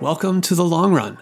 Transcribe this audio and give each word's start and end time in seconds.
Welcome 0.00 0.40
to 0.40 0.56
The 0.56 0.64
Long 0.64 0.92
Run. 0.92 1.18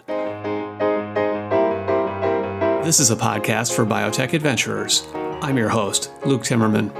This 2.83 2.99
is 2.99 3.11
a 3.11 3.15
podcast 3.15 3.75
for 3.75 3.85
biotech 3.85 4.33
adventurers. 4.33 5.07
I'm 5.43 5.59
your 5.59 5.69
host, 5.69 6.09
Luke 6.25 6.41
Timmerman. 6.41 6.91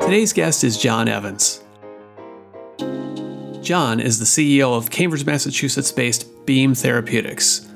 Today's 0.00 0.32
guest 0.32 0.62
is 0.62 0.78
John 0.78 1.08
Evans. 1.08 1.64
John 3.60 3.98
is 3.98 4.20
the 4.20 4.26
CEO 4.26 4.76
of 4.76 4.90
Cambridge, 4.90 5.26
Massachusetts 5.26 5.90
based 5.90 6.46
Beam 6.46 6.76
Therapeutics. 6.76 7.68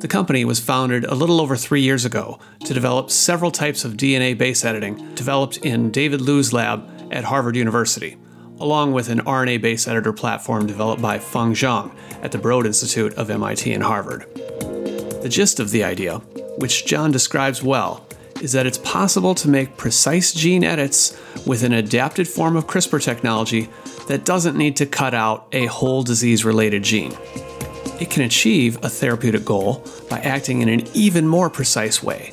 The 0.00 0.08
company 0.08 0.44
was 0.44 0.60
founded 0.60 1.06
a 1.06 1.14
little 1.14 1.40
over 1.40 1.56
three 1.56 1.80
years 1.80 2.04
ago 2.04 2.38
to 2.66 2.74
develop 2.74 3.10
several 3.10 3.50
types 3.50 3.86
of 3.86 3.94
DNA 3.94 4.36
base 4.36 4.62
editing 4.62 5.14
developed 5.14 5.56
in 5.56 5.90
David 5.90 6.20
Liu's 6.20 6.52
lab 6.52 6.86
at 7.10 7.24
Harvard 7.24 7.56
University 7.56 8.18
along 8.60 8.92
with 8.92 9.08
an 9.08 9.20
RNA 9.20 9.60
based 9.60 9.88
editor 9.88 10.12
platform 10.12 10.66
developed 10.66 11.02
by 11.02 11.18
Feng 11.18 11.54
Zhang 11.54 11.94
at 12.22 12.32
the 12.32 12.38
Broad 12.38 12.66
Institute 12.66 13.14
of 13.14 13.30
MIT 13.30 13.72
and 13.72 13.82
Harvard. 13.82 14.26
The 15.22 15.28
gist 15.30 15.60
of 15.60 15.70
the 15.70 15.84
idea, 15.84 16.18
which 16.58 16.86
John 16.86 17.10
describes 17.10 17.62
well, 17.62 18.06
is 18.40 18.52
that 18.52 18.66
it's 18.66 18.78
possible 18.78 19.34
to 19.36 19.48
make 19.48 19.76
precise 19.76 20.32
gene 20.32 20.64
edits 20.64 21.18
with 21.46 21.62
an 21.62 21.72
adapted 21.72 22.28
form 22.28 22.56
of 22.56 22.66
CRISPR 22.66 23.02
technology 23.02 23.68
that 24.08 24.24
doesn't 24.24 24.56
need 24.56 24.76
to 24.76 24.86
cut 24.86 25.14
out 25.14 25.46
a 25.52 25.66
whole 25.66 26.02
disease 26.02 26.44
related 26.44 26.82
gene. 26.82 27.16
It 28.00 28.10
can 28.10 28.22
achieve 28.22 28.76
a 28.84 28.88
therapeutic 28.88 29.44
goal 29.44 29.86
by 30.10 30.18
acting 30.18 30.60
in 30.60 30.68
an 30.68 30.86
even 30.94 31.26
more 31.26 31.48
precise 31.48 32.02
way, 32.02 32.32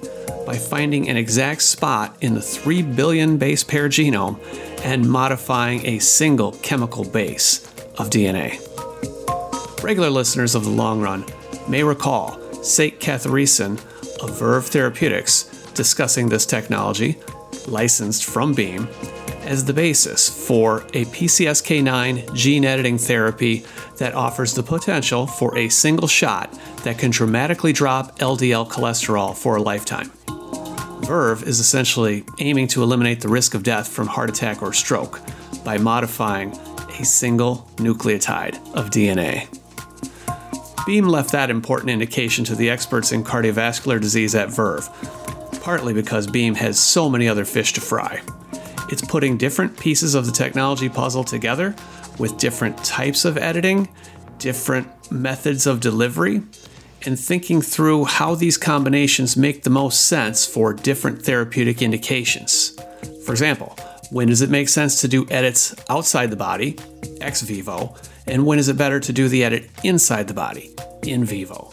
by 0.51 0.57
finding 0.57 1.07
an 1.07 1.15
exact 1.15 1.61
spot 1.61 2.13
in 2.19 2.33
the 2.33 2.41
3 2.41 2.81
billion 2.81 3.37
base 3.37 3.63
pair 3.63 3.87
genome 3.87 4.37
and 4.83 5.09
modifying 5.09 5.85
a 5.85 5.97
single 5.97 6.51
chemical 6.61 7.05
base 7.05 7.65
of 7.97 8.09
DNA. 8.09 8.59
Regular 9.81 10.09
listeners 10.09 10.53
of 10.53 10.65
the 10.65 10.69
long 10.69 10.99
run 10.99 11.23
may 11.69 11.85
recall 11.85 12.37
Sek 12.61 12.99
Kathiresan 12.99 13.79
of 14.21 14.37
Verve 14.37 14.65
Therapeutics 14.65 15.43
discussing 15.73 16.27
this 16.27 16.45
technology, 16.45 17.17
licensed 17.69 18.25
from 18.25 18.53
Beam, 18.53 18.89
as 19.45 19.63
the 19.63 19.73
basis 19.73 20.27
for 20.47 20.79
a 20.93 21.05
PCSK9 21.05 22.35
gene 22.35 22.65
editing 22.65 22.97
therapy 22.97 23.63
that 23.99 24.13
offers 24.15 24.53
the 24.53 24.63
potential 24.63 25.27
for 25.27 25.57
a 25.57 25.69
single 25.69 26.09
shot 26.09 26.51
that 26.83 26.97
can 26.97 27.09
dramatically 27.09 27.71
drop 27.71 28.19
LDL 28.19 28.69
cholesterol 28.69 29.33
for 29.33 29.55
a 29.55 29.61
lifetime. 29.61 30.11
Verve 31.05 31.43
is 31.43 31.59
essentially 31.59 32.23
aiming 32.39 32.67
to 32.67 32.83
eliminate 32.83 33.21
the 33.21 33.27
risk 33.27 33.53
of 33.53 33.63
death 33.63 33.87
from 33.87 34.07
heart 34.07 34.29
attack 34.29 34.61
or 34.61 34.71
stroke 34.71 35.19
by 35.63 35.77
modifying 35.77 36.51
a 36.99 37.05
single 37.05 37.69
nucleotide 37.77 38.55
of 38.75 38.89
DNA. 38.89 39.47
Beam 40.85 41.07
left 41.07 41.31
that 41.31 41.49
important 41.49 41.89
indication 41.89 42.43
to 42.45 42.55
the 42.55 42.69
experts 42.69 43.11
in 43.11 43.23
cardiovascular 43.23 43.99
disease 43.99 44.35
at 44.35 44.49
Verve, 44.49 44.89
partly 45.61 45.93
because 45.93 46.27
Beam 46.27 46.55
has 46.55 46.79
so 46.79 47.09
many 47.09 47.27
other 47.27 47.45
fish 47.45 47.73
to 47.73 47.81
fry. 47.81 48.21
It's 48.89 49.01
putting 49.01 49.37
different 49.37 49.79
pieces 49.79 50.15
of 50.15 50.25
the 50.25 50.31
technology 50.31 50.89
puzzle 50.89 51.23
together 51.23 51.75
with 52.19 52.37
different 52.37 52.77
types 52.83 53.25
of 53.25 53.37
editing, 53.37 53.89
different 54.37 55.11
methods 55.11 55.65
of 55.65 55.79
delivery, 55.79 56.41
and 57.05 57.19
thinking 57.19 57.61
through 57.61 58.05
how 58.05 58.35
these 58.35 58.57
combinations 58.57 59.37
make 59.37 59.63
the 59.63 59.69
most 59.69 60.05
sense 60.05 60.45
for 60.45 60.73
different 60.73 61.23
therapeutic 61.23 61.81
indications. 61.81 62.77
For 63.25 63.31
example, 63.31 63.75
when 64.11 64.27
does 64.27 64.41
it 64.41 64.49
make 64.49 64.69
sense 64.69 65.01
to 65.01 65.07
do 65.07 65.25
edits 65.29 65.75
outside 65.89 66.29
the 66.29 66.35
body, 66.35 66.77
ex 67.21 67.41
vivo, 67.41 67.95
and 68.27 68.45
when 68.45 68.59
is 68.59 68.69
it 68.69 68.77
better 68.77 68.99
to 68.99 69.13
do 69.13 69.27
the 69.27 69.43
edit 69.43 69.69
inside 69.83 70.27
the 70.27 70.33
body, 70.33 70.75
in 71.03 71.23
vivo? 71.25 71.71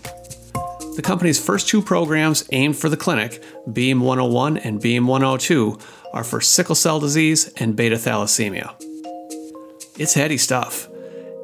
The 0.96 1.02
company's 1.02 1.44
first 1.44 1.68
two 1.68 1.82
programs 1.82 2.48
aimed 2.50 2.76
for 2.76 2.88
the 2.88 2.96
clinic, 2.96 3.42
Beam 3.72 4.00
101 4.00 4.58
and 4.58 4.80
Beam 4.80 5.06
102, 5.06 5.78
are 6.12 6.24
for 6.24 6.40
sickle 6.40 6.74
cell 6.74 6.98
disease 6.98 7.52
and 7.56 7.76
beta 7.76 7.96
thalassemia. 7.96 8.74
It's 9.98 10.14
heady 10.14 10.38
stuff 10.38 10.88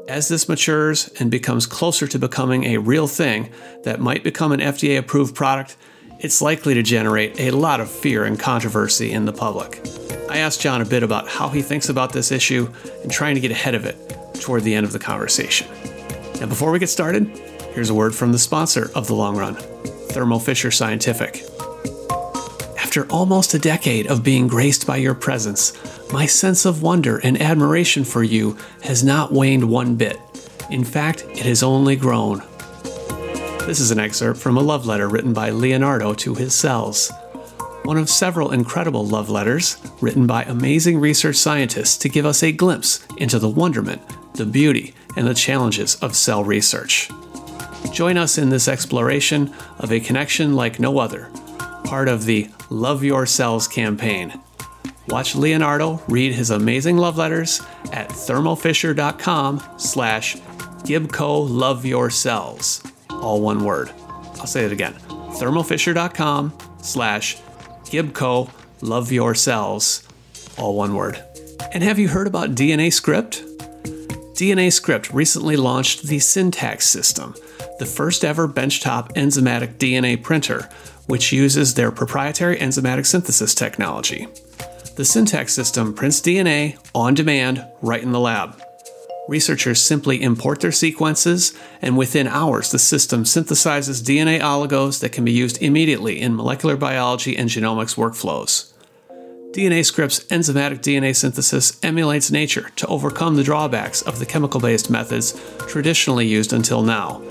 as 0.09 0.29
this 0.29 0.49
matures 0.49 1.11
and 1.19 1.31
becomes 1.31 1.67
closer 1.67 2.07
to 2.07 2.19
becoming 2.19 2.65
a 2.65 2.79
real 2.79 3.07
thing 3.07 3.51
that 3.85 4.01
might 4.01 4.23
become 4.23 4.53
an 4.53 4.61
FDA 4.61 4.99
approved 4.99 5.35
product, 5.35 5.77
it's 6.19 6.43
likely 6.43 6.75
to 6.75 6.83
generate 6.83 7.39
a 7.41 7.51
lot 7.51 7.81
of 7.81 7.91
fear 7.91 8.25
and 8.25 8.39
controversy 8.39 9.13
in 9.13 9.25
the 9.25 9.33
public. 9.33 9.81
I 10.29 10.39
asked 10.39 10.61
John 10.61 10.81
a 10.81 10.85
bit 10.85 11.03
about 11.03 11.29
how 11.29 11.49
he 11.49 11.63
thinks 11.63 11.89
about 11.89 12.13
this 12.13 12.33
issue 12.33 12.71
and 13.03 13.11
trying 13.11 13.35
to 13.35 13.41
get 13.41 13.51
ahead 13.51 13.75
of 13.75 13.85
it 13.85 13.97
toward 14.41 14.63
the 14.63 14.75
end 14.75 14.85
of 14.85 14.93
the 14.93 14.99
conversation. 14.99 15.69
Now, 16.41 16.47
before 16.47 16.71
we 16.71 16.79
get 16.79 16.89
started, 16.89 17.27
here's 17.73 17.91
a 17.91 17.95
word 17.95 18.15
from 18.15 18.33
the 18.33 18.39
sponsor 18.39 18.91
of 18.95 19.07
the 19.07 19.15
long 19.15 19.37
run, 19.37 19.55
Thermo 20.11 20.39
Fisher 20.39 20.71
Scientific. 20.71 21.45
After 22.97 23.11
almost 23.11 23.55
a 23.55 23.59
decade 23.59 24.07
of 24.07 24.23
being 24.23 24.47
graced 24.47 24.87
by 24.87 24.99
your 24.99 25.17
presence, 25.17 25.73
my 26.13 26.27
sense 26.27 26.65
of 26.65 26.81
wonder 26.81 27.19
and 27.25 27.43
admiration 27.43 28.05
for 28.05 28.23
you 28.23 28.57
has 28.85 29.03
not 29.03 29.33
waned 29.33 29.69
one 29.69 29.97
bit. 29.97 30.17
In 30.71 30.85
fact, 30.85 31.25
it 31.31 31.41
has 31.45 31.65
only 31.65 31.97
grown. 31.97 32.41
This 33.67 33.81
is 33.81 33.91
an 33.91 33.99
excerpt 33.99 34.39
from 34.39 34.57
a 34.57 34.63
love 34.63 34.87
letter 34.87 35.09
written 35.09 35.33
by 35.33 35.51
Leonardo 35.51 36.15
to 36.15 36.37
his 36.37 36.55
cells. 36.55 37.11
One 37.83 37.99
of 37.99 38.09
several 38.09 38.53
incredible 38.53 39.05
love 39.05 39.29
letters 39.29 39.77
written 40.01 40.29
by 40.29 40.45
amazing 40.45 41.01
research 41.01 41.35
scientists 41.35 41.97
to 41.97 42.09
give 42.09 42.25
us 42.25 42.45
a 42.45 42.53
glimpse 42.53 43.05
into 43.17 43.41
the 43.41 43.49
wonderment, 43.49 44.03
the 44.35 44.47
beauty, 44.47 44.95
and 45.17 45.27
the 45.27 45.35
challenges 45.35 45.97
of 45.97 46.15
cell 46.15 46.45
research. 46.45 47.11
Join 47.91 48.17
us 48.17 48.39
in 48.39 48.51
this 48.51 48.69
exploration 48.69 49.53
of 49.81 49.91
a 49.91 49.99
connection 49.99 50.55
like 50.55 50.79
no 50.79 51.01
other, 51.01 51.29
part 51.85 52.09
of 52.09 52.25
the 52.25 52.49
Love 52.71 53.05
Your 53.05 53.27
Cells 53.27 53.69
campaign 53.69 54.41
Watch 55.09 55.37
Leonardo 55.37 56.03
read 56.09 56.33
his 56.33 56.51
amazing 56.51 56.97
love 56.97 57.19
letters 57.19 57.61
at 57.93 58.09
thermofisher.com 58.09 59.63
slash 59.77 60.37
Gibco 60.37 61.47
Love 61.49 61.85
Your 61.85 62.11
Cells. 62.11 62.83
All 63.11 63.41
one 63.41 63.65
word. 63.65 63.91
I'll 64.39 64.47
say 64.47 64.65
it 64.65 64.73
again. 64.73 64.95
thermofisher.com 64.95 66.53
slash 66.81 67.37
Gibco 67.85 68.51
Love 68.81 69.13
Your 69.13 69.35
Cells. 69.35 70.09
All 70.57 70.75
one 70.75 70.95
word. 70.95 71.23
And 71.73 71.83
have 71.83 71.99
you 71.99 72.09
heard 72.09 72.27
about 72.27 72.55
DNA 72.55 72.93
Script? 72.93 73.45
DNA 74.35 74.73
Script 74.73 75.13
recently 75.13 75.57
launched 75.57 76.05
the 76.05 76.19
Syntax 76.19 76.87
system, 76.87 77.35
the 77.79 77.87
first 77.87 78.25
ever 78.25 78.49
benchtop 78.49 79.13
enzymatic 79.13 79.77
DNA 79.77 80.21
printer, 80.21 80.69
which 81.07 81.33
uses 81.33 81.75
their 81.75 81.91
proprietary 81.91 82.57
enzymatic 82.57 83.07
synthesis 83.07 83.55
technology. 83.55 84.27
The 84.97 85.05
Syntax 85.05 85.53
system 85.53 85.93
prints 85.93 86.21
DNA 86.21 86.79
on 86.95 87.15
demand 87.15 87.67
right 87.83 88.03
in 88.03 88.13
the 88.13 88.21
lab. 88.21 88.61
Researchers 89.27 89.81
simply 89.81 90.23
import 90.23 90.61
their 90.61 90.71
sequences, 90.71 91.59
and 91.81 91.97
within 91.97 92.29
hours, 92.29 92.71
the 92.71 92.79
system 92.79 93.25
synthesizes 93.25 94.03
DNA 94.03 94.41
oligos 94.41 95.01
that 95.01 95.13
can 95.13 95.25
be 95.25 95.33
used 95.33 95.63
immediately 95.63 96.21
in 96.21 96.37
molecular 96.37 96.77
biology 96.77 97.37
and 97.37 97.49
genomics 97.49 97.97
workflows. 97.97 98.73
DNA 99.53 99.85
Script's 99.85 100.21
enzymatic 100.25 100.81
DNA 100.81 101.15
synthesis 101.15 101.79
emulates 101.83 102.31
nature 102.31 102.71
to 102.77 102.87
overcome 102.89 103.37
the 103.37 103.45
drawbacks 103.45 104.03
of 104.03 104.19
the 104.19 104.27
chemical 104.27 104.61
based 104.61 104.91
methods 104.91 105.41
traditionally 105.69 106.27
used 106.27 106.53
until 106.53 106.83
now. 106.83 107.23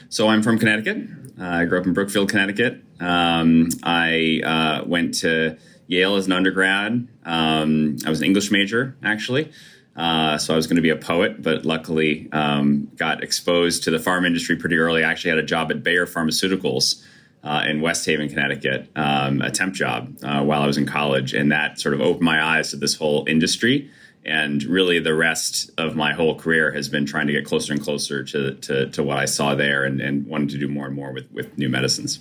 So, 0.10 0.28
I'm 0.28 0.44
from 0.44 0.60
Connecticut. 0.60 1.08
Uh, 1.40 1.46
I 1.46 1.64
grew 1.64 1.80
up 1.80 1.86
in 1.86 1.94
Brookfield, 1.94 2.30
Connecticut. 2.30 2.84
Um, 3.00 3.70
I 3.82 4.42
uh, 4.44 4.84
went 4.86 5.14
to 5.20 5.58
Yale 5.88 6.18
as 6.18 6.26
an 6.26 6.34
undergrad. 6.34 7.08
Um, 7.24 7.96
I 8.06 8.10
was 8.10 8.20
an 8.20 8.26
English 8.26 8.52
major, 8.52 8.98
actually. 9.06 9.54
Uh, 9.96 10.38
so 10.38 10.54
I 10.54 10.58
was 10.58 10.68
going 10.68 10.76
to 10.76 10.82
be 10.82 10.90
a 10.90 10.98
poet, 10.98 11.42
but 11.42 11.66
luckily 11.66 12.28
um, 12.34 12.92
got 12.98 13.24
exposed 13.24 13.84
to 13.84 13.92
the 13.92 14.00
farm 14.00 14.26
industry 14.26 14.56
pretty 14.58 14.78
early. 14.78 15.04
I 15.04 15.12
actually 15.12 15.30
had 15.30 15.40
a 15.40 15.44
job 15.44 15.72
at 15.72 15.84
Bayer 15.84 16.06
Pharmaceuticals 16.06 17.02
uh, 17.44 17.64
in 17.68 17.80
West 17.80 18.06
Haven, 18.06 18.28
Connecticut, 18.28 18.90
um, 18.96 19.42
a 19.42 19.52
temp 19.52 19.74
job 19.74 20.18
uh, 20.24 20.44
while 20.44 20.62
I 20.62 20.68
was 20.68 20.78
in 20.78 20.86
college, 20.86 21.34
and 21.34 21.52
that 21.52 21.80
sort 21.80 21.94
of 21.94 22.02
opened 22.02 22.26
my 22.26 22.44
eyes 22.44 22.72
to 22.72 22.78
this 22.78 22.96
whole 22.96 23.26
industry. 23.28 23.90
And 24.26 24.64
really, 24.64 25.00
the 25.00 25.14
rest 25.14 25.70
of 25.78 25.96
my 25.96 26.12
whole 26.14 26.36
career 26.36 26.72
has 26.72 26.90
been 26.90 27.06
trying 27.06 27.28
to 27.28 27.34
get 27.34 27.46
closer 27.46 27.72
and 27.72 27.82
closer 27.82 28.24
to 28.24 28.56
to, 28.56 28.90
to 28.90 29.04
what 29.04 29.18
I 29.18 29.26
saw 29.26 29.54
there, 29.54 29.84
and, 29.84 30.02
and 30.02 30.26
wanted 30.26 30.50
to 30.50 30.58
do 30.58 30.68
more 30.68 30.88
and 30.88 30.96
more 30.96 31.14
with 31.14 31.32
with 31.32 31.56
new 31.58 31.70
medicines. 31.70 32.20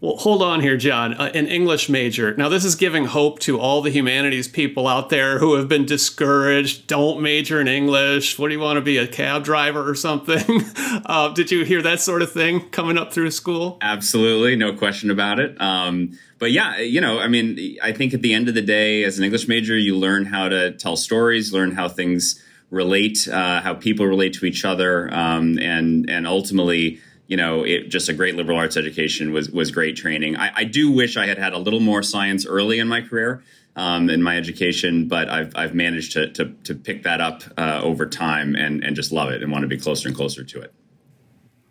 Well, 0.00 0.16
hold 0.16 0.42
on 0.42 0.62
here, 0.62 0.78
John. 0.78 1.12
Uh, 1.12 1.30
an 1.34 1.46
English 1.46 1.90
major. 1.90 2.34
Now, 2.34 2.48
this 2.48 2.64
is 2.64 2.74
giving 2.74 3.04
hope 3.04 3.38
to 3.40 3.60
all 3.60 3.82
the 3.82 3.90
humanities 3.90 4.48
people 4.48 4.88
out 4.88 5.10
there 5.10 5.38
who 5.38 5.56
have 5.56 5.68
been 5.68 5.84
discouraged. 5.84 6.86
Don't 6.86 7.20
major 7.20 7.60
in 7.60 7.68
English. 7.68 8.38
What 8.38 8.48
do 8.48 8.54
you 8.54 8.60
want 8.60 8.78
to 8.78 8.80
be, 8.80 8.96
a 8.96 9.06
cab 9.06 9.44
driver 9.44 9.86
or 9.86 9.94
something? 9.94 10.62
uh, 11.04 11.34
did 11.34 11.50
you 11.50 11.66
hear 11.66 11.82
that 11.82 12.00
sort 12.00 12.22
of 12.22 12.32
thing 12.32 12.70
coming 12.70 12.96
up 12.96 13.12
through 13.12 13.30
school? 13.30 13.76
Absolutely, 13.82 14.56
no 14.56 14.72
question 14.72 15.10
about 15.10 15.38
it. 15.38 15.60
Um, 15.60 16.18
but 16.38 16.50
yeah, 16.50 16.78
you 16.78 17.02
know, 17.02 17.18
I 17.18 17.28
mean, 17.28 17.76
I 17.82 17.92
think 17.92 18.14
at 18.14 18.22
the 18.22 18.32
end 18.32 18.48
of 18.48 18.54
the 18.54 18.62
day, 18.62 19.04
as 19.04 19.18
an 19.18 19.24
English 19.24 19.48
major, 19.48 19.76
you 19.76 19.98
learn 19.98 20.24
how 20.24 20.48
to 20.48 20.72
tell 20.72 20.96
stories, 20.96 21.52
learn 21.52 21.72
how 21.72 21.90
things 21.90 22.42
relate, 22.70 23.28
uh, 23.28 23.60
how 23.60 23.74
people 23.74 24.06
relate 24.06 24.32
to 24.34 24.46
each 24.46 24.64
other, 24.64 25.12
um, 25.12 25.58
and 25.58 26.08
and 26.08 26.26
ultimately 26.26 27.00
you 27.30 27.36
know, 27.36 27.62
it, 27.62 27.88
just 27.88 28.08
a 28.08 28.12
great 28.12 28.34
liberal 28.34 28.58
arts 28.58 28.76
education 28.76 29.32
was 29.32 29.50
was 29.50 29.70
great 29.70 29.94
training. 29.94 30.36
I, 30.36 30.50
I, 30.52 30.64
do 30.64 30.90
wish 30.90 31.16
I 31.16 31.28
had 31.28 31.38
had 31.38 31.52
a 31.52 31.58
little 31.58 31.78
more 31.78 32.02
science 32.02 32.44
early 32.44 32.80
in 32.80 32.88
my 32.88 33.02
career, 33.02 33.44
um, 33.76 34.10
in 34.10 34.20
my 34.20 34.36
education, 34.36 35.06
but 35.06 35.28
I've 35.28 35.52
I've 35.54 35.72
managed 35.72 36.10
to 36.14 36.32
to, 36.32 36.46
to 36.64 36.74
pick 36.74 37.04
that 37.04 37.20
up 37.20 37.44
uh, 37.56 37.80
over 37.84 38.04
time 38.06 38.56
and 38.56 38.82
and 38.82 38.96
just 38.96 39.12
love 39.12 39.30
it 39.30 39.44
and 39.44 39.52
want 39.52 39.62
to 39.62 39.68
be 39.68 39.78
closer 39.78 40.08
and 40.08 40.16
closer 40.16 40.42
to 40.42 40.60
it. 40.60 40.74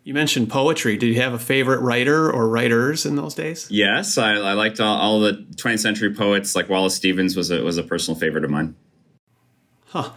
You 0.02 0.14
mentioned 0.14 0.48
poetry. 0.48 0.96
Did 0.96 1.08
you 1.08 1.20
have 1.20 1.34
a 1.34 1.38
favorite 1.38 1.80
writer 1.80 2.32
or 2.32 2.48
writers 2.48 3.04
in 3.04 3.16
those 3.16 3.34
days? 3.34 3.70
Yes, 3.70 4.16
I, 4.16 4.32
I 4.32 4.54
liked 4.54 4.80
all, 4.80 4.96
all, 4.96 5.20
the 5.20 5.46
20th 5.56 5.80
century 5.80 6.14
poets. 6.14 6.56
Like 6.56 6.70
Wallace 6.70 6.94
Stevens 6.94 7.36
was 7.36 7.50
a 7.50 7.62
was 7.62 7.76
a 7.76 7.82
personal 7.82 8.18
favorite 8.18 8.44
of 8.44 8.50
mine. 8.50 8.76
Huh. 9.88 10.12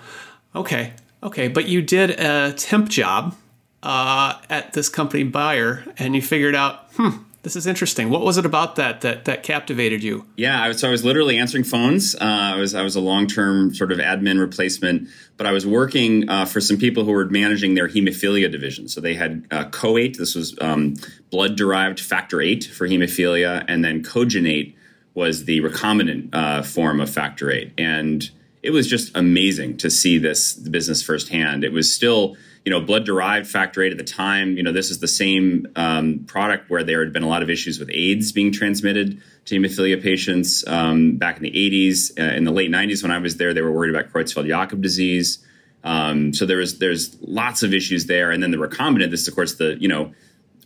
Okay. 0.56 0.94
Okay, 1.22 1.50
but 1.50 1.68
you 1.68 1.82
did 1.82 2.12
a 2.12 2.54
temp 2.54 2.88
job 2.88 3.36
uh, 3.84 4.40
at 4.50 4.74
this 4.74 4.90
company 4.90 5.24
Bayer, 5.24 5.84
and 5.98 6.16
you 6.16 6.22
figured 6.22 6.56
out, 6.56 6.92
hmm, 6.94 7.18
this 7.44 7.58
is 7.58 7.68
interesting. 7.68 8.10
What 8.10 8.22
was 8.22 8.38
it 8.38 8.46
about 8.46 8.78
that 8.78 9.02
that 9.02 9.26
that 9.26 9.44
captivated 9.44 10.02
you? 10.02 10.26
Yeah, 10.38 10.64
I 10.64 10.70
was, 10.70 10.80
so 10.80 10.88
I 10.88 10.92
was 10.92 11.04
literally 11.04 11.38
answering 11.38 11.66
phones. 11.66 12.16
Uh, 12.16 12.20
I 12.22 12.56
was 12.56 12.74
I 12.74 12.82
was 12.82 12.96
a 12.96 13.02
long 13.02 13.28
term 13.28 13.76
sort 13.76 13.92
of 13.92 14.00
admin 14.00 14.40
replacement, 14.40 15.10
but 15.36 15.46
I 15.46 15.52
was 15.52 15.68
working 15.68 16.30
uh, 16.30 16.46
for 16.46 16.62
some 16.62 16.78
people 16.78 17.04
who 17.04 17.12
were 17.12 17.26
managing 17.26 17.76
their 17.76 17.90
hemophilia 17.90 18.50
division. 18.50 18.88
So 18.88 19.02
they 19.02 19.14
had 19.14 19.46
uh, 19.52 19.66
CoAIT, 19.66 20.16
this 20.16 20.36
was 20.36 20.58
um, 20.62 20.96
blood 21.30 21.58
derived 21.58 22.00
factor 22.00 22.42
eight 22.42 22.64
for 22.64 22.88
hemophilia, 22.88 23.66
and 23.68 23.84
then 23.84 24.02
Cogenate 24.04 24.76
was 25.14 25.44
the 25.44 25.60
recombinant 25.60 26.30
uh, 26.32 26.64
form 26.64 27.02
of 27.02 27.10
factor 27.10 27.52
eight, 27.52 27.74
and 27.78 28.32
it 28.64 28.72
was 28.72 28.88
just 28.88 29.16
amazing 29.18 29.76
to 29.76 29.90
see 29.90 30.18
this 30.18 30.54
business 30.54 31.04
firsthand. 31.04 31.66
It 31.66 31.74
was 31.74 31.94
still 31.94 32.38
you 32.66 32.70
know, 32.70 32.80
blood 32.80 33.06
derived 33.06 33.48
factor 33.48 33.84
eight 33.84 33.92
at 33.92 33.98
the 33.98 34.04
time, 34.04 34.56
you 34.56 34.64
know, 34.64 34.72
this 34.72 34.90
is 34.90 35.00
the 35.00 35.08
same 35.08 35.68
um, 35.76 36.24
product 36.28 36.70
where 36.70 36.84
there 36.84 37.04
had 37.04 37.12
been 37.12 37.24
a 37.24 37.28
lot 37.28 37.44
of 37.44 37.50
issues 37.50 37.80
with 37.80 37.90
AIDS 37.92 38.32
being 38.32 38.52
transmitted 38.52 39.22
to 39.46 39.56
hemophilia 39.56 40.02
patients 40.02 40.66
um, 40.68 41.18
back 41.18 41.38
in 41.38 41.44
the 41.44 41.52
80s. 41.52 42.18
Uh, 42.18 42.36
in 42.36 42.46
the 42.46 42.52
late 42.52 42.72
90s, 42.72 43.04
when 43.04 43.12
I 43.12 43.18
was 43.18 43.36
there, 43.36 43.54
they 43.54 43.62
were 43.62 43.72
worried 43.72 43.94
about 43.94 44.14
Creutzfeldt-Jakob 44.14 44.82
disease. 44.82 45.46
Um, 45.84 46.34
so 46.34 46.46
there 46.46 46.58
was 46.58 46.80
there's 46.80 47.18
lots 47.22 47.62
of 47.62 47.74
issues 47.74 48.06
there, 48.06 48.32
and 48.32 48.42
then 48.42 48.52
the 48.52 48.58
recombinant. 48.58 49.12
This 49.12 49.24
is 49.24 49.28
of 49.28 49.36
course 49.36 49.56
the 49.56 49.76
you 49.82 49.90
know 49.90 50.14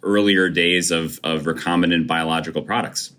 earlier 0.03 0.47
days 0.47 0.91
of 0.91 1.19
of 1.23 1.43
recombinant 1.43 2.05
biological 2.05 2.61
products 2.61 3.13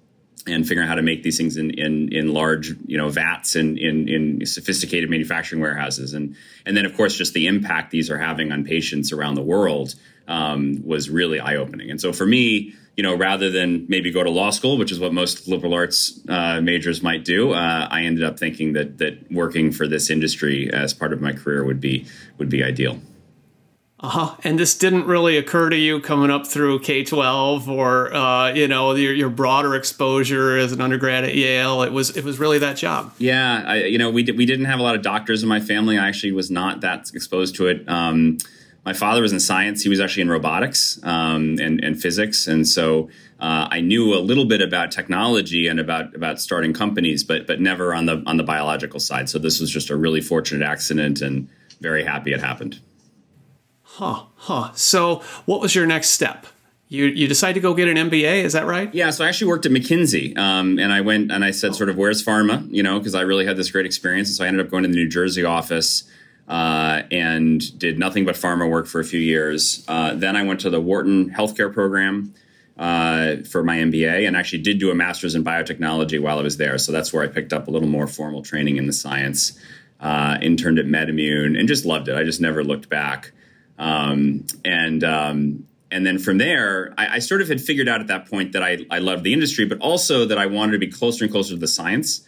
and 0.49 0.67
figuring 0.67 0.87
out 0.87 0.89
how 0.89 0.95
to 0.95 1.03
make 1.03 1.23
these 1.23 1.37
things 1.37 1.56
in 1.56 1.71
in, 1.71 2.12
in 2.12 2.33
large 2.33 2.75
you 2.87 2.97
know 2.97 3.09
vats 3.09 3.55
and 3.55 3.79
in, 3.79 4.09
in 4.09 4.47
sophisticated 4.47 5.11
manufacturing 5.11 5.61
warehouses 5.61 6.15
and 6.15 6.37
and 6.67 6.77
then 6.77 6.87
of 6.87 6.97
course 6.97 7.17
just 7.17 7.35
the 7.35 7.47
impact 7.47 7.91
these 7.91 8.11
are 8.11 8.19
having 8.19 8.53
on 8.53 8.65
patients 8.65 9.12
around 9.12 9.35
the 9.35 9.43
world 9.43 9.95
um, 10.27 10.83
was 10.85 11.09
really 11.09 11.41
eye 11.41 11.56
opening 11.56 11.91
and 11.91 12.00
so 12.00 12.12
for 12.12 12.27
me 12.27 12.75
you 12.97 13.03
know 13.03 13.15
rather 13.15 13.50
than 13.50 13.87
maybe 13.89 14.11
go 14.11 14.23
to 14.23 14.31
law 14.31 14.50
school 14.50 14.77
which 14.77 14.93
is 14.93 14.99
what 14.99 15.12
most 15.12 15.49
liberal 15.49 15.75
arts 15.75 16.21
uh, 16.29 16.61
majors 16.61 17.03
might 17.03 17.25
do 17.25 17.53
uh, 17.53 17.89
I 17.91 18.03
ended 18.03 18.25
up 18.25 18.39
thinking 18.39 18.73
that 18.75 18.99
that 18.99 19.31
working 19.31 19.73
for 19.73 19.87
this 19.87 20.11
industry 20.11 20.71
as 20.73 20.95
part 20.95 21.12
of 21.12 21.21
my 21.21 21.33
career 21.33 21.65
would 21.65 21.81
be 21.81 22.06
would 22.39 22.49
be 22.49 22.62
ideal. 22.62 23.00
Uh 24.00 24.09
huh. 24.09 24.37
And 24.45 24.59
this 24.59 24.79
didn't 24.79 25.06
really 25.06 25.37
occur 25.37 25.71
to 25.71 25.77
you 25.77 26.00
coming 26.00 26.31
up 26.31 26.47
through 26.47 26.79
K 26.81 27.03
twelve 27.03 27.69
or 27.69 28.15
uh, 28.15 28.53
you 28.53 28.69
know 28.69 28.95
your, 28.95 29.12
your, 29.12 29.29
broader 29.29 29.75
exposure 29.75 30.56
as 30.56 30.71
an 30.71 30.81
undergrad 30.81 31.25
at 31.25 31.35
Yale. 31.35 31.83
It 31.83 31.93
was 31.93 32.17
it 32.17 32.25
was 32.25 32.39
really 32.39 32.59
that 32.59 32.77
job. 32.77 33.12
Yeah, 33.19 33.65
I, 33.67 33.85
you 33.85 33.99
know 33.99 34.11
we 34.11 34.23
did, 34.23 34.39
we 34.39 34.47
didn't 34.47 34.67
have 34.67 34.79
a 34.79 34.83
lot 34.85 34.95
of 34.95 35.03
doctors 35.03 35.43
in 35.43 35.49
my 35.49 35.59
family. 35.59 35.99
I 35.99 36.06
actually 36.06 36.31
was 36.31 36.49
not 36.49 36.81
that 36.83 37.11
exposed 37.12 37.56
to 37.56 37.67
it. 37.67 37.89
Um, 37.89 38.39
my 38.85 38.93
father 38.93 39.21
was 39.21 39.33
in 39.33 39.41
science. 39.41 39.83
He 39.83 39.89
was 39.89 39.99
actually 39.99 40.23
in 40.23 40.31
robotics 40.31 41.00
um, 41.03 41.59
and, 41.61 41.83
and 41.83 42.00
physics, 42.00 42.47
and 42.47 42.69
so 42.69 43.11
uh, 43.41 43.67
I 43.69 43.81
knew 43.81 44.15
a 44.15 44.21
little 44.21 44.45
bit 44.45 44.62
about 44.62 44.93
technology 44.93 45.67
and 45.67 45.81
about 45.81 46.15
about 46.15 46.41
starting 46.41 46.73
companies, 46.73 47.25
but 47.25 47.49
but 47.49 47.61
never 47.61 47.93
on 47.93 48.06
the 48.06 48.23
on 48.27 48.37
the 48.37 48.45
biological 48.45 49.00
side. 49.00 49.29
So 49.29 49.41
this 49.41 49.59
was 49.59 49.73
just 49.73 49.91
a 49.91 49.97
really 49.97 50.21
fortunate 50.21 50.65
accident, 50.65 51.21
and 51.21 51.49
very 51.81 52.05
happy 52.05 52.33
it 52.33 52.41
happened. 52.41 52.79
Huh, 53.99 54.27
huh. 54.37 54.71
So, 54.77 55.23
what 55.45 55.61
was 55.61 55.75
your 55.75 55.85
next 55.85 56.11
step? 56.11 56.47
You 56.89 57.06
you 57.06 57.27
decide 57.27 57.55
to 57.55 57.61
go 57.61 57.75
get 57.75 57.89
an 57.89 57.97
MBA, 57.97 58.45
is 58.45 58.53
that 58.53 58.65
right? 58.65 58.95
Yeah. 58.95 59.11
So 59.11 59.25
I 59.25 59.29
actually 59.29 59.49
worked 59.49 59.67
at 59.67 59.73
McKinsey, 59.73 60.39
um, 60.39 60.79
and 60.79 60.93
I 60.93 61.00
went 61.00 61.33
and 61.33 61.45
I 61.45 61.50
said, 61.50 61.75
sort 61.75 61.89
of, 61.89 61.97
where's 61.97 62.25
pharma? 62.25 62.65
You 62.71 62.85
know, 62.85 63.00
because 63.00 63.17
I 63.17 63.23
really 63.23 63.45
had 63.45 63.56
this 63.56 63.73
great 63.73 63.87
experience, 63.87 64.29
and 64.29 64.37
so 64.37 64.45
I 64.45 64.47
ended 64.47 64.65
up 64.65 64.71
going 64.71 64.85
to 64.85 64.89
the 64.89 64.95
New 64.95 65.09
Jersey 65.09 65.45
office. 65.45 66.05
Uh, 66.47 67.03
and 67.11 67.79
did 67.79 67.99
nothing 67.99 68.25
but 68.25 68.35
pharma 68.35 68.71
work 68.71 68.87
for 68.87 69.00
a 69.00 69.05
few 69.05 69.21
years. 69.21 69.85
Uh, 69.87 70.15
then 70.15 70.35
I 70.35 70.45
went 70.45 70.61
to 70.61 70.71
the 70.71 70.81
Wharton 70.81 71.29
Healthcare 71.29 71.71
Program 71.71 72.33
uh, 72.79 73.37
for 73.50 73.62
my 73.62 73.77
MBA, 73.77 74.27
and 74.27 74.35
actually 74.35 74.62
did 74.62 74.79
do 74.79 74.91
a 74.91 74.95
master's 74.95 75.35
in 75.35 75.45
biotechnology 75.45 76.19
while 76.19 76.39
I 76.39 76.43
was 76.43 76.56
there. 76.56 76.79
So 76.79 76.91
that's 76.91 77.12
where 77.12 77.23
I 77.23 77.27
picked 77.27 77.53
up 77.53 77.69
a 77.69 77.71
little 77.71 77.89
more 77.89 78.06
formal 78.06 78.43
training 78.43 78.77
in 78.77 78.87
the 78.87 78.95
science. 78.95 79.59
Uh, 80.00 80.39
interned 80.41 80.79
at 80.79 80.87
MedImmune 80.87 81.59
and 81.59 81.69
just 81.69 81.85
loved 81.85 82.09
it. 82.09 82.17
I 82.17 82.23
just 82.23 82.41
never 82.41 82.65
looked 82.65 82.89
back. 82.89 83.33
Um, 83.78 84.44
and 84.64 85.04
um, 85.04 85.66
and 85.90 86.04
then 86.04 86.18
from 86.18 86.38
there, 86.38 86.92
I, 86.99 87.16
I, 87.16 87.18
sort 87.20 87.40
of 87.40 87.49
had 87.49 87.61
figured 87.61 87.88
out 87.88 88.00
at 88.00 88.08
that 88.08 88.28
point 88.28 88.52
that 88.52 88.62
I, 88.62 88.78
I 88.90 88.99
loved 88.99 89.25
the 89.25 89.32
industry, 89.32 89.64
but 89.64 89.78
also 89.78 90.26
that 90.26 90.37
I 90.37 90.47
wanted 90.47 90.73
to 90.73 90.78
be 90.78 90.88
closer 90.88 91.25
and 91.25 91.32
closer 91.32 91.54
to 91.54 91.61
the 91.61 91.68
science 91.68 92.26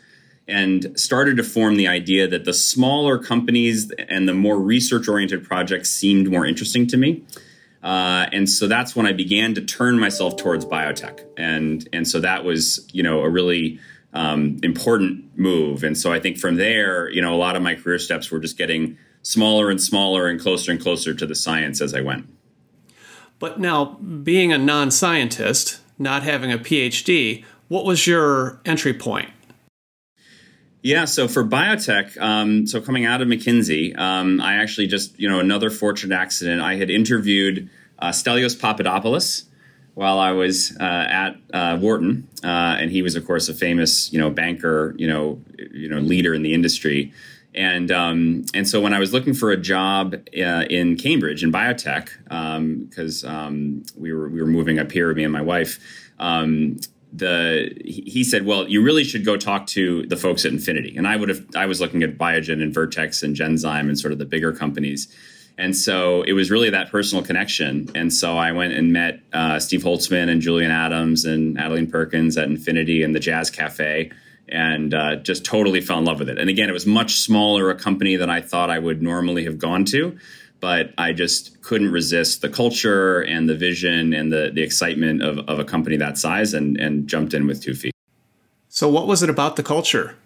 and 0.48 0.98
started 0.98 1.36
to 1.36 1.42
form 1.42 1.76
the 1.76 1.86
idea 1.86 2.26
that 2.26 2.44
the 2.44 2.52
smaller 2.52 3.18
companies 3.18 3.90
and 4.08 4.28
the 4.28 4.34
more 4.34 4.58
research 4.58 5.08
oriented 5.08 5.44
projects 5.44 5.90
seemed 5.90 6.30
more 6.30 6.46
interesting 6.46 6.86
to 6.88 6.96
me. 6.96 7.22
Uh, 7.82 8.26
and 8.32 8.48
so 8.48 8.66
that's 8.66 8.94
when 8.94 9.06
I 9.06 9.12
began 9.12 9.54
to 9.54 9.62
turn 9.62 9.98
myself 9.98 10.36
towards 10.36 10.64
biotech. 10.66 11.24
And, 11.36 11.88
and 11.92 12.06
so 12.06 12.20
that 12.20 12.44
was, 12.44 12.86
you 12.92 13.02
know, 13.02 13.20
a 13.20 13.28
really 13.28 13.78
um, 14.12 14.58
important 14.62 15.38
move. 15.38 15.84
And 15.84 15.96
so 15.96 16.12
I 16.12 16.20
think 16.20 16.38
from 16.38 16.56
there, 16.56 17.08
you 17.10 17.22
know, 17.22 17.34
a 17.34 17.38
lot 17.38 17.56
of 17.56 17.62
my 17.62 17.74
career 17.74 17.98
steps 17.98 18.30
were 18.30 18.40
just 18.40 18.58
getting 18.58 18.98
smaller 19.22 19.70
and 19.70 19.80
smaller 19.80 20.26
and 20.26 20.40
closer 20.40 20.70
and 20.70 20.80
closer 20.80 21.14
to 21.14 21.26
the 21.26 21.34
science 21.34 21.80
as 21.80 21.94
I 21.94 22.00
went. 22.00 22.28
But 23.38 23.58
now, 23.58 23.96
being 23.96 24.52
a 24.52 24.58
non 24.58 24.90
scientist, 24.90 25.80
not 25.98 26.22
having 26.22 26.52
a 26.52 26.58
PhD, 26.58 27.44
what 27.68 27.84
was 27.84 28.06
your 28.06 28.60
entry 28.64 28.92
point? 28.92 29.30
Yeah, 30.82 31.04
so 31.04 31.28
for 31.28 31.44
biotech, 31.44 32.18
um, 32.18 32.66
so 32.66 32.80
coming 32.80 33.04
out 33.04 33.20
of 33.20 33.28
McKinsey, 33.28 33.98
um, 33.98 34.40
I 34.40 34.56
actually 34.56 34.86
just, 34.86 35.18
you 35.20 35.28
know, 35.28 35.38
another 35.38 35.68
fortunate 35.68 36.14
accident. 36.14 36.62
I 36.62 36.76
had 36.76 36.88
interviewed 36.88 37.68
uh, 37.98 38.10
Stelios 38.10 38.58
Papadopoulos 38.58 39.44
while 39.94 40.18
I 40.18 40.32
was 40.32 40.74
uh, 40.80 40.82
at 40.82 41.36
uh, 41.52 41.78
Wharton, 41.78 42.28
uh, 42.42 42.78
and 42.80 42.90
he 42.90 43.02
was, 43.02 43.14
of 43.14 43.26
course, 43.26 43.50
a 43.50 43.54
famous, 43.54 44.10
you 44.12 44.18
know, 44.18 44.30
banker, 44.30 44.94
you 44.96 45.06
know, 45.06 45.42
you 45.72 45.88
know, 45.88 45.98
leader 45.98 46.32
in 46.32 46.42
the 46.42 46.54
industry. 46.54 47.12
And 47.54 47.90
um, 47.90 48.44
and 48.54 48.68
so 48.68 48.80
when 48.80 48.94
I 48.94 48.98
was 49.00 49.12
looking 49.12 49.34
for 49.34 49.50
a 49.50 49.56
job 49.56 50.14
uh, 50.14 50.64
in 50.70 50.96
Cambridge 50.96 51.42
in 51.42 51.50
biotech, 51.50 52.10
because 52.88 53.24
um, 53.24 53.34
um, 53.34 53.82
we 53.96 54.12
were 54.12 54.28
we 54.28 54.40
were 54.40 54.46
moving 54.48 54.78
up 54.78 54.92
here, 54.92 55.12
me 55.14 55.24
and 55.24 55.32
my 55.32 55.42
wife, 55.42 55.80
um, 56.20 56.78
the 57.12 57.72
he 57.84 58.22
said, 58.22 58.46
"Well, 58.46 58.68
you 58.68 58.82
really 58.82 59.02
should 59.02 59.24
go 59.24 59.36
talk 59.36 59.66
to 59.68 60.06
the 60.06 60.16
folks 60.16 60.44
at 60.44 60.52
Infinity." 60.52 60.96
And 60.96 61.08
I 61.08 61.16
would 61.16 61.28
have 61.28 61.44
I 61.56 61.66
was 61.66 61.80
looking 61.80 62.04
at 62.04 62.16
Biogen 62.16 62.62
and 62.62 62.72
Vertex 62.72 63.22
and 63.22 63.34
Genzyme 63.34 63.88
and 63.88 63.98
sort 63.98 64.12
of 64.12 64.18
the 64.18 64.26
bigger 64.26 64.52
companies. 64.52 65.08
And 65.58 65.76
so 65.76 66.22
it 66.22 66.32
was 66.32 66.50
really 66.50 66.70
that 66.70 66.90
personal 66.90 67.22
connection. 67.22 67.90
And 67.94 68.14
so 68.14 68.38
I 68.38 68.50
went 68.50 68.72
and 68.72 68.94
met 68.94 69.20
uh, 69.34 69.58
Steve 69.58 69.82
Holtzman 69.82 70.30
and 70.30 70.40
Julian 70.40 70.70
Adams 70.70 71.26
and 71.26 71.58
Adelene 71.58 71.90
Perkins 71.90 72.38
at 72.38 72.48
Infinity 72.48 73.02
and 73.02 73.14
the 73.14 73.20
Jazz 73.20 73.50
Cafe 73.50 74.10
and 74.50 74.94
uh, 74.94 75.16
just 75.16 75.44
totally 75.44 75.80
fell 75.80 75.98
in 75.98 76.04
love 76.04 76.18
with 76.18 76.28
it. 76.28 76.38
And 76.38 76.48
again, 76.50 76.68
it 76.68 76.72
was 76.72 76.86
much 76.86 77.20
smaller 77.20 77.70
a 77.70 77.74
company 77.74 78.16
than 78.16 78.30
I 78.30 78.40
thought 78.40 78.70
I 78.70 78.78
would 78.78 79.02
normally 79.02 79.44
have 79.44 79.58
gone 79.58 79.84
to, 79.86 80.18
but 80.60 80.92
I 80.98 81.12
just 81.12 81.60
couldn't 81.62 81.90
resist 81.90 82.42
the 82.42 82.48
culture 82.48 83.20
and 83.20 83.48
the 83.48 83.56
vision 83.56 84.12
and 84.12 84.32
the 84.32 84.50
the 84.52 84.62
excitement 84.62 85.22
of, 85.22 85.38
of 85.48 85.58
a 85.58 85.64
company 85.64 85.96
that 85.96 86.18
size, 86.18 86.54
and 86.54 86.76
and 86.78 87.08
jumped 87.08 87.34
in 87.34 87.46
with 87.46 87.62
two 87.62 87.74
feet. 87.74 87.94
So, 88.68 88.88
what 88.88 89.06
was 89.06 89.22
it 89.22 89.30
about 89.30 89.56
the 89.56 89.62
culture? 89.62 90.16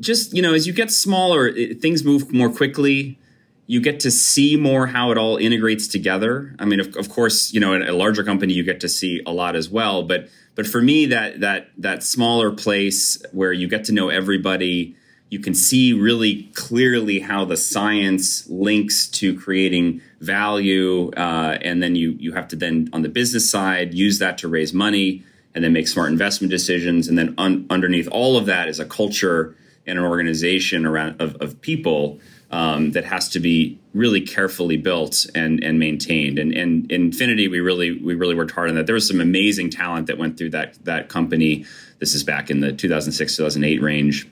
Just 0.00 0.34
you 0.34 0.42
know, 0.42 0.52
as 0.52 0.66
you 0.66 0.72
get 0.72 0.90
smaller, 0.90 1.48
it, 1.48 1.80
things 1.80 2.04
move 2.04 2.32
more 2.32 2.50
quickly 2.50 3.18
you 3.66 3.80
get 3.80 4.00
to 4.00 4.10
see 4.10 4.56
more 4.56 4.88
how 4.88 5.10
it 5.12 5.18
all 5.18 5.36
integrates 5.36 5.86
together. 5.86 6.54
I 6.58 6.64
mean, 6.64 6.80
of, 6.80 6.94
of 6.96 7.08
course, 7.08 7.54
you 7.54 7.60
know, 7.60 7.72
in 7.74 7.82
a 7.82 7.92
larger 7.92 8.24
company, 8.24 8.52
you 8.52 8.64
get 8.64 8.80
to 8.80 8.88
see 8.88 9.22
a 9.24 9.32
lot 9.32 9.56
as 9.56 9.70
well. 9.70 10.02
But 10.02 10.28
but 10.54 10.66
for 10.66 10.80
me, 10.82 11.06
that 11.06 11.40
that 11.40 11.68
that 11.78 12.02
smaller 12.02 12.50
place 12.50 13.22
where 13.32 13.52
you 13.52 13.68
get 13.68 13.84
to 13.84 13.92
know 13.92 14.10
everybody, 14.10 14.94
you 15.30 15.38
can 15.38 15.54
see 15.54 15.92
really 15.92 16.50
clearly 16.54 17.20
how 17.20 17.44
the 17.44 17.56
science 17.56 18.48
links 18.48 19.06
to 19.08 19.38
creating 19.38 20.02
value, 20.20 21.10
uh, 21.16 21.58
and 21.62 21.82
then 21.82 21.96
you 21.96 22.16
you 22.18 22.32
have 22.32 22.48
to 22.48 22.56
then 22.56 22.90
on 22.92 23.02
the 23.02 23.08
business 23.08 23.50
side 23.50 23.94
use 23.94 24.18
that 24.18 24.38
to 24.38 24.48
raise 24.48 24.74
money 24.74 25.24
and 25.54 25.64
then 25.64 25.72
make 25.72 25.88
smart 25.88 26.10
investment 26.10 26.50
decisions. 26.50 27.08
And 27.08 27.18
then 27.18 27.34
un- 27.38 27.66
underneath 27.68 28.08
all 28.08 28.36
of 28.36 28.46
that 28.46 28.68
is 28.68 28.80
a 28.80 28.86
culture 28.86 29.54
and 29.86 29.98
an 29.98 30.04
organization 30.04 30.86
around 30.86 31.20
of, 31.20 31.36
of 31.36 31.60
people 31.60 32.20
um, 32.50 32.92
that 32.92 33.04
has 33.04 33.28
to 33.30 33.40
be 33.40 33.78
really 33.94 34.20
carefully 34.20 34.76
built 34.76 35.26
and 35.34 35.62
and 35.62 35.78
maintained. 35.78 36.38
And 36.38 36.52
and 36.52 36.90
Infinity, 36.90 37.48
we 37.48 37.60
really 37.60 38.00
we 38.00 38.14
really 38.14 38.34
worked 38.34 38.52
hard 38.52 38.68
on 38.68 38.74
that. 38.76 38.86
There 38.86 38.94
was 38.94 39.08
some 39.08 39.20
amazing 39.20 39.70
talent 39.70 40.06
that 40.06 40.18
went 40.18 40.38
through 40.38 40.50
that 40.50 40.82
that 40.84 41.08
company. 41.08 41.64
This 41.98 42.14
is 42.14 42.24
back 42.24 42.50
in 42.50 42.60
the 42.60 42.72
2006 42.72 43.36
2008 43.36 43.82
range. 43.82 44.28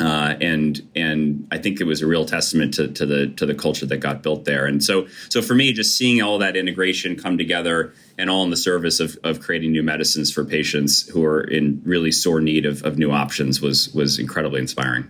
Uh, 0.00 0.36
and 0.40 0.88
and 0.94 1.48
I 1.50 1.58
think 1.58 1.80
it 1.80 1.84
was 1.84 2.02
a 2.02 2.06
real 2.06 2.24
testament 2.24 2.74
to, 2.74 2.88
to 2.88 3.04
the 3.04 3.28
to 3.28 3.46
the 3.46 3.54
culture 3.54 3.86
that 3.86 3.96
got 3.96 4.22
built 4.22 4.44
there. 4.44 4.66
And 4.66 4.84
so 4.84 5.08
so 5.28 5.42
for 5.42 5.54
me, 5.54 5.72
just 5.72 5.96
seeing 5.96 6.22
all 6.22 6.38
that 6.38 6.56
integration 6.56 7.16
come 7.16 7.36
together 7.36 7.92
and 8.16 8.30
all 8.30 8.44
in 8.44 8.50
the 8.50 8.56
service 8.56 9.00
of, 9.00 9.18
of 9.24 9.40
creating 9.40 9.72
new 9.72 9.82
medicines 9.82 10.30
for 10.30 10.44
patients 10.44 11.08
who 11.08 11.24
are 11.24 11.40
in 11.40 11.82
really 11.84 12.12
sore 12.12 12.40
need 12.40 12.64
of, 12.64 12.84
of 12.84 12.96
new 12.96 13.10
options 13.10 13.60
was 13.60 13.92
was 13.92 14.18
incredibly 14.20 14.60
inspiring. 14.60 15.08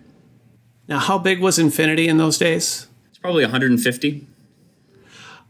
Now, 0.89 1.01
how 1.01 1.19
big 1.19 1.43
was 1.43 1.59
Infinity 1.59 2.09
in 2.09 2.17
those 2.17 2.39
days? 2.39 2.88
It's 3.19 3.23
probably 3.25 3.43
150. 3.43 4.29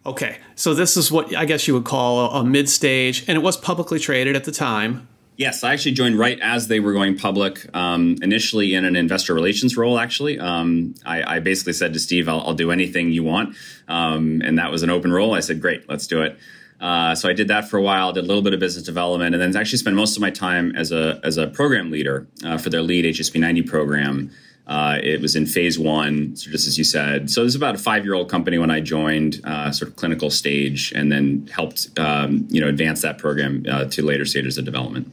Okay, 0.07 0.39
so 0.55 0.73
this 0.73 0.97
is 0.97 1.13
what 1.13 1.37
I 1.37 1.45
guess 1.45 1.69
you 1.69 1.75
would 1.75 1.85
call 1.85 2.21
a, 2.21 2.41
a 2.41 2.45
mid 2.45 2.67
stage, 2.67 3.29
and 3.29 3.37
it 3.37 3.43
was 3.43 3.59
publicly 3.59 3.99
traded 3.99 4.37
at 4.37 4.45
the 4.45 4.53
time. 4.53 5.07
Yes, 5.37 5.63
I 5.63 5.75
actually 5.75 5.93
joined 5.93 6.19
right 6.19 6.41
as 6.41 6.69
they 6.69 6.81
were 6.81 6.95
going 6.95 7.19
public. 7.19 7.67
Um, 7.77 8.17
initially, 8.23 8.73
in 8.73 8.87
an 8.87 8.97
investor 8.97 9.35
relations 9.35 9.77
role. 9.77 9.99
Actually, 9.99 10.39
um, 10.39 10.95
I, 11.05 11.35
I, 11.35 11.41
basically 11.41 11.75
said 11.75 11.93
to 11.93 11.99
Steve, 11.99 12.27
I'll, 12.27 12.41
"I'll 12.41 12.55
do 12.55 12.71
anything 12.71 13.13
you 13.13 13.23
want," 13.23 13.55
um, 13.87 14.41
and 14.43 14.57
that 14.57 14.73
was 14.73 14.83
an 14.83 14.89
open 14.89 15.13
role. 15.13 15.35
I 15.35 15.41
said, 15.41 15.61
"Great, 15.61 15.87
let's 15.91 16.07
do 16.07 16.23
it." 16.23 16.39
Uh, 16.81 17.15
so 17.15 17.29
I 17.29 17.35
did 17.35 17.49
that 17.49 17.69
for 17.69 17.77
a 17.77 17.83
while. 17.83 18.15
Did 18.15 18.25
a 18.25 18.27
little 18.27 18.43
bit 18.43 18.55
of 18.55 18.61
business 18.61 18.87
development, 18.87 19.35
and 19.35 19.43
then 19.43 19.55
actually 19.61 19.77
spent 19.77 19.95
most 19.95 20.17
of 20.17 20.23
my 20.23 20.31
time 20.31 20.75
as 20.75 20.91
a 20.91 21.21
as 21.23 21.37
a 21.37 21.49
program 21.49 21.91
leader 21.91 22.27
uh, 22.47 22.57
for 22.57 22.71
their 22.71 22.81
lead 22.81 23.05
HSP 23.05 23.39
ninety 23.39 23.61
program. 23.61 24.31
Uh, 24.69 24.99
it 25.03 25.23
was 25.23 25.35
in 25.35 25.47
phase 25.47 25.79
one, 25.79 26.37
so 26.37 26.51
just 26.51 26.69
as 26.69 26.77
you 26.77 26.85
said. 26.85 27.31
So 27.31 27.41
it 27.41 27.45
was 27.45 27.55
about 27.55 27.75
a 27.75 27.79
five 27.79 28.05
year 28.05 28.15
old 28.15 28.29
company 28.29 28.59
when 28.59 28.71
I 28.71 28.81
joined, 28.81 29.41
uh, 29.45 29.73
sort 29.73 29.91
of 29.91 29.97
clinical 29.97 30.31
stage, 30.31 30.93
and 30.95 31.11
then 31.11 31.49
helped 31.53 31.89
um, 31.99 32.47
you 32.51 32.61
know 32.61 32.69
advance 32.69 33.01
that 33.03 33.17
program 33.17 33.65
uh, 33.69 33.87
to 33.87 34.03
later 34.03 34.27
stages 34.27 34.59
of 34.59 34.67
development. 34.67 35.11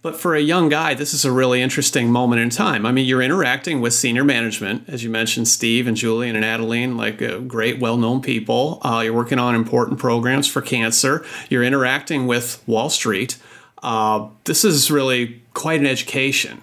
But 0.00 0.16
for 0.16 0.36
a 0.36 0.40
young 0.40 0.68
guy, 0.68 0.94
this 0.94 1.12
is 1.12 1.24
a 1.24 1.32
really 1.32 1.60
interesting 1.60 2.10
moment 2.10 2.40
in 2.40 2.50
time. 2.50 2.86
I 2.86 2.92
mean, 2.92 3.06
you're 3.06 3.22
interacting 3.22 3.80
with 3.80 3.92
senior 3.92 4.22
management, 4.22 4.88
as 4.88 5.02
you 5.02 5.10
mentioned, 5.10 5.48
Steve 5.48 5.88
and 5.88 5.96
Julian 5.96 6.36
and 6.36 6.44
Adeline, 6.44 6.96
like 6.96 7.20
uh, 7.20 7.38
great, 7.38 7.80
well 7.80 7.96
known 7.96 8.22
people. 8.22 8.78
Uh, 8.82 9.02
you're 9.04 9.12
working 9.12 9.40
on 9.40 9.56
important 9.56 9.98
programs 9.98 10.46
for 10.46 10.62
cancer. 10.62 11.24
You're 11.48 11.64
interacting 11.64 12.26
with 12.26 12.62
Wall 12.66 12.90
Street. 12.90 13.38
Uh, 13.82 14.28
this 14.44 14.64
is 14.64 14.90
really 14.90 15.42
quite 15.52 15.80
an 15.80 15.86
education. 15.86 16.62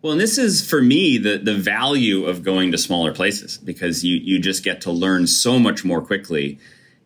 Well, 0.00 0.12
and 0.12 0.20
this 0.20 0.38
is 0.38 0.68
for 0.68 0.80
me 0.80 1.18
the 1.18 1.38
the 1.38 1.56
value 1.56 2.24
of 2.24 2.44
going 2.44 2.70
to 2.72 2.78
smaller 2.78 3.12
places 3.12 3.58
because 3.58 4.04
you 4.04 4.16
you 4.16 4.38
just 4.38 4.62
get 4.62 4.80
to 4.82 4.92
learn 4.92 5.26
so 5.26 5.58
much 5.58 5.84
more 5.84 6.00
quickly. 6.00 6.58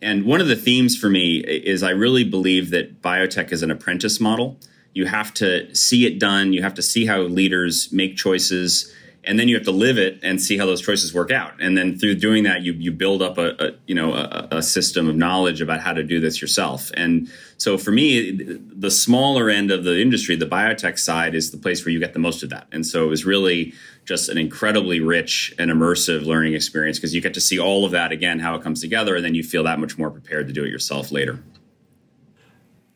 And 0.02 0.24
one 0.24 0.40
of 0.40 0.48
the 0.48 0.56
themes 0.56 0.96
for 0.96 1.08
me 1.08 1.38
is 1.38 1.82
I 1.82 1.90
really 1.90 2.24
believe 2.24 2.70
that 2.70 3.00
biotech 3.00 3.52
is 3.52 3.62
an 3.62 3.70
apprentice 3.70 4.20
model. 4.20 4.58
You 4.92 5.06
have 5.06 5.32
to 5.34 5.74
see 5.74 6.04
it 6.04 6.18
done, 6.18 6.52
you 6.52 6.62
have 6.62 6.74
to 6.74 6.82
see 6.82 7.06
how 7.06 7.20
leaders 7.20 7.90
make 7.92 8.16
choices 8.16 8.92
and 9.24 9.38
then 9.38 9.48
you 9.48 9.54
have 9.54 9.64
to 9.64 9.72
live 9.72 9.98
it 9.98 10.18
and 10.22 10.40
see 10.40 10.58
how 10.58 10.66
those 10.66 10.80
choices 10.80 11.14
work 11.14 11.30
out. 11.30 11.60
And 11.60 11.76
then 11.76 11.96
through 11.98 12.16
doing 12.16 12.44
that 12.44 12.62
you 12.62 12.72
you 12.72 12.90
build 12.90 13.22
up 13.22 13.38
a, 13.38 13.54
a 13.64 13.72
you 13.86 13.94
know 13.94 14.14
a, 14.14 14.48
a, 14.50 14.62
system 14.62 15.08
of 15.08 15.16
knowledge 15.16 15.60
about 15.60 15.80
how 15.80 15.92
to 15.92 16.02
do 16.02 16.18
this 16.18 16.40
yourself. 16.40 16.90
And 16.94 17.30
so 17.56 17.78
for 17.78 17.92
me 17.92 18.32
the 18.32 18.90
smaller 18.90 19.48
end 19.48 19.70
of 19.70 19.84
the 19.84 20.00
industry 20.00 20.34
the 20.34 20.46
biotech 20.46 20.98
side 20.98 21.34
is 21.34 21.50
the 21.50 21.56
place 21.56 21.84
where 21.84 21.92
you 21.92 22.00
get 22.00 22.14
the 22.14 22.18
most 22.18 22.42
of 22.42 22.50
that. 22.50 22.66
And 22.72 22.84
so 22.84 23.04
it 23.04 23.08
was 23.08 23.24
really 23.24 23.74
just 24.04 24.28
an 24.28 24.38
incredibly 24.38 24.98
rich 24.98 25.54
and 25.58 25.70
immersive 25.70 26.26
learning 26.26 26.54
experience 26.54 26.98
because 26.98 27.14
you 27.14 27.20
get 27.20 27.34
to 27.34 27.40
see 27.40 27.58
all 27.58 27.84
of 27.84 27.92
that 27.92 28.10
again 28.10 28.40
how 28.40 28.56
it 28.56 28.62
comes 28.62 28.80
together 28.80 29.14
and 29.14 29.24
then 29.24 29.34
you 29.34 29.44
feel 29.44 29.62
that 29.64 29.78
much 29.78 29.96
more 29.96 30.10
prepared 30.10 30.48
to 30.48 30.52
do 30.52 30.64
it 30.64 30.70
yourself 30.70 31.12
later. 31.12 31.42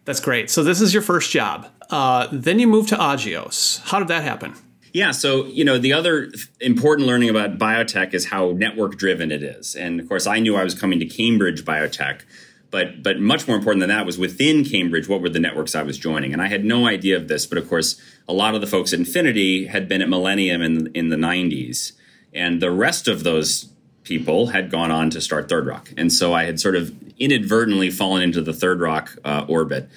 That's 0.04 0.20
great. 0.20 0.50
So 0.50 0.62
this 0.62 0.80
is 0.80 0.92
your 0.92 1.02
first 1.02 1.30
job. 1.30 1.68
Uh, 1.90 2.28
then 2.32 2.58
you 2.58 2.66
move 2.66 2.88
to 2.88 2.96
agios. 2.96 3.80
How 3.82 3.98
did 4.00 4.08
that 4.08 4.22
happen 4.24 4.54
yeah, 4.96 5.10
so 5.10 5.44
you 5.44 5.62
know 5.62 5.76
the 5.76 5.92
other 5.92 6.32
important 6.58 7.06
learning 7.06 7.28
about 7.28 7.58
biotech 7.58 8.14
is 8.14 8.24
how 8.24 8.52
network 8.52 8.96
driven 8.96 9.30
it 9.30 9.42
is, 9.42 9.74
and 9.74 10.00
of 10.00 10.08
course 10.08 10.26
I 10.26 10.38
knew 10.38 10.56
I 10.56 10.64
was 10.64 10.74
coming 10.74 10.98
to 11.00 11.04
Cambridge 11.04 11.66
Biotech, 11.66 12.22
but 12.70 13.02
but 13.02 13.20
much 13.20 13.46
more 13.46 13.58
important 13.58 13.80
than 13.80 13.90
that 13.90 14.06
was 14.06 14.16
within 14.16 14.64
Cambridge 14.64 15.06
what 15.06 15.20
were 15.20 15.28
the 15.28 15.38
networks 15.38 15.74
I 15.74 15.82
was 15.82 15.98
joining, 15.98 16.32
and 16.32 16.40
I 16.40 16.46
had 16.46 16.64
no 16.64 16.86
idea 16.86 17.14
of 17.18 17.28
this, 17.28 17.44
but 17.44 17.58
of 17.58 17.68
course 17.68 18.00
a 18.26 18.32
lot 18.32 18.54
of 18.54 18.62
the 18.62 18.66
folks 18.66 18.94
at 18.94 18.98
Infinity 18.98 19.66
had 19.66 19.86
been 19.86 20.00
at 20.00 20.08
Millennium 20.08 20.62
in 20.62 20.90
in 20.94 21.10
the 21.10 21.16
'90s, 21.16 21.92
and 22.32 22.62
the 22.62 22.70
rest 22.70 23.06
of 23.06 23.22
those 23.22 23.68
people 24.02 24.46
had 24.46 24.70
gone 24.70 24.90
on 24.90 25.10
to 25.10 25.20
start 25.20 25.50
Third 25.50 25.66
Rock, 25.66 25.92
and 25.98 26.10
so 26.10 26.32
I 26.32 26.44
had 26.44 26.58
sort 26.58 26.74
of 26.74 26.94
inadvertently 27.18 27.90
fallen 27.90 28.22
into 28.22 28.40
the 28.40 28.54
Third 28.54 28.80
Rock 28.80 29.14
uh, 29.26 29.44
orbit. 29.46 29.90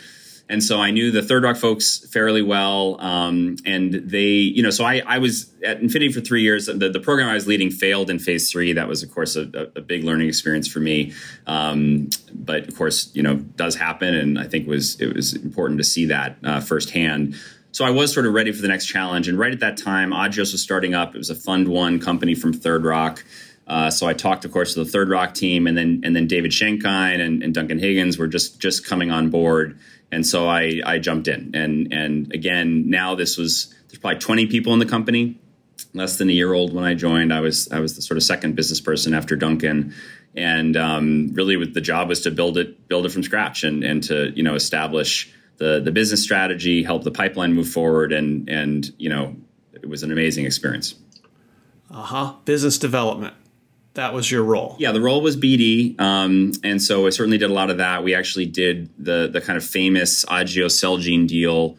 And 0.49 0.63
so 0.63 0.81
I 0.81 0.89
knew 0.89 1.11
the 1.11 1.21
Third 1.21 1.43
Rock 1.43 1.57
folks 1.57 1.99
fairly 2.11 2.41
well. 2.41 2.99
Um, 2.99 3.57
and 3.65 3.93
they, 3.93 4.29
you 4.29 4.63
know, 4.63 4.71
so 4.71 4.83
I, 4.83 5.03
I 5.05 5.19
was 5.19 5.53
at 5.63 5.79
Infinity 5.79 6.11
for 6.11 6.21
three 6.21 6.41
years. 6.41 6.65
The, 6.65 6.89
the 6.89 6.99
program 6.99 7.29
I 7.29 7.35
was 7.35 7.45
leading 7.45 7.69
failed 7.69 8.09
in 8.09 8.17
phase 8.17 8.49
three. 8.49 8.73
That 8.73 8.87
was, 8.87 9.03
of 9.03 9.13
course, 9.13 9.35
a, 9.35 9.43
a 9.75 9.81
big 9.81 10.03
learning 10.03 10.27
experience 10.27 10.67
for 10.67 10.79
me. 10.79 11.13
Um, 11.45 12.09
but 12.33 12.67
of 12.67 12.75
course, 12.75 13.11
you 13.13 13.21
know, 13.21 13.35
does 13.35 13.75
happen. 13.75 14.15
And 14.15 14.39
I 14.39 14.45
think 14.45 14.67
was, 14.67 14.99
it 14.99 15.15
was 15.15 15.35
important 15.35 15.77
to 15.77 15.83
see 15.83 16.05
that 16.05 16.37
uh, 16.43 16.61
firsthand. 16.61 17.35
So 17.71 17.85
I 17.85 17.91
was 17.91 18.11
sort 18.11 18.25
of 18.25 18.33
ready 18.33 18.51
for 18.51 18.63
the 18.63 18.67
next 18.67 18.87
challenge. 18.87 19.27
And 19.27 19.37
right 19.37 19.53
at 19.53 19.59
that 19.59 19.77
time, 19.77 20.09
Agios 20.09 20.51
was 20.51 20.63
starting 20.63 20.95
up. 20.95 21.13
It 21.13 21.19
was 21.19 21.29
a 21.29 21.35
Fund 21.35 21.67
One 21.67 21.99
company 21.99 22.33
from 22.33 22.53
Third 22.53 22.83
Rock. 22.83 23.23
Uh, 23.67 23.91
so 23.91 24.07
I 24.07 24.13
talked, 24.13 24.45
of 24.45 24.51
course, 24.51 24.73
to 24.73 24.83
the 24.83 24.89
Third 24.89 25.09
Rock 25.09 25.35
team, 25.35 25.67
and 25.67 25.77
then 25.77 26.01
and 26.03 26.15
then 26.15 26.25
David 26.25 26.49
Schenkein 26.49 27.19
and, 27.19 27.43
and 27.43 27.53
Duncan 27.53 27.77
Higgins 27.77 28.17
were 28.17 28.27
just 28.27 28.59
just 28.59 28.83
coming 28.83 29.11
on 29.11 29.29
board 29.29 29.77
and 30.11 30.25
so 30.25 30.47
I, 30.47 30.81
I 30.85 30.99
jumped 30.99 31.27
in. 31.27 31.51
And, 31.53 31.93
and 31.93 32.33
again, 32.33 32.89
now 32.89 33.15
this 33.15 33.37
was, 33.37 33.73
there's 33.87 33.99
probably 33.99 34.19
20 34.19 34.47
people 34.47 34.73
in 34.73 34.79
the 34.79 34.85
company, 34.85 35.39
less 35.93 36.17
than 36.17 36.29
a 36.29 36.33
year 36.33 36.53
old 36.53 36.73
when 36.73 36.83
I 36.83 36.93
joined. 36.93 37.33
I 37.33 37.41
was, 37.41 37.71
I 37.71 37.79
was 37.79 37.95
the 37.95 38.01
sort 38.01 38.17
of 38.17 38.23
second 38.23 38.55
business 38.55 38.81
person 38.81 39.13
after 39.13 39.35
Duncan. 39.35 39.93
And 40.35 40.77
um, 40.77 41.29
really 41.33 41.57
with 41.57 41.73
the 41.73 41.81
job 41.81 42.09
was 42.09 42.21
to 42.21 42.31
build 42.31 42.57
it, 42.57 42.87
build 42.87 43.05
it 43.05 43.11
from 43.11 43.23
scratch 43.23 43.63
and, 43.63 43.83
and 43.83 44.03
to, 44.03 44.31
you 44.35 44.43
know, 44.43 44.55
establish 44.55 45.31
the, 45.57 45.79
the 45.79 45.91
business 45.91 46.23
strategy, 46.23 46.83
help 46.83 47.03
the 47.03 47.11
pipeline 47.11 47.53
move 47.53 47.69
forward. 47.69 48.11
And, 48.11 48.49
and, 48.49 48.91
you 48.97 49.09
know, 49.09 49.35
it 49.73 49.87
was 49.87 50.03
an 50.03 50.11
amazing 50.11 50.45
experience. 50.45 50.95
Uh 51.91 52.03
huh. 52.03 52.33
Business 52.45 52.77
development 52.77 53.33
that 53.95 54.13
was 54.13 54.29
your 54.29 54.43
role. 54.43 54.75
Yeah, 54.79 54.91
the 54.91 55.01
role 55.01 55.21
was 55.21 55.35
BD, 55.35 55.99
um, 55.99 56.51
and 56.63 56.81
so 56.81 57.07
I 57.07 57.09
certainly 57.09 57.37
did 57.37 57.49
a 57.49 57.53
lot 57.53 57.69
of 57.69 57.77
that. 57.77 58.03
We 58.03 58.13
actually 58.13 58.45
did 58.45 58.89
the 58.97 59.29
the 59.31 59.41
kind 59.41 59.57
of 59.57 59.65
famous 59.65 60.25
Agios 60.25 60.79
Celgene 60.79 61.27
deal. 61.27 61.77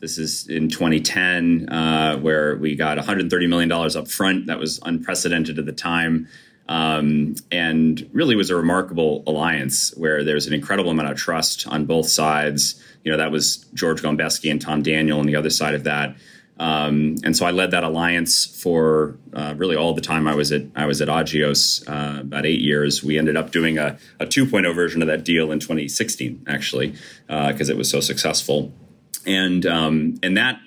This 0.00 0.18
is 0.18 0.48
in 0.48 0.68
2010, 0.68 1.68
uh, 1.68 2.18
where 2.18 2.56
we 2.56 2.74
got 2.74 2.96
130 2.96 3.46
million 3.46 3.68
dollars 3.68 3.94
up 3.94 4.08
front. 4.08 4.46
That 4.46 4.58
was 4.58 4.80
unprecedented 4.84 5.58
at 5.60 5.66
the 5.66 5.72
time, 5.72 6.26
um, 6.68 7.36
and 7.52 8.08
really 8.12 8.34
was 8.34 8.50
a 8.50 8.56
remarkable 8.56 9.22
alliance 9.28 9.94
where 9.96 10.24
there's 10.24 10.48
an 10.48 10.54
incredible 10.54 10.90
amount 10.90 11.10
of 11.10 11.16
trust 11.16 11.68
on 11.68 11.86
both 11.86 12.08
sides. 12.08 12.82
You 13.04 13.12
know, 13.12 13.18
that 13.18 13.30
was 13.30 13.58
George 13.74 14.02
Gombeski 14.02 14.50
and 14.50 14.60
Tom 14.60 14.82
Daniel 14.82 15.20
on 15.20 15.26
the 15.26 15.36
other 15.36 15.50
side 15.50 15.74
of 15.74 15.84
that. 15.84 16.16
Um, 16.58 17.16
and 17.24 17.36
so 17.36 17.46
I 17.46 17.50
led 17.50 17.70
that 17.72 17.82
alliance 17.82 18.44
for 18.44 19.16
uh, 19.32 19.54
really 19.56 19.74
all 19.74 19.94
the 19.94 20.00
time 20.00 20.28
I 20.28 20.34
was 20.34 20.52
at 20.52 20.62
I 20.76 20.86
was 20.86 21.00
at 21.00 21.08
Agios 21.08 21.88
uh, 21.88 22.20
about 22.20 22.46
eight 22.46 22.60
years. 22.60 23.02
We 23.02 23.18
ended 23.18 23.36
up 23.36 23.50
doing 23.50 23.78
a, 23.78 23.98
a 24.20 24.26
2.0 24.26 24.74
version 24.74 25.02
of 25.02 25.08
that 25.08 25.24
deal 25.24 25.50
in 25.50 25.60
2016, 25.60 26.44
actually, 26.46 26.94
because 27.26 27.68
uh, 27.68 27.72
it 27.72 27.76
was 27.76 27.90
so 27.90 28.00
successful. 28.00 28.72
And 29.26 29.64
um, 29.66 30.18
and 30.22 30.36
that 30.36 30.60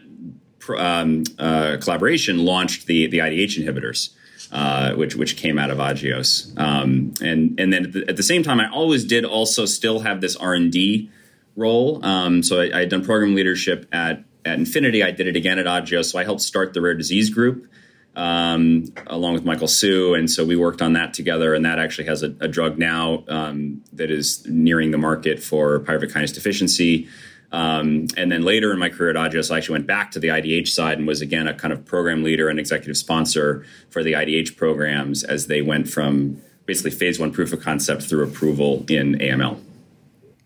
um, 0.77 1.23
uh, 1.37 1.77
collaboration 1.79 2.39
launched 2.39 2.87
the 2.87 3.07
the 3.07 3.19
IDH 3.19 3.63
inhibitors. 3.63 4.09
Uh, 4.51 4.93
which 4.93 5.15
which 5.15 5.37
came 5.37 5.57
out 5.57 5.71
of 5.71 5.79
Agios, 5.79 6.57
um, 6.57 7.13
and 7.19 7.59
and 7.59 7.73
then 7.73 7.85
at 7.85 7.93
the, 7.93 8.05
at 8.07 8.15
the, 8.15 8.23
same 8.23 8.43
time, 8.43 8.59
I 8.59 8.69
always 8.69 9.03
did 9.03 9.25
also 9.25 9.65
still 9.65 10.01
have 10.01 10.21
this 10.21 10.35
R 10.35 10.53
and 10.53 10.71
D 10.71 11.09
role. 11.55 12.05
Um, 12.05 12.43
so 12.43 12.61
I, 12.61 12.69
I, 12.73 12.79
had 12.81 12.89
done 12.89 13.03
program 13.03 13.33
leadership 13.33 13.87
at 13.91 14.23
at 14.45 14.57
Infinity. 14.57 15.03
I 15.03 15.11
did 15.11 15.27
it 15.27 15.35
again 15.35 15.59
at 15.59 15.65
Agios. 15.65 16.05
So 16.11 16.19
I 16.19 16.23
helped 16.23 16.41
start 16.41 16.73
the 16.73 16.81
rare 16.81 16.93
disease 16.93 17.29
group 17.29 17.67
um, 18.15 18.85
along 19.07 19.33
with 19.33 19.43
Michael 19.43 19.67
Hsu, 19.67 20.13
and 20.13 20.29
so 20.29 20.45
we 20.45 20.55
worked 20.55 20.81
on 20.81 20.93
that 20.93 21.13
together. 21.13 21.53
And 21.53 21.65
that 21.65 21.79
actually 21.79 22.07
has 22.07 22.23
a, 22.23 22.35
a 22.39 22.47
drug 22.47 22.77
now 22.77 23.25
um, 23.27 23.83
that 23.93 24.09
is 24.09 24.45
nearing 24.47 24.91
the 24.91 24.97
market 24.97 25.41
for 25.41 25.79
pyruvate 25.81 26.13
kinase 26.13 26.33
deficiency. 26.33 27.07
Um, 27.51 28.07
and 28.17 28.31
then 28.31 28.41
later 28.41 28.71
in 28.71 28.79
my 28.79 28.89
career 28.89 29.11
at 29.11 29.15
Agios, 29.15 29.51
I 29.51 29.57
actually 29.57 29.73
went 29.73 29.87
back 29.87 30.11
to 30.11 30.19
the 30.19 30.29
IDH 30.29 30.69
side 30.69 30.97
and 30.97 31.07
was 31.07 31.21
again 31.21 31.47
a 31.47 31.53
kind 31.53 31.73
of 31.73 31.85
program 31.85 32.23
leader 32.23 32.49
and 32.49 32.59
executive 32.59 32.97
sponsor 32.97 33.65
for 33.89 34.03
the 34.03 34.13
IDH 34.13 34.57
programs 34.57 35.23
as 35.23 35.47
they 35.47 35.61
went 35.61 35.87
from 35.87 36.41
basically 36.65 36.91
phase 36.91 37.19
one 37.19 37.31
proof 37.31 37.53
of 37.53 37.61
concept 37.61 38.03
through 38.03 38.23
approval 38.23 38.85
in 38.89 39.15
AML. 39.15 39.59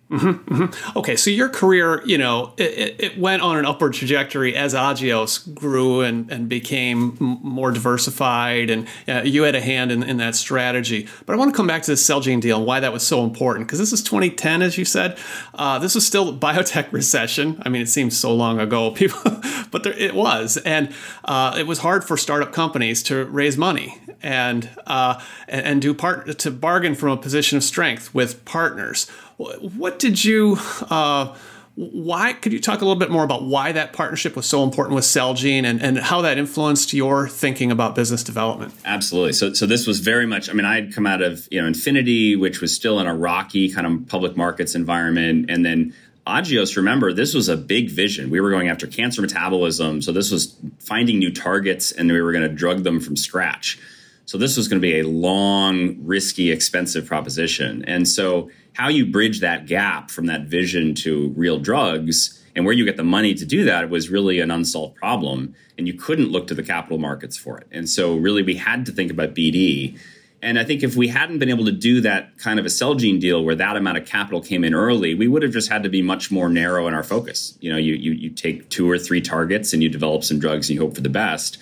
Mm-hmm, 0.09 0.53
mm-hmm. 0.63 0.97
Okay, 0.97 1.15
so 1.15 1.29
your 1.29 1.49
career, 1.49 2.01
you 2.03 2.17
know, 2.17 2.53
it, 2.57 2.95
it, 2.99 3.19
went 3.19 3.43
on 3.43 3.57
an 3.57 3.65
upward 3.67 3.93
trajectory 3.93 4.55
as 4.55 4.73
Agios 4.73 5.53
grew 5.53 6.01
and, 6.01 6.31
and 6.31 6.49
became 6.49 7.15
more 7.19 7.69
diversified, 7.69 8.71
and 8.71 8.87
uh, 9.07 9.21
you 9.23 9.43
had 9.43 9.53
a 9.53 9.61
hand 9.61 9.91
in, 9.91 10.01
in 10.01 10.17
that 10.17 10.35
strategy. 10.35 11.07
But 11.27 11.33
I 11.33 11.35
want 11.37 11.53
to 11.53 11.55
come 11.55 11.67
back 11.67 11.83
to 11.83 11.91
the 11.91 11.95
Celgene 11.95 12.41
deal 12.41 12.57
and 12.57 12.65
why 12.65 12.79
that 12.79 12.91
was 12.91 13.05
so 13.05 13.23
important, 13.23 13.67
because 13.67 13.77
this 13.77 13.93
is 13.93 14.01
2010, 14.01 14.63
as 14.63 14.79
you 14.79 14.85
said. 14.85 15.15
Uh, 15.53 15.77
this 15.77 15.93
was 15.93 16.07
still 16.07 16.35
biotech 16.39 16.91
recession. 16.91 17.61
I 17.63 17.69
mean, 17.69 17.83
it 17.83 17.89
seems 17.89 18.17
so 18.17 18.33
long 18.33 18.59
ago, 18.59 18.89
people, 18.95 19.21
but 19.69 19.83
there, 19.83 19.93
it 19.93 20.15
was, 20.15 20.57
and 20.57 20.91
uh, 21.25 21.55
it 21.55 21.67
was 21.67 21.79
hard 21.79 22.03
for 22.03 22.17
startup 22.17 22.51
companies 22.51 23.03
to 23.03 23.25
raise 23.25 23.59
money 23.59 23.99
and 24.23 24.69
uh, 24.87 25.21
and, 25.47 25.65
and 25.65 25.81
do 25.83 25.93
part 25.93 26.39
to 26.39 26.51
bargain 26.51 26.95
from 26.95 27.09
a 27.09 27.17
position 27.17 27.57
of 27.57 27.63
strength 27.63 28.13
with 28.13 28.43
partners. 28.45 29.05
What 29.39 29.99
did 29.99 30.23
you? 30.23 30.57
Uh, 30.89 31.35
why 31.75 32.33
could 32.33 32.51
you 32.51 32.59
talk 32.59 32.81
a 32.81 32.83
little 32.83 32.99
bit 32.99 33.09
more 33.09 33.23
about 33.23 33.43
why 33.43 33.71
that 33.71 33.93
partnership 33.93 34.35
was 34.35 34.45
so 34.45 34.63
important 34.63 34.95
with 34.95 35.05
Celgene 35.05 35.63
and, 35.63 35.81
and 35.81 35.97
how 35.97 36.19
that 36.23 36.37
influenced 36.37 36.91
your 36.91 37.29
thinking 37.29 37.71
about 37.71 37.95
business 37.95 38.21
development? 38.21 38.73
Absolutely. 38.83 39.31
So, 39.31 39.53
so 39.53 39.65
this 39.65 39.87
was 39.87 40.01
very 40.01 40.25
much. 40.25 40.49
I 40.49 40.53
mean, 40.53 40.65
I 40.65 40.75
had 40.75 40.93
come 40.93 41.07
out 41.07 41.21
of 41.21 41.47
you 41.49 41.61
know 41.61 41.67
Infinity, 41.67 42.35
which 42.35 42.59
was 42.59 42.75
still 42.75 42.99
in 42.99 43.07
a 43.07 43.15
rocky 43.15 43.71
kind 43.71 43.87
of 43.87 44.09
public 44.09 44.35
markets 44.35 44.75
environment, 44.75 45.49
and 45.49 45.65
then 45.65 45.93
Agios. 46.27 46.75
Remember, 46.75 47.13
this 47.13 47.33
was 47.33 47.47
a 47.47 47.55
big 47.55 47.89
vision. 47.89 48.29
We 48.29 48.41
were 48.41 48.51
going 48.51 48.67
after 48.67 48.85
cancer 48.85 49.21
metabolism, 49.21 50.01
so 50.01 50.11
this 50.11 50.31
was 50.31 50.57
finding 50.79 51.17
new 51.17 51.31
targets, 51.31 51.93
and 51.93 52.11
we 52.11 52.21
were 52.21 52.33
going 52.33 52.47
to 52.47 52.53
drug 52.53 52.83
them 52.83 52.99
from 52.99 53.15
scratch. 53.15 53.79
So 54.25 54.37
this 54.37 54.57
was 54.57 54.67
going 54.67 54.81
to 54.81 54.85
be 54.85 54.99
a 54.99 55.07
long, 55.07 55.95
risky, 56.05 56.51
expensive 56.51 57.05
proposition, 57.05 57.85
and 57.85 58.05
so 58.05 58.51
how 58.73 58.87
you 58.89 59.05
bridge 59.05 59.39
that 59.41 59.67
gap 59.67 60.11
from 60.11 60.27
that 60.27 60.43
vision 60.43 60.95
to 60.95 61.33
real 61.35 61.59
drugs 61.59 62.43
and 62.55 62.65
where 62.65 62.73
you 62.73 62.85
get 62.85 62.97
the 62.97 63.03
money 63.03 63.33
to 63.33 63.45
do 63.45 63.63
that 63.65 63.89
was 63.89 64.09
really 64.09 64.39
an 64.39 64.51
unsolved 64.51 64.95
problem 64.95 65.55
and 65.77 65.87
you 65.87 65.93
couldn't 65.93 66.29
look 66.29 66.47
to 66.47 66.53
the 66.53 66.63
capital 66.63 66.97
markets 66.97 67.37
for 67.37 67.57
it. 67.57 67.67
And 67.71 67.89
so 67.89 68.15
really 68.15 68.43
we 68.43 68.55
had 68.55 68.85
to 68.85 68.91
think 68.91 69.11
about 69.11 69.33
bd 69.33 69.97
and 70.41 70.57
i 70.57 70.63
think 70.63 70.83
if 70.83 70.95
we 70.95 71.09
hadn't 71.09 71.39
been 71.39 71.49
able 71.49 71.65
to 71.65 71.71
do 71.71 72.01
that 72.01 72.37
kind 72.37 72.59
of 72.59 72.65
a 72.65 72.69
Celgene 72.69 73.19
deal 73.19 73.43
where 73.43 73.55
that 73.55 73.75
amount 73.75 73.97
of 73.97 74.05
capital 74.05 74.41
came 74.41 74.63
in 74.63 74.73
early 74.73 75.13
we 75.13 75.27
would 75.27 75.43
have 75.43 75.51
just 75.51 75.69
had 75.69 75.83
to 75.83 75.89
be 75.89 76.01
much 76.01 76.31
more 76.31 76.49
narrow 76.49 76.87
in 76.87 76.93
our 76.93 77.03
focus. 77.03 77.57
You 77.59 77.71
know 77.71 77.77
you, 77.77 77.93
you, 77.93 78.11
you 78.11 78.29
take 78.29 78.69
two 78.69 78.89
or 78.89 78.97
three 78.97 79.21
targets 79.21 79.73
and 79.73 79.83
you 79.83 79.89
develop 79.89 80.23
some 80.23 80.39
drugs 80.39 80.69
and 80.69 80.75
you 80.75 80.81
hope 80.81 80.95
for 80.95 81.01
the 81.01 81.09
best. 81.09 81.57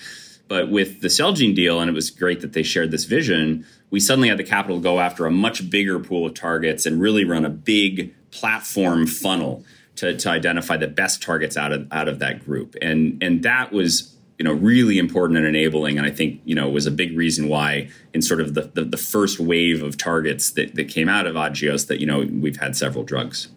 But 0.48 0.72
with 0.72 1.02
the 1.02 1.10
Celgene 1.10 1.56
deal, 1.56 1.80
and 1.80 1.90
it 1.90 1.94
was 1.94 2.10
great 2.10 2.42
that 2.42 2.54
they 2.54 2.64
shared 2.64 2.92
this 2.92 3.06
vision, 3.06 3.66
we 3.90 4.00
suddenly 4.00 4.30
had 4.30 4.38
the 4.38 4.44
capital 4.44 4.80
go 4.80 5.00
after 5.00 5.26
a 5.26 5.32
much 5.32 5.70
bigger 5.70 6.00
pool 6.00 6.26
of 6.26 6.34
targets 6.34 6.86
and 6.86 7.00
really 7.00 7.24
run 7.24 7.46
a 7.46 7.50
big 7.50 8.14
platform 8.32 9.08
funnel 9.08 9.64
to, 9.96 10.16
to 10.18 10.30
identify 10.30 10.78
the 10.78 10.88
best 10.88 11.22
targets 11.22 11.58
out 11.58 11.72
of 11.72 11.88
out 11.92 12.08
of 12.08 12.20
that 12.20 12.44
group. 12.46 12.76
And 12.82 13.22
and 13.22 13.44
that 13.44 13.72
was 13.72 14.14
you 14.38 14.44
know 14.44 14.54
really 14.54 15.00
important 15.00 15.40
and 15.40 15.48
enabling 15.48 15.98
and 15.98 16.06
i 16.06 16.12
think 16.12 16.40
you 16.46 16.54
know 16.54 16.70
was 16.70 16.86
a 16.86 16.92
big 16.92 17.18
reason 17.18 17.48
why 17.48 17.90
in 18.14 18.22
sort 18.22 18.40
of 18.40 18.54
the, 18.54 18.70
the, 18.74 18.84
the 18.84 18.98
first 18.98 19.40
wave 19.40 19.82
of 19.82 19.98
targets 19.98 20.52
that, 20.52 20.76
that 20.76 20.88
came 20.88 21.10
out 21.10 21.26
of 21.26 21.34
agios 21.34 21.88
that 21.88 22.00
you 22.00 22.06
know 22.06 22.20
we've 22.20 22.58
had 22.58 22.76
several 22.76 23.04
drugs 23.04 23.48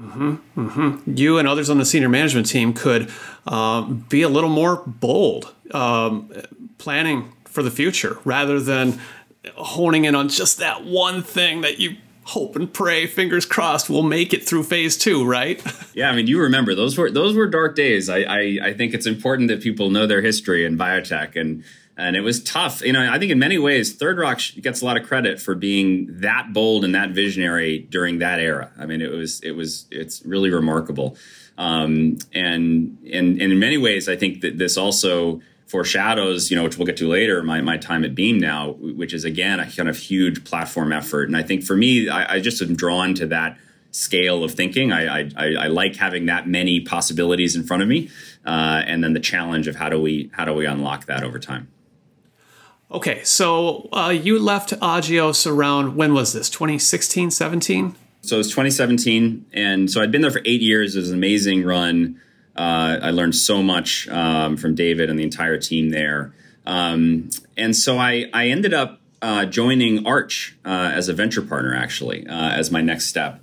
Mm-hmm, 0.00 0.34
mm-hmm. 0.56 1.16
You 1.16 1.38
and 1.38 1.46
others 1.46 1.70
on 1.70 1.78
the 1.78 1.84
senior 1.84 2.08
management 2.08 2.48
team 2.48 2.72
could 2.72 3.10
uh, 3.46 3.82
be 3.82 4.22
a 4.22 4.28
little 4.28 4.50
more 4.50 4.82
bold, 4.86 5.54
um, 5.70 6.32
planning 6.78 7.32
for 7.54 7.62
the 7.62 7.70
future 7.70 8.18
rather 8.24 8.60
than 8.60 9.00
honing 9.54 10.04
in 10.04 10.14
on 10.14 10.28
just 10.28 10.58
that 10.58 10.84
one 10.84 11.22
thing 11.22 11.60
that 11.60 11.78
you 11.78 11.96
hope 12.24 12.56
and 12.56 12.72
pray, 12.72 13.06
fingers 13.06 13.46
crossed, 13.46 13.88
will 13.88 14.02
make 14.02 14.32
it 14.32 14.42
through 14.44 14.64
phase 14.64 14.98
two, 14.98 15.24
right? 15.24 15.62
Yeah, 15.94 16.10
I 16.10 16.16
mean, 16.16 16.26
you 16.26 16.40
remember 16.40 16.74
those 16.74 16.98
were 16.98 17.08
those 17.08 17.36
were 17.36 17.46
dark 17.46 17.76
days. 17.76 18.08
I 18.08 18.22
I, 18.22 18.58
I 18.64 18.72
think 18.72 18.94
it's 18.94 19.06
important 19.06 19.46
that 19.46 19.62
people 19.62 19.90
know 19.90 20.08
their 20.08 20.22
history 20.22 20.64
in 20.64 20.76
biotech 20.76 21.36
and 21.36 21.62
and 21.96 22.16
it 22.16 22.22
was 22.22 22.42
tough. 22.42 22.82
You 22.82 22.92
know, 22.92 23.12
I 23.12 23.16
think 23.20 23.30
in 23.30 23.38
many 23.38 23.58
ways, 23.58 23.94
Third 23.94 24.18
Rock 24.18 24.40
gets 24.60 24.82
a 24.82 24.84
lot 24.84 24.96
of 24.96 25.06
credit 25.06 25.40
for 25.40 25.54
being 25.54 26.08
that 26.20 26.52
bold 26.52 26.84
and 26.84 26.96
that 26.96 27.10
visionary 27.10 27.78
during 27.78 28.18
that 28.18 28.40
era. 28.40 28.72
I 28.76 28.86
mean, 28.86 29.00
it 29.00 29.12
was 29.12 29.40
it 29.42 29.52
was 29.52 29.86
it's 29.92 30.20
really 30.26 30.50
remarkable, 30.50 31.16
um, 31.58 32.18
and 32.32 32.98
and 33.12 33.40
and 33.40 33.52
in 33.52 33.58
many 33.60 33.78
ways, 33.78 34.08
I 34.08 34.16
think 34.16 34.40
that 34.40 34.58
this 34.58 34.76
also 34.76 35.40
foreshadows, 35.66 36.50
you 36.50 36.56
know, 36.56 36.64
which 36.64 36.76
we'll 36.76 36.86
get 36.86 36.96
to 36.98 37.08
later, 37.08 37.42
my, 37.42 37.60
my 37.60 37.76
time 37.76 38.04
at 38.04 38.14
Beam 38.14 38.38
now, 38.38 38.72
which 38.72 39.12
is 39.14 39.24
again 39.24 39.60
a 39.60 39.70
kind 39.70 39.88
of 39.88 39.96
huge 39.96 40.44
platform 40.44 40.92
effort. 40.92 41.28
And 41.28 41.36
I 41.36 41.42
think 41.42 41.64
for 41.64 41.76
me, 41.76 42.08
I, 42.08 42.34
I 42.34 42.40
just 42.40 42.60
am 42.62 42.76
drawn 42.76 43.14
to 43.14 43.26
that 43.26 43.58
scale 43.90 44.42
of 44.42 44.52
thinking. 44.52 44.92
I, 44.92 45.20
I, 45.20 45.30
I, 45.36 45.66
like 45.68 45.96
having 45.96 46.26
that 46.26 46.48
many 46.48 46.80
possibilities 46.80 47.54
in 47.54 47.62
front 47.62 47.82
of 47.82 47.88
me, 47.88 48.10
uh, 48.44 48.82
and 48.86 49.02
then 49.02 49.12
the 49.12 49.20
challenge 49.20 49.68
of 49.68 49.76
how 49.76 49.88
do 49.88 50.00
we 50.00 50.30
how 50.34 50.44
do 50.44 50.52
we 50.52 50.66
unlock 50.66 51.06
that 51.06 51.22
over 51.22 51.38
time. 51.38 51.68
Okay, 52.90 53.22
so 53.24 53.88
uh, 53.92 54.10
you 54.10 54.38
left 54.38 54.70
Agios 54.80 55.50
around 55.50 55.96
when 55.96 56.12
was 56.12 56.32
this? 56.32 56.50
2016, 56.50 57.30
17? 57.30 57.96
So 58.22 58.36
it 58.36 58.38
was 58.38 58.50
2017, 58.50 59.46
and 59.52 59.90
so 59.90 60.00
I'd 60.00 60.12
been 60.12 60.22
there 60.22 60.30
for 60.30 60.42
eight 60.44 60.60
years. 60.60 60.96
It 60.96 61.00
was 61.00 61.10
an 61.10 61.16
amazing 61.16 61.64
run. 61.64 62.20
Uh, 62.56 62.98
I 63.02 63.10
learned 63.10 63.34
so 63.34 63.62
much 63.62 64.08
um, 64.08 64.56
from 64.56 64.74
David 64.74 65.10
and 65.10 65.18
the 65.18 65.24
entire 65.24 65.58
team 65.58 65.90
there. 65.90 66.32
Um, 66.66 67.30
and 67.56 67.76
so 67.76 67.98
I, 67.98 68.26
I 68.32 68.48
ended 68.48 68.72
up 68.72 69.00
uh, 69.20 69.46
joining 69.46 70.06
Arch 70.06 70.56
uh, 70.64 70.92
as 70.94 71.08
a 71.08 71.12
venture 71.12 71.42
partner, 71.42 71.74
actually, 71.74 72.26
uh, 72.26 72.50
as 72.50 72.70
my 72.70 72.80
next 72.80 73.06
step. 73.06 73.40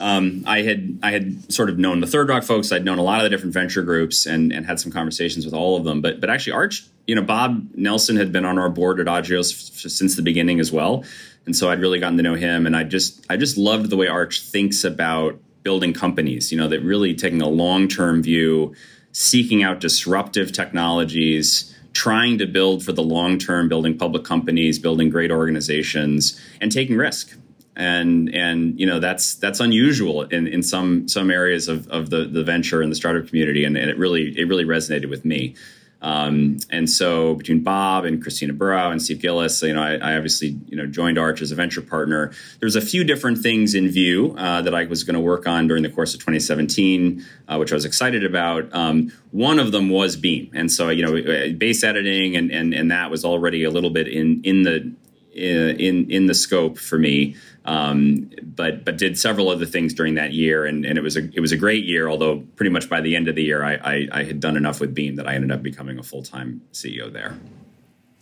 Um, 0.00 0.44
I 0.46 0.62
had 0.62 0.98
I 1.02 1.12
had 1.12 1.52
sort 1.52 1.70
of 1.70 1.78
known 1.78 2.00
the 2.00 2.06
Third 2.06 2.28
Rock 2.28 2.42
folks. 2.42 2.72
I'd 2.72 2.84
known 2.84 2.98
a 2.98 3.02
lot 3.02 3.18
of 3.18 3.22
the 3.22 3.30
different 3.30 3.54
venture 3.54 3.82
groups 3.82 4.26
and, 4.26 4.52
and 4.52 4.66
had 4.66 4.80
some 4.80 4.92
conversations 4.92 5.44
with 5.44 5.54
all 5.54 5.76
of 5.76 5.84
them. 5.84 6.02
But 6.02 6.20
but 6.20 6.28
actually, 6.30 6.52
Arch, 6.52 6.84
you 7.06 7.14
know, 7.14 7.22
Bob 7.22 7.70
Nelson 7.74 8.16
had 8.16 8.32
been 8.32 8.44
on 8.44 8.58
our 8.58 8.68
board 8.68 9.00
at 9.00 9.06
Agios 9.06 9.52
f- 9.52 9.90
since 9.90 10.16
the 10.16 10.22
beginning 10.22 10.58
as 10.60 10.72
well, 10.72 11.04
and 11.46 11.56
so 11.56 11.70
I'd 11.70 11.80
really 11.80 12.00
gotten 12.00 12.16
to 12.16 12.22
know 12.22 12.34
him. 12.34 12.66
And 12.66 12.76
I 12.76 12.84
just 12.84 13.24
I 13.30 13.36
just 13.36 13.56
loved 13.56 13.88
the 13.88 13.96
way 13.96 14.08
Arch 14.08 14.42
thinks 14.42 14.84
about 14.84 15.38
building 15.64 15.92
companies. 15.92 16.52
You 16.52 16.58
know, 16.58 16.68
that 16.68 16.80
really 16.80 17.14
taking 17.14 17.42
a 17.42 17.48
long 17.48 17.88
term 17.88 18.22
view, 18.22 18.74
seeking 19.12 19.62
out 19.64 19.80
disruptive 19.80 20.52
technologies 20.52 21.70
trying 21.94 22.38
to 22.38 22.46
build 22.46 22.84
for 22.84 22.92
the 22.92 23.02
long 23.02 23.38
term, 23.38 23.68
building 23.68 23.96
public 23.96 24.24
companies, 24.24 24.78
building 24.78 25.10
great 25.10 25.30
organizations, 25.30 26.38
and 26.60 26.70
taking 26.70 26.96
risk 26.96 27.36
and 27.76 28.32
and 28.34 28.78
you 28.78 28.86
know 28.86 29.00
that's 29.00 29.34
that's 29.36 29.60
unusual 29.60 30.22
in, 30.22 30.46
in 30.46 30.62
some 30.62 31.08
some 31.08 31.30
areas 31.30 31.68
of, 31.68 31.88
of 31.88 32.10
the 32.10 32.24
the 32.24 32.44
venture 32.44 32.82
and 32.82 32.90
the 32.90 32.96
startup 32.96 33.26
community 33.26 33.64
and, 33.64 33.76
and 33.76 33.90
it 33.90 33.98
really 33.98 34.38
it 34.38 34.46
really 34.46 34.64
resonated 34.64 35.10
with 35.10 35.24
me 35.24 35.54
um, 36.04 36.58
and 36.68 36.88
so 36.90 37.34
between 37.34 37.62
Bob 37.62 38.04
and 38.04 38.22
Christina 38.22 38.52
Burrow 38.52 38.90
and 38.90 39.00
Steve 39.00 39.22
Gillis, 39.22 39.62
you 39.62 39.72
know, 39.72 39.82
I, 39.82 39.94
I, 39.94 40.16
obviously 40.16 40.58
you 40.68 40.76
know 40.76 40.84
joined 40.86 41.16
Arch 41.16 41.40
as 41.40 41.50
a 41.50 41.54
venture 41.54 41.80
partner. 41.80 42.30
There's 42.60 42.76
a 42.76 42.82
few 42.82 43.04
different 43.04 43.38
things 43.38 43.74
in 43.74 43.88
view 43.88 44.34
uh, 44.36 44.60
that 44.60 44.74
I 44.74 44.84
was 44.84 45.02
going 45.02 45.14
to 45.14 45.20
work 45.20 45.48
on 45.48 45.66
during 45.66 45.82
the 45.82 45.88
course 45.88 46.12
of 46.12 46.20
2017, 46.20 47.24
uh, 47.48 47.56
which 47.56 47.72
I 47.72 47.74
was 47.74 47.86
excited 47.86 48.22
about. 48.22 48.68
Um, 48.74 49.12
one 49.30 49.58
of 49.58 49.72
them 49.72 49.88
was 49.88 50.14
Beam, 50.14 50.50
and 50.52 50.70
so 50.70 50.90
you 50.90 51.06
know, 51.06 51.52
base 51.54 51.82
editing 51.82 52.36
and 52.36 52.50
and 52.50 52.74
and 52.74 52.90
that 52.90 53.10
was 53.10 53.24
already 53.24 53.64
a 53.64 53.70
little 53.70 53.90
bit 53.90 54.06
in 54.06 54.42
in 54.44 54.64
the 54.64 54.92
in 55.34 56.10
in 56.10 56.26
the 56.26 56.34
scope 56.34 56.78
for 56.78 56.98
me. 56.98 57.36
Um, 57.66 58.30
but 58.42 58.84
but 58.84 58.98
did 58.98 59.18
several 59.18 59.48
other 59.48 59.64
things 59.64 59.94
during 59.94 60.14
that 60.14 60.32
year, 60.32 60.66
and, 60.66 60.84
and 60.84 60.98
it 60.98 61.00
was 61.02 61.16
a 61.16 61.24
it 61.34 61.40
was 61.40 61.52
a 61.52 61.56
great 61.56 61.84
year. 61.84 62.08
Although 62.08 62.40
pretty 62.56 62.70
much 62.70 62.88
by 62.88 63.00
the 63.00 63.16
end 63.16 63.28
of 63.28 63.34
the 63.34 63.42
year, 63.42 63.64
I, 63.64 63.74
I, 63.74 64.08
I 64.12 64.24
had 64.24 64.40
done 64.40 64.56
enough 64.56 64.80
with 64.80 64.94
Beam 64.94 65.16
that 65.16 65.26
I 65.26 65.34
ended 65.34 65.50
up 65.50 65.62
becoming 65.62 65.98
a 65.98 66.02
full 66.02 66.22
time 66.22 66.60
CEO 66.72 67.12
there. 67.12 67.38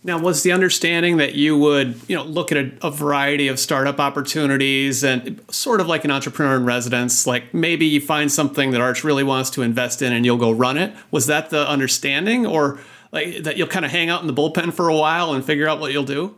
Now, 0.05 0.19
was 0.19 0.43
the 0.43 0.51
understanding 0.51 1.19
that 1.19 1.37
you 1.37 1.57
would, 1.57 1.95
you 2.09 2.17
know, 2.17 2.25
look 2.25 2.51
at 2.51 2.59
a, 2.59 2.73
a, 2.83 2.91
variety 2.91 3.47
of 3.47 3.61
startup 3.61 4.01
opportunities 4.01 5.05
and 5.05 5.41
sort 5.49 5.81
of 5.81 5.87
like 5.87 6.05
an 6.05 6.11
entrepreneur 6.11 6.57
in 6.57 6.65
residence, 6.65 7.25
like 7.25 7.55
maybe 7.55 7.87
you 7.87 8.01
find 8.01 8.31
something 8.31 8.73
that 8.73 8.81
Arch 8.81 9.05
really 9.05 9.23
wants 9.23 9.49
to 9.51 9.63
invest 9.63 10.03
in 10.03 10.13
and 10.13 10.27
you'll 10.27 10.39
go 10.39 10.51
run 10.51 10.77
it? 10.77 10.93
Was 11.13 11.27
that 11.27 11.51
the 11.51 11.69
understanding, 11.69 12.45
or 12.45 12.81
like 13.13 13.45
that 13.45 13.57
you'll 13.57 13.69
kind 13.69 13.85
of 13.85 13.93
hang 13.93 14.11
out 14.11 14.23
in 14.23 14.27
the 14.27 14.35
bullpen 14.35 14.73
for 14.73 14.89
a 14.89 14.97
while 14.97 15.35
and 15.35 15.45
figure 15.45 15.69
out 15.69 15.79
what 15.79 15.93
you'll 15.93 16.03
do? 16.03 16.35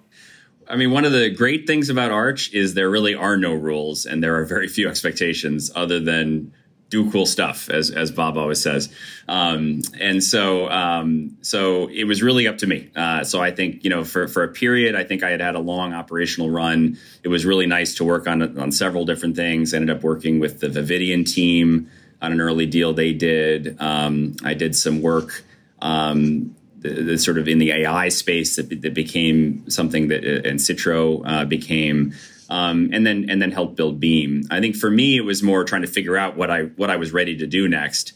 I 0.69 0.77
mean, 0.77 0.91
one 0.91 1.05
of 1.05 1.13
the 1.13 1.31
great 1.31 1.67
things 1.67 1.89
about 1.89 2.11
Arch 2.11 2.53
is 2.53 2.75
there 2.75 2.91
really 2.91 3.15
are 3.15 3.37
no 3.37 3.55
rules 3.55 4.07
and 4.07 4.23
there 4.23 4.37
are 4.37 4.45
very 4.45 4.69
few 4.69 4.89
expectations 4.89 5.71
other 5.75 6.01
than 6.01 6.53
do 6.91 7.11
cool 7.11 7.27
stuff, 7.27 7.69
as 7.71 7.91
as 7.91 8.11
Bob 8.11 8.37
always 8.37 8.61
says. 8.61 8.89
Um, 9.27 9.83
and 9.99 10.23
so 10.23 10.69
um, 10.71 11.37
so 11.41 11.89
it 11.89 12.05
was 12.05 12.23
really 12.23 12.47
up 12.47 12.59
to 12.59 12.67
me. 12.67 12.91
Uh, 12.95 13.25
so 13.25 13.43
I 13.43 13.51
think 13.51 13.83
you 13.85 13.91
know 13.91 14.05
for 14.05 14.29
for 14.29 14.45
a 14.45 14.49
period, 14.49 14.95
I 14.95 15.03
think 15.05 15.23
I 15.23 15.31
had 15.31 15.41
had 15.41 15.55
a 15.55 15.61
long 15.61 15.93
operational 15.93 16.51
run. 16.51 16.99
It 17.23 17.29
was 17.29 17.45
really 17.45 17.67
nice 17.67 17.95
to 17.97 18.05
work 18.05 18.27
on 18.27 18.59
on 18.59 18.71
several 18.71 19.05
different 19.05 19.35
things. 19.35 19.75
Ended 19.75 19.95
up 19.95 20.03
working 20.03 20.39
with 20.39 20.61
the 20.61 20.69
Vividian 20.69 21.25
team 21.25 21.91
on 22.23 22.33
an 22.33 22.41
early 22.41 22.67
deal 22.67 22.93
they 22.93 23.13
did. 23.13 23.77
Um, 23.81 24.37
I 24.45 24.55
did 24.55 24.77
some 24.77 25.03
work. 25.03 25.43
Um, 25.81 26.55
the, 26.85 27.03
the, 27.03 27.19
sort 27.19 27.39
of 27.39 27.49
in 27.49 27.59
the 27.59 27.73
AI 27.73 28.11
space 28.11 28.57
that, 28.57 28.83
that 28.83 28.95
became 28.95 29.69
something 29.71 30.09
that 30.09 30.25
uh, 30.25 30.49
and 30.49 30.61
Citro 30.61 31.23
uh, 31.25 31.45
became 31.47 32.15
um, 32.51 32.91
and 32.93 33.07
then 33.07 33.31
and 33.31 33.41
then 33.41 33.51
helped 33.51 33.77
build 33.77 33.99
Beam. 33.99 34.45
I 34.51 34.61
think 34.61 34.77
for 34.77 34.91
me, 34.91 35.17
it 35.17 35.23
was 35.23 35.43
more 35.43 35.65
trying 35.65 35.83
to 35.83 35.89
figure 35.89 36.17
out 36.17 36.37
what 36.37 36.51
I 36.51 36.65
what 36.77 36.91
I 36.91 36.97
was 36.97 37.13
ready 37.13 37.39
to 37.39 37.47
do 37.47 37.69
next, 37.69 38.13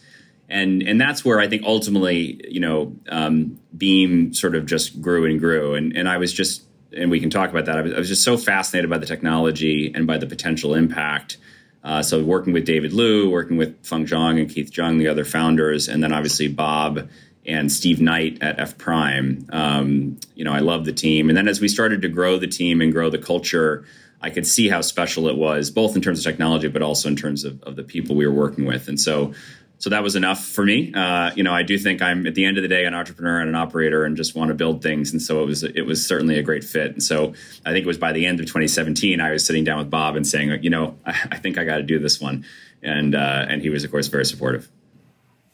and 0.49 0.83
and 0.83 1.01
that's 1.01 1.25
where 1.25 1.41
I 1.41 1.49
think 1.49 1.65
ultimately, 1.65 2.41
you 2.49 2.61
know, 2.61 2.95
um, 3.09 3.59
Beam 3.77 4.35
sort 4.35 4.55
of 4.55 4.67
just 4.67 5.01
grew 5.01 5.25
and 5.25 5.41
grew, 5.41 5.75
and 5.75 5.97
and 5.97 6.09
I 6.09 6.19
was 6.19 6.33
just 6.33 6.63
and 6.95 7.11
we 7.11 7.21
can 7.21 7.31
talk 7.31 7.51
about 7.51 7.65
that. 7.67 7.79
I 7.79 7.83
was, 7.83 7.93
I 7.95 7.99
was 7.99 8.09
just 8.09 8.23
so 8.23 8.37
fascinated 8.37 8.91
by 8.91 8.99
the 8.99 9.07
technology 9.07 9.93
and 9.95 10.07
by 10.07 10.19
the 10.19 10.27
potential 10.27 10.75
impact. 10.75 11.39
Uh, 11.85 12.03
so 12.03 12.23
working 12.23 12.53
with 12.53 12.67
David 12.67 12.93
Liu, 12.93 13.31
working 13.31 13.57
with 13.57 13.87
Feng 13.87 14.05
Zhang 14.05 14.41
and 14.41 14.51
Keith 14.51 14.77
Jung, 14.77 14.99
the 14.99 15.09
other 15.09 15.25
founders, 15.25 15.89
and 15.89 16.03
then 16.03 16.13
obviously 16.13 16.49
Bob 16.49 17.09
and 17.49 17.73
Steve 17.73 18.01
Knight 18.01 18.39
at 18.43 18.61
F 18.61 18.79
Prime. 18.79 19.47
Um, 19.51 20.19
you 20.35 20.45
know, 20.45 20.53
I 20.53 20.61
love 20.61 20.85
the 20.85 20.93
team. 20.93 21.29
And 21.29 21.37
then 21.37 21.49
as 21.49 21.61
we 21.61 21.69
started 21.69 22.03
to 22.03 22.09
grow 22.09 22.39
the 22.39 22.47
team 22.47 22.81
and 22.81 22.93
grow 22.93 23.11
the 23.11 23.19
culture, 23.19 23.85
I 24.21 24.31
could 24.31 24.47
see 24.47 24.69
how 24.69 24.81
special 24.81 25.29
it 25.29 25.37
was, 25.37 25.71
both 25.71 25.97
in 25.97 26.03
terms 26.03 26.19
of 26.19 26.25
technology, 26.25 26.69
but 26.69 26.83
also 26.83 27.09
in 27.09 27.17
terms 27.17 27.45
of, 27.45 27.63
of 27.63 27.77
the 27.77 27.85
people 27.85 28.17
we 28.17 28.27
were 28.27 28.35
working 28.35 28.65
with. 28.65 28.89
And 28.89 29.01
so, 29.01 29.33
so 29.79 29.91
that 29.91 30.03
was 30.03 30.17
enough 30.17 30.45
for 30.45 30.65
me. 30.65 30.93
Uh, 30.93 31.31
you 31.37 31.45
know, 31.45 31.55
I 31.55 31.63
do 31.63 31.79
think 31.79 32.03
I'm 32.03 32.27
at 32.27 32.35
the 32.35 32.45
end 32.45 32.59
of 32.59 32.63
the 32.63 32.69
day 32.69 32.85
an 32.85 32.95
entrepreneur 32.95 33.39
and 33.39 33.49
an 33.49 33.55
operator, 33.55 34.05
and 34.05 34.17
just 34.17 34.35
want 34.35 34.49
to 34.49 34.55
build 34.55 34.83
things. 34.83 35.13
And 35.13 35.23
so 35.23 35.41
it 35.43 35.47
was 35.47 35.63
it 35.63 35.87
was 35.87 36.05
certainly 36.05 36.37
a 36.37 36.43
great 36.43 36.65
fit. 36.65 36.91
And 36.91 37.03
so 37.03 37.33
I 37.65 37.73
think 37.73 37.85
it 37.85 37.87
was 37.87 37.99
by 37.99 38.13
the 38.13 38.27
end 38.27 38.41
of 38.41 38.47
2017, 38.47 39.21
I 39.21 39.31
was 39.31 39.47
sitting 39.47 39.63
down 39.63 39.79
with 39.79 39.89
Bob 39.89 40.17
and 40.17 40.27
saying, 40.27 40.63
you 40.65 40.71
know, 40.71 40.99
I, 41.07 41.15
I 41.31 41.37
think 41.39 41.59
I 41.59 41.65
got 41.65 41.77
to 41.77 41.85
do 41.85 42.01
this 42.01 42.21
one. 42.21 42.45
And 42.83 43.15
uh, 43.15 43.47
and 43.49 43.63
he 43.63 43.71
was 43.71 43.85
of 43.85 43.93
course 43.93 44.09
very 44.09 44.25
supportive. 44.25 44.69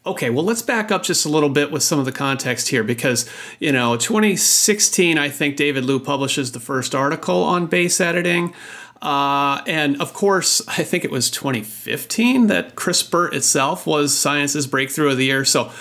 Okay, 0.06 0.28
well, 0.28 0.44
let's 0.44 0.60
back 0.60 0.92
up 0.92 1.02
just 1.02 1.24
a 1.24 1.30
little 1.30 1.48
bit 1.48 1.70
with 1.70 1.82
some 1.82 1.98
of 1.98 2.04
the 2.04 2.12
context 2.12 2.68
here 2.68 2.84
because, 2.84 3.28
you 3.58 3.72
know, 3.72 3.96
2016, 3.96 5.16
I 5.16 5.30
think 5.30 5.56
David 5.56 5.86
Liu 5.86 5.98
publishes 5.98 6.52
the 6.52 6.60
first 6.60 6.94
article 6.94 7.42
on 7.42 7.66
base 7.66 8.02
editing. 8.02 8.52
Uh, 9.00 9.62
and 9.66 9.98
of 10.02 10.12
course, 10.12 10.60
I 10.68 10.82
think 10.82 11.06
it 11.06 11.10
was 11.10 11.30
2015 11.30 12.48
that 12.48 12.74
CRISPR 12.74 13.32
itself 13.32 13.86
was 13.86 14.14
science's 14.14 14.66
breakthrough 14.66 15.10
of 15.10 15.16
the 15.16 15.24
year. 15.24 15.44
So, 15.44 15.72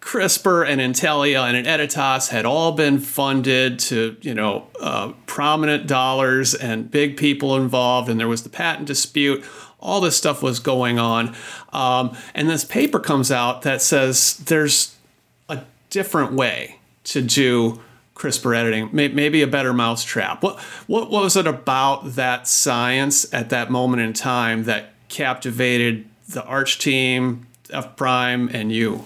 CRISPR 0.00 0.66
and 0.66 0.80
Intellia 0.80 1.48
and 1.52 1.64
Editas 1.64 2.28
had 2.28 2.44
all 2.44 2.72
been 2.72 2.98
funded 2.98 3.78
to, 3.78 4.16
you 4.20 4.34
know, 4.34 4.66
uh, 4.80 5.12
prominent 5.26 5.86
dollars 5.86 6.54
and 6.54 6.90
big 6.90 7.16
people 7.16 7.56
involved, 7.56 8.08
and 8.08 8.18
there 8.18 8.26
was 8.26 8.42
the 8.42 8.48
patent 8.48 8.88
dispute 8.88 9.44
all 9.82 10.00
this 10.00 10.16
stuff 10.16 10.42
was 10.42 10.60
going 10.60 10.98
on. 10.98 11.34
Um, 11.72 12.16
and 12.34 12.48
this 12.48 12.64
paper 12.64 13.00
comes 13.00 13.30
out 13.30 13.62
that 13.62 13.82
says 13.82 14.38
there's 14.38 14.96
a 15.48 15.64
different 15.90 16.32
way 16.32 16.78
to 17.04 17.20
do 17.20 17.80
CRISPR 18.14 18.56
editing, 18.56 18.88
maybe 18.92 19.42
a 19.42 19.46
better 19.46 19.72
mousetrap. 19.72 20.42
What, 20.42 20.60
what 20.86 21.10
was 21.10 21.36
it 21.36 21.46
about 21.46 22.14
that 22.14 22.46
science 22.46 23.32
at 23.34 23.50
that 23.50 23.70
moment 23.70 24.02
in 24.02 24.12
time 24.12 24.64
that 24.64 24.94
captivated 25.08 26.06
the 26.28 26.44
Arch 26.44 26.78
team, 26.78 27.46
F 27.70 27.96
Prime, 27.96 28.48
and 28.52 28.70
you? 28.70 29.04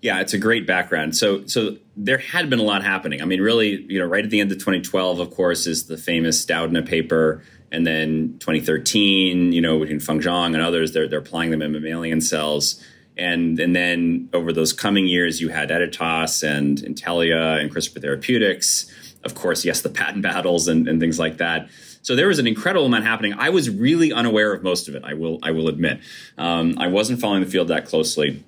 Yeah, 0.00 0.20
it's 0.20 0.32
a 0.32 0.38
great 0.38 0.66
background. 0.66 1.14
So, 1.14 1.46
so 1.46 1.76
there 1.96 2.18
had 2.18 2.48
been 2.48 2.58
a 2.58 2.64
lot 2.64 2.82
happening. 2.82 3.20
I 3.20 3.24
mean, 3.24 3.40
really, 3.40 3.82
you 3.82 3.98
know, 3.98 4.06
right 4.06 4.24
at 4.24 4.30
the 4.30 4.40
end 4.40 4.50
of 4.50 4.58
2012, 4.58 5.20
of 5.20 5.30
course, 5.30 5.66
is 5.66 5.86
the 5.86 5.98
famous 5.98 6.44
Doudna 6.46 6.86
paper 6.86 7.42
and 7.72 7.86
then 7.86 8.36
2013, 8.38 9.52
you 9.52 9.60
know, 9.60 9.78
between 9.78 9.98
Feng 9.98 10.20
Zhang 10.20 10.52
and 10.52 10.60
others, 10.60 10.92
they're, 10.92 11.08
they're 11.08 11.20
applying 11.20 11.50
them 11.50 11.62
in 11.62 11.72
mammalian 11.72 12.20
cells. 12.20 12.80
And, 13.16 13.58
and 13.58 13.74
then 13.74 14.28
over 14.34 14.52
those 14.52 14.74
coming 14.74 15.06
years, 15.06 15.40
you 15.40 15.48
had 15.48 15.70
Editas 15.70 16.42
and 16.42 16.78
Intellia 16.78 17.60
and 17.60 17.74
CRISPR 17.74 18.02
Therapeutics. 18.02 18.92
Of 19.24 19.34
course, 19.34 19.64
yes, 19.64 19.80
the 19.80 19.88
patent 19.88 20.22
battles 20.30 20.68
and, 20.68 20.86
and 20.86 21.00
things 21.00 21.18
like 21.18 21.38
that. 21.38 21.68
So 22.02 22.14
there 22.14 22.28
was 22.28 22.38
an 22.38 22.46
incredible 22.46 22.86
amount 22.86 23.04
happening. 23.04 23.32
I 23.34 23.48
was 23.48 23.70
really 23.70 24.12
unaware 24.12 24.52
of 24.52 24.62
most 24.62 24.88
of 24.88 24.94
it. 24.94 25.02
I 25.04 25.14
will 25.14 25.38
I 25.42 25.52
will 25.52 25.68
admit. 25.68 26.00
Um, 26.36 26.76
I 26.76 26.88
wasn't 26.88 27.20
following 27.20 27.44
the 27.44 27.50
field 27.50 27.68
that 27.68 27.86
closely. 27.86 28.44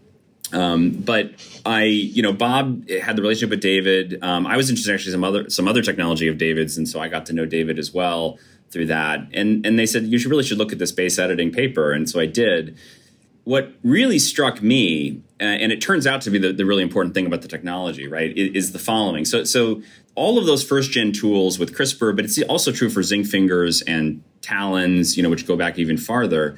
Um, 0.53 0.91
but 0.91 1.31
I, 1.65 1.85
you 1.85 2.21
know, 2.21 2.33
Bob 2.33 2.89
had 2.91 3.15
the 3.15 3.23
relationship 3.23 3.51
with 3.51 3.61
David. 3.61 4.19
Um, 4.23 4.45
I 4.47 4.57
was 4.57 4.71
interested 4.71 4.91
in 4.91 4.95
actually 4.97 5.13
some 5.13 5.25
other 5.25 5.49
some 5.51 5.69
other 5.69 5.83
technology 5.83 6.27
of 6.27 6.37
David's, 6.37 6.77
and 6.77 6.89
so 6.89 6.99
I 6.99 7.07
got 7.07 7.27
to 7.27 7.33
know 7.33 7.47
David 7.47 7.79
as 7.79 7.95
well 7.95 8.39
through 8.75 8.87
that. 8.87 9.21
And 9.33 9.65
and 9.65 9.79
they 9.79 9.87
said 9.87 10.03
you 10.05 10.19
should 10.19 10.31
really 10.31 10.43
should 10.43 10.59
look 10.59 10.73
at 10.73 10.79
this 10.79 10.93
base 10.93 11.19
editing 11.19 11.51
paper, 11.51 11.93
and 11.93 12.11
so 12.11 12.21
I 12.21 12.27
did. 12.27 12.77
What 13.45 13.73
really 13.83 14.19
struck 14.19 14.63
me, 14.63 15.23
uh, 15.39 15.45
and 15.45 15.71
it 15.71 15.81
turns 15.81 16.07
out 16.07 16.23
to 16.23 16.31
be 16.31 16.39
the, 16.39 16.53
the 16.53 16.65
really 16.65 16.83
important 16.83 17.15
thing 17.15 17.27
about 17.27 17.43
the 17.43 17.49
technology, 17.49 18.09
right, 18.09 18.37
is, 18.37 18.65
is 18.65 18.73
the 18.73 18.79
following. 18.79 19.25
So 19.25 19.45
so 19.45 19.81
all 20.15 20.39
of 20.39 20.47
those 20.47 20.63
first 20.63 20.91
gen 20.91 21.13
tools 21.13 21.59
with 21.59 21.75
CRISPR, 21.75 22.15
but 22.15 22.25
it's 22.25 22.41
also 22.43 22.73
true 22.73 22.91
for 22.91 23.03
zinc 23.03 23.27
fingers 23.27 23.81
and 23.83 24.23
talons, 24.43 25.17
you 25.17 25.23
know, 25.23 25.31
which 25.31 25.47
go 25.47 25.57
back 25.57 25.79
even 25.79 25.97
farther. 25.97 26.57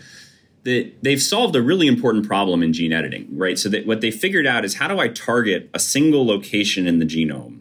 That 0.65 0.93
they've 1.01 1.23
solved 1.23 1.55
a 1.55 1.63
really 1.63 1.87
important 1.87 2.27
problem 2.27 2.63
in 2.63 2.73
gene 2.73 2.93
editing, 2.93 3.29
right? 3.37 3.57
So 3.57 3.69
that 3.69 3.87
what 3.87 4.01
they 4.01 4.11
figured 4.11 4.47
out 4.47 4.65
is 4.65 4.75
how 4.75 4.89
do 4.89 4.99
I 4.99 5.09
target 5.09 5.71
a 5.73 5.79
single 5.79 6.27
location 6.27 6.89
in 6.89 6.99
the 6.99 7.05
genome 7.05 7.56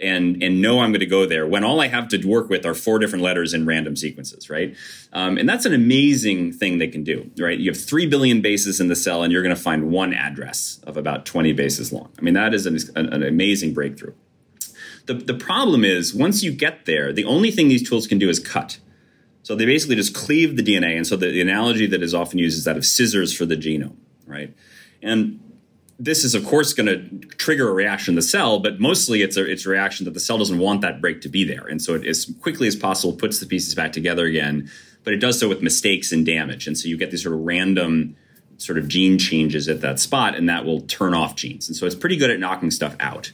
and 0.00 0.42
and 0.42 0.60
know 0.60 0.80
I'm 0.80 0.90
going 0.90 1.00
to 1.00 1.06
go 1.06 1.26
there 1.26 1.46
when 1.46 1.64
all 1.64 1.80
I 1.80 1.88
have 1.88 2.08
to 2.08 2.26
work 2.26 2.48
with 2.48 2.64
are 2.64 2.74
four 2.74 2.98
different 2.98 3.22
letters 3.24 3.54
in 3.54 3.66
random 3.66 3.96
sequences, 3.96 4.48
right? 4.50 4.76
Um, 5.12 5.38
and 5.38 5.48
that's 5.48 5.64
an 5.64 5.74
amazing 5.74 6.52
thing 6.52 6.78
they 6.78 6.88
can 6.88 7.04
do, 7.04 7.30
right? 7.38 7.58
You 7.58 7.70
have 7.70 7.80
three 7.80 8.06
billion 8.06 8.40
bases 8.40 8.80
in 8.80 8.88
the 8.88 8.96
cell, 8.96 9.22
and 9.22 9.32
you're 9.32 9.42
going 9.42 9.54
to 9.54 9.60
find 9.60 9.90
one 9.90 10.12
address 10.12 10.80
of 10.86 10.96
about 10.96 11.26
20 11.26 11.52
bases 11.52 11.92
long. 11.92 12.10
I 12.18 12.22
mean, 12.22 12.34
that 12.34 12.54
is 12.54 12.66
an, 12.66 12.78
an 12.96 13.22
amazing 13.22 13.74
breakthrough. 13.74 14.14
The, 15.06 15.14
the 15.14 15.34
problem 15.34 15.84
is 15.84 16.14
once 16.14 16.42
you 16.42 16.52
get 16.52 16.84
there, 16.84 17.12
the 17.12 17.24
only 17.24 17.50
thing 17.50 17.68
these 17.68 17.88
tools 17.88 18.06
can 18.06 18.18
do 18.18 18.28
is 18.28 18.38
cut. 18.38 18.78
So 19.42 19.54
they 19.54 19.64
basically 19.64 19.96
just 19.96 20.14
cleave 20.14 20.56
the 20.56 20.62
DNA. 20.62 20.96
And 20.96 21.06
so 21.06 21.16
the, 21.16 21.28
the 21.28 21.40
analogy 21.40 21.86
that 21.86 22.02
is 22.02 22.12
often 22.12 22.38
used 22.38 22.58
is 22.58 22.64
that 22.64 22.76
of 22.76 22.84
scissors 22.84 23.34
for 23.34 23.46
the 23.46 23.56
genome, 23.56 23.96
right? 24.26 24.54
And 25.02 25.40
this 25.98 26.24
is 26.24 26.34
of 26.34 26.44
course 26.44 26.72
going 26.72 26.86
to 26.86 27.26
trigger 27.36 27.68
a 27.68 27.72
reaction 27.72 28.12
in 28.12 28.16
the 28.16 28.22
cell, 28.22 28.60
but 28.60 28.78
mostly 28.78 29.22
it's 29.22 29.36
a 29.36 29.44
it's 29.44 29.66
a 29.66 29.70
reaction 29.70 30.04
that 30.04 30.14
the 30.14 30.20
cell 30.20 30.38
doesn't 30.38 30.58
want 30.58 30.80
that 30.82 31.00
break 31.00 31.20
to 31.22 31.28
be 31.28 31.44
there, 31.44 31.66
and 31.66 31.82
so 31.82 31.94
it 31.94 32.06
as 32.06 32.32
quickly 32.40 32.68
as 32.68 32.76
possible 32.76 33.12
puts 33.12 33.40
the 33.40 33.46
pieces 33.46 33.74
back 33.74 33.92
together 33.92 34.26
again. 34.26 34.70
But 35.04 35.14
it 35.14 35.18
does 35.18 35.38
so 35.40 35.48
with 35.48 35.62
mistakes 35.62 36.12
and 36.12 36.24
damage, 36.24 36.66
and 36.66 36.76
so 36.76 36.88
you 36.88 36.96
get 36.96 37.10
these 37.10 37.22
sort 37.22 37.34
of 37.34 37.40
random 37.40 38.16
sort 38.58 38.76
of 38.76 38.88
gene 38.88 39.18
changes 39.18 39.68
at 39.68 39.80
that 39.80 39.98
spot, 39.98 40.34
and 40.34 40.48
that 40.48 40.64
will 40.64 40.82
turn 40.82 41.14
off 41.14 41.36
genes. 41.36 41.68
And 41.68 41.76
so 41.76 41.86
it's 41.86 41.94
pretty 41.94 42.16
good 42.16 42.30
at 42.30 42.38
knocking 42.38 42.70
stuff 42.70 42.96
out. 43.00 43.32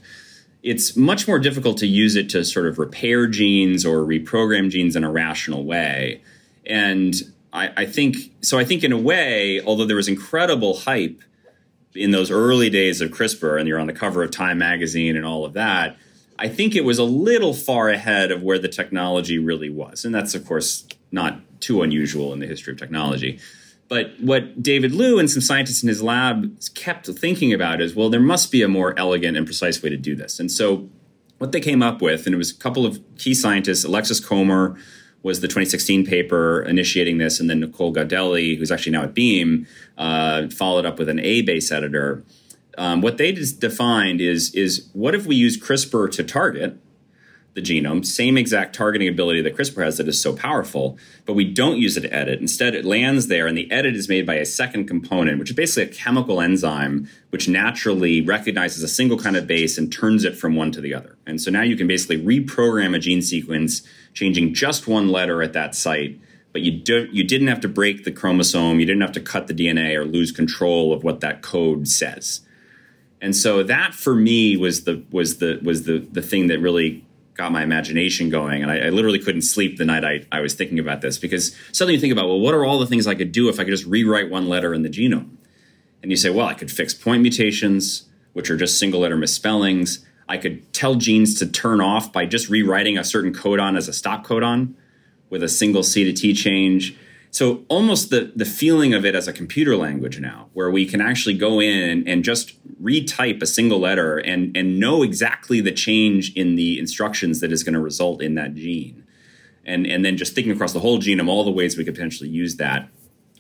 It's 0.62 0.96
much 0.96 1.27
more 1.27 1.38
difficult 1.38 1.79
to 1.79 1.87
use 1.87 2.16
it 2.16 2.31
to 2.31 2.44
sort 2.44 2.66
of 2.66 2.79
repair 2.79 3.27
genes 3.27 3.85
or 3.85 3.98
reprogram 3.98 4.70
genes 4.70 4.96
in 4.96 5.05
a 5.05 5.11
rational 5.11 5.64
way. 5.64 6.22
And 6.64 7.14
I, 7.53 7.72
I 7.77 7.87
think 7.87 8.16
so. 8.40 8.59
I 8.59 8.64
think 8.64 8.85
in 8.85 8.92
a 8.92 8.98
way, 8.98 9.61
although 9.62 9.85
there 9.85 9.96
was 9.96 10.09
incredible 10.09 10.79
hype 10.79 11.20
in 11.94 12.11
those 12.11 12.30
early 12.30 12.70
days 12.70 13.00
of 13.00 13.11
CRISPR 13.11 13.59
and 13.59 13.68
you're 13.68 13.78
on 13.78 13.87
the 13.87 13.92
cover 13.92 14.22
of 14.22 14.30
Time 14.30 14.59
magazine 14.59 15.16
and 15.16 15.24
all 15.24 15.44
of 15.44 15.52
that, 15.52 15.96
I 16.38 16.48
think 16.48 16.74
it 16.74 16.85
was 16.85 16.98
a 16.98 17.04
little 17.04 17.54
far 17.54 17.88
ahead 17.90 18.33
of 18.33 18.42
where 18.42 18.59
the 18.59 18.68
technology 18.68 19.38
really 19.38 19.70
was. 19.70 20.04
And 20.04 20.14
that's, 20.14 20.35
of 20.35 20.44
course, 20.44 20.87
not 21.12 21.40
too 21.61 21.83
unusual 21.83 22.33
in 22.33 22.40
the 22.40 22.46
history 22.46 22.72
of 22.72 22.78
technology. 22.78 23.38
But 23.88 24.14
what 24.20 24.62
David 24.62 24.92
Liu 24.92 25.18
and 25.18 25.30
some 25.30 25.42
scientists 25.42 25.83
in 25.83 25.88
his 25.88 26.02
lab 26.02 26.59
kept 26.74 27.07
thinking 27.07 27.52
about 27.52 27.80
is 27.80 27.94
well, 27.94 28.11
there 28.11 28.20
must 28.20 28.50
be 28.50 28.62
a 28.62 28.68
more 28.68 28.98
elegant 28.98 29.37
and 29.37 29.46
precise 29.46 29.83
way 29.83 29.90
to 29.90 29.96
do 29.96 30.16
this. 30.16 30.40
And 30.40 30.50
so 30.50 30.88
what 31.38 31.52
they 31.52 31.61
came 31.61 31.83
up 31.83 32.00
with, 32.00 32.26
and 32.26 32.35
it 32.35 32.38
was 32.38 32.50
a 32.50 32.57
couple 32.57 32.87
of 32.87 33.00
key 33.18 33.35
scientists, 33.35 33.85
Alexis 33.85 34.20
Comer, 34.20 34.76
was 35.24 35.40
the 35.40 35.48
2016 35.48 36.06
paper 36.06 36.62
initiating 36.62 37.18
this, 37.18 37.40
and 37.40 37.50
then 37.50 37.58
Nicole 37.58 37.92
Gaudelli, 37.92 38.56
who's 38.56 38.70
actually 38.70 38.92
now 38.92 39.02
at 39.02 39.14
Beam, 39.14 39.66
uh, 39.98 40.48
followed 40.48 40.87
up 40.87 40.98
with 40.98 41.08
an 41.08 41.18
A 41.18 41.40
base 41.42 41.72
editor. 41.72 42.22
Um, 42.76 43.00
what 43.00 43.16
they 43.16 43.32
defined 43.32 44.20
is 44.20 44.54
is 44.54 44.88
what 44.92 45.14
if 45.14 45.26
we 45.26 45.34
use 45.34 45.58
CRISPR 45.58 46.10
to 46.12 46.24
target, 46.24 46.78
the 47.55 47.62
genome, 47.62 48.05
same 48.05 48.37
exact 48.37 48.75
targeting 48.75 49.07
ability 49.07 49.40
that 49.40 49.57
CRISPR 49.57 49.85
has 49.85 49.97
that 49.99 50.09
is 50.09 50.21
so 50.21 50.35
powerful, 50.35 50.99
but 51.25 51.35
we 51.35 51.45
don't 51.45 51.79
use 51.79 51.97
it 51.97 52.01
to 52.01 52.12
edit. 52.12 52.40
Instead, 52.40 52.75
it 52.75 52.85
lands 52.85 53.29
there, 53.29 53.47
and 53.47 53.57
the 53.57 53.71
edit 53.71 53.95
is 53.95 54.09
made 54.09 54.27
by 54.27 54.35
a 54.35 54.45
second 54.45 54.87
component, 54.87 55.38
which 55.38 55.51
is 55.51 55.57
basically 55.57 55.85
a 55.90 55.95
chemical 55.95 56.40
enzyme 56.40 57.09
which 57.31 57.49
naturally 57.49 58.21
recognizes 58.21 58.83
a 58.83 58.88
single 58.88 59.19
kind 59.19 59.37
of 59.37 59.47
base 59.47 59.79
and 59.79 59.93
turns 59.93 60.25
it 60.25 60.37
from 60.37 60.57
one 60.57 60.73
to 60.73 60.81
the 60.81 60.93
other. 60.93 61.17
And 61.27 61.40
so 61.40 61.51
now 61.51 61.62
you 61.62 61.77
can 61.77 61.87
basically 61.87 62.21
reprogram 62.21 62.95
a 62.95 62.99
gene 62.99 63.23
sequence, 63.23 63.83
changing 64.14 64.55
just 64.55 64.88
one 64.88 65.09
letter 65.09 65.40
at 65.43 65.53
that 65.53 65.77
site. 65.77 66.19
But 66.53 66.62
you 66.62 66.81
don't 66.81 67.12
you 67.12 67.25
didn't 67.25 67.49
have 67.49 67.61
to 67.61 67.69
break 67.69 68.05
the 68.05 68.12
chromosome, 68.12 68.79
you 68.79 68.87
didn't 68.87 69.03
have 69.03 69.12
to 69.12 69.21
cut 69.21 69.49
the 69.49 69.55
DNA 69.55 69.97
or 69.97 70.05
lose 70.05 70.31
control 70.31 70.93
of 70.93 71.03
what 71.03 71.21
that 71.21 71.43
code 71.43 71.88
says. 71.88 72.43
And 73.21 73.35
so 73.35 73.62
that 73.62 73.95
for 73.95 74.14
me 74.14 74.57
was 74.57 74.85
the 74.85 75.05
was 75.11 75.38
the 75.38 75.59
was 75.62 75.85
the 75.85 75.99
the 75.99 76.23
thing 76.23 76.47
that 76.49 76.61
really 76.61 77.05
got 77.35 77.53
my 77.53 77.62
imagination 77.62 78.31
going. 78.31 78.62
And 78.62 78.70
I, 78.70 78.87
I, 78.87 78.88
literally 78.90 79.18
couldn't 79.18 79.42
sleep 79.42 79.77
the 79.77 79.85
night 79.85 80.05
I, 80.05 80.25
I 80.31 80.40
was 80.40 80.55
thinking 80.55 80.79
about 80.79 81.01
this 81.01 81.18
because 81.18 81.55
suddenly 81.73 81.94
you 81.94 82.01
think 82.01 82.12
about, 82.12 82.27
well, 82.27 82.40
what 82.40 82.55
are 82.55 82.64
all 82.64 82.79
the 82.79 82.87
things 82.87 83.07
I 83.07 83.14
could 83.14 83.33
do 83.33 83.49
if 83.49 83.59
I 83.59 83.64
could 83.64 83.73
just 83.73 83.87
rewrite 83.87 84.31
one 84.31 84.49
letter 84.49 84.73
in 84.73 84.83
the 84.83 84.88
genome? 84.88 85.37
And 86.03 86.11
you 86.11 86.16
say, 86.16 86.31
well, 86.31 86.47
I 86.47 86.55
could 86.55 86.70
fix 86.70 86.94
point 86.94 87.23
mutations, 87.23 88.05
which 88.35 88.51
are 88.51 88.57
just 88.57 88.79
single 88.79 89.01
letter 89.01 89.16
misspellings. 89.16 90.05
I 90.29 90.37
could 90.38 90.73
tell 90.73 90.94
genes 90.94 91.38
to 91.40 91.47
turn 91.47 91.81
off 91.81 92.12
by 92.12 92.27
just 92.27 92.49
rewriting 92.49 92.97
a 92.97 93.05
certain 93.05 93.35
codon 93.35 93.77
as 93.77 93.88
a 93.88 93.92
stop 93.92 94.25
codon 94.25 94.75
with 95.29 95.42
a 95.42 95.49
single 95.49 95.83
C 95.83 96.05
to 96.05 96.12
T 96.12 96.35
change. 96.35 96.97
So 97.35 97.64
almost 97.66 98.11
the 98.11 98.31
the 98.37 98.44
feeling 98.44 98.94
of 98.94 99.05
it 99.05 99.16
as 99.16 99.27
a 99.27 99.33
computer 99.33 99.77
language 99.77 100.20
now, 100.20 100.51
where 100.53 100.70
we 100.70 100.87
can 100.87 101.01
actually 101.01 101.37
go 101.37 101.61
in 101.61 102.07
and 102.07 102.23
just 102.23 102.53
retype 102.81 103.42
a 103.42 103.47
single 103.47 103.81
letter 103.81 104.18
and 104.18 104.57
and 104.57 104.79
know 104.79 105.03
exactly 105.03 105.61
the 105.61 105.73
change 105.73 106.33
in 106.37 106.55
the 106.55 106.79
instructions 106.79 107.40
that 107.40 107.51
is 107.51 107.64
going 107.64 107.73
to 107.73 107.81
result 107.81 108.23
in 108.23 108.37
that 108.37 108.55
gene, 108.55 109.03
and 109.64 109.85
and 109.85 110.05
then 110.05 110.16
just 110.16 110.37
thinking 110.37 110.53
across 110.53 110.73
the 110.73 110.79
whole 110.79 111.01
genome, 111.01 111.27
all 111.29 111.42
the 111.42 111.51
ways 111.51 111.77
we 111.77 111.85
could 111.85 111.97
potentially 111.97 112.31
use 112.31 112.55
that. 112.55 112.88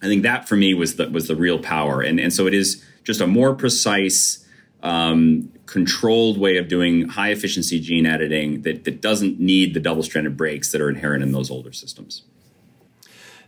I 0.02 0.06
think 0.06 0.24
that 0.24 0.48
for 0.48 0.56
me 0.56 0.74
was 0.74 0.96
the 0.96 1.08
was 1.08 1.28
the 1.28 1.36
real 1.36 1.60
power, 1.60 2.00
and 2.00 2.18
and 2.18 2.32
so 2.32 2.48
it 2.48 2.54
is 2.54 2.84
just 3.04 3.20
a 3.20 3.28
more 3.28 3.54
precise. 3.54 4.40
Um, 4.82 5.50
controlled 5.64 6.36
way 6.36 6.58
of 6.58 6.68
doing 6.68 7.08
high 7.08 7.30
efficiency 7.30 7.80
gene 7.80 8.04
editing 8.04 8.60
that, 8.62 8.84
that 8.84 9.00
doesn't 9.00 9.40
need 9.40 9.72
the 9.72 9.80
double 9.80 10.02
stranded 10.02 10.36
breaks 10.36 10.72
that 10.72 10.80
are 10.82 10.90
inherent 10.90 11.22
in 11.22 11.32
those 11.32 11.50
older 11.50 11.72
systems. 11.72 12.24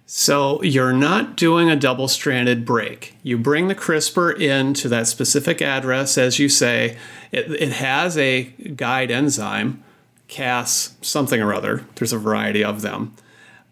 So 0.09 0.63
you're 0.63 0.93
not 0.93 1.37
doing 1.37 1.69
a 1.69 1.75
double 1.75 2.07
stranded 2.07 2.65
break. 2.65 3.17
You 3.25 3.37
bring 3.37 3.67
the 3.67 3.75
CRISPR 3.75 4.41
into 4.41 4.89
that 4.89 5.09
specific 5.09 5.61
address, 5.61 6.17
as 6.17 6.39
you 6.39 6.49
say. 6.49 6.97
It, 7.33 7.51
it 7.51 7.73
has 7.73 8.17
a 8.17 8.45
guide 8.45 9.11
enzyme, 9.11 9.83
Cas 10.29 10.95
something 11.03 11.41
or 11.41 11.53
other. 11.53 11.85
There's 11.97 12.13
a 12.13 12.19
variety 12.19 12.63
of 12.63 12.83
them. 12.83 13.15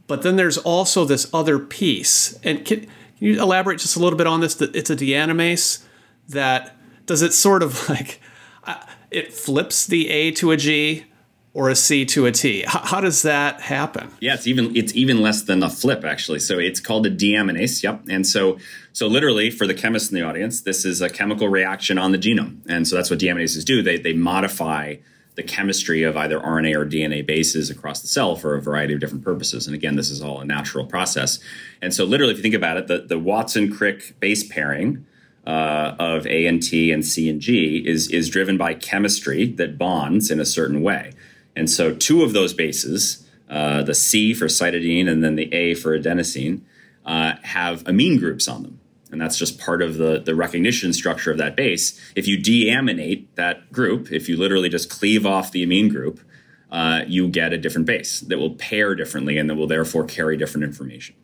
But 0.09 0.23
then 0.23 0.35
there's 0.35 0.59
also 0.59 1.05
this 1.05 1.29
other 1.33 1.59
piece. 1.59 2.39
And 2.43 2.65
can, 2.65 2.81
can 2.81 2.91
you 3.19 3.41
elaborate 3.41 3.79
just 3.79 3.97
a 3.97 4.01
little 4.01 4.17
bit 4.17 4.27
on 4.27 4.41
this? 4.41 4.57
That 4.57 4.75
it's 4.75 4.91
a 4.91 4.97
deaminase 4.97 5.85
that 6.29 6.77
does 7.07 7.23
it 7.23 7.33
sort 7.33 7.63
of 7.63 7.89
like 7.89 8.21
uh, 8.65 8.85
it 9.11 9.33
flips 9.33 9.87
the 9.87 10.11
A 10.11 10.33
to 10.33 10.51
a 10.51 10.57
G 10.57 11.07
or 11.55 11.69
a 11.69 11.77
C 11.77 12.05
to 12.05 12.27
a 12.27 12.33
T. 12.33 12.65
How, 12.67 12.81
how, 12.81 13.01
does 13.01 13.23
that 13.23 13.61
happen? 13.61 14.11
Yeah, 14.21 14.35
it's 14.35 14.47
even 14.47 14.77
it's 14.77 14.95
even 14.95 15.23
less 15.23 15.43
than 15.43 15.63
a 15.63 15.71
flip 15.71 16.05
actually. 16.05 16.41
So 16.41 16.59
it's 16.59 16.81
called 16.81 17.07
a 17.07 17.11
deaminase. 17.11 17.83
Yep. 17.83 18.03
And 18.11 18.27
so 18.27 18.59
so 18.93 19.07
literally 19.07 19.51
for 19.51 19.67
the 19.67 19.75
chemists 19.75 20.11
in 20.11 20.17
the 20.17 20.23
audience, 20.23 20.61
this 20.61 20.85
is 20.85 21.01
a 21.01 21.09
chemical 21.09 21.49
reaction 21.49 21.97
on 21.97 22.13
the 22.13 22.19
genome, 22.19 22.59
and 22.69 22.87
so 22.87 22.97
that's 22.97 23.09
what 23.09 23.21
deaminases 23.21 23.65
do. 23.65 23.83
They 23.83 23.97
they 23.97 24.13
modify 24.13 24.97
the 25.37 25.43
chemistry 25.43 26.05
of 26.05 26.17
either 26.17 26.39
RNA 26.39 26.77
or 26.77 26.87
DNA 26.87 27.27
bases 27.27 27.69
across 27.69 28.01
the 28.01 28.07
cell 28.07 28.37
for 28.37 28.55
a 28.55 28.63
variety 28.63 28.95
of 28.95 29.01
different 29.01 29.25
purposes. 29.25 29.67
And 29.67 29.75
again, 29.75 29.97
this 29.97 30.09
is 30.09 30.23
all 30.23 30.41
a 30.41 30.45
natural 30.45 30.87
process. 30.87 31.41
And 31.83 31.93
so 31.93 32.05
literally, 32.05 32.33
if 32.33 32.39
you 32.39 32.43
think 32.43 32.55
about 32.55 32.77
it, 32.77 32.87
the, 32.87 33.01
the 33.01 33.19
Watson-Crick 33.19 34.21
base 34.21 34.45
pairing 34.47 35.05
uh, 35.45 35.97
of 35.99 36.25
A 36.29 36.47
and 36.47 36.63
T 36.63 36.93
and 36.93 37.05
C 37.05 37.29
and 37.29 37.41
G 37.41 37.83
is 37.87 38.09
is 38.11 38.29
driven 38.29 38.57
by 38.57 38.75
chemistry 38.75 39.47
that 39.53 39.77
bonds 39.77 40.31
in 40.31 40.41
a 40.41 40.47
certain 40.47 40.83
way. 40.83 41.13
And 41.57 41.71
so, 41.71 41.95
two 41.95 42.23
of 42.23 42.33
those 42.33 42.53
bases, 42.53 43.27
uh, 43.49 43.83
the 43.83 43.95
C 43.95 44.35
for 44.35 44.47
cytidine 44.47 45.09
and 45.09 45.23
then 45.23 45.37
the 45.37 45.53
A 45.53 45.75
for 45.75 45.99
adenosine, 45.99 46.63
uh, 47.05 47.35
have 47.43 47.87
amine 47.87 48.19
groups 48.19 48.49
on 48.49 48.63
them. 48.63 48.81
And 49.11 49.21
that's 49.21 49.39
just 49.39 49.61
part 49.61 49.81
of 49.81 49.97
the, 49.97 50.19
the 50.19 50.35
recognition 50.35 50.93
structure 50.93 51.31
of 51.31 51.39
that 51.39 51.55
base. 51.55 52.01
If 52.17 52.27
you 52.27 52.37
deaminate 52.37 53.27
that 53.37 53.71
group, 53.71 54.11
if 54.11 54.29
you 54.29 54.37
literally 54.37 54.69
just 54.69 54.91
cleave 54.91 55.25
off 55.25 55.53
the 55.53 55.63
amine 55.63 55.89
group, 55.89 56.21
uh, 56.73 57.03
you 57.07 57.29
get 57.29 57.53
a 57.53 57.59
different 57.59 57.87
base 57.87 58.21
that 58.21 58.39
will 58.39 58.57
pair 58.57 58.97
differently 58.97 59.39
and 59.39 59.49
that 59.49 59.55
will 59.55 59.69
therefore 59.69 60.05
carry 60.05 60.37
different 60.37 60.65
information. 60.65 61.15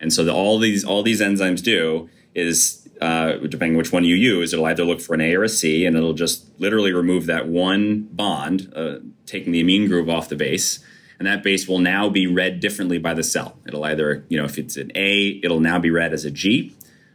And 0.00 0.12
so 0.12 0.24
the, 0.24 0.32
all 0.32 0.58
these 0.58 0.84
all 0.84 1.02
these 1.02 1.20
enzymes 1.20 1.62
do 1.62 2.08
is 2.34 2.85
uh, 3.00 3.34
depending 3.36 3.76
which 3.76 3.92
one 3.92 4.04
you 4.04 4.14
use, 4.14 4.52
it'll 4.52 4.66
either 4.66 4.84
look 4.84 5.00
for 5.00 5.14
an 5.14 5.20
A 5.20 5.34
or 5.34 5.42
a 5.42 5.48
C, 5.48 5.84
and 5.84 5.96
it'll 5.96 6.14
just 6.14 6.48
literally 6.58 6.92
remove 6.92 7.26
that 7.26 7.48
one 7.48 8.08
bond, 8.12 8.72
uh, 8.74 8.96
taking 9.26 9.52
the 9.52 9.60
amine 9.60 9.88
group 9.88 10.08
off 10.08 10.28
the 10.28 10.36
base. 10.36 10.84
And 11.18 11.26
that 11.26 11.42
base 11.42 11.66
will 11.66 11.78
now 11.78 12.08
be 12.10 12.26
read 12.26 12.60
differently 12.60 12.98
by 12.98 13.14
the 13.14 13.22
cell. 13.22 13.58
It'll 13.66 13.84
either, 13.84 14.24
you 14.28 14.38
know, 14.38 14.44
if 14.44 14.58
it's 14.58 14.76
an 14.76 14.92
A, 14.94 15.40
it'll 15.42 15.60
now 15.60 15.78
be 15.78 15.90
read 15.90 16.12
as 16.12 16.24
a 16.24 16.30
G, 16.30 16.74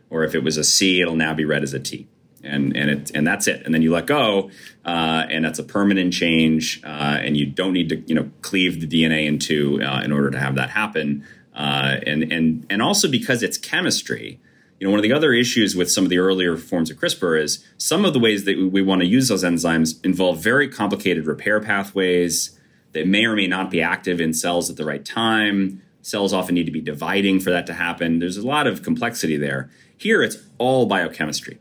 or 0.09 0.23
if 0.23 0.33
it 0.33 0.43
was 0.43 0.57
a 0.57 0.63
C, 0.63 1.01
it'll 1.01 1.15
now 1.15 1.33
be 1.33 1.45
read 1.45 1.63
as 1.63 1.73
a 1.73 1.79
T. 1.79 2.07
And 2.43 2.75
and 2.75 2.89
it 2.89 3.11
and 3.13 3.27
that's 3.27 3.47
it. 3.47 3.61
And 3.63 3.73
then 3.73 3.83
you 3.83 3.91
let 3.91 4.07
go, 4.07 4.49
uh, 4.83 5.27
and 5.29 5.45
that's 5.45 5.59
a 5.59 5.63
permanent 5.63 6.11
change. 6.11 6.81
Uh, 6.83 7.19
and 7.21 7.37
you 7.37 7.45
don't 7.45 7.73
need 7.73 7.89
to, 7.89 7.97
you 8.07 8.15
know, 8.15 8.31
cleave 8.41 8.81
the 8.81 8.87
DNA 8.87 9.27
in 9.27 9.37
two 9.37 9.79
uh, 9.83 10.01
in 10.03 10.11
order 10.11 10.31
to 10.31 10.39
have 10.39 10.55
that 10.55 10.71
happen. 10.71 11.23
Uh, 11.53 11.97
and 12.07 12.31
and 12.33 12.65
and 12.71 12.81
also 12.81 13.07
because 13.07 13.43
it's 13.43 13.59
chemistry 13.59 14.39
you 14.81 14.87
know, 14.87 14.91
one 14.91 14.99
of 14.99 15.03
the 15.03 15.13
other 15.13 15.31
issues 15.31 15.75
with 15.75 15.91
some 15.91 16.05
of 16.05 16.09
the 16.09 16.17
earlier 16.17 16.57
forms 16.57 16.89
of 16.89 16.97
CRISPR 16.97 17.39
is 17.39 17.63
some 17.77 18.03
of 18.03 18.13
the 18.13 18.19
ways 18.19 18.45
that 18.45 18.57
we 18.71 18.81
want 18.81 19.01
to 19.01 19.07
use 19.07 19.27
those 19.27 19.43
enzymes 19.43 20.03
involve 20.03 20.39
very 20.39 20.67
complicated 20.67 21.27
repair 21.27 21.59
pathways 21.59 22.59
that 22.93 23.05
may 23.05 23.25
or 23.25 23.35
may 23.35 23.45
not 23.45 23.69
be 23.69 23.79
active 23.79 24.19
in 24.19 24.33
cells 24.33 24.71
at 24.71 24.77
the 24.77 24.83
right 24.83 25.05
time. 25.05 25.83
Cells 26.01 26.33
often 26.33 26.55
need 26.55 26.65
to 26.65 26.71
be 26.71 26.81
dividing 26.81 27.39
for 27.39 27.51
that 27.51 27.67
to 27.67 27.75
happen. 27.75 28.17
There's 28.17 28.37
a 28.37 28.47
lot 28.47 28.65
of 28.65 28.81
complexity 28.81 29.37
there. 29.37 29.69
Here, 29.95 30.23
it's 30.23 30.37
all 30.57 30.87
biochemistry. 30.87 31.59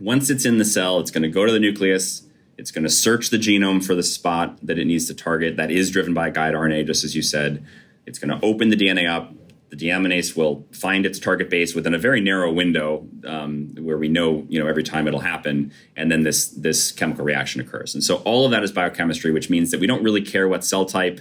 Once 0.00 0.30
it's 0.30 0.46
in 0.46 0.56
the 0.56 0.64
cell, 0.64 0.98
it's 0.98 1.10
going 1.10 1.24
to 1.24 1.28
go 1.28 1.44
to 1.44 1.52
the 1.52 1.60
nucleus. 1.60 2.22
It's 2.56 2.70
going 2.70 2.84
to 2.84 2.90
search 2.90 3.28
the 3.28 3.36
genome 3.36 3.84
for 3.84 3.94
the 3.94 4.02
spot 4.02 4.56
that 4.62 4.78
it 4.78 4.86
needs 4.86 5.06
to 5.08 5.14
target. 5.14 5.58
That 5.58 5.70
is 5.70 5.90
driven 5.90 6.14
by 6.14 6.28
a 6.28 6.30
guide 6.30 6.54
RNA, 6.54 6.86
just 6.86 7.04
as 7.04 7.14
you 7.14 7.20
said. 7.20 7.66
It's 8.06 8.18
going 8.18 8.30
to 8.30 8.42
open 8.42 8.70
the 8.70 8.76
DNA 8.76 9.06
up, 9.06 9.34
the 9.68 9.76
deaminase 9.76 10.36
will 10.36 10.64
find 10.72 11.04
its 11.04 11.18
target 11.18 11.50
base 11.50 11.74
within 11.74 11.92
a 11.92 11.98
very 11.98 12.20
narrow 12.20 12.52
window 12.52 13.06
um, 13.26 13.74
where 13.78 13.98
we 13.98 14.08
know 14.08 14.46
you 14.48 14.60
know 14.60 14.66
every 14.66 14.82
time 14.82 15.08
it'll 15.08 15.20
happen 15.20 15.72
and 15.96 16.10
then 16.10 16.22
this 16.22 16.48
this 16.48 16.92
chemical 16.92 17.24
reaction 17.24 17.60
occurs. 17.60 17.94
And 17.94 18.02
so 18.02 18.16
all 18.18 18.44
of 18.44 18.50
that 18.52 18.62
is 18.62 18.72
biochemistry 18.72 19.32
which 19.32 19.50
means 19.50 19.70
that 19.70 19.80
we 19.80 19.86
don't 19.86 20.02
really 20.02 20.22
care 20.22 20.46
what 20.46 20.64
cell 20.64 20.84
type 20.84 21.20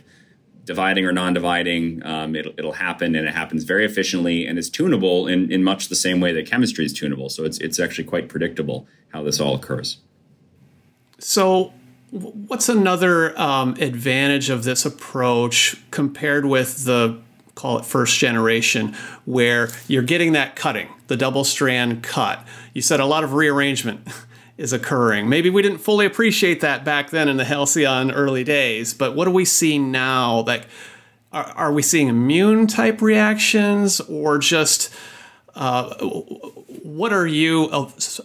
dividing 0.66 1.06
or 1.06 1.12
non-dividing 1.12 2.04
um, 2.06 2.36
it'll, 2.36 2.54
it'll 2.58 2.74
happen 2.74 3.16
and 3.16 3.28
it 3.28 3.34
happens 3.34 3.64
very 3.64 3.86
efficiently 3.86 4.46
and 4.46 4.58
is 4.58 4.70
tunable 4.70 5.28
in, 5.28 5.52
in 5.52 5.64
much 5.64 5.90
the 5.90 5.96
same 5.96 6.20
way 6.20 6.34
that 6.34 6.48
chemistry 6.48 6.84
is 6.84 6.92
tunable. 6.92 7.30
So 7.30 7.46
it's, 7.46 7.60
it's 7.60 7.80
actually 7.80 8.06
quite 8.06 8.30
predictable 8.30 8.88
how 9.10 9.24
this 9.24 9.40
all 9.40 9.56
occurs. 9.56 10.00
So 11.20 11.72
what's 12.12 12.70
another 12.70 13.40
um, 13.40 13.76
advantage 13.80 14.50
of 14.50 14.64
this 14.64 14.86
approach 14.86 15.78
compared 15.92 16.46
with 16.46 16.86
the 16.86 17.22
call 17.56 17.80
it 17.80 17.86
first 17.86 18.18
generation, 18.20 18.96
where 19.26 19.70
you're 19.88 20.04
getting 20.04 20.34
that 20.34 20.56
cutting, 20.56 20.90
the 21.08 21.18
double 21.18 21.44
strand 21.44 22.04
cut. 22.04 22.46
You 22.74 22.82
said 22.82 23.00
a 23.00 23.06
lot 23.06 23.24
of 23.24 23.34
rearrangement 23.34 24.08
is 24.58 24.74
occurring. 24.74 25.28
Maybe 25.28 25.50
we 25.50 25.62
didn't 25.62 25.80
fully 25.80 26.06
appreciate 26.06 26.62
that 26.62 26.86
back 26.86 27.10
then 27.10 27.28
in 27.28 27.38
the 27.38 27.46
Halcyon 27.46 28.12
early 28.12 28.44
days, 28.44 28.94
but 28.94 29.16
what 29.16 29.26
do 29.26 29.32
we 29.32 29.46
see 29.46 29.80
now? 29.80 30.44
That 30.44 30.66
are, 31.32 31.46
are 31.56 31.74
we 31.74 31.82
seeing 31.82 32.08
immune 32.08 32.68
type 32.68 33.02
reactions 33.02 34.00
or 34.02 34.38
just 34.38 34.94
uh, 35.56 35.94
what 36.84 37.14
are 37.14 37.28
you 37.28 37.70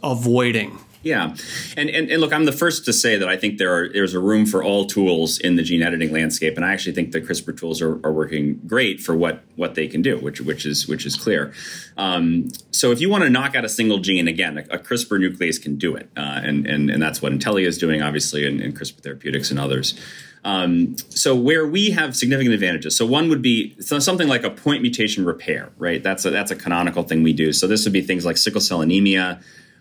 avoiding? 0.02 0.78
Yeah, 1.02 1.34
and, 1.78 1.88
and 1.88 2.10
and 2.10 2.20
look, 2.20 2.30
I'm 2.30 2.44
the 2.44 2.52
first 2.52 2.84
to 2.84 2.92
say 2.92 3.16
that 3.16 3.26
I 3.26 3.38
think 3.38 3.56
there 3.56 3.74
are 3.74 3.88
there's 3.88 4.12
a 4.12 4.20
room 4.20 4.44
for 4.44 4.62
all 4.62 4.84
tools 4.84 5.38
in 5.38 5.56
the 5.56 5.62
gene 5.62 5.82
editing 5.82 6.12
landscape, 6.12 6.56
and 6.56 6.64
I 6.64 6.74
actually 6.74 6.92
think 6.92 7.12
the 7.12 7.22
CRISPR 7.22 7.58
tools 7.58 7.80
are, 7.80 7.94
are 8.04 8.12
working 8.12 8.60
great 8.66 9.00
for 9.00 9.16
what 9.16 9.42
what 9.56 9.76
they 9.76 9.88
can 9.88 10.02
do, 10.02 10.18
which 10.18 10.42
which 10.42 10.66
is 10.66 10.86
which 10.86 11.06
is 11.06 11.16
clear. 11.16 11.54
Um, 11.96 12.48
so 12.70 12.92
if 12.92 13.00
you 13.00 13.08
want 13.08 13.24
to 13.24 13.30
knock 13.30 13.54
out 13.54 13.64
a 13.64 13.68
single 13.68 13.98
gene, 14.00 14.28
again, 14.28 14.58
a, 14.58 14.74
a 14.74 14.78
CRISPR 14.78 15.18
nuclease 15.18 15.60
can 15.62 15.76
do 15.76 15.96
it, 15.96 16.10
uh, 16.18 16.40
and 16.44 16.66
and 16.66 16.90
and 16.90 17.02
that's 17.02 17.22
what 17.22 17.32
Intellia 17.32 17.66
is 17.66 17.78
doing, 17.78 18.02
obviously, 18.02 18.46
and, 18.46 18.60
CRISPR 18.76 19.00
Therapeutics 19.00 19.50
and 19.50 19.58
others. 19.58 19.98
Um, 20.44 20.96
so 21.08 21.34
where 21.34 21.66
we 21.66 21.90
have 21.90 22.14
significant 22.14 22.54
advantages, 22.54 22.94
so 22.94 23.06
one 23.06 23.30
would 23.30 23.42
be 23.42 23.74
something 23.80 24.28
like 24.28 24.42
a 24.42 24.50
point 24.50 24.82
mutation 24.82 25.24
repair, 25.24 25.70
right? 25.78 26.02
That's 26.02 26.26
a 26.26 26.30
that's 26.30 26.50
a 26.50 26.56
canonical 26.56 27.04
thing 27.04 27.22
we 27.22 27.32
do. 27.32 27.54
So 27.54 27.66
this 27.66 27.84
would 27.84 27.92
be 27.94 28.02
things 28.02 28.26
like 28.26 28.36
sickle 28.36 28.60
cell 28.60 28.82
anemia 28.82 29.40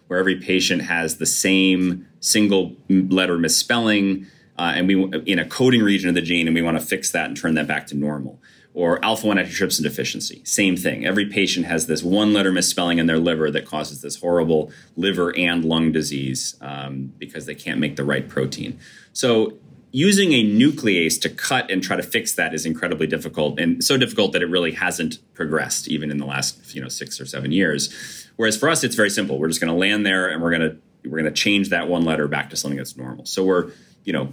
where 0.10 0.20
every 0.20 0.36
patient 0.36 0.82
has 0.82 1.18
the 1.18 1.26
same 1.26 2.06
single 2.20 2.76
letter 2.90 3.38
misspelling. 3.38 4.26
uh, 4.58 4.74
and 4.76 4.88
we 4.88 4.96
in 5.26 5.40
a 5.40 5.46
coding 5.46 5.82
region 5.82 6.10
of 6.10 6.16
the 6.16 6.22
gene, 6.22 6.48
and 6.48 6.54
we 6.54 6.62
want 6.62 6.78
to 6.78 6.86
fix 6.86 7.12
that 7.12 7.28
and 7.28 7.38
turn 7.38 7.54
that 7.54 7.66
back 7.66 7.88
to 7.88 7.96
normal. 7.96 8.42
Or 8.74 9.04
alpha 9.04 9.26
1 9.26 9.38
antitrypsin 9.38 9.84
deficiency, 9.84 10.42
same 10.44 10.76
thing. 10.76 11.06
Every 11.06 11.26
patient 11.26 11.66
has 11.66 11.88
this 11.88 12.04
one 12.04 12.34
letter 12.34 12.52
misspelling 12.52 12.98
in 12.98 13.08
their 13.08 13.18
liver 13.18 13.50
that 13.52 13.66
causes 13.66 14.02
this 14.02 14.18
horrible 14.18 14.72
liver 14.96 15.36
and 15.38 15.64
lung 15.64 15.92
disease 15.92 16.56
um, 16.62 17.14
because 17.18 17.46
they 17.46 17.56
can't 17.56 17.80
make 17.80 17.96
the 17.96 18.04
right 18.04 18.28
protein. 18.28 18.80
So 19.14 19.54
using 19.92 20.34
a 20.34 20.44
nuclease 20.44 21.20
to 21.22 21.30
cut 21.30 21.72
and 21.72 21.82
try 21.82 21.96
to 21.96 22.04
fix 22.04 22.34
that 22.34 22.54
is 22.54 22.66
incredibly 22.66 23.08
difficult 23.08 23.60
and 23.60 23.84
so 23.84 23.98
difficult 23.98 24.34
that 24.34 24.42
it 24.42 24.46
really 24.46 24.72
hasn't 24.72 25.18
progressed 25.34 25.88
even 25.88 26.12
in 26.12 26.18
the 26.18 26.26
last 26.26 26.76
you 26.76 26.82
know 26.82 26.88
six 26.88 27.20
or 27.20 27.26
seven 27.26 27.52
years. 27.52 28.28
Whereas 28.36 28.56
for 28.56 28.70
us 28.70 28.84
it's 28.84 28.96
very 28.96 29.10
simple. 29.10 29.40
We're 29.40 29.48
just 29.48 29.62
going 29.62 29.74
to 29.74 29.80
land 29.80 30.06
there 30.06 30.30
and 30.30 30.42
we're 30.42 30.52
going 30.52 30.70
to 30.70 30.78
we're 31.10 31.20
going 31.20 31.34
to 31.34 31.42
change 31.42 31.70
that 31.70 31.88
one 31.88 32.04
letter 32.04 32.28
back 32.28 32.50
to 32.52 32.56
something 32.56 32.78
that's 32.78 32.96
normal. 32.98 33.26
So 33.26 33.44
we're 33.44 33.72
you 34.04 34.14
know 34.14 34.32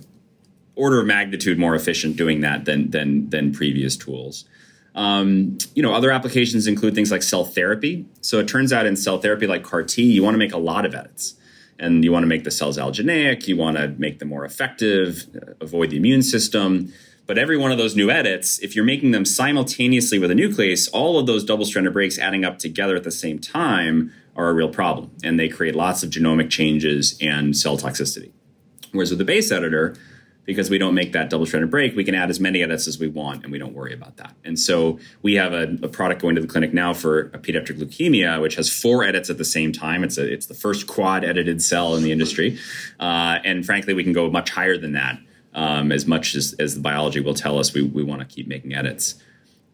order 0.75 1.01
of 1.01 1.07
magnitude 1.07 1.59
more 1.59 1.75
efficient 1.75 2.17
doing 2.17 2.43
that 2.43 2.67
than 2.67 2.91
than 2.91 3.31
than 3.31 3.53
previous 3.53 3.97
tools. 3.97 4.45
Um, 4.95 5.59
you 5.75 5.83
know 5.83 5.95
other 5.95 6.11
applications 6.11 6.67
include 6.67 6.95
things 6.95 7.11
like 7.11 7.23
cell 7.23 7.45
therapy. 7.45 8.07
So 8.21 8.39
it 8.41 8.49
turns 8.49 8.73
out 8.73 8.85
in 8.85 8.97
cell 8.97 9.19
therapy 9.19 9.47
like 9.47 9.63
car 9.63 9.83
t 9.83 10.03
you 10.03 10.23
want 10.23 10.35
to 10.35 10.39
make 10.39 10.53
a 10.53 10.59
lot 10.59 10.85
of 10.85 10.95
edits 10.95 11.35
and 11.79 12.05
you 12.05 12.13
want 12.13 12.23
to 12.23 12.29
make 12.29 12.45
the 12.45 12.51
cells 12.51 12.79
allogeneic, 12.79 13.47
you 13.47 13.57
want 13.57 13.77
to 13.77 13.89
make 13.99 14.19
them 14.19 14.29
more 14.29 14.45
effective, 14.45 15.27
uh, 15.35 15.53
avoid 15.61 15.91
the 15.91 15.97
immune 15.97 16.23
system. 16.23 16.93
But 17.27 17.39
every 17.39 17.57
one 17.57 17.73
of 17.73 17.79
those 17.79 17.97
new 17.97 18.11
edits, 18.11 18.59
if 18.61 18.77
you're 18.77 18.85
making 18.85 19.11
them 19.11 19.25
simultaneously 19.25 20.19
with 20.19 20.31
a 20.31 20.35
nuclease, 20.35 20.89
all 20.93 21.19
of 21.19 21.27
those 21.27 21.45
double 21.45 21.65
stranded 21.65 21.93
breaks 21.93 22.19
adding 22.19 22.45
up 22.45 22.59
together 22.59 22.95
at 22.95 23.03
the 23.03 23.11
same 23.11 23.39
time 23.39 24.13
are 24.37 24.49
a 24.49 24.55
real 24.55 24.69
problem. 24.69 25.11
And 25.25 25.39
they 25.39 25.49
create 25.49 25.75
lots 25.75 26.03
of 26.03 26.11
genomic 26.11 26.51
changes 26.51 27.19
and 27.21 27.57
cell 27.57 27.77
toxicity. 27.77 28.31
Whereas 28.93 29.11
with 29.11 29.19
the 29.19 29.25
base 29.25 29.51
editor, 29.51 29.97
because 30.47 30.71
we 30.71 30.79
don't 30.79 30.95
make 30.95 31.13
that 31.13 31.29
double 31.29 31.45
stranded 31.45 31.71
break, 31.71 31.95
we 31.97 32.05
can 32.05 32.15
add 32.15 32.31
as 32.31 32.41
many 32.41 32.63
edits 32.63 32.87
as 32.87 32.99
we 32.99 33.09
want 33.09 33.43
and 33.43 33.53
we 33.53 33.59
don't 33.59 33.75
worry 33.75 33.93
about 33.93 34.17
that. 34.17 34.33
And 34.45 34.59
so 34.59 34.99
we 35.23 35.35
have 35.35 35.53
a, 35.53 35.77
a, 35.83 35.89
product 35.89 36.23
going 36.23 36.37
to 36.37 36.41
the 36.41 36.47
clinic 36.47 36.73
now 36.73 36.95
for 36.95 37.23
a 37.35 37.39
pediatric 37.39 37.79
leukemia, 37.79 38.41
which 38.41 38.55
has 38.55 38.71
four 38.71 39.03
edits 39.05 39.29
at 39.29 39.39
the 39.39 39.45
same 39.45 39.73
time. 39.73 40.05
It's 40.05 40.17
a, 40.17 40.33
it's 40.33 40.47
the 40.47 40.55
first 40.55 40.87
quad 40.87 41.25
edited 41.25 41.61
cell 41.63 41.97
in 41.97 42.03
the 42.03 42.13
industry. 42.13 42.59
Uh, 43.01 43.41
and 43.45 43.67
frankly, 43.67 43.93
we 43.93 44.05
can 44.05 44.13
go 44.13 44.31
much 44.31 44.51
higher 44.51 44.79
than 44.79 44.93
that. 44.93 45.19
Um, 45.53 45.91
as 45.91 46.07
much 46.07 46.35
as, 46.35 46.55
as 46.59 46.75
the 46.75 46.81
biology 46.81 47.21
will 47.21 47.35
tell 47.35 47.59
us, 47.59 47.73
we, 47.75 47.83
we 47.83 48.05
want 48.05 48.21
to 48.21 48.27
keep 48.27 48.47
making 48.47 48.75
edits. 48.75 49.17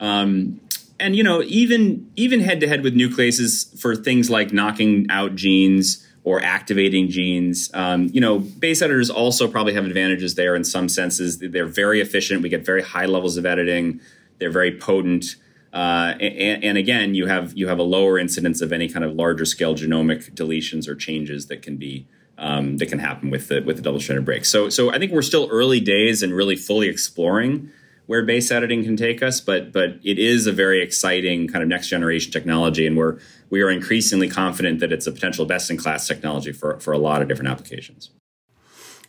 Um, 0.01 0.61
and 1.03 1.17
you 1.17 1.25
know, 1.25 1.43
even 1.43 2.11
even 2.17 2.41
head 2.41 2.61
to 2.61 2.69
head 2.69 2.83
with 2.83 2.95
nucleases 2.95 3.79
for 3.81 3.97
things 3.97 4.31
like 4.31 4.53
knocking 4.53 5.07
out 5.11 5.35
genes, 5.35 6.07
or 6.25 6.41
activating 6.43 7.09
genes. 7.09 7.71
Um, 7.75 8.09
you 8.13 8.21
know, 8.21 8.39
base 8.39 8.81
editors 8.81 9.11
also 9.11 9.49
probably 9.49 9.75
have 9.75 9.85
advantages 9.85 10.35
there 10.37 10.55
in 10.55 10.65
some 10.65 10.89
senses. 10.89 11.39
They're 11.39 11.67
very 11.67 12.01
efficient. 12.01 12.43
We 12.43 12.49
get 12.49 12.65
very 12.65 12.83
high 12.83 13.07
levels 13.07 13.37
of 13.37 13.45
editing. 13.45 14.01
They're 14.39 14.51
very 14.51 14.79
potent. 14.79 15.37
Uh, 15.73 16.15
and, 16.21 16.63
and, 16.63 16.79
again, 16.79 17.15
you 17.15 17.27
have 17.27 17.55
you 17.55 17.67
have 17.69 17.79
a 17.79 17.83
lower 17.83 18.19
incidence 18.19 18.61
of 18.61 18.73
any 18.73 18.89
kind 18.89 19.05
of 19.05 19.15
larger 19.15 19.47
scale 19.47 19.75
genomic 19.75 20.33
deletions 20.35 20.87
or 20.87 20.95
changes 20.95 21.47
that 21.47 21.63
can 21.63 21.79
be 21.79 22.07
um, 22.37 22.77
that 22.77 22.87
can 22.87 22.99
happen 22.99 23.31
with 23.31 23.49
the 23.49 23.63
with 23.63 23.77
the 23.77 23.83
double 23.83 23.99
stranded 23.99 24.27
break. 24.27 24.45
So 24.45 24.69
so 24.69 24.93
I 24.93 24.99
think 24.99 25.13
we're 25.13 25.23
still 25.23 25.49
early 25.51 25.81
days 25.81 26.23
and 26.23 26.35
really 26.35 26.57
fully 26.57 26.89
exploring 26.89 27.71
where 28.07 28.25
base 28.25 28.51
editing 28.51 28.85
can 28.85 28.97
take 28.97 29.23
us, 29.23 29.41
but 29.41 29.73
but 29.73 29.99
it 30.03 30.19
is 30.19 30.47
a 30.47 30.53
very 30.53 30.83
exciting 30.83 31.49
kind 31.49 31.63
of 31.63 31.69
next 31.69 31.89
generation 31.89 32.33
technology, 32.33 32.87
and 32.87 32.97
we're 32.97 33.19
we 33.51 33.63
are 33.63 33.71
increasingly 33.71 34.29
confident 34.29 34.81
that 34.81 34.93
it's 34.93 35.07
a 35.07 35.13
potential 35.13 35.45
best 35.45 35.71
in 35.71 35.77
class 35.77 36.07
technology 36.07 36.53
for 36.53 36.79
for 36.81 36.93
a 36.93 36.99
lot 36.99 37.23
of 37.23 37.29
different 37.29 37.51
applications. 37.51 38.11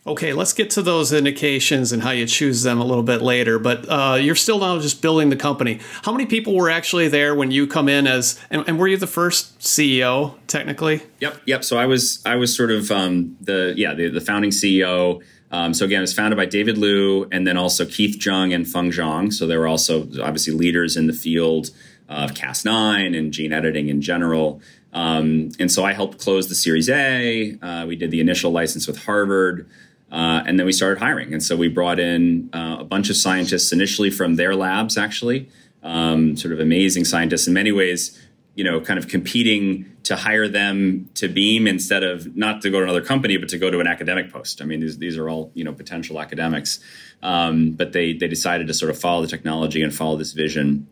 Okay, 0.06 0.34
let's 0.34 0.52
get 0.52 0.70
to 0.72 0.82
those 0.82 1.14
indications 1.14 1.94
and 1.94 2.04
how 2.04 2.12
you 2.12 2.26
choose 2.26 2.62
them 2.64 2.82
a 2.82 2.84
little 2.84 3.04
bit 3.04 3.22
later. 3.22 3.58
But 3.58 3.86
uh, 3.90 4.16
you're 4.16 4.36
still 4.36 4.60
now 4.60 4.78
just 4.80 5.02
building 5.02 5.30
the 5.30 5.38
company. 5.38 5.80
How 6.02 6.12
many 6.12 6.26
people 6.26 6.56
were 6.56 6.70
actually 6.70 7.08
there 7.08 7.34
when 7.34 7.52
you 7.52 7.68
come 7.68 7.88
in 7.88 8.06
as, 8.06 8.38
and, 8.50 8.66
and 8.68 8.78
were 8.78 8.90
you 8.90 8.98
the 8.98 9.08
first 9.08 9.60
CEO 9.60 10.36
technically? 10.48 11.04
Yep, 11.22 11.42
yep. 11.46 11.64
So 11.64 11.78
I 11.78 11.86
was, 11.86 12.22
I 12.26 12.36
was 12.36 12.54
sort 12.54 12.70
of 12.70 12.92
um, 12.92 13.38
the 13.40 13.74
yeah 13.78 13.94
the, 13.94 14.10
the 14.10 14.20
founding 14.20 14.52
CEO. 14.52 15.24
Um, 15.54 15.72
so 15.76 15.86
again, 15.86 16.00
it 16.00 16.02
was 16.02 16.14
founded 16.14 16.36
by 16.36 16.48
David 16.48 16.80
Liu 16.80 17.28
and 17.32 17.46
then 17.46 17.58
also 17.58 17.86
Keith 17.86 18.24
Jung 18.26 18.52
and 18.52 18.68
Feng 18.68 18.92
Zhang. 18.92 19.32
So 19.32 19.46
they 19.46 19.56
were 19.56 19.68
also 19.68 20.02
obviously 20.20 20.52
leaders 20.52 20.98
in 20.98 21.06
the 21.06 21.14
field 21.14 21.70
of 22.10 22.32
Cas9 22.32 23.16
and 23.16 23.32
gene 23.32 23.54
editing 23.54 23.88
in 23.88 24.02
general. 24.02 24.62
Um, 24.94 25.52
and 25.60 25.72
so 25.72 25.86
I 25.86 25.94
helped 25.94 26.18
close 26.18 26.50
the 26.50 26.56
Series 26.56 26.90
A. 26.90 27.56
Uh, 27.62 27.86
we 27.88 27.96
did 27.96 28.10
the 28.10 28.20
initial 28.20 28.52
license 28.52 28.88
with 28.88 29.04
Harvard. 29.06 29.70
Uh, 30.12 30.44
and 30.48 30.58
then 30.58 30.66
we 30.66 30.72
started 30.72 30.98
hiring. 30.98 31.34
And 31.34 31.44
so 31.44 31.56
we 31.56 31.68
brought 31.68 32.00
in 32.00 32.50
uh, 32.52 32.78
a 32.80 32.84
bunch 32.84 33.12
of 33.12 33.16
scientists 33.16 33.72
initially 33.72 34.10
from 34.10 34.36
their 34.36 34.56
labs, 34.56 34.98
actually, 34.98 35.50
um, 35.84 36.36
sort 36.36 36.54
of 36.54 36.60
amazing 36.60 37.06
scientists 37.06 37.48
in 37.48 37.54
many 37.54 37.72
ways 37.72 38.20
you 38.56 38.64
know, 38.64 38.80
kind 38.80 39.00
of 39.00 39.08
competing 39.08 39.92
to 40.04 40.16
hire 40.16 40.48
them 40.48 41.10
to 41.16 41.28
Beam 41.28 41.66
instead 41.66 42.04
of 42.04 42.36
not 42.36 42.62
to 42.62 42.70
go 42.70 42.80
to 42.80 42.84
another 42.84 43.04
company, 43.04 43.38
but 43.38 43.50
to 43.50 43.58
go 43.58 43.72
to 43.72 43.80
an 43.80 43.88
academic 43.88 44.32
post. 44.32 44.62
I 44.62 44.66
mean, 44.66 44.82
these, 44.82 44.98
these 44.98 45.18
are 45.18 45.30
all, 45.30 45.52
you 45.54 45.64
know, 45.64 45.74
potential 45.74 46.20
academics. 46.20 46.80
Um, 47.22 47.72
but 47.72 47.94
they, 47.94 48.14
they 48.14 48.28
decided 48.28 48.68
to 48.68 48.74
sort 48.74 48.90
of 48.90 49.00
follow 49.00 49.22
the 49.22 49.30
technology 49.30 49.82
and 49.82 49.96
follow 49.96 50.18
this 50.18 50.34
vision. 50.34 50.88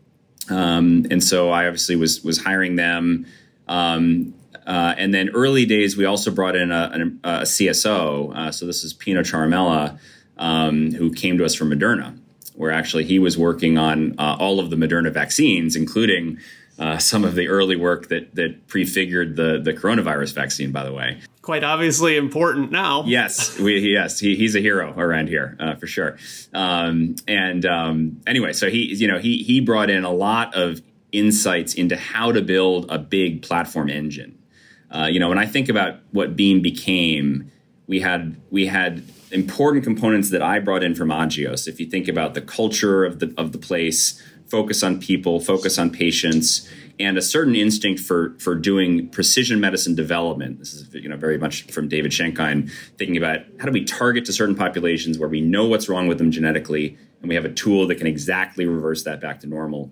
Um, 0.48 1.06
and 1.10 1.22
so 1.22 1.50
I 1.50 1.66
obviously 1.66 1.94
was, 1.96 2.24
was 2.24 2.42
hiring 2.42 2.76
them. 2.76 3.26
Um, 3.68 4.34
uh, 4.66 4.94
and 4.96 5.12
then 5.12 5.28
early 5.30 5.66
days, 5.66 5.96
we 5.96 6.06
also 6.06 6.30
brought 6.30 6.56
in 6.56 6.70
a, 6.70 7.18
a, 7.24 7.28
a 7.28 7.42
CSO. 7.42 8.34
Uh, 8.34 8.50
so 8.50 8.64
this 8.64 8.82
is 8.82 8.94
Pino 8.94 9.20
Ciaramella, 9.20 9.98
um, 10.38 10.92
who 10.92 11.12
came 11.12 11.36
to 11.36 11.44
us 11.44 11.54
from 11.54 11.70
Moderna, 11.70 12.18
where 12.54 12.70
actually 12.70 13.04
he 13.04 13.18
was 13.18 13.36
working 13.36 13.76
on 13.76 14.14
uh, 14.18 14.36
all 14.38 14.58
of 14.58 14.70
the 14.70 14.76
Moderna 14.76 15.12
vaccines, 15.12 15.76
including 15.76 16.38
uh, 16.78 16.98
some 16.98 17.24
of 17.24 17.34
the 17.34 17.48
early 17.48 17.76
work 17.76 18.08
that 18.08 18.34
that 18.34 18.66
prefigured 18.66 19.36
the 19.36 19.60
the 19.62 19.72
coronavirus 19.72 20.34
vaccine. 20.34 20.72
By 20.72 20.84
the 20.84 20.92
way, 20.92 21.20
quite 21.42 21.64
obviously 21.64 22.16
important 22.16 22.70
now. 22.70 23.04
yes, 23.04 23.58
we, 23.58 23.78
yes, 23.78 24.18
he, 24.18 24.36
he's 24.36 24.54
a 24.54 24.60
hero 24.60 24.94
around 24.96 25.28
here 25.28 25.56
uh, 25.60 25.74
for 25.74 25.86
sure. 25.86 26.16
Um, 26.54 27.16
and 27.28 27.66
um, 27.66 28.20
anyway, 28.26 28.52
so 28.52 28.70
he 28.70 28.94
you 28.94 29.08
know 29.08 29.18
he 29.18 29.38
he 29.38 29.60
brought 29.60 29.90
in 29.90 30.04
a 30.04 30.12
lot 30.12 30.54
of 30.54 30.80
insights 31.12 31.74
into 31.74 31.96
how 31.96 32.32
to 32.32 32.40
build 32.40 32.90
a 32.90 32.98
big 32.98 33.42
platform 33.42 33.90
engine. 33.90 34.38
Uh, 34.90 35.06
you 35.10 35.20
know, 35.20 35.28
when 35.28 35.38
I 35.38 35.46
think 35.46 35.68
about 35.68 36.00
what 36.10 36.36
Beam 36.36 36.60
became, 36.60 37.50
we 37.86 38.00
had 38.00 38.36
we 38.50 38.66
had 38.66 39.02
important 39.30 39.84
components 39.84 40.30
that 40.30 40.42
I 40.42 40.58
brought 40.58 40.82
in 40.82 40.94
from 40.94 41.08
Agios. 41.08 41.66
If 41.66 41.80
you 41.80 41.86
think 41.86 42.08
about 42.08 42.34
the 42.34 42.42
culture 42.42 43.04
of 43.04 43.18
the 43.18 43.34
of 43.36 43.52
the 43.52 43.58
place, 43.58 44.22
focus 44.52 44.82
on 44.82 45.00
people, 45.00 45.40
focus 45.40 45.78
on 45.78 45.88
patients, 45.88 46.68
and 47.00 47.16
a 47.16 47.22
certain 47.22 47.56
instinct 47.56 48.00
for 48.02 48.36
for 48.38 48.54
doing 48.54 49.08
precision 49.08 49.58
medicine 49.58 49.94
development. 49.94 50.58
This 50.58 50.74
is 50.74 50.94
you 50.94 51.08
know 51.08 51.16
very 51.16 51.38
much 51.38 51.62
from 51.72 51.88
David 51.88 52.12
Schenkein, 52.12 52.70
thinking 52.98 53.16
about 53.16 53.40
how 53.58 53.64
do 53.64 53.72
we 53.72 53.82
target 53.82 54.26
to 54.26 54.32
certain 54.32 54.54
populations 54.54 55.18
where 55.18 55.28
we 55.28 55.40
know 55.40 55.66
what's 55.66 55.88
wrong 55.88 56.06
with 56.06 56.18
them 56.18 56.30
genetically, 56.30 56.98
and 57.20 57.30
we 57.30 57.34
have 57.34 57.46
a 57.46 57.52
tool 57.52 57.86
that 57.86 57.96
can 57.96 58.06
exactly 58.06 58.66
reverse 58.66 59.02
that 59.04 59.22
back 59.22 59.40
to 59.40 59.46
normal. 59.46 59.90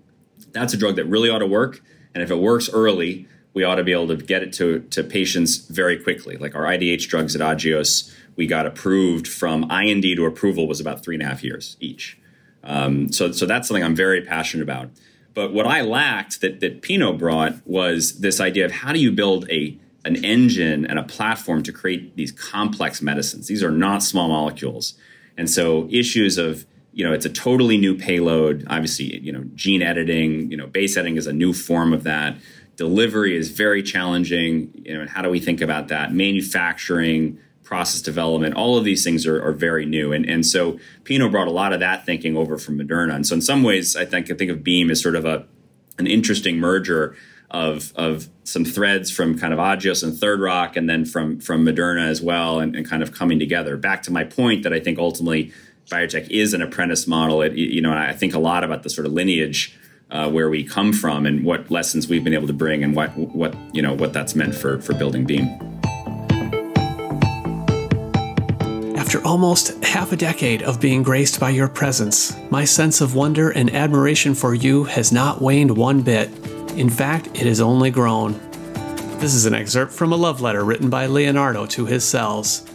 That's 0.51 0.75
a 0.75 0.77
drug 0.77 0.95
that 0.97 1.05
really 1.05 1.31
ought 1.31 1.39
to 1.39 1.47
work, 1.47 1.81
and 2.13 2.21
if 2.21 2.29
it 2.29 2.37
works 2.37 2.69
early, 2.71 3.27
we 3.55 3.63
ought 3.63 3.75
to 3.75 3.83
be 3.83 3.93
able 3.93 4.09
to 4.09 4.15
get 4.15 4.43
it 4.43 4.53
to, 4.53 4.81
to 4.91 5.03
patients 5.03 5.57
very 5.57 5.97
quickly. 5.97 6.37
Like 6.37 6.55
our 6.55 6.63
IDH 6.63 7.07
drugs 7.09 7.35
at 7.35 7.41
Agios, 7.41 8.13
we 8.35 8.45
got 8.47 8.65
approved 8.65 9.27
from 9.27 9.69
IND 9.71 10.03
to 10.03 10.25
approval 10.25 10.67
was 10.67 10.79
about 10.79 11.03
three 11.03 11.15
and 11.15 11.23
a 11.23 11.25
half 11.25 11.43
years 11.43 11.77
each. 11.79 12.20
Um, 12.63 13.11
so, 13.11 13.31
so 13.31 13.45
that's 13.45 13.67
something 13.67 13.83
I'm 13.83 13.95
very 13.95 14.21
passionate 14.21 14.63
about. 14.63 14.89
But 15.33 15.53
what 15.53 15.65
I 15.65 15.81
lacked 15.81 16.41
that 16.41 16.59
that 16.59 16.81
Pino 16.81 17.13
brought 17.13 17.65
was 17.65 18.19
this 18.19 18.39
idea 18.39 18.65
of 18.65 18.71
how 18.71 18.91
do 18.91 18.99
you 18.99 19.11
build 19.11 19.49
a 19.49 19.77
an 20.03 20.23
engine 20.25 20.85
and 20.85 20.97
a 20.97 21.03
platform 21.03 21.61
to 21.63 21.71
create 21.71 22.15
these 22.15 22.31
complex 22.31 23.01
medicines. 23.01 23.47
These 23.47 23.63
are 23.63 23.71
not 23.71 24.01
small 24.01 24.27
molecules, 24.27 24.95
and 25.37 25.49
so 25.49 25.87
issues 25.89 26.37
of 26.37 26.65
you 26.91 27.05
know 27.05 27.13
it's 27.13 27.25
a 27.25 27.29
totally 27.29 27.77
new 27.77 27.95
payload. 27.95 28.65
Obviously, 28.69 29.19
you 29.19 29.31
know 29.31 29.43
gene 29.55 29.81
editing, 29.81 30.51
you 30.51 30.57
know 30.57 30.67
base 30.67 30.97
editing 30.97 31.17
is 31.17 31.27
a 31.27 31.33
new 31.33 31.53
form 31.53 31.93
of 31.93 32.03
that. 32.03 32.37
Delivery 32.75 33.37
is 33.37 33.51
very 33.51 33.83
challenging. 33.83 34.71
You 34.85 34.95
know, 34.95 35.01
and 35.01 35.09
how 35.09 35.21
do 35.21 35.29
we 35.29 35.39
think 35.39 35.61
about 35.61 35.89
that? 35.89 36.13
Manufacturing, 36.13 37.37
process 37.71 38.01
development, 38.01 38.53
all 38.53 38.77
of 38.77 38.83
these 38.83 39.01
things 39.01 39.25
are, 39.25 39.41
are, 39.41 39.53
very 39.53 39.85
new. 39.85 40.11
And, 40.11 40.25
and 40.25 40.45
so 40.45 40.77
Pino 41.05 41.29
brought 41.29 41.47
a 41.47 41.51
lot 41.51 41.71
of 41.71 41.79
that 41.79 42.05
thinking 42.05 42.35
over 42.35 42.57
from 42.57 42.77
Moderna. 42.77 43.15
And 43.15 43.25
so 43.25 43.35
in 43.35 43.41
some 43.41 43.63
ways, 43.63 43.95
I 43.95 44.03
think 44.03 44.29
I 44.29 44.33
think 44.33 44.51
of 44.51 44.61
Beam 44.61 44.91
as 44.91 45.01
sort 45.01 45.15
of 45.15 45.23
a 45.23 45.45
an 45.97 46.05
interesting 46.05 46.57
merger 46.57 47.15
of 47.49 47.93
of 47.95 48.27
some 48.43 48.65
threads 48.65 49.09
from 49.09 49.39
kind 49.39 49.53
of 49.53 49.59
Agios 49.59 50.03
and 50.03 50.13
Third 50.13 50.41
Rock, 50.41 50.75
and 50.75 50.89
then 50.89 51.05
from 51.05 51.39
from 51.39 51.65
Moderna 51.65 52.09
as 52.09 52.21
well, 52.21 52.59
and, 52.59 52.75
and 52.75 52.85
kind 52.85 53.01
of 53.01 53.13
coming 53.13 53.39
together. 53.39 53.77
Back 53.77 54.03
to 54.03 54.11
my 54.11 54.25
point 54.25 54.63
that 54.63 54.73
I 54.73 54.81
think 54.81 54.99
ultimately 54.99 55.53
biotech 55.89 56.29
is 56.29 56.53
an 56.53 56.61
apprentice 56.61 57.07
model. 57.07 57.41
It, 57.41 57.53
you 57.53 57.81
know, 57.81 57.93
I 57.93 58.11
think 58.11 58.33
a 58.33 58.39
lot 58.39 58.65
about 58.65 58.83
the 58.83 58.89
sort 58.89 59.07
of 59.07 59.13
lineage. 59.13 59.77
Uh, 60.09 60.29
where 60.29 60.49
we 60.49 60.61
come 60.61 60.91
from 60.91 61.25
and 61.25 61.45
what 61.45 61.71
lessons 61.71 62.09
we've 62.09 62.25
been 62.25 62.33
able 62.33 62.47
to 62.47 62.51
bring 62.51 62.83
and 62.83 62.97
what 62.97 63.11
what 63.15 63.55
you 63.73 63.81
know 63.81 63.93
what 63.93 64.11
that's 64.11 64.35
meant 64.35 64.53
for 64.53 64.81
for 64.81 64.93
building 64.93 65.23
Beam. 65.23 65.80
After 69.11 69.27
almost 69.27 69.83
half 69.83 70.13
a 70.13 70.15
decade 70.15 70.63
of 70.63 70.79
being 70.79 71.03
graced 71.03 71.37
by 71.37 71.49
your 71.49 71.67
presence, 71.67 72.33
my 72.49 72.63
sense 72.63 73.01
of 73.01 73.13
wonder 73.13 73.49
and 73.49 73.69
admiration 73.75 74.33
for 74.33 74.55
you 74.55 74.85
has 74.85 75.11
not 75.11 75.41
waned 75.41 75.75
one 75.75 76.01
bit. 76.01 76.29
In 76.77 76.89
fact, 76.89 77.27
it 77.27 77.45
has 77.45 77.59
only 77.59 77.91
grown. 77.91 78.39
This 79.19 79.33
is 79.33 79.45
an 79.45 79.53
excerpt 79.53 79.91
from 79.91 80.13
a 80.13 80.15
love 80.15 80.39
letter 80.39 80.63
written 80.63 80.89
by 80.89 81.07
Leonardo 81.07 81.65
to 81.65 81.85
his 81.85 82.05
cells. 82.05 82.65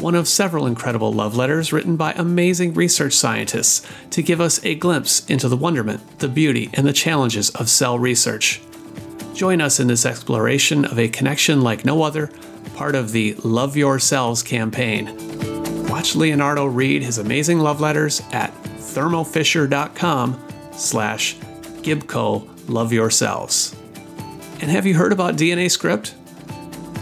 One 0.00 0.16
of 0.16 0.26
several 0.26 0.66
incredible 0.66 1.12
love 1.12 1.36
letters 1.36 1.72
written 1.72 1.94
by 1.94 2.12
amazing 2.14 2.74
research 2.74 3.12
scientists 3.12 3.88
to 4.10 4.20
give 4.20 4.40
us 4.40 4.64
a 4.64 4.74
glimpse 4.74 5.24
into 5.26 5.48
the 5.48 5.56
wonderment, 5.56 6.18
the 6.18 6.26
beauty, 6.26 6.70
and 6.74 6.84
the 6.84 6.92
challenges 6.92 7.50
of 7.50 7.70
cell 7.70 8.00
research. 8.00 8.60
Join 9.32 9.60
us 9.60 9.78
in 9.78 9.86
this 9.86 10.04
exploration 10.04 10.86
of 10.86 10.98
a 10.98 11.06
connection 11.06 11.62
like 11.62 11.84
no 11.84 12.02
other, 12.02 12.32
part 12.74 12.96
of 12.96 13.12
the 13.12 13.34
Love 13.44 13.76
Your 13.76 14.00
Cells 14.00 14.42
campaign. 14.42 15.53
Watch 15.88 16.16
Leonardo 16.16 16.64
read 16.66 17.02
his 17.02 17.18
amazing 17.18 17.60
love 17.60 17.80
letters 17.80 18.22
at 18.32 18.52
thermofisher.com 18.78 20.42
slash 20.72 21.36
Gibco 21.82 22.48
Love 22.68 22.92
Yourselves. 22.92 23.76
And 24.60 24.70
have 24.70 24.86
you 24.86 24.94
heard 24.94 25.12
about 25.12 25.36
DNA 25.36 25.70
Script? 25.70 26.14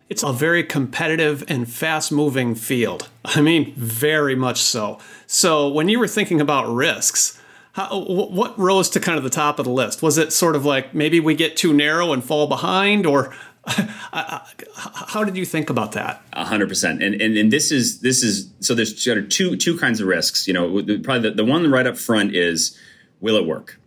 It's 0.09 0.23
a 0.25 0.33
very 0.33 0.65
competitive 0.65 1.45
and 1.47 1.71
fast 1.71 2.11
moving 2.11 2.57
field. 2.57 3.09
I 3.35 3.41
mean, 3.41 3.75
very 3.75 4.35
much 4.35 4.59
so. 4.61 4.99
So, 5.27 5.69
when 5.69 5.89
you 5.89 5.99
were 5.99 6.09
thinking 6.09 6.41
about 6.41 6.73
risks, 6.73 7.41
how, 7.73 8.01
what 8.01 8.59
rose 8.59 8.89
to 8.91 9.01
kind 9.01 9.19
of 9.19 9.25
the 9.25 9.31
top 9.31 9.59
of 9.59 9.65
the 9.65 9.71
list? 9.71 10.03
Was 10.03 10.19
it 10.19 10.33
sort 10.33 10.57
of 10.57 10.65
like 10.65 10.95
maybe 10.95 11.21
we 11.21 11.35
get 11.35 11.57
too 11.57 11.73
narrow 11.73 12.13
and 12.13 12.25
fall 12.25 12.47
behind, 12.47 13.07
or 13.07 13.35
how 13.67 15.25
did 15.25 15.37
you 15.37 15.45
think 15.45 15.71
about 15.71 15.93
that? 15.93 16.23
Hundred 16.33 16.69
percent. 16.69 17.03
And 17.03 17.21
and 17.21 17.37
and 17.37 17.53
this 17.53 17.71
is 17.71 18.01
this 18.01 18.23
is 18.23 18.51
so 18.61 18.75
there's 18.75 19.03
sort 19.03 19.19
of 19.19 19.29
two 19.29 19.57
two 19.57 19.77
kinds 19.79 20.01
of 20.01 20.09
risks. 20.09 20.49
You 20.49 20.55
know, 20.55 20.83
probably 21.03 21.31
the, 21.31 21.37
the 21.37 21.45
one 21.45 21.71
right 21.71 21.87
up 21.87 21.99
front 21.99 22.35
is 22.35 22.77
will 23.21 23.37
it 23.37 23.47
work? 23.47 23.79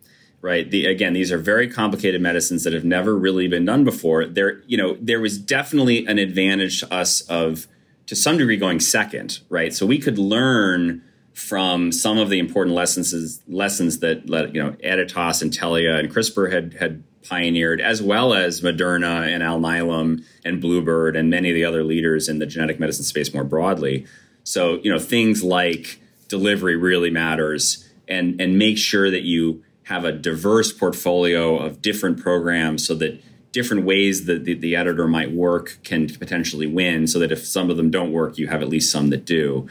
right 0.42 0.72
the, 0.72 0.86
again 0.86 1.14
these 1.14 1.32
are 1.32 1.38
very 1.38 1.70
complicated 1.70 2.20
medicines 2.20 2.64
that 2.64 2.74
have 2.74 2.84
never 2.84 3.16
really 3.16 3.48
been 3.48 3.64
done 3.64 3.84
before 3.84 4.26
there 4.26 4.62
you 4.66 4.76
know 4.76 4.98
there 5.00 5.20
was 5.20 5.38
definitely 5.38 6.06
an 6.08 6.18
advantage 6.18 6.80
to 6.80 6.92
us 6.92 7.22
of 7.22 7.68
to 8.12 8.16
some 8.18 8.38
degree 8.38 8.58
going 8.58 8.82
second 8.82 9.40
right? 9.48 9.74
So 9.74 9.86
we 9.86 9.98
could 9.98 10.20
learn 10.20 11.02
from 11.34 11.94
some 11.94 12.18
of 12.18 12.30
the 12.30 12.40
important 12.40 12.76
lessons 12.76 13.42
lessons 13.48 14.00
that 14.00 14.28
you 14.54 14.62
know 14.62 14.72
editas 14.84 15.42
Intellia 15.42 15.98
and 15.98 16.14
crispr 16.14 16.52
had 16.52 16.74
had 16.74 17.06
pioneered 17.24 17.80
as 17.80 18.02
well 18.02 18.34
as 18.34 18.60
moderna 18.60 19.26
and 19.34 19.42
alnylam 19.42 20.26
and 20.44 20.60
bluebird 20.60 21.16
and 21.16 21.30
many 21.30 21.52
of 21.52 21.56
the 21.56 21.64
other 21.64 21.86
leaders 21.86 22.28
in 22.28 22.40
the 22.40 22.46
genetic 22.46 22.82
medicine 22.82 23.06
space 23.06 23.34
more 23.34 23.46
broadly. 23.46 24.06
So 24.44 24.82
you 24.84 24.92
know 24.92 25.00
things 25.00 25.42
like 25.42 26.02
delivery 26.28 26.76
really 26.76 27.12
matters 27.12 27.90
and 28.10 28.42
and 28.42 28.60
make 28.60 28.78
sure 28.78 29.10
that 29.10 29.24
you 29.24 29.64
have 29.84 30.04
a 30.04 30.12
diverse 30.12 30.74
portfolio 30.74 31.58
of 31.58 31.82
different 31.82 32.20
programs 32.22 32.86
so 32.86 32.94
that 32.96 33.24
different 33.52 33.84
ways 33.86 34.26
that 34.26 34.46
the, 34.46 34.54
the, 34.54 34.76
editor 34.76 35.08
might 35.08 35.32
work 35.32 35.78
can 35.84 36.08
potentially 36.08 36.68
win 36.68 37.06
so 37.06 37.20
that 37.20 37.32
if 37.32 37.46
some 37.46 37.70
of 37.70 37.78
them 37.78 37.92
don't 37.92 38.12
work 38.12 38.38
you 38.38 38.48
have 38.48 38.62
at 38.62 38.70
least 38.70 38.92
some 38.92 39.10
that 39.10 39.26
do. 39.26 39.68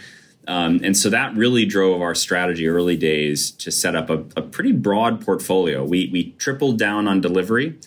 Um, 0.47 0.81
and 0.83 0.97
so 0.97 1.11
that 1.11 1.35
really 1.35 1.64
drove 1.64 2.01
our 2.03 2.14
strategy 2.14 2.66
early 2.68 2.97
days 2.97 3.51
to 3.53 3.70
set 3.70 3.95
up 3.95 4.11
a, 4.11 4.24
a 4.37 4.43
pretty 4.43 4.72
broad 4.72 5.24
portfolio. 5.24 5.85
We, 5.85 6.11
we 6.12 6.33
tripled 6.33 6.78
down 6.78 7.07
on 7.09 7.20
delivery. 7.20 7.78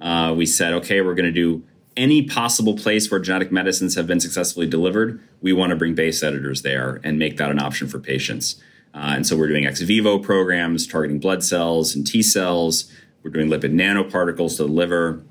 Uh, 0.00 0.34
we 0.36 0.46
said 0.46 0.72
okay 0.74 1.00
we're 1.00 1.14
going 1.14 1.26
to 1.26 1.32
do 1.32 1.64
any 1.96 2.22
possible 2.22 2.76
place 2.76 3.10
where 3.10 3.18
genetic 3.20 3.50
medicines 3.50 3.94
have 3.94 4.06
been 4.06 4.20
successfully 4.20 4.66
delivered. 4.66 5.20
We 5.40 5.52
want 5.52 5.70
to 5.70 5.76
bring 5.76 5.94
base 5.94 6.22
editors 6.22 6.62
there 6.62 7.00
and 7.02 7.18
make 7.18 7.38
that 7.38 7.50
an 7.50 7.58
option 7.58 7.88
for 7.88 7.98
patients. 7.98 8.60
Uh, 8.94 9.14
and 9.16 9.26
so 9.26 9.36
we're 9.36 9.48
doing 9.48 9.66
ex 9.66 9.80
vivo 9.80 10.18
programs 10.18 10.86
targeting 10.86 11.18
blood 11.18 11.42
cells 11.42 11.94
and 11.94 12.06
T 12.06 12.22
cells. 12.22 12.90
We're 13.22 13.30
doing 13.30 13.48
lipid 13.48 13.72
nanoparticles 13.72 14.56
to 14.56 14.64
the 14.64 14.72
liver. 14.72 15.22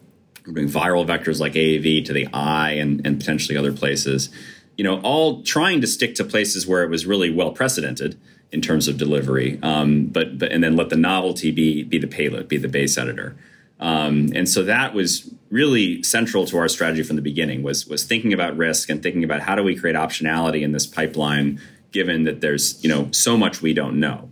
Viral 0.47 1.05
vectors 1.05 1.39
like 1.39 1.53
AAV 1.53 2.05
to 2.05 2.13
the 2.13 2.27
eye 2.33 2.71
and, 2.71 3.05
and 3.05 3.19
potentially 3.19 3.57
other 3.57 3.73
places. 3.73 4.29
You 4.77 4.83
know, 4.83 4.99
all 5.01 5.41
trying 5.43 5.81
to 5.81 5.87
stick 5.87 6.15
to 6.15 6.23
places 6.23 6.67
where 6.67 6.83
it 6.83 6.89
was 6.89 7.05
really 7.05 7.31
well 7.31 7.51
precedented 7.51 8.19
in 8.51 8.61
terms 8.61 8.87
of 8.87 8.97
delivery. 8.97 9.59
Um, 9.63 10.07
but, 10.07 10.37
but 10.37 10.51
and 10.51 10.63
then 10.63 10.75
let 10.75 10.89
the 10.89 10.95
novelty 10.95 11.51
be 11.51 11.83
be 11.83 11.97
the 11.97 12.07
payload, 12.07 12.47
be 12.47 12.57
the 12.57 12.67
base 12.67 12.97
editor. 12.97 13.35
Um, 13.79 14.31
and 14.33 14.47
so 14.47 14.63
that 14.63 14.93
was 14.93 15.29
really 15.49 16.01
central 16.01 16.45
to 16.45 16.57
our 16.57 16.67
strategy 16.67 17.03
from 17.03 17.17
the 17.17 17.21
beginning 17.21 17.61
was 17.61 17.87
was 17.87 18.03
thinking 18.03 18.33
about 18.33 18.55
risk 18.55 18.89
and 18.89 19.03
thinking 19.03 19.23
about 19.23 19.41
how 19.41 19.55
do 19.55 19.63
we 19.63 19.75
create 19.75 19.95
optionality 19.95 20.61
in 20.61 20.71
this 20.71 20.85
pipeline 20.85 21.59
given 21.91 22.23
that 22.23 22.41
there's 22.41 22.81
you 22.83 22.89
know 22.89 23.09
so 23.11 23.37
much 23.37 23.61
we 23.61 23.73
don't 23.73 23.99
know. 23.99 24.29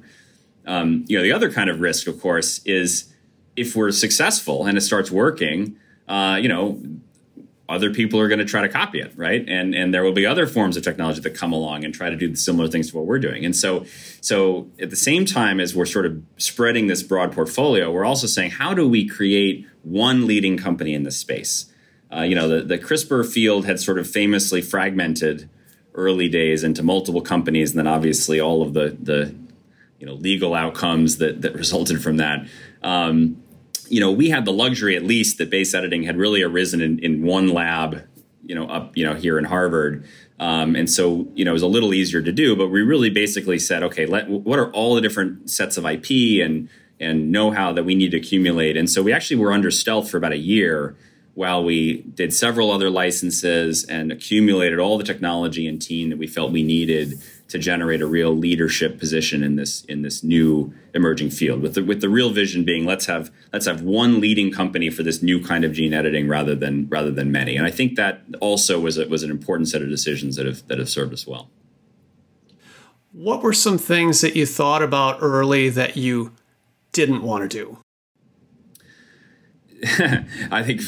Um, 0.65 1.05
you 1.07 1.17
know, 1.17 1.23
the 1.23 1.31
other 1.31 1.51
kind 1.51 1.69
of 1.69 1.81
risk, 1.81 2.07
of 2.07 2.21
course, 2.21 2.61
is 2.65 3.13
if 3.55 3.75
we're 3.75 3.91
successful 3.91 4.65
and 4.65 4.77
it 4.77 4.81
starts 4.81 5.11
working, 5.11 5.75
uh, 6.07 6.37
you 6.41 6.49
know, 6.49 6.81
other 7.69 7.91
people 7.91 8.19
are 8.19 8.27
going 8.27 8.39
to 8.39 8.45
try 8.45 8.61
to 8.61 8.69
copy 8.69 8.99
it, 8.99 9.13
right? 9.15 9.43
And 9.47 9.73
and 9.73 9.93
there 9.93 10.03
will 10.03 10.13
be 10.13 10.25
other 10.25 10.45
forms 10.45 10.75
of 10.75 10.83
technology 10.83 11.21
that 11.21 11.31
come 11.31 11.53
along 11.53 11.83
and 11.85 11.93
try 11.93 12.09
to 12.09 12.15
do 12.15 12.35
similar 12.35 12.67
things 12.67 12.91
to 12.91 12.97
what 12.97 13.05
we're 13.05 13.19
doing. 13.19 13.45
And 13.45 13.55
so, 13.55 13.85
so 14.21 14.69
at 14.79 14.89
the 14.89 14.95
same 14.95 15.25
time 15.25 15.59
as 15.59 15.75
we're 15.75 15.85
sort 15.85 16.05
of 16.05 16.21
spreading 16.37 16.87
this 16.87 17.03
broad 17.03 17.31
portfolio, 17.31 17.91
we're 17.91 18.05
also 18.05 18.27
saying 18.27 18.51
how 18.51 18.73
do 18.73 18.87
we 18.87 19.07
create 19.07 19.65
one 19.83 20.27
leading 20.27 20.57
company 20.57 20.93
in 20.93 21.03
this 21.03 21.17
space? 21.17 21.67
Uh, 22.13 22.21
you 22.21 22.35
know, 22.35 22.47
the, 22.47 22.61
the 22.61 22.77
CRISPR 22.77 23.25
field 23.25 23.65
had 23.65 23.79
sort 23.79 23.97
of 23.97 24.07
famously 24.07 24.61
fragmented 24.61 25.49
early 25.95 26.29
days 26.29 26.63
into 26.63 26.83
multiple 26.83 27.21
companies, 27.21 27.71
and 27.71 27.79
then 27.79 27.87
obviously 27.87 28.39
all 28.39 28.61
of 28.61 28.73
the 28.73 28.97
the 29.01 29.33
you 29.99 30.05
know 30.05 30.13
legal 30.13 30.53
outcomes 30.53 31.17
that 31.17 31.41
that 31.41 31.55
resulted 31.55 32.03
from 32.03 32.17
that. 32.17 32.45
Um, 32.81 33.42
you 33.93 33.99
know, 33.99 34.11
we 34.11 34.31
had 34.31 34.43
the 34.43 34.51
luxury 34.51 34.95
at 34.95 35.03
least 35.03 35.37
that 35.37 35.51
base 35.51 35.75
editing 35.75 36.01
had 36.01 36.17
really 36.17 36.41
arisen 36.41 36.81
in, 36.81 36.97
in 36.97 37.21
one 37.21 37.49
lab, 37.49 38.03
you 38.43 38.55
know, 38.55 38.65
up 38.65 38.97
you 38.97 39.05
know 39.05 39.13
here 39.13 39.37
in 39.37 39.45
Harvard. 39.45 40.03
Um, 40.39 40.75
and 40.75 40.89
so, 40.89 41.27
you 41.35 41.45
know, 41.45 41.51
it 41.51 41.53
was 41.53 41.61
a 41.61 41.67
little 41.67 41.93
easier 41.93 42.19
to 42.23 42.31
do, 42.31 42.55
but 42.55 42.69
we 42.69 42.81
really 42.81 43.11
basically 43.11 43.59
said, 43.59 43.83
okay, 43.83 44.07
let, 44.07 44.27
what 44.27 44.57
are 44.57 44.71
all 44.71 44.95
the 44.95 45.01
different 45.01 45.47
sets 45.47 45.77
of 45.77 45.85
IP 45.85 46.43
and 46.43 46.69
and 46.99 47.31
know-how 47.31 47.71
that 47.73 47.83
we 47.83 47.93
need 47.93 48.09
to 48.11 48.17
accumulate? 48.17 48.77
And 48.77 48.89
so 48.89 49.03
we 49.03 49.13
actually 49.13 49.37
were 49.37 49.53
under 49.53 49.69
stealth 49.69 50.09
for 50.09 50.17
about 50.17 50.31
a 50.31 50.37
year 50.37 50.95
while 51.35 51.63
we 51.63 52.01
did 52.01 52.33
several 52.33 52.71
other 52.71 52.89
licenses 52.89 53.83
and 53.85 54.11
accumulated 54.11 54.79
all 54.79 54.97
the 54.97 55.03
technology 55.03 55.67
and 55.67 55.79
team 55.79 56.09
that 56.09 56.17
we 56.17 56.25
felt 56.25 56.51
we 56.51 56.63
needed 56.63 57.13
to 57.47 57.59
generate 57.59 58.01
a 58.01 58.07
real 58.07 58.35
leadership 58.35 58.99
position 58.99 59.43
in 59.43 59.55
this 59.55 59.83
in 59.85 60.01
this 60.01 60.23
new 60.23 60.73
emerging 60.93 61.29
field 61.29 61.61
with 61.61 61.75
the 61.75 61.83
with 61.83 62.01
the 62.01 62.09
real 62.09 62.31
vision 62.31 62.63
being 62.63 62.85
let's 62.85 63.05
have 63.05 63.31
let's 63.51 63.65
have 63.65 63.81
one 63.81 64.19
leading 64.19 64.51
company 64.51 64.89
for 64.89 65.03
this 65.03 65.21
new 65.21 65.43
kind 65.43 65.63
of 65.63 65.73
gene 65.73 65.93
editing 65.93 66.27
rather 66.27 66.55
than 66.55 66.87
rather 66.89 67.11
than 67.11 67.31
many 67.31 67.55
and 67.55 67.65
I 67.65 67.71
think 67.71 67.95
that 67.95 68.21
also 68.39 68.79
was 68.79 68.97
a, 68.97 69.07
was 69.07 69.23
an 69.23 69.31
important 69.31 69.69
set 69.69 69.81
of 69.81 69.89
decisions 69.89 70.35
that 70.35 70.45
have 70.45 70.67
that 70.67 70.79
have 70.79 70.89
served 70.89 71.13
us 71.13 71.27
well. 71.27 71.49
What 73.11 73.43
were 73.43 73.53
some 73.53 73.77
things 73.77 74.21
that 74.21 74.35
you 74.35 74.47
thought 74.47 74.81
about 74.81 75.19
early 75.21 75.69
that 75.69 75.95
you 75.95 76.31
didn't 76.93 77.21
want 77.21 77.49
to 77.49 77.57
do? 77.57 77.82
I 80.51 80.63
think 80.63 80.81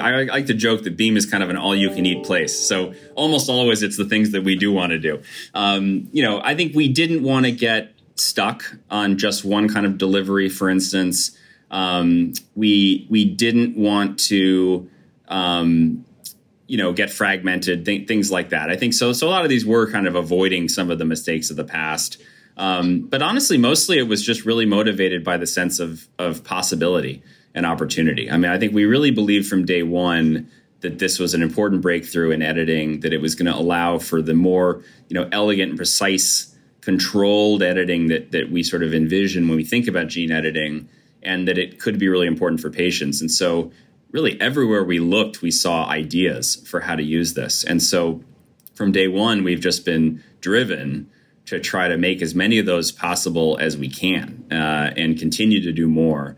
I 0.00 0.22
like 0.24 0.46
to 0.46 0.54
joke 0.54 0.84
that 0.84 0.96
Beam 0.96 1.16
is 1.16 1.26
kind 1.26 1.42
of 1.42 1.50
an 1.50 1.56
all-you-can-eat 1.56 2.24
place. 2.24 2.56
So 2.56 2.94
almost 3.16 3.50
always, 3.50 3.82
it's 3.82 3.96
the 3.96 4.04
things 4.04 4.30
that 4.32 4.44
we 4.44 4.54
do 4.54 4.72
want 4.72 4.90
to 4.90 4.98
do. 4.98 5.20
Um, 5.54 6.08
you 6.12 6.22
know, 6.22 6.40
I 6.44 6.54
think 6.54 6.74
we 6.74 6.88
didn't 6.88 7.24
want 7.24 7.46
to 7.46 7.52
get 7.52 7.92
stuck 8.14 8.76
on 8.88 9.18
just 9.18 9.44
one 9.44 9.68
kind 9.68 9.84
of 9.84 9.98
delivery. 9.98 10.48
For 10.48 10.70
instance, 10.70 11.36
um, 11.72 12.34
we 12.54 13.06
we 13.10 13.24
didn't 13.24 13.76
want 13.76 14.18
to. 14.20 14.88
Um, 15.28 16.04
you 16.68 16.78
know, 16.78 16.92
get 16.92 17.12
fragmented, 17.12 17.84
th- 17.84 18.08
things 18.08 18.32
like 18.32 18.48
that. 18.48 18.70
I 18.70 18.76
think 18.76 18.92
so. 18.92 19.12
So 19.12 19.28
a 19.28 19.30
lot 19.30 19.44
of 19.44 19.48
these 19.48 19.64
were 19.64 19.88
kind 19.88 20.08
of 20.08 20.16
avoiding 20.16 20.68
some 20.68 20.90
of 20.90 20.98
the 20.98 21.04
mistakes 21.04 21.48
of 21.48 21.56
the 21.56 21.62
past. 21.62 22.20
Um, 22.56 23.02
but 23.02 23.22
honestly, 23.22 23.56
mostly 23.56 23.98
it 23.98 24.08
was 24.08 24.20
just 24.20 24.44
really 24.44 24.66
motivated 24.66 25.22
by 25.22 25.36
the 25.36 25.46
sense 25.46 25.78
of 25.78 26.08
of 26.18 26.42
possibility 26.42 27.22
and 27.56 27.66
opportunity. 27.66 28.30
I 28.30 28.36
mean, 28.36 28.52
I 28.52 28.58
think 28.58 28.72
we 28.72 28.84
really 28.84 29.10
believed 29.10 29.48
from 29.48 29.64
day 29.64 29.82
one 29.82 30.48
that 30.80 30.98
this 30.98 31.18
was 31.18 31.34
an 31.34 31.42
important 31.42 31.82
breakthrough 31.82 32.30
in 32.30 32.42
editing, 32.42 33.00
that 33.00 33.12
it 33.12 33.20
was 33.20 33.34
going 33.34 33.50
to 33.50 33.58
allow 33.58 33.98
for 33.98 34.22
the 34.22 34.34
more, 34.34 34.84
you 35.08 35.14
know, 35.14 35.28
elegant 35.32 35.70
and 35.70 35.76
precise 35.76 36.54
controlled 36.82 37.64
editing 37.64 38.06
that 38.06 38.30
that 38.30 38.52
we 38.52 38.62
sort 38.62 38.84
of 38.84 38.94
envision 38.94 39.48
when 39.48 39.56
we 39.56 39.64
think 39.64 39.88
about 39.88 40.06
gene 40.06 40.30
editing 40.30 40.88
and 41.22 41.48
that 41.48 41.58
it 41.58 41.80
could 41.80 41.98
be 41.98 42.08
really 42.08 42.28
important 42.28 42.60
for 42.60 42.70
patients. 42.70 43.20
And 43.20 43.30
so 43.30 43.72
really 44.12 44.40
everywhere 44.40 44.84
we 44.84 45.00
looked, 45.00 45.42
we 45.42 45.50
saw 45.50 45.88
ideas 45.88 46.56
for 46.68 46.80
how 46.80 46.94
to 46.94 47.02
use 47.02 47.34
this. 47.34 47.64
And 47.64 47.82
so 47.82 48.22
from 48.74 48.92
day 48.92 49.08
one, 49.08 49.42
we've 49.42 49.60
just 49.60 49.84
been 49.84 50.22
driven 50.40 51.10
to 51.46 51.58
try 51.58 51.88
to 51.88 51.96
make 51.96 52.22
as 52.22 52.34
many 52.34 52.58
of 52.58 52.66
those 52.66 52.92
possible 52.92 53.56
as 53.60 53.76
we 53.76 53.88
can 53.88 54.44
uh, 54.52 54.92
and 54.96 55.18
continue 55.18 55.60
to 55.62 55.72
do 55.72 55.88
more. 55.88 56.36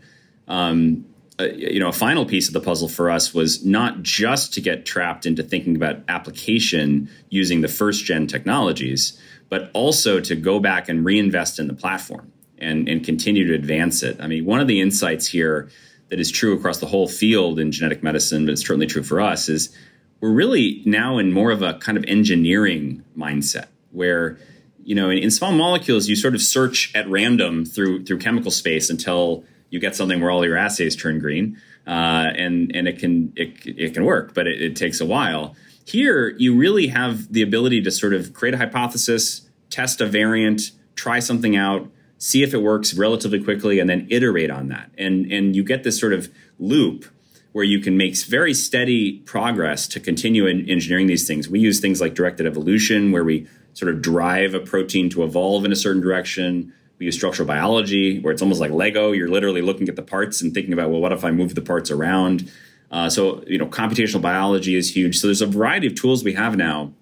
Um, 0.49 1.05
uh, 1.39 1.45
you 1.55 1.79
know, 1.79 1.87
a 1.87 1.93
final 1.93 2.25
piece 2.25 2.47
of 2.47 2.53
the 2.53 2.59
puzzle 2.59 2.89
for 2.89 3.09
us 3.09 3.33
was 3.33 3.63
not 3.63 4.01
just 4.01 4.53
to 4.55 4.61
get 4.61 4.85
trapped 4.85 5.25
into 5.25 5.41
thinking 5.41 5.75
about 5.75 5.99
application 6.09 7.09
using 7.29 7.61
the 7.61 7.69
first 7.69 8.03
gen 8.03 8.27
technologies, 8.27 9.17
but 9.47 9.71
also 9.73 10.19
to 10.19 10.35
go 10.35 10.59
back 10.59 10.89
and 10.89 11.05
reinvest 11.05 11.57
in 11.57 11.67
the 11.67 11.73
platform 11.73 12.33
and, 12.57 12.89
and 12.89 13.05
continue 13.05 13.47
to 13.47 13.53
advance 13.53 14.03
it. 14.03 14.19
I 14.19 14.27
mean, 14.27 14.45
one 14.45 14.59
of 14.59 14.67
the 14.67 14.81
insights 14.81 15.27
here 15.27 15.69
that 16.09 16.19
is 16.19 16.29
true 16.29 16.57
across 16.57 16.79
the 16.79 16.87
whole 16.87 17.07
field 17.07 17.57
in 17.57 17.71
genetic 17.71 18.03
medicine, 18.03 18.45
but 18.45 18.51
it's 18.51 18.65
certainly 18.65 18.87
true 18.87 19.03
for 19.03 19.21
us, 19.21 19.47
is 19.47 19.73
we're 20.19 20.33
really 20.33 20.81
now 20.85 21.17
in 21.17 21.31
more 21.31 21.51
of 21.51 21.61
a 21.61 21.75
kind 21.75 21.97
of 21.97 22.03
engineering 22.05 23.03
mindset 23.17 23.67
where 23.91 24.37
you 24.83 24.93
know 24.95 25.09
in, 25.09 25.19
in 25.19 25.31
small 25.31 25.51
molecules 25.51 26.09
you 26.09 26.15
sort 26.15 26.35
of 26.35 26.41
search 26.41 26.91
at 26.95 27.09
random 27.09 27.65
through 27.65 28.03
through 28.05 28.17
chemical 28.17 28.51
space 28.51 28.89
until 28.89 29.43
you 29.69 29.79
get 29.79 29.95
something 29.95 30.19
where 30.19 30.31
all 30.31 30.45
your 30.45 30.57
assays 30.57 30.95
turn 30.95 31.19
green, 31.19 31.61
uh, 31.87 32.31
and 32.35 32.71
and 32.75 32.87
it 32.87 32.99
can 32.99 33.33
it, 33.35 33.53
it 33.65 33.93
can 33.93 34.05
work, 34.05 34.33
but 34.33 34.47
it, 34.47 34.61
it 34.61 34.75
takes 34.75 34.99
a 35.01 35.05
while. 35.05 35.55
Here, 35.85 36.35
you 36.37 36.55
really 36.55 36.87
have 36.87 37.31
the 37.33 37.41
ability 37.41 37.81
to 37.81 37.91
sort 37.91 38.13
of 38.13 38.33
create 38.33 38.53
a 38.53 38.57
hypothesis, 38.57 39.49
test 39.69 40.01
a 40.01 40.05
variant, 40.05 40.71
try 40.95 41.19
something 41.19 41.55
out, 41.55 41.89
see 42.17 42.43
if 42.43 42.53
it 42.53 42.61
works 42.61 42.93
relatively 42.93 43.43
quickly, 43.43 43.79
and 43.79 43.89
then 43.89 44.07
iterate 44.09 44.51
on 44.51 44.67
that. 44.67 44.91
And 44.97 45.31
and 45.31 45.55
you 45.55 45.63
get 45.63 45.83
this 45.83 45.99
sort 45.99 46.13
of 46.13 46.29
loop 46.59 47.05
where 47.51 47.65
you 47.65 47.79
can 47.79 47.97
make 47.97 48.15
very 48.17 48.53
steady 48.53 49.19
progress 49.19 49.87
to 49.87 49.99
continue 49.99 50.45
in 50.45 50.69
engineering 50.69 51.07
these 51.07 51.25
things. 51.25 51.49
We 51.49 51.59
use 51.59 51.79
things 51.79 51.99
like 51.99 52.13
directed 52.13 52.45
evolution, 52.45 53.11
where 53.11 53.23
we 53.23 53.47
sort 53.73 53.91
of 53.93 54.01
drive 54.01 54.53
a 54.53 54.59
protein 54.59 55.09
to 55.09 55.23
evolve 55.23 55.65
in 55.65 55.71
a 55.71 55.75
certain 55.75 56.01
direction. 56.01 56.73
We 56.99 57.05
use 57.05 57.15
structural 57.15 57.47
biology, 57.47 58.19
where 58.19 58.31
it's 58.31 58.41
almost 58.41 58.59
like 58.59 58.71
Lego. 58.71 59.13
You're 59.13 59.29
literally 59.29 59.61
looking 59.61 59.89
at 59.89 59.95
the 59.95 60.01
parts 60.03 60.41
and 60.41 60.53
thinking 60.53 60.73
about, 60.73 60.89
well, 60.89 60.99
what 60.99 61.13
if 61.13 61.23
I 61.23 61.31
move 61.31 61.55
the 61.55 61.61
parts 61.61 61.89
around? 61.89 62.51
Uh, 62.91 63.09
so, 63.09 63.43
you 63.47 63.57
know, 63.57 63.67
computational 63.67 64.21
biology 64.21 64.75
is 64.75 64.95
huge. 64.95 65.19
So 65.19 65.27
there's 65.27 65.41
a 65.41 65.47
variety 65.47 65.87
of 65.87 65.95
tools 65.95 66.23
we 66.23 66.33
have 66.33 66.57
now 66.57 66.93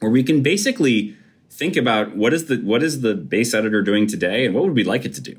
where 0.00 0.10
we 0.10 0.22
can 0.22 0.42
basically 0.42 1.16
think 1.50 1.76
about 1.76 2.16
what 2.16 2.34
is 2.34 2.46
the 2.46 2.56
what 2.56 2.82
is 2.82 3.00
the 3.00 3.14
base 3.14 3.54
editor 3.54 3.80
doing 3.80 4.06
today 4.08 4.44
and 4.44 4.54
what 4.54 4.64
would 4.64 4.74
we 4.74 4.82
like 4.82 5.04
it 5.04 5.14
to 5.14 5.20
do 5.20 5.36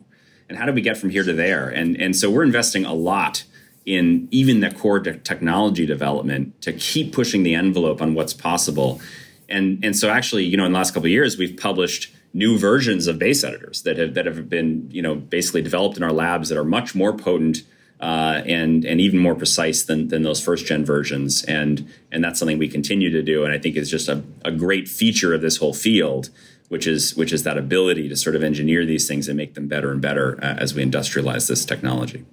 and 0.48 0.58
how 0.58 0.66
do 0.66 0.72
we 0.72 0.82
get 0.82 0.98
from 0.98 1.10
here 1.10 1.24
to 1.24 1.34
there 1.34 1.68
and 1.68 2.00
and 2.00 2.16
so 2.16 2.32
we're 2.32 2.44
investing 2.44 2.86
a 2.86 2.94
lot 2.94 3.44
in 3.86 4.28
even 4.32 4.62
the 4.62 4.72
core 4.72 5.00
de- 5.00 5.18
technology 5.18 5.86
development 5.86 6.60
to 6.62 6.72
keep 6.72 7.14
pushing 7.14 7.44
the 7.44 7.54
envelope 7.54 8.02
on 8.02 8.14
what's 8.14 8.34
possible 8.34 9.02
and 9.50 9.84
and 9.84 9.98
so 9.98 10.10
actually 10.10 10.46
you 10.46 10.56
know 10.56 10.66
in 10.66 10.72
the 10.72 10.78
last 10.78 10.94
couple 10.94 11.06
of 11.06 11.12
years 11.12 11.38
we've 11.38 11.58
published 11.58 12.15
new 12.36 12.58
versions 12.58 13.08
of 13.08 13.18
base 13.18 13.46
editors 13.46 13.84
that 13.84 13.98
have 13.98 14.14
that 14.14 14.26
have 14.26 14.50
been 14.50 14.88
you 14.92 15.02
know 15.02 15.16
basically 15.16 15.62
developed 15.62 15.96
in 15.96 16.04
our 16.04 16.12
labs 16.12 16.50
that 16.50 16.58
are 16.58 16.66
much 16.66 16.94
more 16.94 17.14
potent 17.14 17.64
uh, 18.02 18.42
and 18.46 18.84
and 18.84 19.00
even 19.00 19.18
more 19.18 19.34
precise 19.36 19.84
than 19.84 20.10
than 20.10 20.22
those 20.24 20.44
first 20.44 20.66
gen 20.66 20.84
versions 20.84 21.44
and 21.46 21.88
and 22.12 22.22
that's 22.22 22.38
something 22.38 22.58
we 22.58 22.68
continue 22.68 23.10
to 23.10 23.24
do 23.24 23.46
and 23.46 23.54
I 23.54 23.58
think 23.58 23.78
is 23.78 23.90
just 23.90 24.10
a, 24.10 24.22
a 24.44 24.52
great 24.52 24.90
feature 24.90 25.34
of 25.34 25.42
this 25.42 25.58
whole 25.58 25.74
field 25.74 26.30
which 26.68 26.86
is 26.86 27.16
which 27.16 27.32
is 27.32 27.44
that 27.44 27.58
ability 27.58 28.10
to 28.10 28.18
sort 28.18 28.36
of 28.36 28.44
engineer 28.44 28.86
these 28.86 29.08
things 29.08 29.30
and 29.30 29.38
make 29.38 29.54
them 29.54 29.68
better 29.68 29.92
and 29.92 30.02
better 30.02 30.38
uh, 30.44 30.56
as 30.58 30.74
we 30.76 30.86
industrialize 30.86 31.48
this 31.48 31.64
technology. 31.64 32.26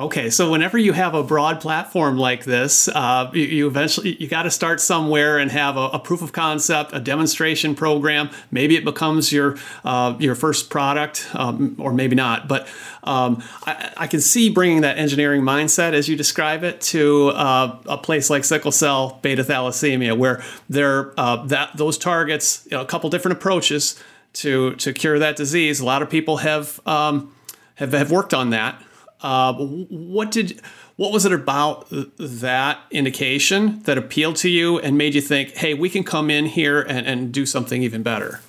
Okay, 0.00 0.30
so 0.30 0.48
whenever 0.52 0.78
you 0.78 0.92
have 0.92 1.16
a 1.16 1.24
broad 1.24 1.60
platform 1.60 2.16
like 2.18 2.44
this, 2.44 2.86
uh, 2.86 3.28
you, 3.34 3.42
you, 3.42 3.66
eventually 3.66 4.14
you 4.22 4.28
got 4.28 4.44
to 4.44 4.50
start 4.50 4.80
somewhere 4.80 5.38
and 5.38 5.50
have 5.50 5.76
a, 5.76 5.88
a, 5.88 5.98
proof 5.98 6.22
of 6.22 6.30
concept, 6.30 6.92
a 6.92 7.00
demonstration 7.00 7.74
program. 7.74 8.30
Maybe 8.52 8.76
it 8.76 8.84
becomes 8.84 9.32
your 9.32 9.56
uh, 9.82 10.14
your 10.20 10.36
first 10.36 10.70
product, 10.70 11.28
um, 11.34 11.74
or 11.80 11.92
maybe 11.92 12.14
not. 12.14 12.46
But 12.46 12.68
um, 13.02 13.42
I, 13.66 13.92
I, 13.96 14.06
can 14.06 14.20
see 14.20 14.50
bringing 14.50 14.82
that 14.82 14.98
engineering 14.98 15.42
mindset, 15.42 15.94
as 15.94 16.08
you 16.08 16.14
describe 16.14 16.62
it, 16.62 16.80
to 16.82 17.30
uh, 17.30 17.76
a 17.86 17.98
place 17.98 18.30
like 18.30 18.44
sickle 18.44 18.70
cell 18.70 19.18
beta 19.22 19.42
thalassemia, 19.42 20.16
where 20.16 20.44
there 20.68 21.12
uh, 21.18 21.44
that 21.46 21.76
those 21.76 21.98
targets, 21.98 22.64
you 22.70 22.76
know, 22.76 22.82
a 22.82 22.86
couple 22.86 23.10
different 23.10 23.36
approaches 23.36 24.00
to 24.34 24.76
to 24.76 24.92
cure 24.92 25.18
that 25.18 25.34
disease. 25.34 25.80
A 25.80 25.84
lot 25.84 26.02
of 26.02 26.08
people 26.08 26.36
have 26.36 26.78
um, 26.86 27.34
have, 27.74 27.90
have 27.94 28.12
worked 28.12 28.32
on 28.32 28.50
that. 28.50 28.80
Uh, 29.20 29.52
what 29.54 30.30
did 30.30 30.60
what 30.96 31.12
was 31.12 31.24
it 31.24 31.32
about 31.32 31.86
that 32.18 32.78
indication 32.90 33.80
that 33.82 33.98
appealed 33.98 34.36
to 34.36 34.48
you 34.48 34.78
and 34.78 34.98
made 34.98 35.14
you 35.14 35.20
think, 35.20 35.56
hey, 35.56 35.74
we 35.74 35.88
can 35.88 36.04
come 36.04 36.30
in 36.30 36.46
here 36.46 36.80
and, 36.80 37.06
and 37.06 37.32
do 37.32 37.46
something 37.46 37.82
even 37.82 38.02
better? 38.02 38.40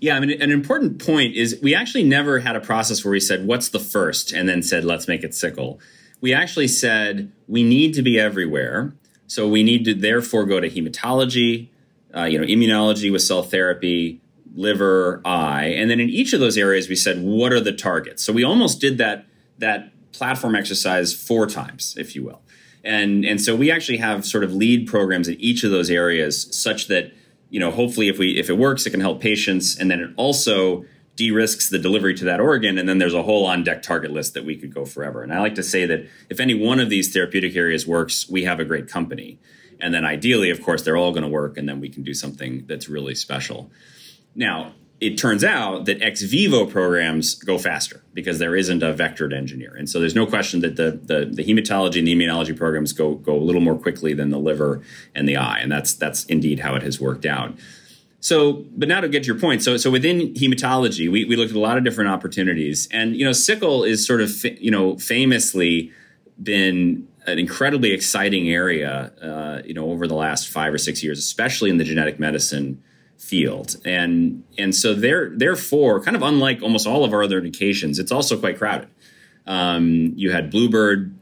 Yeah, 0.00 0.16
I 0.16 0.20
mean, 0.20 0.40
an 0.42 0.50
important 0.50 1.04
point 1.04 1.34
is 1.34 1.58
we 1.62 1.74
actually 1.74 2.04
never 2.04 2.40
had 2.40 2.56
a 2.56 2.60
process 2.60 3.04
where 3.04 3.12
we 3.12 3.20
said, 3.20 3.46
what's 3.46 3.70
the 3.70 3.80
first? 3.80 4.32
And 4.32 4.48
then 4.48 4.62
said, 4.62 4.84
let's 4.84 5.08
make 5.08 5.24
it 5.24 5.34
sickle. 5.34 5.80
We 6.20 6.34
actually 6.34 6.68
said, 6.68 7.32
we 7.48 7.62
need 7.62 7.94
to 7.94 8.02
be 8.02 8.18
everywhere. 8.18 8.94
So 9.26 9.48
we 9.48 9.62
need 9.62 9.84
to 9.86 9.94
therefore 9.94 10.44
go 10.44 10.60
to 10.60 10.68
hematology, 10.68 11.68
uh, 12.14 12.24
you 12.24 12.38
know, 12.38 12.46
immunology 12.46 13.10
with 13.10 13.22
cell 13.22 13.42
therapy, 13.42 14.20
liver, 14.54 15.20
eye. 15.24 15.66
And 15.66 15.90
then 15.90 16.00
in 16.00 16.08
each 16.08 16.32
of 16.32 16.40
those 16.40 16.56
areas, 16.56 16.88
we 16.88 16.96
said, 16.96 17.22
what 17.22 17.52
are 17.52 17.60
the 17.60 17.72
targets? 17.72 18.22
So 18.22 18.32
we 18.32 18.44
almost 18.44 18.80
did 18.80 18.98
that 18.98 19.26
that 19.58 19.92
platform 20.12 20.54
exercise 20.54 21.12
four 21.14 21.46
times, 21.46 21.94
if 21.98 22.14
you 22.14 22.24
will. 22.24 22.42
And, 22.84 23.24
and 23.24 23.40
so 23.40 23.56
we 23.56 23.70
actually 23.70 23.98
have 23.98 24.24
sort 24.24 24.44
of 24.44 24.52
lead 24.52 24.86
programs 24.86 25.28
in 25.28 25.40
each 25.40 25.64
of 25.64 25.70
those 25.70 25.90
areas 25.90 26.48
such 26.56 26.86
that, 26.88 27.12
you 27.50 27.58
know, 27.58 27.70
hopefully 27.70 28.08
if 28.08 28.18
we 28.18 28.38
if 28.38 28.48
it 28.48 28.58
works, 28.58 28.86
it 28.86 28.90
can 28.90 29.00
help 29.00 29.20
patients. 29.20 29.76
And 29.76 29.90
then 29.90 30.00
it 30.00 30.10
also 30.16 30.84
de-risks 31.16 31.70
the 31.70 31.78
delivery 31.78 32.14
to 32.14 32.24
that 32.24 32.40
organ. 32.40 32.78
And 32.78 32.88
then 32.88 32.98
there's 32.98 33.14
a 33.14 33.22
whole 33.22 33.46
on-deck 33.46 33.82
target 33.82 34.12
list 34.12 34.34
that 34.34 34.44
we 34.44 34.56
could 34.56 34.72
go 34.72 34.84
forever. 34.84 35.22
And 35.22 35.32
I 35.32 35.40
like 35.40 35.54
to 35.56 35.62
say 35.62 35.86
that 35.86 36.06
if 36.28 36.40
any 36.40 36.54
one 36.54 36.78
of 36.78 36.90
these 36.90 37.12
therapeutic 37.12 37.56
areas 37.56 37.86
works, 37.86 38.28
we 38.28 38.44
have 38.44 38.60
a 38.60 38.64
great 38.64 38.88
company. 38.88 39.38
And 39.80 39.92
then 39.92 40.04
ideally, 40.04 40.50
of 40.50 40.62
course, 40.62 40.82
they're 40.82 40.96
all 40.96 41.12
going 41.12 41.22
to 41.22 41.28
work, 41.28 41.58
and 41.58 41.68
then 41.68 41.80
we 41.80 41.88
can 41.88 42.02
do 42.02 42.14
something 42.14 42.64
that's 42.66 42.88
really 42.88 43.14
special. 43.14 43.70
Now, 44.34 44.74
it 45.00 45.18
turns 45.18 45.44
out 45.44 45.84
that 45.84 46.00
ex 46.00 46.22
vivo 46.22 46.64
programs 46.64 47.34
go 47.34 47.58
faster 47.58 48.02
because 48.14 48.38
there 48.38 48.56
isn't 48.56 48.82
a 48.82 48.94
vectored 48.94 49.34
engineer. 49.34 49.74
And 49.76 49.88
so 49.88 50.00
there's 50.00 50.14
no 50.14 50.26
question 50.26 50.60
that 50.60 50.76
the, 50.76 50.92
the, 50.92 51.26
the, 51.26 51.44
hematology 51.44 51.98
and 51.98 52.08
the 52.08 52.14
immunology 52.14 52.56
programs 52.56 52.92
go, 52.92 53.14
go 53.14 53.36
a 53.36 53.42
little 53.42 53.60
more 53.60 53.76
quickly 53.76 54.14
than 54.14 54.30
the 54.30 54.38
liver 54.38 54.82
and 55.14 55.28
the 55.28 55.36
eye. 55.36 55.58
And 55.58 55.70
that's, 55.70 55.92
that's 55.92 56.24
indeed 56.24 56.60
how 56.60 56.74
it 56.76 56.82
has 56.82 56.98
worked 56.98 57.26
out. 57.26 57.54
So, 58.20 58.64
but 58.76 58.88
now 58.88 59.00
to 59.02 59.08
get 59.08 59.24
to 59.24 59.26
your 59.26 59.38
point, 59.38 59.62
so 59.62 59.76
so 59.76 59.88
within 59.90 60.34
hematology, 60.34 61.08
we, 61.08 61.24
we 61.26 61.36
looked 61.36 61.50
at 61.50 61.56
a 61.56 61.60
lot 61.60 61.78
of 61.78 61.84
different 61.84 62.10
opportunities, 62.10 62.88
and 62.90 63.14
you 63.14 63.24
know, 63.24 63.30
sickle 63.30 63.84
is 63.84 64.04
sort 64.04 64.20
of 64.20 64.44
you 64.44 64.70
know 64.70 64.96
famously 64.96 65.92
been 66.42 67.06
an 67.26 67.38
incredibly 67.38 67.92
exciting 67.92 68.48
area, 68.50 69.12
uh, 69.22 69.62
you 69.64 69.74
know, 69.74 69.90
over 69.90 70.08
the 70.08 70.14
last 70.14 70.48
five 70.48 70.74
or 70.74 70.78
six 70.78 71.04
years, 71.04 71.20
especially 71.20 71.70
in 71.70 71.76
the 71.76 71.84
genetic 71.84 72.18
medicine 72.18 72.82
field. 73.18 73.76
And 73.84 74.44
and 74.58 74.74
so 74.74 74.94
there 74.94 75.30
therefore, 75.34 76.00
kind 76.00 76.16
of 76.16 76.22
unlike 76.22 76.62
almost 76.62 76.86
all 76.86 77.04
of 77.04 77.12
our 77.12 77.22
other 77.22 77.38
indications, 77.38 77.98
it's 77.98 78.12
also 78.12 78.38
quite 78.38 78.58
crowded. 78.58 78.88
Um, 79.46 80.12
you 80.16 80.32
had 80.32 80.50
Bluebird, 80.50 81.16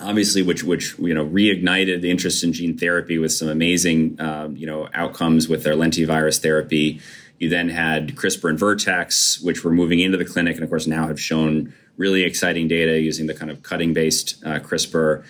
obviously, 0.00 0.42
which 0.42 0.64
which 0.64 0.98
you 0.98 1.14
know 1.14 1.26
reignited 1.26 2.00
the 2.00 2.10
interest 2.10 2.42
in 2.44 2.52
gene 2.52 2.76
therapy 2.76 3.18
with 3.18 3.32
some 3.32 3.48
amazing 3.48 4.20
um, 4.20 4.56
you 4.56 4.66
know 4.66 4.88
outcomes 4.94 5.48
with 5.48 5.62
their 5.62 5.74
lentivirus 5.74 6.40
therapy. 6.40 7.00
You 7.38 7.50
then 7.50 7.68
had 7.68 8.16
CRISPR 8.16 8.48
and 8.48 8.58
Vertex, 8.58 9.40
which 9.42 9.62
were 9.62 9.70
moving 9.70 10.00
into 10.00 10.16
the 10.16 10.24
clinic, 10.24 10.54
and 10.54 10.64
of 10.64 10.70
course 10.70 10.86
now 10.86 11.06
have 11.06 11.20
shown 11.20 11.74
really 11.96 12.22
exciting 12.22 12.68
data 12.68 13.00
using 13.00 13.26
the 13.26 13.34
kind 13.34 13.50
of 13.50 13.62
cutting 13.62 13.92
based 13.92 14.42
uh, 14.44 14.58
CRISPR. 14.58 15.24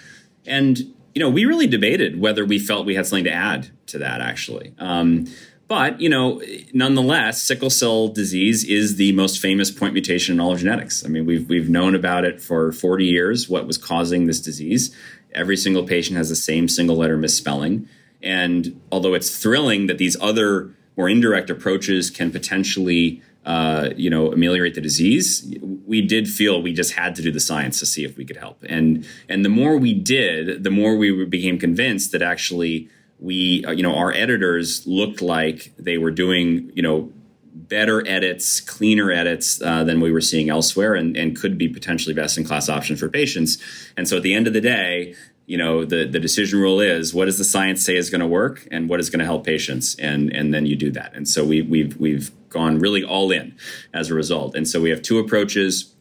And, 0.46 0.78
you 1.14 1.20
know, 1.20 1.30
we 1.30 1.44
really 1.44 1.66
debated 1.66 2.20
whether 2.20 2.44
we 2.44 2.58
felt 2.58 2.86
we 2.86 2.94
had 2.94 3.06
something 3.06 3.24
to 3.24 3.32
add 3.32 3.70
to 3.86 3.98
that, 3.98 4.20
actually. 4.20 4.74
Um, 4.78 5.26
but, 5.68 6.00
you 6.00 6.08
know, 6.08 6.40
nonetheless, 6.72 7.42
sickle 7.42 7.70
cell 7.70 8.08
disease 8.08 8.62
is 8.64 8.96
the 8.96 9.12
most 9.12 9.40
famous 9.40 9.70
point 9.70 9.94
mutation 9.94 10.34
in 10.34 10.40
all 10.40 10.52
of 10.52 10.60
genetics. 10.60 11.04
I 11.04 11.08
mean, 11.08 11.26
we've, 11.26 11.48
we've 11.48 11.68
known 11.68 11.94
about 11.94 12.24
it 12.24 12.40
for 12.40 12.72
40 12.72 13.04
years, 13.04 13.48
what 13.48 13.66
was 13.66 13.76
causing 13.76 14.26
this 14.26 14.40
disease. 14.40 14.94
Every 15.34 15.56
single 15.56 15.84
patient 15.84 16.16
has 16.16 16.28
the 16.28 16.36
same 16.36 16.68
single 16.68 16.96
letter 16.96 17.16
misspelling. 17.16 17.88
And 18.22 18.80
although 18.92 19.14
it's 19.14 19.36
thrilling 19.36 19.88
that 19.88 19.98
these 19.98 20.16
other 20.20 20.74
more 20.96 21.08
indirect 21.08 21.50
approaches 21.50 22.10
can 22.10 22.30
potentially 22.30 23.22
uh, 23.44 23.90
you 23.96 24.10
know 24.10 24.32
ameliorate 24.32 24.74
the 24.74 24.80
disease 24.80 25.54
we 25.86 26.02
did 26.02 26.28
feel 26.28 26.60
we 26.60 26.72
just 26.72 26.94
had 26.94 27.14
to 27.14 27.22
do 27.22 27.30
the 27.30 27.38
science 27.38 27.78
to 27.78 27.86
see 27.86 28.04
if 28.04 28.16
we 28.16 28.24
could 28.24 28.36
help 28.36 28.60
and 28.68 29.06
and 29.28 29.44
the 29.44 29.48
more 29.48 29.76
we 29.76 29.94
did 29.94 30.64
the 30.64 30.70
more 30.70 30.96
we 30.96 31.24
became 31.24 31.56
convinced 31.56 32.10
that 32.10 32.22
actually 32.22 32.88
we 33.18 33.64
uh, 33.64 33.70
you 33.70 33.82
know 33.82 33.94
our 33.94 34.12
editors 34.12 34.86
looked 34.86 35.22
like 35.22 35.72
they 35.78 35.98
were 35.98 36.10
doing 36.10 36.70
you 36.74 36.82
know 36.82 37.12
better 37.54 38.06
edits 38.06 38.60
cleaner 38.60 39.10
edits 39.10 39.60
uh, 39.62 39.82
than 39.82 40.00
we 40.00 40.12
were 40.12 40.20
seeing 40.20 40.50
elsewhere 40.50 40.94
and, 40.94 41.16
and 41.16 41.36
could 41.36 41.56
be 41.56 41.68
potentially 41.68 42.14
best 42.14 42.36
in 42.36 42.44
class 42.44 42.68
option 42.68 42.96
for 42.96 43.08
patients. 43.08 43.58
And 43.96 44.06
so 44.06 44.18
at 44.18 44.22
the 44.22 44.34
end 44.34 44.46
of 44.46 44.52
the 44.52 44.60
day 44.60 45.14
you 45.46 45.56
know 45.56 45.84
the 45.84 46.04
the 46.04 46.20
decision 46.20 46.58
rule 46.60 46.80
is 46.80 47.14
what 47.14 47.26
does 47.26 47.38
the 47.38 47.44
science 47.44 47.84
say 47.84 47.96
is 47.96 48.10
going 48.10 48.20
to 48.20 48.26
work 48.26 48.66
and 48.70 48.88
what 48.88 49.00
is 49.00 49.10
going 49.10 49.20
to 49.20 49.24
help 49.24 49.46
patients? 49.46 49.94
And 49.96 50.30
and 50.32 50.52
then 50.52 50.66
you 50.66 50.76
do 50.76 50.90
that. 50.92 51.14
And 51.14 51.28
so 51.28 51.44
we 51.44 51.62
we've 51.62 51.96
we've 51.96 52.30
gone 52.50 52.78
really 52.78 53.02
all 53.02 53.30
in 53.30 53.54
as 53.94 54.10
a 54.10 54.14
result. 54.14 54.54
And 54.54 54.68
so 54.68 54.80
we 54.80 54.90
have 54.90 55.02
two 55.02 55.18
approaches. 55.18 55.94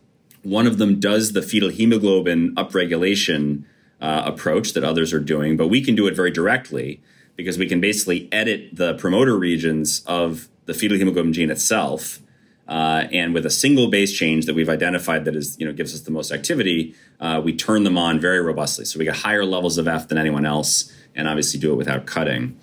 One 0.43 0.67
of 0.67 0.77
them 0.77 0.99
does 0.99 1.33
the 1.33 1.41
fetal 1.41 1.69
hemoglobin 1.69 2.55
upregulation 2.55 3.63
uh, 4.01 4.23
approach 4.25 4.73
that 4.73 4.83
others 4.83 5.13
are 5.13 5.19
doing 5.19 5.57
but 5.57 5.67
we 5.67 5.81
can 5.81 5.95
do 5.95 6.07
it 6.07 6.15
very 6.15 6.31
directly 6.31 7.01
because 7.35 7.57
we 7.57 7.67
can 7.67 7.81
basically 7.81 8.29
edit 8.31 8.69
the 8.73 8.93
promoter 8.95 9.37
regions 9.37 10.03
of 10.05 10.47
the 10.65 10.73
fetal 10.73 10.97
hemoglobin 10.97 11.33
gene 11.33 11.49
itself 11.49 12.21
uh, 12.67 13.07
and 13.11 13.33
with 13.33 13.45
a 13.45 13.49
single 13.49 13.89
base 13.89 14.11
change 14.11 14.45
that 14.45 14.55
we've 14.55 14.69
identified 14.69 15.25
that 15.25 15.35
is, 15.35 15.55
you 15.59 15.65
know, 15.65 15.73
gives 15.73 15.93
us 15.93 16.01
the 16.01 16.11
most 16.11 16.31
activity, 16.31 16.95
uh, 17.19 17.39
we 17.43 17.55
turn 17.55 17.83
them 17.83 17.97
on 17.97 18.19
very 18.19 18.41
robustly. 18.41 18.85
So 18.85 18.97
we 18.97 19.05
get 19.05 19.17
higher 19.17 19.45
levels 19.45 19.77
of 19.77 19.87
F 19.87 20.07
than 20.07 20.17
anyone 20.17 20.45
else, 20.45 20.91
and 21.13 21.27
obviously 21.27 21.59
do 21.59 21.71
it 21.71 21.75
without 21.75 22.07
cutting. 22.07 22.59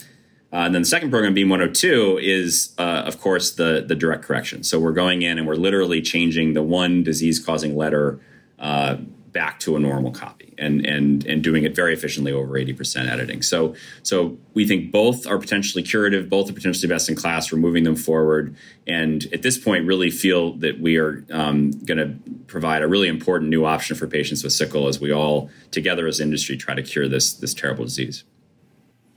Uh, 0.52 0.66
and 0.66 0.74
then 0.74 0.82
the 0.82 0.88
second 0.88 1.10
program, 1.10 1.34
Beam 1.34 1.48
102, 1.48 2.18
is 2.20 2.74
uh, 2.78 3.04
of 3.06 3.20
course 3.20 3.52
the 3.52 3.84
the 3.86 3.94
direct 3.94 4.22
correction. 4.22 4.62
So 4.64 4.78
we're 4.78 4.92
going 4.92 5.22
in 5.22 5.38
and 5.38 5.46
we're 5.46 5.54
literally 5.54 6.02
changing 6.02 6.52
the 6.52 6.62
one 6.62 7.02
disease 7.02 7.38
causing 7.38 7.74
letter 7.74 8.20
uh, 8.58 8.96
back 9.32 9.58
to 9.60 9.76
a 9.76 9.80
normal 9.80 10.10
copy 10.10 10.54
and 10.58 10.84
and 10.86 11.24
and 11.26 11.42
doing 11.42 11.64
it 11.64 11.74
very 11.74 11.92
efficiently 11.92 12.32
over 12.32 12.52
80% 12.54 13.10
editing. 13.10 13.42
So 13.42 13.74
so 14.02 14.38
we 14.54 14.66
think 14.66 14.92
both 14.92 15.26
are 15.26 15.38
potentially 15.38 15.82
curative, 15.82 16.28
both 16.28 16.50
are 16.50 16.52
potentially 16.52 16.88
best 16.88 17.08
in 17.08 17.16
class. 17.16 17.50
We're 17.50 17.58
moving 17.58 17.84
them 17.84 17.96
forward, 17.96 18.54
and 18.86 19.26
at 19.32 19.42
this 19.42 19.58
point, 19.58 19.86
really 19.86 20.10
feel 20.10 20.52
that 20.58 20.80
we 20.80 20.96
are 20.96 21.24
um, 21.30 21.70
going 21.70 21.98
to 21.98 22.32
provide 22.46 22.82
a 22.82 22.88
really 22.88 23.08
important 23.08 23.50
new 23.50 23.64
option 23.64 23.96
for 23.96 24.06
patients 24.06 24.44
with 24.44 24.52
sickle 24.52 24.88
as 24.88 25.00
we 25.00 25.12
all 25.12 25.50
together 25.70 26.06
as 26.06 26.20
industry 26.20 26.56
try 26.56 26.74
to 26.74 26.82
cure 26.82 27.08
this 27.08 27.32
this 27.32 27.54
terrible 27.54 27.84
disease. 27.84 28.24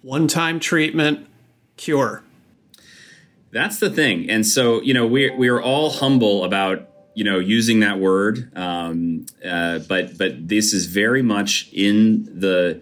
One 0.02 0.28
time 0.28 0.60
treatment, 0.60 1.28
cure. 1.78 2.24
That's 3.52 3.80
the 3.80 3.90
thing, 3.90 4.30
and 4.30 4.46
so 4.46 4.82
you 4.82 4.94
know 4.94 5.06
we 5.06 5.30
we 5.32 5.48
are 5.48 5.62
all 5.62 5.90
humble 5.90 6.44
about 6.44 6.90
you 7.16 7.24
know 7.24 7.40
using 7.40 7.80
that 7.80 8.00
word 8.00 8.52
um, 8.56 9.26
uh, 9.44 9.80
but 9.80 10.18
but 10.18 10.48
this 10.48 10.74
is 10.74 10.86
very 10.86 11.24
much 11.24 11.70
in 11.74 12.26
the 12.40 12.82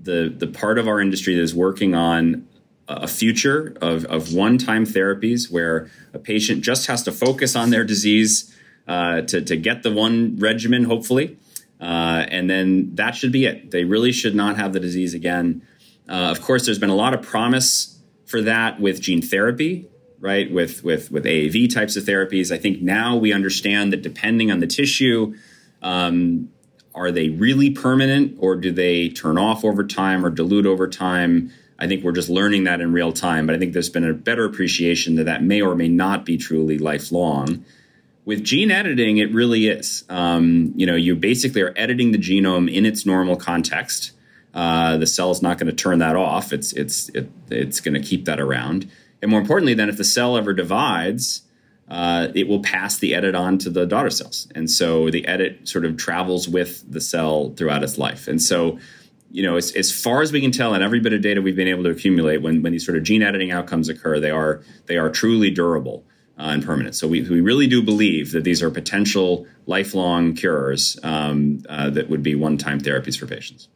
the 0.00 0.34
the 0.36 0.46
part 0.46 0.78
of 0.78 0.86
our 0.86 1.00
industry 1.00 1.34
that 1.34 1.42
is 1.42 1.54
working 1.54 1.94
on 1.94 2.46
a 2.90 3.06
future 3.06 3.76
of, 3.82 4.06
of 4.06 4.32
one-time 4.32 4.86
therapies 4.86 5.50
where 5.50 5.90
a 6.14 6.18
patient 6.18 6.62
just 6.62 6.86
has 6.86 7.02
to 7.02 7.12
focus 7.12 7.54
on 7.54 7.68
their 7.68 7.84
disease 7.84 8.56
uh, 8.86 9.20
to, 9.20 9.42
to 9.42 9.58
get 9.58 9.82
the 9.82 9.92
one 9.92 10.36
regimen 10.38 10.84
hopefully 10.84 11.36
uh, 11.80 12.26
and 12.28 12.50
then 12.50 12.94
that 12.96 13.14
should 13.14 13.32
be 13.32 13.46
it. 13.46 13.70
They 13.70 13.84
really 13.84 14.12
should 14.12 14.34
not 14.34 14.56
have 14.56 14.72
the 14.72 14.80
disease 14.80 15.14
again. 15.14 15.62
Uh, 16.08 16.30
of 16.30 16.40
course 16.42 16.64
there's 16.64 16.78
been 16.78 16.90
a 16.90 16.96
lot 16.96 17.14
of 17.14 17.22
promise 17.22 18.00
for 18.26 18.42
that 18.42 18.80
with 18.80 19.00
gene 19.00 19.22
therapy 19.22 19.86
right? 20.20 20.50
With 20.52 20.84
with 20.84 21.10
with 21.10 21.24
AAV 21.24 21.72
types 21.72 21.96
of 21.96 22.04
therapies, 22.04 22.50
I 22.50 22.58
think 22.58 22.82
now 22.82 23.16
we 23.16 23.32
understand 23.32 23.92
that 23.92 24.02
depending 24.02 24.50
on 24.50 24.60
the 24.60 24.66
tissue, 24.66 25.34
um, 25.82 26.50
are 26.94 27.12
they 27.12 27.28
really 27.28 27.70
permanent 27.70 28.36
or 28.40 28.56
do 28.56 28.72
they 28.72 29.08
turn 29.08 29.38
off 29.38 29.64
over 29.64 29.84
time 29.84 30.24
or 30.24 30.30
dilute 30.30 30.66
over 30.66 30.88
time? 30.88 31.52
I 31.78 31.86
think 31.86 32.02
we're 32.02 32.12
just 32.12 32.28
learning 32.28 32.64
that 32.64 32.80
in 32.80 32.92
real 32.92 33.12
time, 33.12 33.46
but 33.46 33.54
I 33.54 33.58
think 33.58 33.72
there's 33.72 33.90
been 33.90 34.08
a 34.08 34.12
better 34.12 34.44
appreciation 34.44 35.14
that 35.14 35.24
that 35.24 35.44
may 35.44 35.62
or 35.62 35.76
may 35.76 35.88
not 35.88 36.24
be 36.24 36.36
truly 36.36 36.76
lifelong. 36.76 37.64
With 38.24 38.42
gene 38.42 38.72
editing, 38.72 39.18
it 39.18 39.32
really 39.32 39.68
is. 39.68 40.04
Um, 40.08 40.72
you 40.74 40.86
know, 40.86 40.96
you 40.96 41.14
basically 41.14 41.62
are 41.62 41.72
editing 41.76 42.10
the 42.10 42.18
genome 42.18 42.70
in 42.70 42.84
its 42.84 43.06
normal 43.06 43.36
context. 43.36 44.10
Uh, 44.52 44.96
the 44.96 45.06
cell 45.06 45.30
is 45.30 45.40
not 45.40 45.56
going 45.56 45.68
to 45.68 45.72
turn 45.72 46.00
that 46.00 46.16
off. 46.16 46.52
It's 46.52 46.72
it's 46.72 47.10
it, 47.10 47.30
it's 47.48 47.80
going 47.80 47.94
to 47.94 48.00
keep 48.00 48.24
that 48.24 48.40
around. 48.40 48.90
And 49.20 49.30
more 49.30 49.40
importantly, 49.40 49.74
then 49.74 49.88
if 49.88 49.96
the 49.96 50.04
cell 50.04 50.36
ever 50.36 50.52
divides, 50.52 51.42
uh, 51.88 52.28
it 52.34 52.46
will 52.48 52.60
pass 52.60 52.98
the 52.98 53.14
edit 53.14 53.34
on 53.34 53.58
to 53.58 53.70
the 53.70 53.86
daughter 53.86 54.10
cells. 54.10 54.46
And 54.54 54.70
so 54.70 55.10
the 55.10 55.26
edit 55.26 55.68
sort 55.68 55.84
of 55.84 55.96
travels 55.96 56.48
with 56.48 56.90
the 56.90 57.00
cell 57.00 57.54
throughout 57.56 57.82
its 57.82 57.98
life. 57.98 58.28
And 58.28 58.40
so, 58.40 58.78
you 59.30 59.42
know, 59.42 59.56
as, 59.56 59.72
as 59.72 59.90
far 59.90 60.22
as 60.22 60.32
we 60.32 60.40
can 60.40 60.52
tell, 60.52 60.74
and 60.74 60.84
every 60.84 61.00
bit 61.00 61.12
of 61.12 61.22
data 61.22 61.42
we've 61.42 61.56
been 61.56 61.68
able 61.68 61.84
to 61.84 61.90
accumulate, 61.90 62.42
when, 62.42 62.62
when 62.62 62.72
these 62.72 62.84
sort 62.84 62.96
of 62.96 63.04
gene 63.04 63.22
editing 63.22 63.50
outcomes 63.50 63.88
occur, 63.88 64.20
they 64.20 64.30
are 64.30 64.62
they 64.86 64.96
are 64.96 65.10
truly 65.10 65.50
durable 65.50 66.04
uh, 66.38 66.50
and 66.52 66.64
permanent. 66.64 66.94
So 66.94 67.08
we, 67.08 67.22
we 67.22 67.40
really 67.40 67.66
do 67.66 67.82
believe 67.82 68.32
that 68.32 68.44
these 68.44 68.62
are 68.62 68.70
potential 68.70 69.46
lifelong 69.66 70.34
cures 70.34 70.98
um, 71.02 71.62
uh, 71.68 71.90
that 71.90 72.08
would 72.08 72.22
be 72.22 72.34
one-time 72.34 72.80
therapies 72.80 73.18
for 73.18 73.26
patients. 73.26 73.68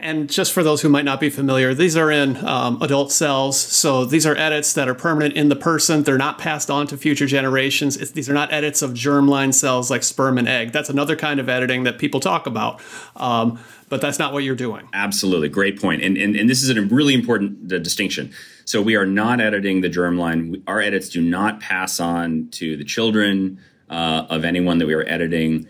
And 0.00 0.30
just 0.30 0.52
for 0.52 0.62
those 0.62 0.82
who 0.82 0.88
might 0.88 1.04
not 1.04 1.18
be 1.18 1.28
familiar, 1.28 1.74
these 1.74 1.96
are 1.96 2.10
in 2.10 2.36
um, 2.46 2.80
adult 2.80 3.10
cells. 3.10 3.58
So 3.58 4.04
these 4.04 4.26
are 4.26 4.36
edits 4.36 4.72
that 4.74 4.88
are 4.88 4.94
permanent 4.94 5.34
in 5.34 5.48
the 5.48 5.56
person. 5.56 6.04
They're 6.04 6.16
not 6.16 6.38
passed 6.38 6.70
on 6.70 6.86
to 6.88 6.96
future 6.96 7.26
generations. 7.26 7.96
It's, 7.96 8.12
these 8.12 8.30
are 8.30 8.34
not 8.34 8.52
edits 8.52 8.80
of 8.80 8.92
germline 8.92 9.52
cells 9.52 9.90
like 9.90 10.04
sperm 10.04 10.38
and 10.38 10.46
egg. 10.46 10.70
That's 10.70 10.88
another 10.88 11.16
kind 11.16 11.40
of 11.40 11.48
editing 11.48 11.82
that 11.82 11.98
people 11.98 12.20
talk 12.20 12.46
about. 12.46 12.80
Um, 13.16 13.58
but 13.88 14.00
that's 14.00 14.20
not 14.20 14.32
what 14.32 14.44
you're 14.44 14.54
doing. 14.54 14.88
Absolutely. 14.92 15.48
Great 15.48 15.80
point. 15.80 16.02
And, 16.02 16.16
and, 16.16 16.36
and 16.36 16.48
this 16.48 16.62
is 16.62 16.70
a 16.70 16.80
really 16.80 17.14
important 17.14 17.72
uh, 17.72 17.78
distinction. 17.78 18.32
So 18.66 18.80
we 18.80 18.94
are 18.94 19.06
not 19.06 19.40
editing 19.40 19.80
the 19.80 19.90
germline. 19.90 20.62
Our 20.68 20.80
edits 20.80 21.08
do 21.08 21.20
not 21.20 21.58
pass 21.58 21.98
on 21.98 22.50
to 22.52 22.76
the 22.76 22.84
children 22.84 23.58
uh, 23.90 24.26
of 24.28 24.44
anyone 24.44 24.78
that 24.78 24.86
we 24.86 24.94
are 24.94 25.08
editing 25.08 25.66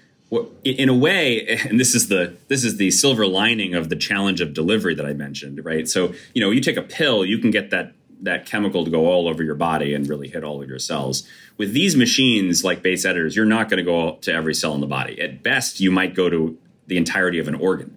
in 0.65 0.89
a 0.89 0.95
way 0.95 1.47
and 1.69 1.79
this 1.81 1.95
is 1.95 2.09
the 2.09 2.37
this 2.49 2.65
is 2.65 2.77
the 2.77 2.91
silver 2.91 3.27
lining 3.27 3.75
of 3.75 3.89
the 3.89 3.97
challenge 3.97 4.41
of 4.41 4.53
delivery 4.53 4.95
that 4.95 5.07
i 5.07 5.13
mentioned 5.13 5.65
right? 5.65 5.89
So 5.89 6.15
you 6.35 6.43
know 6.43 6.51
you 6.51 6.61
take 6.61 6.77
a 6.77 6.83
pill 6.83 7.25
you 7.25 7.39
can 7.39 7.51
get 7.51 7.71
that 7.71 7.93
that 8.21 8.47
chemical 8.47 8.85
to 8.85 8.91
go 8.91 9.07
all 9.07 9.29
over 9.29 9.45
your 9.45 9.55
body 9.55 9.95
and 9.95 10.09
really 10.09 10.27
hit 10.29 10.43
all 10.43 10.61
of 10.61 10.69
your 10.69 10.81
cells. 10.81 11.23
With 11.57 11.73
these 11.73 11.95
machines 11.95 12.65
like 12.65 12.83
base 12.83 13.05
editors 13.05 13.37
you're 13.37 13.47
not 13.47 13.69
going 13.69 13.79
to 13.79 13.85
go 13.85 14.17
to 14.23 14.33
every 14.33 14.55
cell 14.55 14.75
in 14.75 14.81
the 14.81 14.87
body. 14.87 15.21
At 15.21 15.43
best 15.43 15.81
you 15.81 15.91
might 15.91 16.15
go 16.15 16.29
to 16.29 16.59
the 16.87 16.97
entirety 16.97 17.39
of 17.39 17.49
an 17.49 17.55
organ. 17.55 17.97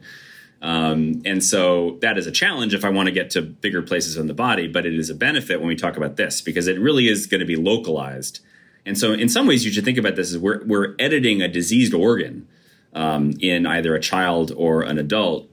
Um, 0.62 1.24
and 1.26 1.44
so 1.44 1.98
that 2.02 2.20
is 2.20 2.28
a 2.28 2.32
challenge 2.32 2.76
if 2.76 2.86
i 2.86 2.90
want 2.90 3.08
to 3.08 3.12
get 3.12 3.32
to 3.32 3.42
bigger 3.42 3.82
places 3.82 4.16
in 4.16 4.28
the 4.28 4.36
body 4.36 4.68
but 4.68 4.86
it 4.86 4.94
is 4.94 5.10
a 5.10 5.16
benefit 5.16 5.60
when 5.60 5.68
we 5.68 5.76
talk 5.76 5.98
about 5.98 6.18
this 6.18 6.40
because 6.40 6.68
it 6.68 6.80
really 6.80 7.08
is 7.08 7.26
going 7.26 7.40
to 7.40 7.48
be 7.48 7.56
localized 7.56 8.42
and 8.86 8.98
so, 8.98 9.14
in 9.14 9.30
some 9.30 9.48
ways, 9.48 9.64
you 9.64 9.72
should 9.72 9.86
think 9.86 9.98
about 9.98 10.16
this 10.16 10.32
as 10.32 10.38
we're, 10.38 10.64
we're 10.66 10.96
editing 10.98 11.42
a 11.42 11.48
diseased 11.48 11.94
organ 11.94 12.48
um, 12.94 13.34
in 13.40 13.66
either 13.66 13.96
a 13.96 14.00
child 14.00 14.52
or 14.56 14.82
an 14.82 14.98
adult 14.98 15.48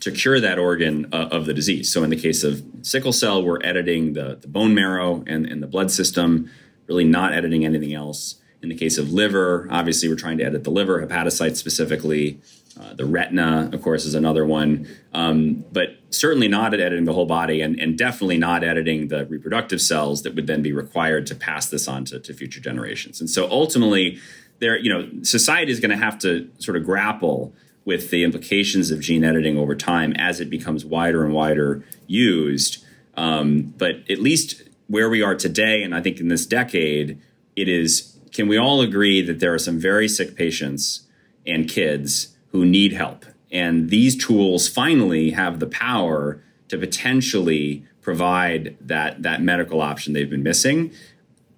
to 0.00 0.10
cure 0.10 0.40
that 0.40 0.58
organ 0.58 1.06
uh, 1.12 1.28
of 1.30 1.46
the 1.46 1.54
disease. 1.54 1.92
So, 1.92 2.02
in 2.02 2.10
the 2.10 2.16
case 2.16 2.42
of 2.42 2.62
sickle 2.82 3.12
cell, 3.12 3.42
we're 3.42 3.62
editing 3.62 4.14
the, 4.14 4.38
the 4.40 4.48
bone 4.48 4.74
marrow 4.74 5.22
and, 5.26 5.46
and 5.46 5.62
the 5.62 5.66
blood 5.66 5.90
system, 5.90 6.50
really 6.88 7.04
not 7.04 7.32
editing 7.32 7.64
anything 7.64 7.94
else. 7.94 8.36
In 8.62 8.68
the 8.68 8.76
case 8.76 8.98
of 8.98 9.12
liver, 9.12 9.66
obviously, 9.70 10.08
we're 10.08 10.16
trying 10.16 10.38
to 10.38 10.44
edit 10.44 10.64
the 10.64 10.70
liver, 10.70 11.04
hepatocytes 11.04 11.56
specifically. 11.56 12.40
Uh, 12.80 12.94
the 12.94 13.04
retina, 13.04 13.68
of 13.72 13.82
course, 13.82 14.06
is 14.06 14.14
another 14.14 14.46
one, 14.46 14.88
um, 15.12 15.64
but 15.72 15.88
certainly 16.10 16.48
not 16.48 16.72
editing 16.72 17.04
the 17.04 17.12
whole 17.12 17.26
body, 17.26 17.60
and, 17.60 17.78
and, 17.78 17.98
definitely 17.98 18.38
not 18.38 18.64
editing 18.64 19.08
the 19.08 19.26
reproductive 19.26 19.80
cells 19.80 20.22
that 20.22 20.34
would 20.34 20.46
then 20.46 20.62
be 20.62 20.72
required 20.72 21.26
to 21.26 21.34
pass 21.34 21.68
this 21.68 21.86
on 21.86 22.04
to, 22.06 22.18
to 22.18 22.32
future 22.32 22.60
generations. 22.60 23.20
And 23.20 23.28
so, 23.28 23.46
ultimately, 23.50 24.18
there, 24.60 24.78
you 24.78 24.90
know, 24.90 25.06
society 25.22 25.70
is 25.70 25.80
going 25.80 25.90
to 25.90 26.02
have 26.02 26.18
to 26.20 26.50
sort 26.58 26.76
of 26.78 26.84
grapple 26.84 27.52
with 27.84 28.10
the 28.10 28.24
implications 28.24 28.90
of 28.90 29.00
gene 29.00 29.24
editing 29.24 29.58
over 29.58 29.74
time 29.74 30.14
as 30.14 30.40
it 30.40 30.48
becomes 30.48 30.84
wider 30.84 31.24
and 31.24 31.34
wider 31.34 31.84
used. 32.06 32.82
Um, 33.16 33.74
but 33.76 34.08
at 34.08 34.18
least 34.18 34.62
where 34.86 35.10
we 35.10 35.20
are 35.20 35.34
today, 35.34 35.82
and 35.82 35.94
I 35.94 36.00
think 36.00 36.20
in 36.20 36.28
this 36.28 36.46
decade, 36.46 37.20
it 37.54 37.68
is. 37.68 38.08
Can 38.32 38.48
we 38.48 38.56
all 38.56 38.80
agree 38.80 39.20
that 39.20 39.40
there 39.40 39.52
are 39.52 39.58
some 39.58 39.78
very 39.78 40.08
sick 40.08 40.34
patients? 40.36 41.06
and 41.46 41.68
kids 41.68 42.31
who 42.52 42.64
need 42.64 42.92
help. 42.92 43.24
And 43.50 43.90
these 43.90 44.16
tools 44.16 44.68
finally 44.68 45.30
have 45.30 45.58
the 45.58 45.66
power 45.66 46.42
to 46.68 46.78
potentially 46.78 47.84
provide 48.00 48.76
that, 48.80 49.22
that 49.22 49.42
medical 49.42 49.80
option 49.80 50.12
they've 50.12 50.30
been 50.30 50.42
missing. 50.42 50.92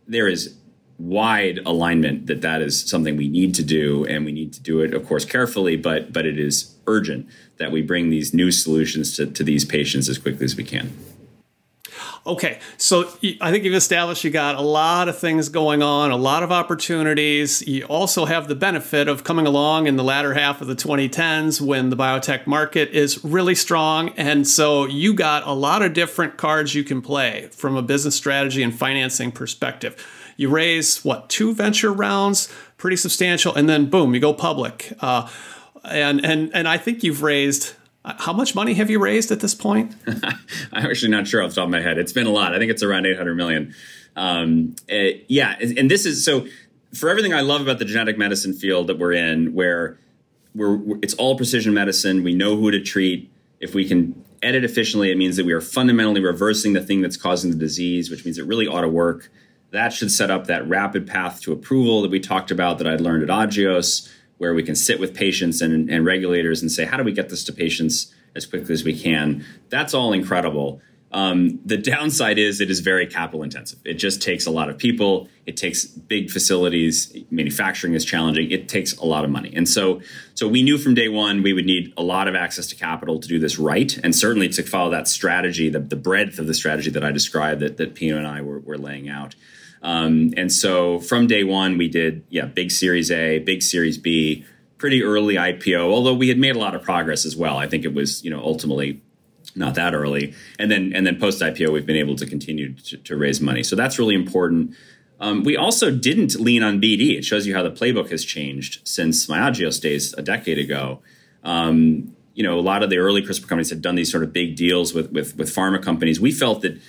There 0.07 0.29
is 0.29 0.57
wide 0.99 1.59
alignment 1.67 2.27
that 2.27 2.41
that 2.41 2.63
is 2.63 2.89
something 2.89 3.17
we 3.17 3.29
need 3.29 3.55
to 3.55 3.63
do 3.63 4.05
and 4.07 4.25
we 4.25 4.33
need 4.33 4.53
to 4.53 4.61
do 4.63 4.81
it 4.81 4.95
of 4.95 5.05
course 5.07 5.25
carefully 5.25 5.77
but 5.77 6.13
but 6.13 6.25
it 6.25 6.39
is 6.39 6.77
urgent 6.87 7.27
that 7.57 7.73
we 7.73 7.83
bring 7.83 8.11
these 8.11 8.33
new 8.33 8.53
solutions 8.53 9.17
to, 9.17 9.27
to 9.27 9.43
these 9.43 9.65
patients 9.65 10.09
as 10.09 10.19
quickly 10.19 10.45
as 10.45 10.55
we 10.55 10.63
can 10.63 10.97
Okay, 12.27 12.59
so 12.79 13.03
I 13.43 13.51
think 13.51 13.65
you've 13.65 13.75
established 13.75 14.25
you 14.25 14.31
got 14.31 14.55
a 14.55 14.63
lot 14.63 15.11
of 15.11 15.19
things 15.19 15.51
going 15.51 15.83
on, 15.83 16.11
a 16.11 16.17
lot 16.17 16.43
of 16.43 16.51
opportunities. 16.51 17.61
You 17.69 17.85
also 17.85 18.25
have 18.25 18.49
the 18.49 18.55
benefit 18.55 19.09
of 19.09 19.25
coming 19.25 19.47
along 19.47 19.89
in 19.89 19.97
the 19.97 20.05
latter 20.05 20.33
half 20.33 20.63
of 20.63 20.67
the 20.67 20.75
2010s 20.75 21.61
when 21.61 21.91
the 21.91 21.97
biotech 21.97 22.47
market 22.47 22.89
is 22.93 23.23
really 23.23 23.55
strong. 23.55 24.09
And 24.17 24.49
so 24.49 24.87
you 24.87 25.13
got 25.13 25.47
a 25.47 25.53
lot 25.53 25.83
of 25.83 25.93
different 25.93 26.39
cards 26.39 26.75
you 26.75 26.83
can 26.83 27.03
play 27.03 27.49
from 27.53 27.77
a 27.77 27.83
business 27.83 28.17
strategy 28.17 28.63
and 28.63 28.75
financing 28.75 29.31
perspective. 29.31 29.95
You 30.39 30.49
raise, 30.49 31.05
what, 31.05 31.29
two 31.29 31.55
venture 31.55 31.93
rounds, 31.93 32.51
pretty 32.79 32.97
substantial, 32.97 33.55
and 33.55 33.69
then 33.69 33.91
boom, 33.91 34.15
you 34.15 34.21
go 34.21 34.33
public. 34.33 34.95
Uh, 35.01 35.29
and, 35.85 36.25
and, 36.25 36.51
and 36.55 36.69
I 36.69 36.79
think 36.79 37.03
you've 37.03 37.23
raised 37.23 37.75
how 38.05 38.33
much 38.33 38.55
money 38.55 38.75
have 38.75 38.91
you 38.91 38.99
raised 38.99 39.31
at 39.31 39.41
this 39.41 39.55
point? 39.55 39.95
I'm 40.73 40.87
actually 40.87 41.11
not 41.11 41.27
sure 41.27 41.43
off 41.43 41.51
the 41.51 41.57
top 41.57 41.65
of 41.65 41.71
my 41.71 41.81
head. 41.81 41.99
It's 41.99 42.13
been 42.13 42.27
a 42.27 42.31
lot. 42.31 42.55
I 42.55 42.59
think 42.59 42.71
it's 42.71 42.83
around 42.83 43.07
800 43.07 43.35
million. 43.35 43.75
Um, 44.17 44.77
it, 44.89 45.17
eh, 45.17 45.25
yeah, 45.29 45.57
and 45.59 45.91
this 45.91 46.07
is 46.07 46.25
so 46.25 46.47
for 46.93 47.09
everything 47.09 47.33
I 47.33 47.41
love 47.41 47.61
about 47.61 47.79
the 47.79 47.85
genetic 47.85 48.17
medicine 48.17 48.53
field 48.53 48.87
that 48.87 48.99
we're 48.99 49.13
in, 49.13 49.55
where 49.55 49.99
we're, 50.55 50.99
it's 51.03 51.15
all 51.15 51.37
precision 51.37 51.75
medicine. 51.75 52.23
We 52.23 52.35
know 52.35 52.57
who 52.57 52.71
to 52.71 52.81
treat. 52.81 53.31
If 53.61 53.75
we 53.75 53.87
can 53.89 54.23
edit 54.43 54.65
efficiently, 54.65 55.11
it 55.11 55.17
means 55.17 55.37
that 55.37 55.47
we 55.47 55.53
are 55.53 55.61
fundamentally 55.61 56.21
reversing 56.21 56.75
the 56.75 56.83
thing 56.83 57.01
that's 57.01 57.17
causing 57.17 57.51
the 57.51 57.57
disease, 57.57 58.11
which 58.11 58.25
means 58.25 58.39
it 58.39 58.47
really 58.47 58.67
ought 58.67 58.83
to 58.83 58.89
work. 58.89 59.31
That 59.71 59.93
should 59.93 60.13
set 60.13 60.31
up 60.31 60.47
that 60.47 60.69
rapid 60.69 61.07
path 61.07 61.41
to 61.43 61.53
approval 61.53 62.03
that 62.03 62.11
we 62.11 62.21
talked 62.21 62.51
about 62.51 62.79
that 62.79 62.87
I'd 62.87 63.01
learned 63.01 63.29
at 63.29 63.31
Agios 63.31 64.09
where 64.39 64.55
we 64.55 64.63
can 64.63 64.75
sit 64.75 64.99
with 65.01 65.15
patients 65.15 65.61
and, 65.61 65.89
and 65.91 66.05
regulators 66.05 66.63
and 66.63 66.71
say, 66.71 66.85
how 66.85 66.97
do 66.97 67.05
we 67.05 67.13
get 67.13 67.29
this 67.29 67.45
to 67.45 67.53
patients 67.53 68.13
as 68.35 68.47
quickly 68.47 68.73
as 68.73 68.85
we 68.85 68.99
can? 68.99 69.45
That's 69.69 69.95
all 69.95 70.13
incredible. 70.13 70.81
Um, 71.13 71.61
the 71.65 71.77
downside 71.77 72.39
is 72.39 72.61
it 72.61 72.73
is 72.73 72.81
very 72.81 73.07
capital 73.07 73.45
intensive. 73.45 73.79
It 73.85 73.95
just 73.95 74.21
takes 74.21 74.47
a 74.47 74.51
lot 74.51 74.69
of 74.69 74.79
people. 74.79 75.29
It 75.47 75.57
takes 75.57 75.85
big 75.85 76.29
facilities. 76.29 77.17
Manufacturing 77.31 77.95
is 77.95 78.05
challenging. 78.05 78.51
It 78.51 78.69
takes 78.69 78.97
a 78.97 79.05
lot 79.05 79.25
of 79.25 79.31
money. 79.31 79.53
And 79.55 79.69
so, 79.69 80.01
so 80.35 80.49
we 80.49 80.65
knew 80.65 80.77
from 80.77 80.95
day 80.95 81.09
one 81.09 81.45
we 81.45 81.53
would 81.53 81.67
need 81.67 81.93
a 81.97 82.03
lot 82.03 82.27
of 82.27 82.35
access 82.35 82.67
to 82.67 82.75
capital 82.75 83.21
to 83.21 83.29
do 83.29 83.39
this 83.39 83.61
right, 83.61 83.97
and 84.03 84.13
certainly 84.13 84.49
to 84.49 84.65
follow 84.65 84.91
that 84.91 85.07
strategy, 85.07 85.69
the, 85.69 85.79
the 85.79 85.95
breadth 85.95 86.41
of 86.41 86.49
the 86.49 86.55
strategy 86.55 86.91
that 86.91 87.05
I 87.05 87.13
described 87.13 87.61
that, 87.61 87.77
that 87.77 87.95
Pino 87.95 88.19
and 88.19 88.27
I 88.27 88.41
were, 88.41 88.59
were 88.59 88.77
laying 88.77 89.09
out. 89.09 89.37
Um, 89.85 90.33
and 90.37 90.51
so 90.51 90.99
from 90.99 91.27
day 91.27 91.45
one, 91.45 91.77
we 91.77 91.89
did, 91.89 92.25
yeah, 92.31 92.47
big 92.47 92.71
Series 92.71 93.11
A, 93.11 93.39
big 93.39 93.63
Series 93.63 93.99
B, 93.99 94.45
pretty 94.79 95.03
early 95.03 95.35
IPO, 95.35 95.79
although 95.79 96.15
we 96.15 96.29
had 96.29 96.39
made 96.39 96.57
a 96.57 96.59
lot 96.59 96.75
of 96.75 96.83
progress 96.83 97.25
as 97.27 97.37
well. 97.37 97.59
I 97.59 97.69
think 97.69 97.85
it 97.85 97.93
was, 97.93 98.25
you 98.25 98.31
know, 98.31 98.41
ultimately 98.43 99.03
not 99.55 99.75
that 99.75 99.95
early. 99.95 100.35
And 100.59 100.71
then, 100.71 100.93
and 100.95 101.07
then 101.07 101.21
post 101.21 101.43
IPO, 101.43 101.71
we've 101.71 101.87
been 101.87 101.97
able 101.97 102.17
to 102.17 102.27
continue 102.27 102.73
to, 102.73 102.97
to 102.97 103.17
raise 103.17 103.43
money. 103.43 103.63
So 103.63 103.77
that's 103.77 103.99
really 103.99 104.15
important. 104.15 104.75
Um, 105.21 105.45
we 105.45 105.57
also 105.57 105.91
didn't 105.91 106.35
lean 106.41 106.63
on 106.63 106.81
BD. 106.81 107.17
It 107.17 107.25
shows 107.25 107.47
you 107.47 107.55
how 107.55 107.63
the 107.63 107.71
playbook 107.71 108.11
has 108.11 108.25
changed 108.25 108.81
since 108.89 109.29
my 109.29 109.39
Agios 109.39 109.81
days 109.81 110.15
a 110.15 110.23
decade 110.23 110.59
ago. 110.59 111.03
Um, 111.45 112.17
you 112.33 112.43
know, 112.43 112.59
a 112.59 112.63
lot 112.63 112.83
of 112.83 112.91
the 112.91 112.99
early 112.99 113.23
CRISPR 113.23 113.49
companies 113.49 113.71
had 113.71 113.81
done 113.81 113.95
these 113.95 114.11
sort 114.11 114.25
of 114.25 114.33
big 114.33 114.57
deals 114.57 114.93
with, 114.93 115.13
with, 115.13 115.37
with 115.37 115.55
pharma 115.55 115.81
companies. 115.81 116.19
We 116.19 116.33
felt 116.33 116.63
that 116.63 116.81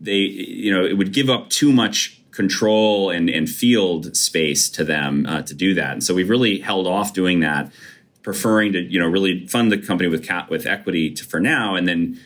they, 0.00 0.16
you 0.16 0.72
know, 0.72 0.84
it 0.84 0.94
would 0.94 1.12
give 1.12 1.28
up 1.28 1.50
too 1.50 1.72
much 1.72 2.17
control 2.38 3.10
and, 3.10 3.28
and 3.28 3.50
field 3.50 4.16
space 4.16 4.70
to 4.70 4.84
them 4.84 5.26
uh, 5.26 5.42
to 5.42 5.54
do 5.54 5.74
that. 5.74 5.90
And 5.94 6.04
so 6.04 6.14
we've 6.14 6.30
really 6.30 6.60
held 6.60 6.86
off 6.86 7.12
doing 7.12 7.40
that, 7.40 7.72
preferring 8.22 8.72
to 8.74 8.80
you 8.80 9.00
know 9.00 9.08
really 9.08 9.48
fund 9.48 9.72
the 9.72 9.78
company 9.78 10.08
with 10.08 10.24
cap 10.24 10.48
with 10.48 10.64
equity 10.64 11.12
to, 11.14 11.24
for 11.24 11.40
now, 11.40 11.74
and 11.74 11.88
then 11.88 12.20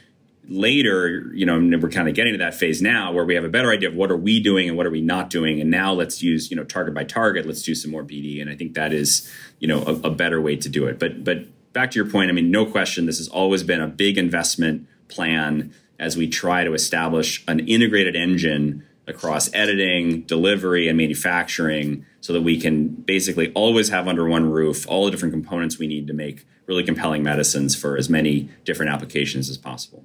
later, 0.48 1.30
you 1.32 1.46
know, 1.46 1.58
we're 1.78 1.88
kind 1.88 2.10
of 2.10 2.14
getting 2.14 2.34
to 2.34 2.38
that 2.38 2.52
phase 2.52 2.82
now 2.82 3.10
where 3.10 3.24
we 3.24 3.34
have 3.34 3.44
a 3.44 3.48
better 3.48 3.70
idea 3.70 3.88
of 3.88 3.94
what 3.94 4.10
are 4.10 4.16
we 4.16 4.38
doing 4.38 4.68
and 4.68 4.76
what 4.76 4.86
are 4.86 4.90
we 4.90 5.00
not 5.00 5.30
doing, 5.30 5.62
and 5.62 5.70
now 5.70 5.94
let's 5.94 6.22
use 6.22 6.50
you 6.50 6.56
know 6.58 6.64
target 6.64 6.92
by 6.92 7.04
target. 7.04 7.46
Let's 7.46 7.62
do 7.62 7.74
some 7.74 7.90
more 7.90 8.04
BD, 8.04 8.42
and 8.42 8.50
I 8.50 8.54
think 8.54 8.74
that 8.74 8.92
is 8.92 9.32
you 9.60 9.66
know 9.66 9.82
a, 9.84 10.08
a 10.08 10.10
better 10.10 10.42
way 10.42 10.56
to 10.56 10.68
do 10.68 10.84
it. 10.84 10.98
But 10.98 11.24
but 11.24 11.38
back 11.72 11.90
to 11.92 11.96
your 11.98 12.10
point, 12.10 12.28
I 12.28 12.34
mean, 12.34 12.50
no 12.50 12.66
question, 12.66 13.06
this 13.06 13.16
has 13.16 13.28
always 13.28 13.62
been 13.62 13.80
a 13.80 13.88
big 13.88 14.18
investment 14.18 14.86
plan 15.08 15.72
as 15.98 16.18
we 16.18 16.28
try 16.28 16.64
to 16.64 16.74
establish 16.74 17.42
an 17.48 17.60
integrated 17.60 18.14
engine 18.14 18.84
across 19.06 19.52
editing, 19.52 20.22
delivery, 20.22 20.88
and 20.88 20.96
manufacturing 20.96 22.06
so 22.20 22.32
that 22.32 22.42
we 22.42 22.60
can 22.60 22.88
basically 22.88 23.52
always 23.52 23.88
have 23.88 24.06
under 24.06 24.26
one 24.26 24.50
roof 24.50 24.86
all 24.88 25.04
the 25.04 25.10
different 25.10 25.32
components 25.32 25.78
we 25.78 25.86
need 25.86 26.06
to 26.06 26.12
make 26.12 26.46
really 26.66 26.84
compelling 26.84 27.22
medicines 27.22 27.74
for 27.74 27.96
as 27.96 28.08
many 28.08 28.48
different 28.64 28.92
applications 28.92 29.50
as 29.50 29.58
possible. 29.58 30.04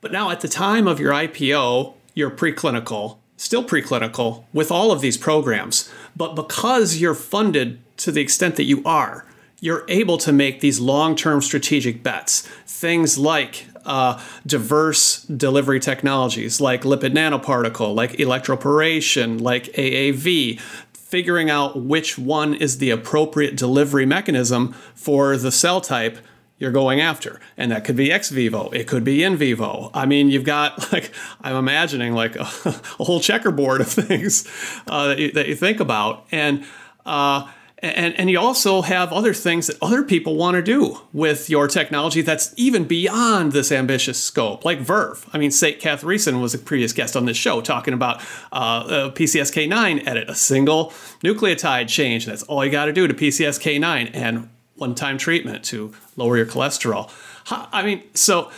But 0.00 0.12
now, 0.12 0.30
at 0.30 0.40
the 0.40 0.48
time 0.48 0.86
of 0.86 1.00
your 1.00 1.12
IPO, 1.12 1.94
you're 2.14 2.30
preclinical, 2.30 3.18
still 3.36 3.64
preclinical 3.64 4.44
with 4.52 4.70
all 4.70 4.92
of 4.92 5.00
these 5.00 5.16
programs. 5.16 5.90
But 6.16 6.34
because 6.34 6.98
you're 6.98 7.14
funded 7.14 7.80
to 7.98 8.12
the 8.12 8.20
extent 8.20 8.56
that 8.56 8.64
you 8.64 8.82
are, 8.84 9.26
you're 9.60 9.84
able 9.88 10.18
to 10.18 10.32
make 10.32 10.60
these 10.60 10.78
long 10.78 11.16
term 11.16 11.40
strategic 11.40 12.02
bets. 12.02 12.42
Things 12.66 13.18
like 13.18 13.66
uh, 13.84 14.20
diverse 14.46 15.22
delivery 15.22 15.80
technologies 15.80 16.60
like 16.60 16.82
lipid 16.82 17.12
nanoparticle, 17.12 17.94
like 17.94 18.12
electroporation, 18.12 19.40
like 19.40 19.64
AAV, 19.74 20.60
figuring 20.92 21.50
out 21.50 21.80
which 21.80 22.18
one 22.18 22.54
is 22.54 22.78
the 22.78 22.90
appropriate 22.90 23.56
delivery 23.56 24.06
mechanism 24.06 24.72
for 24.94 25.36
the 25.36 25.52
cell 25.52 25.80
type 25.80 26.18
you're 26.58 26.72
going 26.72 27.00
after. 27.00 27.40
And 27.56 27.70
that 27.72 27.84
could 27.84 27.96
be 27.96 28.10
ex 28.10 28.30
vivo, 28.30 28.70
it 28.70 28.88
could 28.88 29.04
be 29.04 29.22
in 29.22 29.36
vivo. 29.36 29.90
I 29.92 30.06
mean, 30.06 30.30
you've 30.30 30.44
got 30.44 30.92
like, 30.92 31.12
I'm 31.40 31.56
imagining 31.56 32.14
like 32.14 32.36
a, 32.36 32.40
a 32.98 33.04
whole 33.04 33.20
checkerboard 33.20 33.80
of 33.80 33.88
things 33.88 34.48
uh, 34.86 35.08
that, 35.08 35.18
you, 35.18 35.32
that, 35.32 35.48
you, 35.48 35.54
think 35.54 35.80
about. 35.80 36.26
And, 36.32 36.64
uh, 37.04 37.48
and, 37.84 38.18
and 38.18 38.30
you 38.30 38.38
also 38.38 38.82
have 38.82 39.12
other 39.12 39.34
things 39.34 39.66
that 39.66 39.76
other 39.82 40.02
people 40.02 40.36
want 40.36 40.54
to 40.54 40.62
do 40.62 41.00
with 41.12 41.50
your 41.50 41.68
technology 41.68 42.22
that's 42.22 42.54
even 42.56 42.84
beyond 42.84 43.52
this 43.52 43.70
ambitious 43.70 44.18
scope, 44.22 44.64
like 44.64 44.78
Verve. 44.78 45.28
I 45.32 45.38
mean, 45.38 45.50
Sate 45.50 45.80
Kathiresan 45.80 46.40
was 46.40 46.54
a 46.54 46.58
previous 46.58 46.92
guest 46.92 47.16
on 47.16 47.26
this 47.26 47.36
show 47.36 47.60
talking 47.60 47.92
about 47.94 48.22
uh, 48.52 49.10
PCSK9 49.10 50.06
edit, 50.06 50.30
a 50.30 50.34
single 50.34 50.92
nucleotide 51.22 51.88
change. 51.88 52.26
That's 52.26 52.42
all 52.44 52.64
you 52.64 52.70
got 52.70 52.86
to 52.86 52.92
do 52.92 53.06
to 53.06 53.14
PCSK9 53.14 54.10
and 54.14 54.48
one 54.76 54.94
time 54.94 55.18
treatment 55.18 55.64
to 55.66 55.92
lower 56.16 56.36
your 56.36 56.46
cholesterol. 56.46 57.10
I 57.50 57.84
mean, 57.84 58.02
so, 58.14 58.50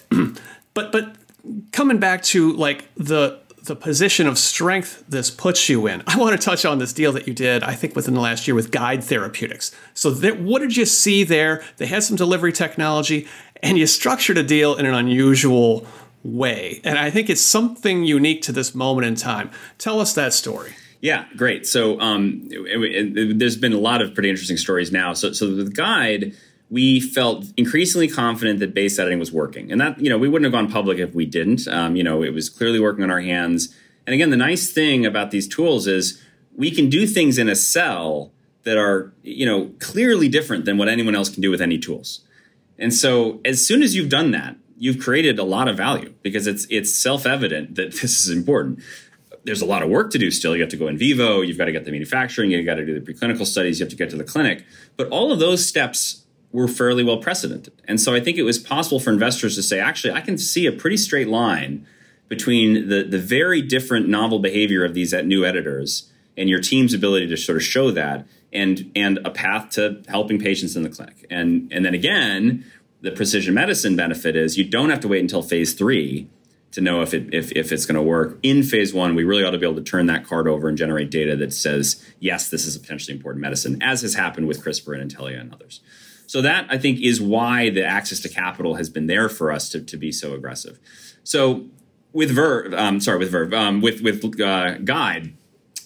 but, 0.74 0.92
but 0.92 1.16
coming 1.72 1.98
back 1.98 2.22
to 2.22 2.52
like 2.52 2.88
the 2.96 3.38
the 3.66 3.76
position 3.76 4.26
of 4.26 4.38
strength 4.38 5.04
this 5.08 5.30
puts 5.30 5.68
you 5.68 5.86
in. 5.86 6.02
I 6.06 6.16
want 6.16 6.38
to 6.38 6.44
touch 6.44 6.64
on 6.64 6.78
this 6.78 6.92
deal 6.92 7.12
that 7.12 7.26
you 7.26 7.34
did, 7.34 7.62
I 7.62 7.74
think, 7.74 7.94
within 7.94 8.14
the 8.14 8.20
last 8.20 8.46
year 8.46 8.54
with 8.54 8.70
Guide 8.70 9.04
Therapeutics. 9.04 9.72
So, 9.94 10.12
what 10.12 10.60
did 10.60 10.76
you 10.76 10.86
see 10.86 11.24
there? 11.24 11.62
They 11.76 11.86
had 11.86 12.02
some 12.02 12.16
delivery 12.16 12.52
technology, 12.52 13.26
and 13.62 13.78
you 13.78 13.86
structured 13.86 14.38
a 14.38 14.42
deal 14.42 14.76
in 14.76 14.86
an 14.86 14.94
unusual 14.94 15.86
way. 16.22 16.80
And 16.84 16.98
I 16.98 17.10
think 17.10 17.30
it's 17.30 17.40
something 17.40 18.04
unique 18.04 18.42
to 18.42 18.52
this 18.52 18.74
moment 18.74 19.06
in 19.06 19.14
time. 19.14 19.50
Tell 19.78 20.00
us 20.00 20.14
that 20.14 20.32
story. 20.32 20.74
Yeah, 21.00 21.26
great. 21.36 21.66
So, 21.66 22.00
um, 22.00 22.48
it, 22.50 23.16
it, 23.16 23.38
there's 23.38 23.56
been 23.56 23.72
a 23.72 23.78
lot 23.78 24.02
of 24.02 24.14
pretty 24.14 24.30
interesting 24.30 24.56
stories 24.56 24.90
now. 24.90 25.12
So, 25.12 25.32
so 25.32 25.54
the 25.54 25.70
Guide 25.70 26.34
we 26.68 27.00
felt 27.00 27.46
increasingly 27.56 28.08
confident 28.08 28.58
that 28.58 28.74
base 28.74 28.98
editing 28.98 29.18
was 29.18 29.32
working. 29.32 29.70
And 29.70 29.80
that, 29.80 30.00
you 30.00 30.10
know, 30.10 30.18
we 30.18 30.28
wouldn't 30.28 30.52
have 30.52 30.52
gone 30.52 30.70
public 30.70 30.98
if 30.98 31.14
we 31.14 31.24
didn't. 31.24 31.68
Um, 31.68 31.94
you 31.94 32.02
know, 32.02 32.22
it 32.22 32.34
was 32.34 32.48
clearly 32.48 32.80
working 32.80 33.04
on 33.04 33.10
our 33.10 33.20
hands. 33.20 33.74
And 34.06 34.14
again, 34.14 34.30
the 34.30 34.36
nice 34.36 34.72
thing 34.72 35.06
about 35.06 35.30
these 35.30 35.46
tools 35.46 35.86
is 35.86 36.22
we 36.56 36.70
can 36.70 36.88
do 36.88 37.06
things 37.06 37.38
in 37.38 37.48
a 37.48 37.54
cell 37.54 38.32
that 38.64 38.76
are, 38.76 39.12
you 39.22 39.46
know, 39.46 39.70
clearly 39.78 40.28
different 40.28 40.64
than 40.64 40.76
what 40.76 40.88
anyone 40.88 41.14
else 41.14 41.28
can 41.28 41.40
do 41.40 41.50
with 41.50 41.62
any 41.62 41.78
tools. 41.78 42.24
And 42.78 42.92
so 42.92 43.40
as 43.44 43.64
soon 43.64 43.82
as 43.82 43.94
you've 43.94 44.08
done 44.08 44.32
that, 44.32 44.56
you've 44.76 44.98
created 44.98 45.38
a 45.38 45.44
lot 45.44 45.68
of 45.68 45.76
value 45.76 46.12
because 46.22 46.46
it's 46.46 46.66
it's 46.68 46.94
self-evident 46.94 47.76
that 47.76 47.92
this 48.02 48.26
is 48.26 48.28
important. 48.28 48.80
There's 49.44 49.62
a 49.62 49.66
lot 49.66 49.84
of 49.84 49.88
work 49.88 50.10
to 50.10 50.18
do 50.18 50.32
still. 50.32 50.56
You 50.56 50.62
have 50.62 50.70
to 50.70 50.76
go 50.76 50.88
in 50.88 50.98
vivo, 50.98 51.40
you've 51.40 51.56
got 51.56 51.66
to 51.66 51.72
get 51.72 51.84
the 51.84 51.92
manufacturing, 51.92 52.50
you've 52.50 52.66
got 52.66 52.74
to 52.74 52.84
do 52.84 52.98
the 52.98 53.12
preclinical 53.12 53.46
studies, 53.46 53.78
you 53.78 53.84
have 53.84 53.90
to 53.90 53.96
get 53.96 54.10
to 54.10 54.16
the 54.16 54.24
clinic. 54.24 54.64
But 54.96 55.08
all 55.08 55.30
of 55.30 55.38
those 55.38 55.64
steps 55.64 56.25
were 56.56 56.66
fairly 56.66 57.04
well 57.04 57.18
precedented. 57.18 57.74
And 57.86 58.00
so 58.00 58.14
I 58.14 58.20
think 58.20 58.38
it 58.38 58.42
was 58.42 58.58
possible 58.58 58.98
for 58.98 59.10
investors 59.10 59.56
to 59.56 59.62
say, 59.62 59.78
actually, 59.78 60.14
I 60.14 60.22
can 60.22 60.38
see 60.38 60.64
a 60.64 60.72
pretty 60.72 60.96
straight 60.96 61.28
line 61.28 61.86
between 62.28 62.88
the, 62.88 63.02
the 63.02 63.18
very 63.18 63.60
different 63.60 64.08
novel 64.08 64.38
behavior 64.38 64.82
of 64.82 64.94
these 64.94 65.12
new 65.12 65.44
editors 65.44 66.10
and 66.34 66.48
your 66.48 66.60
team's 66.60 66.94
ability 66.94 67.26
to 67.26 67.36
sort 67.36 67.56
of 67.56 67.62
show 67.62 67.90
that 67.90 68.26
and 68.54 68.90
and 68.96 69.18
a 69.18 69.30
path 69.30 69.68
to 69.72 70.02
helping 70.08 70.38
patients 70.38 70.76
in 70.76 70.82
the 70.82 70.88
clinic. 70.88 71.26
And 71.30 71.70
and 71.70 71.84
then 71.84 71.92
again, 71.92 72.64
the 73.02 73.10
precision 73.10 73.52
medicine 73.52 73.94
benefit 73.94 74.34
is 74.34 74.56
you 74.56 74.64
don't 74.64 74.88
have 74.88 75.00
to 75.00 75.08
wait 75.08 75.20
until 75.20 75.42
phase 75.42 75.74
three 75.74 76.26
to 76.70 76.80
know 76.80 77.02
if 77.02 77.12
it 77.12 77.34
if, 77.34 77.52
if 77.52 77.70
it's 77.70 77.84
going 77.84 77.96
to 77.96 78.02
work. 78.02 78.38
In 78.42 78.62
phase 78.62 78.94
one, 78.94 79.14
we 79.14 79.24
really 79.24 79.44
ought 79.44 79.50
to 79.50 79.58
be 79.58 79.66
able 79.66 79.76
to 79.76 79.90
turn 79.90 80.06
that 80.06 80.26
card 80.26 80.48
over 80.48 80.68
and 80.68 80.78
generate 80.78 81.10
data 81.10 81.36
that 81.36 81.52
says 81.52 82.02
yes, 82.18 82.48
this 82.48 82.64
is 82.64 82.76
a 82.76 82.80
potentially 82.80 83.14
important 83.14 83.42
medicine, 83.42 83.82
as 83.82 84.00
has 84.00 84.14
happened 84.14 84.48
with 84.48 84.64
CRISPR 84.64 84.98
and 84.98 85.12
Intellia 85.12 85.38
and 85.38 85.52
others. 85.52 85.82
So 86.36 86.42
that 86.42 86.66
I 86.68 86.76
think 86.76 87.00
is 87.00 87.18
why 87.18 87.70
the 87.70 87.82
access 87.82 88.20
to 88.20 88.28
capital 88.28 88.74
has 88.74 88.90
been 88.90 89.06
there 89.06 89.30
for 89.30 89.50
us 89.50 89.70
to, 89.70 89.80
to 89.80 89.96
be 89.96 90.12
so 90.12 90.34
aggressive. 90.34 90.78
So 91.24 91.64
with 92.12 92.30
Verve, 92.30 92.74
um, 92.74 93.00
sorry, 93.00 93.20
with 93.20 93.30
Verve, 93.30 93.54
um, 93.54 93.80
with 93.80 94.02
with 94.02 94.38
uh, 94.38 94.76
Guide. 94.76 95.32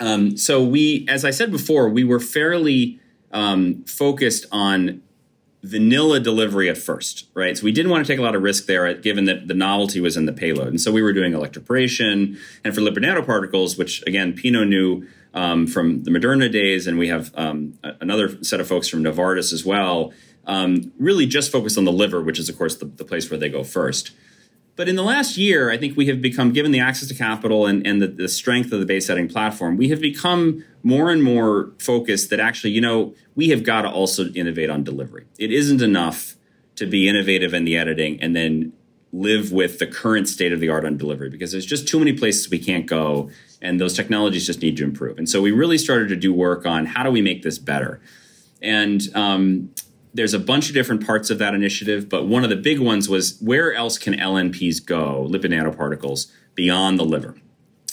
Um, 0.00 0.36
so 0.36 0.64
we, 0.64 1.06
as 1.08 1.24
I 1.24 1.30
said 1.30 1.52
before, 1.52 1.88
we 1.88 2.02
were 2.02 2.18
fairly 2.18 2.98
um, 3.30 3.84
focused 3.84 4.46
on 4.50 5.02
vanilla 5.62 6.18
delivery 6.18 6.68
at 6.68 6.78
first, 6.78 7.28
right? 7.34 7.56
So 7.56 7.62
we 7.62 7.70
didn't 7.70 7.92
want 7.92 8.04
to 8.04 8.12
take 8.12 8.18
a 8.18 8.22
lot 8.22 8.34
of 8.34 8.42
risk 8.42 8.66
there, 8.66 8.92
given 8.94 9.26
that 9.26 9.46
the 9.46 9.54
novelty 9.54 10.00
was 10.00 10.16
in 10.16 10.26
the 10.26 10.32
payload. 10.32 10.66
And 10.66 10.80
so 10.80 10.90
we 10.90 11.00
were 11.00 11.12
doing 11.12 11.32
electroporation, 11.32 12.36
and 12.64 12.74
for 12.74 12.80
lipid 12.80 13.04
nanoparticles, 13.04 13.78
which 13.78 14.02
again 14.04 14.32
Pino 14.32 14.64
knew 14.64 15.06
um, 15.32 15.68
from 15.68 16.02
the 16.02 16.10
Moderna 16.10 16.50
days, 16.50 16.88
and 16.88 16.98
we 16.98 17.06
have 17.06 17.30
um, 17.36 17.78
another 18.00 18.42
set 18.42 18.58
of 18.58 18.66
folks 18.66 18.88
from 18.88 19.04
Novartis 19.04 19.52
as 19.52 19.64
well. 19.64 20.12
Um, 20.46 20.92
really, 20.98 21.26
just 21.26 21.52
focused 21.52 21.78
on 21.78 21.84
the 21.84 21.92
liver, 21.92 22.20
which 22.22 22.38
is 22.38 22.48
of 22.48 22.58
course 22.58 22.76
the, 22.76 22.86
the 22.86 23.04
place 23.04 23.30
where 23.30 23.38
they 23.38 23.48
go 23.48 23.62
first. 23.62 24.12
But 24.76 24.88
in 24.88 24.96
the 24.96 25.02
last 25.02 25.36
year, 25.36 25.70
I 25.70 25.76
think 25.76 25.96
we 25.96 26.06
have 26.06 26.22
become, 26.22 26.52
given 26.52 26.72
the 26.72 26.80
access 26.80 27.08
to 27.08 27.14
capital 27.14 27.66
and, 27.66 27.86
and 27.86 28.00
the, 28.00 28.06
the 28.06 28.28
strength 28.28 28.72
of 28.72 28.80
the 28.80 28.86
base 28.86 29.10
editing 29.10 29.28
platform, 29.28 29.76
we 29.76 29.90
have 29.90 30.00
become 30.00 30.64
more 30.82 31.10
and 31.10 31.22
more 31.22 31.72
focused 31.78 32.30
that 32.30 32.40
actually, 32.40 32.70
you 32.70 32.80
know, 32.80 33.14
we 33.34 33.50
have 33.50 33.62
got 33.62 33.82
to 33.82 33.90
also 33.90 34.30
innovate 34.32 34.70
on 34.70 34.82
delivery. 34.82 35.26
It 35.38 35.52
isn't 35.52 35.82
enough 35.82 36.36
to 36.76 36.86
be 36.86 37.08
innovative 37.08 37.52
in 37.52 37.64
the 37.64 37.76
editing 37.76 38.20
and 38.22 38.34
then 38.34 38.72
live 39.12 39.52
with 39.52 39.78
the 39.80 39.86
current 39.86 40.28
state 40.28 40.52
of 40.52 40.60
the 40.60 40.70
art 40.70 40.84
on 40.86 40.96
delivery 40.96 41.28
because 41.28 41.52
there's 41.52 41.66
just 41.66 41.86
too 41.86 41.98
many 41.98 42.14
places 42.14 42.48
we 42.48 42.58
can't 42.58 42.86
go 42.86 43.28
and 43.60 43.80
those 43.80 43.94
technologies 43.94 44.46
just 44.46 44.62
need 44.62 44.76
to 44.78 44.84
improve. 44.84 45.18
And 45.18 45.28
so 45.28 45.42
we 45.42 45.50
really 45.50 45.76
started 45.76 46.08
to 46.08 46.16
do 46.16 46.32
work 46.32 46.64
on 46.64 46.86
how 46.86 47.02
do 47.02 47.10
we 47.10 47.20
make 47.20 47.42
this 47.42 47.58
better. 47.58 48.00
And 48.62 49.02
um, 49.14 49.74
there's 50.12 50.34
a 50.34 50.38
bunch 50.38 50.68
of 50.68 50.74
different 50.74 51.06
parts 51.06 51.30
of 51.30 51.38
that 51.38 51.54
initiative, 51.54 52.08
but 52.08 52.26
one 52.26 52.44
of 52.44 52.50
the 52.50 52.56
big 52.56 52.80
ones 52.80 53.08
was 53.08 53.38
where 53.40 53.72
else 53.72 53.98
can 53.98 54.14
LNPs 54.14 54.84
go, 54.84 55.26
lipid 55.30 55.52
nanoparticles, 55.52 56.30
beyond 56.54 56.98
the 56.98 57.04
liver? 57.04 57.36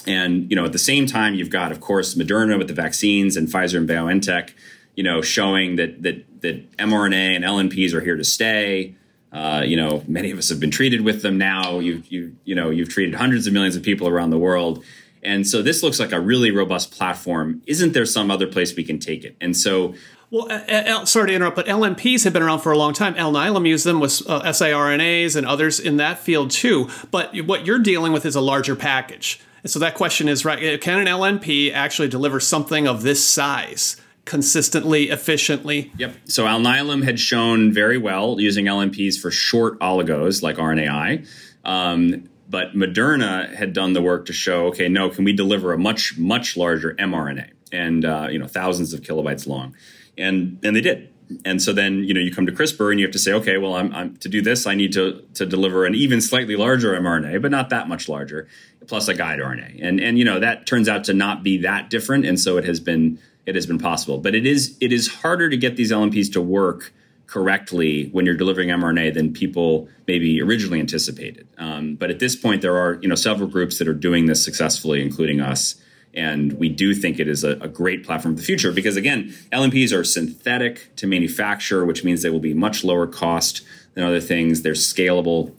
And 0.05 0.49
you 0.49 0.55
know, 0.55 0.65
at 0.65 0.71
the 0.71 0.79
same 0.79 1.05
time, 1.05 1.35
you've 1.35 1.49
got, 1.49 1.71
of 1.71 1.81
course, 1.81 2.15
Moderna 2.15 2.57
with 2.57 2.67
the 2.67 2.73
vaccines 2.73 3.35
and 3.35 3.47
Pfizer 3.47 3.77
and 3.77 3.87
BioNTech, 3.87 4.51
you 4.95 5.03
know, 5.03 5.21
showing 5.21 5.75
that 5.75 6.01
that 6.03 6.41
that 6.41 6.77
mRNA 6.77 7.35
and 7.35 7.43
LNPs 7.43 7.93
are 7.93 8.01
here 8.01 8.15
to 8.15 8.23
stay. 8.23 8.95
Uh, 9.31 9.61
you 9.65 9.75
know, 9.75 10.03
many 10.07 10.31
of 10.31 10.37
us 10.37 10.49
have 10.49 10.59
been 10.59 10.71
treated 10.71 11.01
with 11.01 11.21
them 11.21 11.37
now. 11.37 11.79
You 11.79 12.01
you 12.07 12.35
you 12.45 12.55
know, 12.55 12.69
you've 12.69 12.89
treated 12.89 13.15
hundreds 13.15 13.47
of 13.47 13.53
millions 13.53 13.75
of 13.75 13.83
people 13.83 14.07
around 14.07 14.29
the 14.29 14.37
world. 14.37 14.83
And 15.23 15.45
so 15.45 15.61
this 15.61 15.83
looks 15.83 15.99
like 15.99 16.13
a 16.13 16.21
really 16.21 16.51
robust 16.51 16.91
platform. 16.91 17.61
Isn't 17.67 17.93
there 17.93 18.05
some 18.05 18.31
other 18.31 18.47
place 18.47 18.75
we 18.75 18.83
can 18.83 18.99
take 18.99 19.25
it? 19.25 19.35
And 19.41 19.57
so 19.57 19.93
well, 20.29 20.47
uh, 20.51 21.05
sorry 21.05 21.27
to 21.27 21.33
interrupt, 21.33 21.55
but 21.55 21.67
LNPs 21.67 22.25
have 22.25 22.33
been 22.33 22.41
around 22.41 22.59
for 22.59 22.71
a 22.71 22.77
long 22.77 22.93
time. 22.93 23.15
Alnylam 23.15 23.65
used 23.67 23.85
them 23.85 24.01
with 24.01 24.21
uh, 24.27 24.41
siRNAs 24.43 25.37
and 25.37 25.47
others 25.47 25.79
in 25.79 25.97
that 25.97 26.19
field 26.19 26.51
too. 26.51 26.89
But 27.11 27.33
what 27.45 27.65
you're 27.65 27.79
dealing 27.79 28.11
with 28.11 28.25
is 28.25 28.35
a 28.35 28.41
larger 28.41 28.75
package. 28.75 29.39
And 29.63 29.71
so 29.71 29.79
that 29.79 29.95
question 29.95 30.27
is 30.27 30.43
right: 30.43 30.75
uh, 30.75 30.77
Can 30.79 30.99
an 30.99 31.07
LNP 31.07 31.71
actually 31.71 32.09
deliver 32.09 32.39
something 32.39 32.87
of 32.87 33.03
this 33.03 33.23
size? 33.23 33.97
consistently, 34.25 35.09
efficiently. 35.09 35.89
Yep. 35.97 36.13
So 36.25 36.43
Alnylam 36.43 37.01
had 37.01 37.17
shown 37.17 37.71
very 37.71 37.97
well 37.97 38.41
using 38.41 38.65
LNPs 38.65 39.17
for 39.17 39.31
short 39.31 39.79
oligos 39.79 40.43
like 40.43 40.57
RNAi. 40.57 41.25
Um, 41.63 42.27
but 42.49 42.73
Moderna 42.73 43.55
had 43.55 43.71
done 43.71 43.93
the 43.93 44.01
work 44.01 44.25
to 44.25 44.33
show, 44.33 44.67
okay, 44.67 44.89
no, 44.89 45.09
can 45.09 45.23
we 45.23 45.31
deliver 45.31 45.71
a 45.71 45.77
much, 45.77 46.17
much 46.17 46.57
larger 46.57 46.93
mRNA 46.95 47.51
and, 47.71 48.03
uh, 48.03 48.27
you 48.29 48.37
know, 48.37 48.47
thousands 48.47 48.93
of 48.93 48.99
kilobytes 48.99 49.47
long 49.47 49.73
and 50.17 50.59
and 50.63 50.75
they 50.75 50.81
did. 50.81 51.13
And 51.43 51.61
so 51.61 51.73
then 51.73 52.03
you 52.05 52.13
know 52.13 52.21
you 52.21 52.33
come 52.33 52.45
to 52.45 52.51
CRISPR 52.51 52.91
and 52.91 52.99
you 52.99 53.05
have 53.05 53.13
to 53.13 53.19
say, 53.19 53.33
okay, 53.33 53.57
well, 53.57 53.75
I'm, 53.75 53.93
I'm, 53.93 54.15
to 54.17 54.29
do 54.29 54.41
this, 54.41 54.65
I 54.65 54.75
need 54.75 54.93
to 54.93 55.23
to 55.33 55.45
deliver 55.45 55.85
an 55.85 55.93
even 55.95 56.21
slightly 56.21 56.55
larger 56.55 56.93
mRNA, 56.93 57.41
but 57.41 57.51
not 57.51 57.69
that 57.69 57.89
much 57.89 58.07
larger, 58.07 58.47
plus 58.87 59.07
a 59.07 59.13
guide 59.13 59.39
RNA. 59.39 59.79
And 59.81 59.99
and 59.99 60.17
you 60.17 60.25
know 60.25 60.39
that 60.39 60.65
turns 60.65 60.87
out 60.87 61.03
to 61.05 61.13
not 61.13 61.43
be 61.43 61.57
that 61.59 61.89
different, 61.89 62.25
and 62.25 62.39
so 62.39 62.57
it 62.57 62.65
has 62.65 62.79
been 62.79 63.19
it 63.45 63.55
has 63.55 63.65
been 63.65 63.79
possible. 63.79 64.19
But 64.19 64.35
it 64.35 64.45
is 64.45 64.77
it 64.79 64.93
is 64.93 65.07
harder 65.07 65.49
to 65.49 65.57
get 65.57 65.75
these 65.75 65.91
LNPs 65.91 66.31
to 66.33 66.41
work 66.41 66.93
correctly 67.27 68.07
when 68.13 68.25
you're 68.25 68.35
delivering 68.35 68.69
mRNA 68.69 69.13
than 69.13 69.33
people 69.33 69.89
maybe 70.07 70.41
originally 70.41 70.79
anticipated. 70.79 71.45
Um, 71.57 71.95
but 71.95 72.09
at 72.09 72.19
this 72.19 72.35
point, 72.35 72.61
there 72.61 72.77
are 72.77 72.99
you 73.01 73.07
know 73.09 73.15
several 73.15 73.49
groups 73.49 73.79
that 73.79 73.87
are 73.87 73.93
doing 73.93 74.25
this 74.25 74.43
successfully, 74.43 75.01
including 75.01 75.41
us. 75.41 75.75
And 76.17 76.53
we 76.53 76.67
do 76.67 76.95
think 76.95 77.19
it 77.19 77.27
is 77.27 77.43
a, 77.43 77.51
a, 77.59 77.67
great 77.67 78.03
platform 78.03 78.35
for 78.35 78.41
the 78.41 78.45
future 78.45 78.71
because, 78.71 78.97
again, 78.97 79.35
LMPs 79.53 79.95
are 79.95 80.03
synthetic 80.03 80.95
to 80.95 81.05
manufacture, 81.05 81.85
which 81.85 82.03
means 82.03 82.23
they 82.23 82.31
will 82.31 82.39
be 82.39 82.55
much 82.55 82.83
lower 82.83 83.05
cost 83.05 83.61
than 83.93 84.03
other 84.03 84.19
things. 84.19 84.63
They're 84.63 84.73
scalable. 84.73 85.53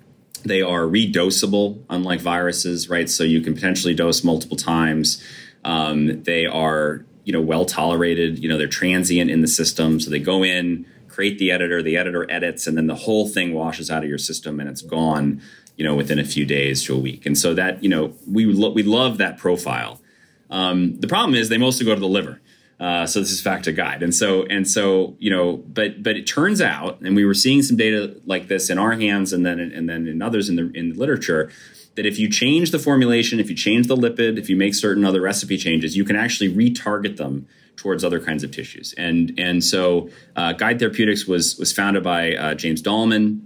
They 0.44 0.60
are 0.60 0.82
redosable, 0.82 1.80
unlike 1.88 2.20
viruses, 2.20 2.88
right? 2.88 3.08
So 3.08 3.22
you 3.22 3.40
can 3.40 3.54
potentially 3.54 3.94
dose 3.94 4.24
multiple 4.24 4.56
times. 4.56 5.22
Um, 5.64 6.24
they 6.24 6.44
are, 6.44 7.04
you 7.22 7.32
know, 7.32 7.40
well 7.40 7.64
tolerated. 7.64 8.40
You 8.40 8.48
know, 8.48 8.58
they're 8.58 8.66
transient 8.66 9.30
in 9.30 9.40
the 9.40 9.48
system, 9.48 10.00
so 10.00 10.10
they 10.10 10.18
go 10.18 10.42
in, 10.42 10.86
create 11.06 11.38
the 11.38 11.52
editor, 11.52 11.84
the 11.84 11.96
editor 11.96 12.28
edits, 12.28 12.66
and 12.66 12.76
then 12.76 12.88
the 12.88 12.96
whole 12.96 13.28
thing 13.28 13.54
washes 13.54 13.92
out 13.92 14.02
of 14.02 14.08
your 14.08 14.18
system 14.18 14.58
and 14.58 14.68
it's 14.68 14.82
gone. 14.82 15.40
You 15.76 15.84
know, 15.84 15.94
within 15.94 16.18
a 16.18 16.24
few 16.24 16.44
days 16.44 16.82
to 16.84 16.96
a 16.96 16.98
week, 16.98 17.24
and 17.24 17.38
so 17.38 17.54
that 17.54 17.84
you 17.84 17.88
know 17.88 18.12
we 18.28 18.46
lo- 18.46 18.72
we 18.72 18.82
love 18.82 19.18
that 19.18 19.38
profile. 19.38 20.00
Um, 20.50 20.98
the 21.00 21.08
problem 21.08 21.34
is 21.34 21.48
they 21.48 21.58
mostly 21.58 21.86
go 21.86 21.94
to 21.94 22.00
the 22.00 22.08
liver. 22.08 22.40
Uh, 22.80 23.06
so 23.06 23.18
this 23.18 23.32
is 23.32 23.40
factor 23.40 23.72
guide, 23.72 24.04
and 24.04 24.14
so 24.14 24.44
and 24.44 24.68
so 24.68 25.16
you 25.18 25.30
know, 25.30 25.56
but 25.56 26.00
but 26.00 26.16
it 26.16 26.28
turns 26.28 26.60
out, 26.60 27.00
and 27.00 27.16
we 27.16 27.24
were 27.24 27.34
seeing 27.34 27.60
some 27.60 27.76
data 27.76 28.14
like 28.24 28.46
this 28.46 28.70
in 28.70 28.78
our 28.78 28.92
hands, 28.92 29.32
and 29.32 29.44
then 29.44 29.58
and 29.58 29.88
then 29.88 30.06
in 30.06 30.22
others 30.22 30.48
in 30.48 30.54
the 30.54 30.70
in 30.74 30.90
the 30.90 30.94
literature, 30.94 31.50
that 31.96 32.06
if 32.06 32.20
you 32.20 32.30
change 32.30 32.70
the 32.70 32.78
formulation, 32.78 33.40
if 33.40 33.50
you 33.50 33.56
change 33.56 33.88
the 33.88 33.96
lipid, 33.96 34.38
if 34.38 34.48
you 34.48 34.54
make 34.54 34.76
certain 34.76 35.04
other 35.04 35.20
recipe 35.20 35.56
changes, 35.56 35.96
you 35.96 36.04
can 36.04 36.14
actually 36.14 36.54
retarget 36.54 37.16
them 37.16 37.48
towards 37.74 38.04
other 38.04 38.20
kinds 38.20 38.44
of 38.44 38.52
tissues. 38.52 38.94
And 38.96 39.34
and 39.36 39.64
so 39.64 40.08
uh, 40.36 40.52
Guide 40.52 40.78
Therapeutics 40.78 41.26
was 41.26 41.58
was 41.58 41.72
founded 41.72 42.04
by 42.04 42.36
uh, 42.36 42.54
James 42.54 42.80
Dahlman 42.80 43.40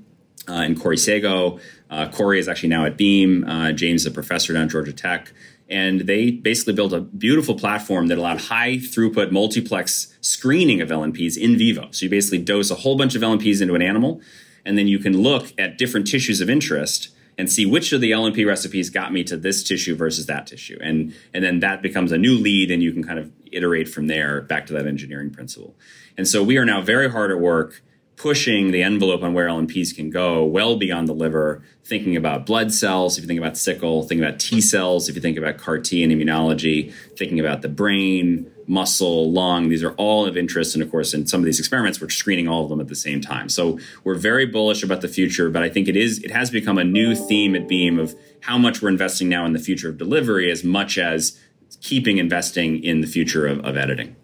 uh, 0.47 0.53
and 0.53 0.79
Corey 0.79 0.99
Sago. 0.99 1.59
Uh, 1.89 2.11
Corey 2.11 2.39
is 2.39 2.49
actually 2.49 2.69
now 2.69 2.85
at 2.85 2.99
Beam. 2.99 3.45
Uh, 3.45 3.73
James 3.73 4.03
is 4.03 4.07
a 4.07 4.11
professor 4.11 4.53
down 4.53 4.65
at 4.65 4.71
Georgia 4.71 4.93
Tech 4.93 5.33
and 5.73 6.03
they 6.03 6.31
basically 6.31 6.75
built 6.75 6.93
a 6.93 7.01
beautiful 7.01 7.55
platform 7.55 8.09
that 8.09 8.19
allowed 8.19 8.39
high 8.43 8.77
throughput 8.77 9.33
multiplex 9.33 10.15
screening 10.21 10.83
of 10.83 10.91
LNPs 10.91 11.39
in 11.39 11.57
vivo. 11.57 11.89
So 11.93 12.05
you 12.05 12.11
basically 12.11 12.39
dose 12.39 12.71
a 12.71 12.75
whole 12.75 12.95
bunch 12.97 13.15
of 13.15 13.23
LNPs 13.23 13.63
into 13.63 13.75
an 13.75 13.81
animal, 13.81 14.21
and 14.67 14.77
then 14.77 14.87
you 14.87 14.99
can 14.99 15.23
look 15.23 15.53
at 15.59 15.79
different 15.79 16.07
tissues 16.07 16.43
of 16.43 16.51
interest 16.51 17.09
and 17.39 17.51
see 17.51 17.65
which 17.65 17.91
of 17.93 18.03
the 18.03 18.11
LNP 18.11 18.47
recipes 18.47 18.91
got 18.91 19.15
me 19.15 19.25
to 19.25 19.35
this 19.35 19.65
tissue 19.65 19.97
versus 19.97 20.27
that 20.27 20.47
tissue. 20.47 20.79
And, 20.83 21.15
and 21.33 21.43
then 21.43 21.61
that 21.61 21.81
becomes 21.81 22.13
a 22.13 22.19
new 22.19 22.35
lead, 22.35 22.71
and 22.71 22.83
you 22.83 22.93
can 22.93 23.03
kind 23.03 23.19
of 23.19 23.33
iterate 23.51 23.89
from 23.89 24.09
there 24.09 24.43
back 24.43 24.67
to 24.67 24.75
that 24.75 24.87
engineering 24.87 25.31
principle. 25.31 25.75
And 26.19 26.29
so 26.29 26.43
we 26.43 26.59
are 26.59 26.67
now 26.67 26.83
very 26.83 27.11
hard 27.11 27.31
at 27.31 27.41
work 27.41 27.83
pushing 28.23 28.71
the 28.71 28.85
envelope 28.85 29.25
on 29.25 29.35
where 29.35 29.49
LNPs 29.49 29.97
can 29.97 30.09
go 30.09 30.45
well 30.45 30.77
beyond 30.77 31.09
the 31.09 31.13
liver, 31.13 31.61
thinking 31.83 32.17
about 32.17 32.47
blood 32.47 32.73
cells, 32.73 33.19
if 33.19 33.25
you 33.25 33.27
think 33.27 33.41
about 33.41 33.57
sickle, 33.57 34.05
thinking 34.05 34.25
about 34.25 34.39
T 34.39 34.61
cells, 34.61 35.09
if 35.09 35.17
you 35.17 35.21
think 35.21 35.37
about 35.37 35.59
CAR 35.59 35.81
T 35.81 36.05
and 36.05 36.13
immunology, 36.13 36.93
thinking 37.19 37.41
about 37.41 37.63
the 37.63 37.69
brain, 37.69 38.49
muscle, 38.69 39.33
lung, 39.33 39.71
these 39.71 39.83
are 39.83 39.91
all 39.95 40.25
of 40.25 40.37
interest. 40.37 40.77
And 40.77 40.85
of 40.85 40.91
course, 40.93 41.13
in 41.13 41.27
some 41.27 41.41
of 41.41 41.47
these 41.47 41.59
experiments, 41.59 42.01
we're 42.01 42.11
screening 42.11 42.47
all 42.47 42.63
of 42.63 42.69
them 42.71 42.81
at 42.81 42.87
the 42.87 42.95
same 42.95 43.21
time. 43.21 43.49
So 43.49 43.81
we're 44.05 44.15
very 44.15 44.47
bullish 44.47 44.85
about 44.85 45.01
the 45.01 45.09
future, 45.09 45.51
but 45.51 45.65
I 45.65 45.69
think 45.69 45.89
it 45.89 45.97
is 45.97 46.23
it 46.23 46.31
has 46.31 46.49
become 46.49 46.79
a 46.79 46.85
new 46.85 47.17
theme 47.17 47.57
at 47.57 47.67
Beam 47.67 47.99
of 47.99 48.15
how 48.43 48.57
much 48.57 48.81
we're 48.81 48.89
investing 48.89 49.29
now 49.29 49.45
in 49.47 49.53
the 49.53 49.59
future 49.59 49.89
of 49.89 49.99
delivery 49.99 50.49
as 50.49 50.63
much 50.63 50.97
as 50.97 51.41
keeping 51.81 52.19
investing 52.19 52.85
in 52.85 53.01
the 53.01 53.09
future 53.09 53.49
of, 53.49 53.59
of 53.65 53.77
editing 53.77 54.15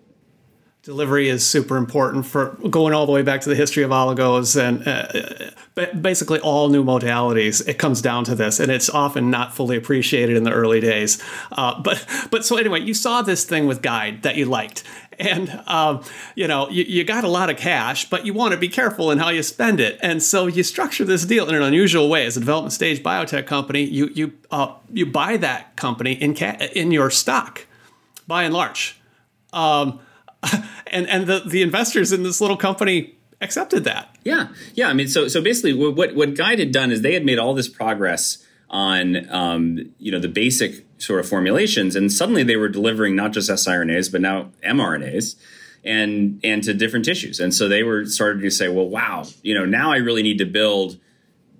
delivery 0.88 1.28
is 1.28 1.46
super 1.46 1.76
important 1.76 2.24
for 2.24 2.56
going 2.70 2.94
all 2.94 3.04
the 3.04 3.12
way 3.12 3.20
back 3.20 3.42
to 3.42 3.50
the 3.50 3.54
history 3.54 3.82
of 3.82 3.90
oligos 3.90 4.56
and 4.58 4.88
uh, 4.88 5.86
basically 6.00 6.40
all 6.40 6.70
new 6.70 6.82
modalities. 6.82 7.68
It 7.68 7.74
comes 7.74 8.00
down 8.00 8.24
to 8.24 8.34
this 8.34 8.58
and 8.58 8.72
it's 8.72 8.88
often 8.88 9.30
not 9.30 9.54
fully 9.54 9.76
appreciated 9.76 10.34
in 10.34 10.44
the 10.44 10.50
early 10.50 10.80
days. 10.80 11.22
Uh, 11.52 11.78
but 11.82 12.06
but 12.30 12.42
so 12.46 12.56
anyway 12.56 12.80
you 12.80 12.94
saw 12.94 13.20
this 13.20 13.44
thing 13.44 13.66
with 13.66 13.82
guide 13.82 14.22
that 14.22 14.36
you 14.36 14.46
liked. 14.46 14.82
And 15.18 15.62
um, 15.66 16.02
you 16.34 16.48
know 16.48 16.70
you, 16.70 16.84
you, 16.84 17.04
got 17.04 17.22
a 17.22 17.28
lot 17.28 17.50
of 17.50 17.58
cash 17.58 18.08
but 18.08 18.24
you 18.24 18.32
want 18.32 18.52
to 18.52 18.58
be 18.58 18.70
careful 18.70 19.10
in 19.10 19.18
how 19.18 19.28
you 19.28 19.42
spend 19.42 19.80
it. 19.80 19.98
And 20.02 20.22
so 20.22 20.46
you 20.46 20.62
structure 20.62 21.04
this 21.04 21.26
deal 21.26 21.46
in 21.50 21.54
an 21.54 21.62
unusual 21.62 22.08
way. 22.08 22.24
As 22.24 22.38
a 22.38 22.40
development 22.40 22.72
stage 22.72 23.02
biotech 23.02 23.44
company 23.44 23.82
you 23.82 24.08
you 24.14 24.32
uh, 24.50 24.72
you 24.90 25.04
buy 25.04 25.36
that 25.36 25.76
company 25.76 26.14
in 26.14 26.34
ca- 26.34 26.70
in 26.74 26.92
your 26.92 27.10
stock 27.10 27.66
by 28.26 28.44
and 28.44 28.54
large. 28.54 28.98
Um, 29.52 30.00
and 30.86 31.08
and 31.08 31.26
the 31.26 31.42
the 31.46 31.62
investors 31.62 32.12
in 32.12 32.22
this 32.22 32.40
little 32.40 32.56
company 32.56 33.16
accepted 33.40 33.84
that. 33.84 34.16
Yeah, 34.24 34.48
yeah. 34.74 34.88
I 34.88 34.92
mean, 34.92 35.08
so 35.08 35.28
so 35.28 35.40
basically, 35.40 35.72
what 35.74 36.14
what 36.14 36.34
Guide 36.34 36.58
had 36.58 36.72
done 36.72 36.90
is 36.90 37.02
they 37.02 37.14
had 37.14 37.24
made 37.24 37.38
all 37.38 37.54
this 37.54 37.68
progress 37.68 38.44
on 38.70 39.28
um, 39.30 39.92
you 39.98 40.12
know 40.12 40.18
the 40.18 40.28
basic 40.28 40.86
sort 40.98 41.20
of 41.20 41.28
formulations, 41.28 41.96
and 41.96 42.12
suddenly 42.12 42.42
they 42.42 42.56
were 42.56 42.68
delivering 42.68 43.16
not 43.16 43.32
just 43.32 43.50
siRNAs 43.50 44.10
but 44.10 44.20
now 44.20 44.50
mRNAs 44.64 45.36
and 45.84 46.40
and 46.44 46.62
to 46.64 46.74
different 46.74 47.04
tissues. 47.04 47.40
And 47.40 47.54
so 47.54 47.68
they 47.68 47.82
were 47.82 48.04
starting 48.04 48.42
to 48.42 48.50
say, 48.50 48.68
well, 48.68 48.88
wow, 48.88 49.24
you 49.42 49.54
know, 49.54 49.64
now 49.64 49.92
I 49.92 49.96
really 49.96 50.22
need 50.22 50.38
to 50.38 50.46
build 50.46 50.98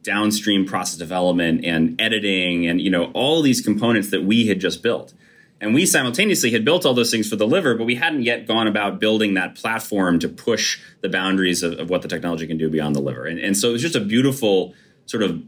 downstream 0.02 0.64
process 0.64 0.96
development 0.96 1.64
and 1.64 2.00
editing 2.00 2.66
and 2.66 2.80
you 2.80 2.88
know 2.88 3.10
all 3.12 3.42
these 3.42 3.60
components 3.60 4.10
that 4.10 4.22
we 4.22 4.46
had 4.46 4.60
just 4.60 4.82
built. 4.82 5.12
And 5.60 5.74
we 5.74 5.86
simultaneously 5.86 6.52
had 6.52 6.64
built 6.64 6.86
all 6.86 6.94
those 6.94 7.10
things 7.10 7.28
for 7.28 7.36
the 7.36 7.46
liver, 7.46 7.74
but 7.74 7.84
we 7.84 7.96
hadn't 7.96 8.22
yet 8.22 8.46
gone 8.46 8.68
about 8.68 9.00
building 9.00 9.34
that 9.34 9.56
platform 9.56 10.20
to 10.20 10.28
push 10.28 10.80
the 11.00 11.08
boundaries 11.08 11.62
of, 11.62 11.78
of 11.80 11.90
what 11.90 12.02
the 12.02 12.08
technology 12.08 12.46
can 12.46 12.58
do 12.58 12.70
beyond 12.70 12.94
the 12.94 13.00
liver. 13.00 13.26
And, 13.26 13.40
and 13.40 13.56
so 13.56 13.70
it 13.70 13.72
was 13.72 13.82
just 13.82 13.96
a 13.96 14.00
beautiful 14.00 14.74
sort 15.06 15.24
of 15.24 15.42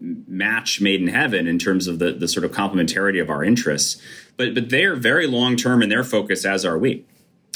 match 0.00 0.80
made 0.80 1.00
in 1.00 1.08
heaven 1.08 1.46
in 1.46 1.58
terms 1.58 1.86
of 1.86 1.98
the, 1.98 2.12
the 2.12 2.28
sort 2.28 2.44
of 2.44 2.52
complementarity 2.52 3.20
of 3.20 3.30
our 3.30 3.42
interests. 3.42 4.00
But 4.36 4.54
but 4.54 4.68
they're 4.68 4.94
very 4.94 5.26
long 5.26 5.56
term 5.56 5.82
in 5.82 5.88
their 5.88 6.04
focus, 6.04 6.44
as 6.44 6.64
are 6.64 6.78
we. 6.78 7.06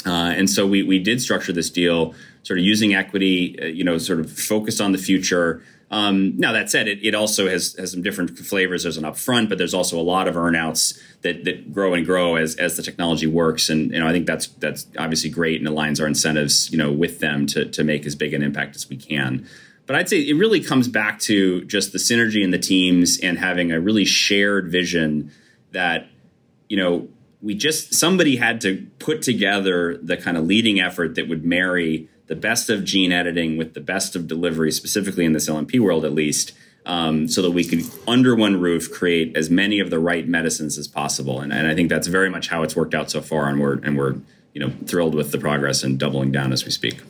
Uh, 0.05 0.33
and 0.35 0.49
so 0.49 0.65
we 0.65 0.81
we 0.81 0.97
did 0.97 1.21
structure 1.21 1.53
this 1.53 1.69
deal 1.69 2.15
sort 2.43 2.57
of 2.57 2.65
using 2.65 2.95
equity, 2.95 3.59
uh, 3.61 3.65
you 3.65 3.83
know, 3.83 3.99
sort 3.99 4.19
of 4.19 4.31
focused 4.31 4.81
on 4.81 4.91
the 4.91 4.97
future. 4.97 5.61
Um, 5.91 6.37
now 6.37 6.53
that 6.53 6.69
said, 6.69 6.87
it, 6.87 7.05
it 7.05 7.13
also 7.13 7.49
has 7.49 7.75
has 7.77 7.91
some 7.91 8.01
different 8.01 8.37
flavors. 8.39 8.83
There's 8.83 8.95
an 8.95 9.03
upfront, 9.03 9.49
but 9.49 9.57
there's 9.57 9.73
also 9.73 9.99
a 9.99 10.01
lot 10.01 10.29
of 10.29 10.35
earnouts 10.35 10.97
that 11.21 11.43
that 11.43 11.73
grow 11.73 11.93
and 11.93 12.05
grow 12.05 12.37
as 12.37 12.55
as 12.55 12.77
the 12.77 12.83
technology 12.83 13.27
works. 13.27 13.69
And 13.69 13.91
you 13.91 13.99
know, 13.99 14.07
I 14.07 14.13
think 14.13 14.25
that's 14.25 14.47
that's 14.47 14.87
obviously 14.97 15.29
great 15.29 15.59
and 15.59 15.69
aligns 15.69 15.99
our 15.99 16.07
incentives, 16.07 16.71
you 16.71 16.77
know, 16.77 16.91
with 16.91 17.19
them 17.19 17.45
to 17.47 17.65
to 17.65 17.83
make 17.83 18.05
as 18.05 18.15
big 18.15 18.33
an 18.33 18.41
impact 18.41 18.77
as 18.77 18.89
we 18.89 18.95
can. 18.95 19.45
But 19.85 19.97
I'd 19.97 20.07
say 20.07 20.21
it 20.21 20.37
really 20.37 20.61
comes 20.61 20.87
back 20.87 21.19
to 21.21 21.65
just 21.65 21.91
the 21.91 21.97
synergy 21.97 22.41
in 22.41 22.51
the 22.51 22.59
teams 22.59 23.19
and 23.19 23.37
having 23.37 23.73
a 23.73 23.81
really 23.81 24.05
shared 24.05 24.71
vision 24.71 25.31
that 25.71 26.07
you 26.69 26.77
know 26.77 27.09
we 27.41 27.53
just 27.53 27.93
somebody 27.93 28.37
had 28.37 28.61
to 28.61 28.87
put 28.99 29.21
together 29.21 29.97
the 29.97 30.15
kind 30.15 30.37
of 30.37 30.45
leading 30.45 30.79
effort 30.79 31.15
that 31.15 31.27
would 31.27 31.43
marry 31.43 32.07
the 32.31 32.35
best 32.37 32.69
of 32.69 32.85
gene 32.85 33.11
editing 33.11 33.57
with 33.57 33.73
the 33.73 33.81
best 33.81 34.15
of 34.15 34.25
delivery, 34.25 34.71
specifically 34.71 35.25
in 35.25 35.33
this 35.33 35.49
LNP 35.49 35.81
world 35.81 36.05
at 36.05 36.13
least, 36.13 36.53
um, 36.85 37.27
so 37.27 37.41
that 37.41 37.51
we 37.51 37.65
could 37.65 37.81
under 38.07 38.37
one 38.37 38.57
roof 38.61 38.89
create 38.89 39.35
as 39.35 39.49
many 39.49 39.81
of 39.81 39.89
the 39.89 39.99
right 39.99 40.25
medicines 40.25 40.77
as 40.77 40.87
possible. 40.87 41.41
And, 41.41 41.51
and 41.51 41.67
I 41.67 41.75
think 41.75 41.89
that's 41.89 42.07
very 42.07 42.29
much 42.29 42.47
how 42.47 42.63
it's 42.63 42.73
worked 42.73 42.95
out 42.95 43.11
so 43.11 43.21
far, 43.21 43.49
and 43.49 43.59
we're 43.59 43.79
and 43.79 43.97
we're 43.97 44.15
you 44.53 44.61
know 44.61 44.71
thrilled 44.85 45.13
with 45.13 45.33
the 45.33 45.37
progress 45.37 45.83
and 45.83 45.99
doubling 45.99 46.31
down 46.31 46.53
as 46.53 46.63
we 46.63 46.71
speak. 46.71 47.01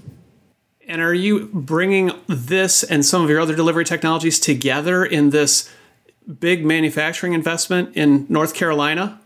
And 0.87 1.03
are 1.03 1.13
you 1.13 1.51
bringing 1.53 2.13
this 2.25 2.81
and 2.81 3.05
some 3.05 3.21
of 3.21 3.29
your 3.29 3.41
other 3.41 3.55
delivery 3.55 3.85
technologies 3.85 4.39
together 4.39 5.05
in 5.05 5.29
this 5.29 5.71
big 6.39 6.65
manufacturing 6.65 7.33
investment 7.33 7.95
in 7.95 8.25
North 8.27 8.55
Carolina? 8.55 9.20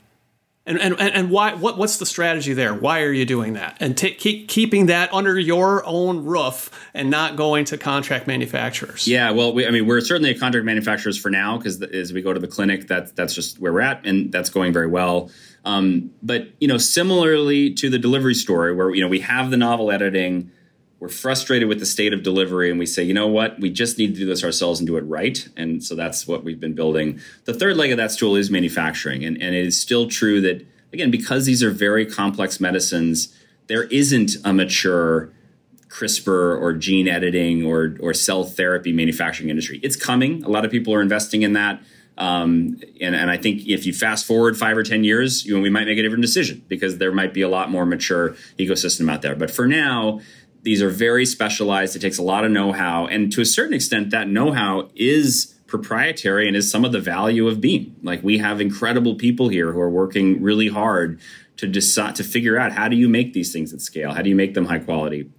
And, 0.68 0.80
and, 0.80 1.00
and 1.00 1.30
why 1.30 1.54
what 1.54 1.78
what's 1.78 1.98
the 1.98 2.08
strategy 2.08 2.54
there? 2.54 2.74
Why 2.74 3.02
are 3.02 3.12
you 3.12 3.26
doing 3.26 3.54
that? 3.54 3.78
And 3.80 3.96
t- 3.96 4.16
keep 4.16 4.48
keeping 4.48 4.88
that 4.88 5.14
under 5.14 5.38
your 5.38 5.86
own 5.86 6.26
roof 6.26 6.72
and 6.96 7.12
not 7.12 7.36
going 7.36 7.66
to 7.66 7.78
contract 7.78 8.26
manufacturers. 8.26 9.08
Yeah, 9.08 9.30
well, 9.30 9.54
we, 9.54 9.68
I 9.68 9.70
mean, 9.70 9.86
we're 9.86 10.02
certainly 10.02 10.32
a 10.32 10.40
contract 10.40 10.66
manufacturers 10.66 11.20
for 11.20 11.30
now 11.30 11.58
because 11.58 11.80
as 11.84 12.14
we 12.14 12.24
go 12.24 12.34
to 12.34 12.40
the 12.40 12.48
clinic, 12.48 12.88
that's 12.88 13.12
that's 13.12 13.36
just 13.36 13.60
where 13.60 13.74
we're 13.74 13.82
at, 13.82 14.04
and 14.08 14.32
that's 14.32 14.50
going 14.50 14.74
very 14.74 14.88
well. 14.88 15.30
Um, 15.66 16.12
but 16.24 16.48
you 16.60 16.68
know, 16.68 16.80
similarly 16.80 17.72
to 17.76 17.90
the 17.90 18.00
delivery 18.00 18.34
story, 18.34 18.74
where 18.74 18.94
you 18.94 19.02
know 19.02 19.08
we 19.08 19.20
have 19.20 19.52
the 19.52 19.58
novel 19.58 19.92
editing, 19.92 20.52
we're 21.00 21.10
frustrated 21.10 21.68
with 21.68 21.80
the 21.80 21.86
state 21.86 22.14
of 22.14 22.24
delivery 22.24 22.70
and 22.70 22.80
we 22.80 22.86
say, 22.86 23.04
you 23.04 23.14
know 23.14 23.28
what, 23.28 23.60
we 23.60 23.70
just 23.70 23.98
need 23.98 24.14
to 24.14 24.20
do 24.20 24.26
this 24.26 24.44
ourselves 24.44 24.80
and 24.80 24.88
do 24.88 24.96
it 24.98 25.02
right. 25.02 25.48
And 25.58 25.84
so 25.84 25.94
that's 25.94 26.28
what 26.28 26.44
we've 26.44 26.60
been 26.60 26.74
building. 26.74 27.20
The 27.44 27.54
third 27.54 27.76
leg 27.76 27.92
of 27.92 27.98
that 27.98 28.12
stool 28.12 28.36
is 28.36 28.50
manufacturing. 28.50 29.24
And, 29.24 29.42
and 29.42 29.54
it 29.54 29.66
is 29.66 29.80
still 29.80 30.08
true 30.08 30.40
that, 30.42 30.66
again, 30.94 31.12
because 31.12 31.46
these 31.46 31.62
are 31.62 31.70
very 31.70 32.06
complex 32.06 32.60
medicines, 32.60 33.36
there 33.68 33.84
isn't 33.84 34.38
a 34.46 34.54
mature 34.54 35.32
CRISPR 35.90 36.60
or 36.60 36.74
gene 36.74 37.08
editing 37.08 37.66
or, 37.66 37.98
or 38.00 38.14
cell 38.14 38.44
therapy 38.44 38.92
manufacturing 38.92 39.50
industry. 39.50 39.80
It's 39.84 39.96
coming. 39.96 40.44
A 40.44 40.50
lot 40.50 40.66
of 40.66 40.72
people 40.72 40.94
are 40.94 41.02
investing 41.02 41.42
in 41.42 41.54
that. 41.54 41.82
Um, 42.18 42.80
and, 43.02 43.14
and, 43.14 43.30
I 43.30 43.36
think 43.36 43.68
if 43.68 43.86
you 43.86 43.92
fast 43.92 44.26
forward 44.26 44.58
five 44.58 44.78
or 44.78 44.84
10 44.84 45.04
years, 45.04 45.46
you 45.46 45.54
know, 45.54 45.62
we 45.62 45.70
might 45.70 45.86
make 45.86 45.98
a 45.98 46.02
different 46.02 46.22
decision 46.22 46.64
because 46.70 46.98
there 46.98 47.12
might 47.12 47.34
be 47.34 47.42
a 47.42 47.50
lot 47.50 47.70
more 47.70 47.86
mature 47.86 48.36
ecosystem 48.58 49.12
out 49.12 49.22
there. 49.22 49.36
But 49.36 49.52
for 49.52 49.68
now, 49.68 50.22
these 50.66 50.82
are 50.82 50.90
very 50.90 51.28
specialized. 51.28 51.96
It 51.96 52.00
takes 52.00 52.18
a 52.18 52.24
lot 52.24 52.44
of 52.44 52.52
know 52.52 52.72
how. 52.72 53.06
And 53.06 53.32
to 53.34 53.42
a 53.42 53.46
certain 53.46 53.76
extent, 53.76 54.10
that 54.10 54.28
know 54.28 54.52
how 54.52 54.90
is 54.96 55.54
proprietary 55.68 56.48
and 56.48 56.58
is 56.58 56.70
some 56.70 56.84
of 56.84 56.92
the 56.92 57.00
value 57.00 57.48
of 57.48 57.62
Beam. 57.62 57.96
Like 58.02 58.24
we 58.24 58.40
have 58.40 58.60
incredible 58.60 59.14
people 59.14 59.50
here 59.50 59.72
who 59.72 59.80
are 59.80 59.90
working 59.90 60.42
really 60.42 60.68
hard 60.68 61.20
to 61.58 61.68
decide 61.68 62.16
to 62.16 62.24
figure 62.24 62.58
out 62.58 62.72
how 62.72 62.88
do 62.88 62.96
you 62.96 63.08
make 63.08 63.34
these 63.34 63.54
things 63.54 63.74
at 63.74 63.82
scale? 63.82 64.12
How 64.12 64.24
do 64.24 64.30
you 64.30 64.36
make 64.36 64.56
them 64.56 64.66
high 64.66 64.80
quality? 64.80 65.30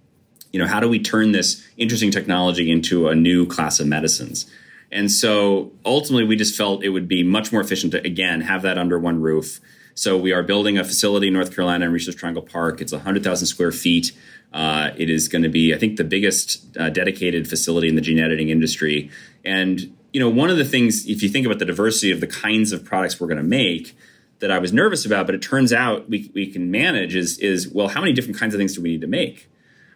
You 0.53 0.61
know, 0.61 0.67
how 0.67 0.79
do 0.79 0.87
we 0.87 0.99
turn 0.99 1.33
this 1.33 1.61
interesting 1.75 2.09
technology 2.09 2.71
into 2.71 3.09
a 3.09 3.15
new 3.15 3.45
class 3.45 3.81
of 3.81 3.87
medicines? 3.87 4.49
And 4.93 5.11
so 5.11 5.73
ultimately, 5.85 6.23
we 6.23 6.37
just 6.37 6.55
felt 6.55 6.85
it 6.85 6.89
would 6.89 7.09
be 7.09 7.21
much 7.21 7.51
more 7.51 7.59
efficient 7.59 7.91
to, 7.91 8.05
again, 8.05 8.39
have 8.39 8.61
that 8.61 8.77
under 8.77 8.97
one 8.97 9.21
roof. 9.21 9.59
So 9.97 10.15
we 10.15 10.31
are 10.31 10.43
building 10.43 10.77
a 10.77 10.83
facility 10.83 11.25
in 11.25 11.33
North 11.33 11.55
Carolina 11.55 11.85
in 11.85 11.91
Research 11.91 12.17
Triangle 12.17 12.43
Park. 12.43 12.81
It's 12.81 12.91
100,000 12.93 13.47
square 13.47 13.71
feet. 13.71 14.11
Uh, 14.53 14.91
it 14.95 15.09
is 15.09 15.27
going 15.27 15.41
to 15.41 15.49
be, 15.49 15.73
I 15.73 15.79
think, 15.79 15.97
the 15.97 16.03
biggest 16.03 16.77
uh, 16.77 16.91
dedicated 16.91 17.49
facility 17.49 17.89
in 17.89 17.95
the 17.95 18.01
gene 18.01 18.19
editing 18.19 18.49
industry. 18.49 19.09
And 19.43 19.97
you 20.13 20.19
know, 20.19 20.29
one 20.29 20.51
of 20.51 20.57
the 20.57 20.65
things, 20.65 21.07
if 21.07 21.23
you 21.23 21.29
think 21.29 21.47
about 21.47 21.57
the 21.57 21.65
diversity 21.65 22.11
of 22.11 22.21
the 22.21 22.27
kinds 22.27 22.71
of 22.71 22.85
products 22.85 23.19
we're 23.19 23.27
going 23.27 23.37
to 23.37 23.43
make, 23.43 23.97
that 24.37 24.51
I 24.51 24.59
was 24.59 24.71
nervous 24.71 25.03
about, 25.03 25.25
but 25.25 25.33
it 25.33 25.41
turns 25.41 25.73
out 25.73 26.07
we, 26.07 26.31
we 26.35 26.45
can 26.45 26.69
manage 26.69 27.15
is 27.15 27.39
is 27.39 27.67
well, 27.67 27.87
how 27.87 27.99
many 27.99 28.13
different 28.13 28.37
kinds 28.37 28.53
of 28.53 28.59
things 28.59 28.75
do 28.75 28.83
we 28.83 28.89
need 28.89 29.01
to 29.01 29.07
make? 29.07 29.49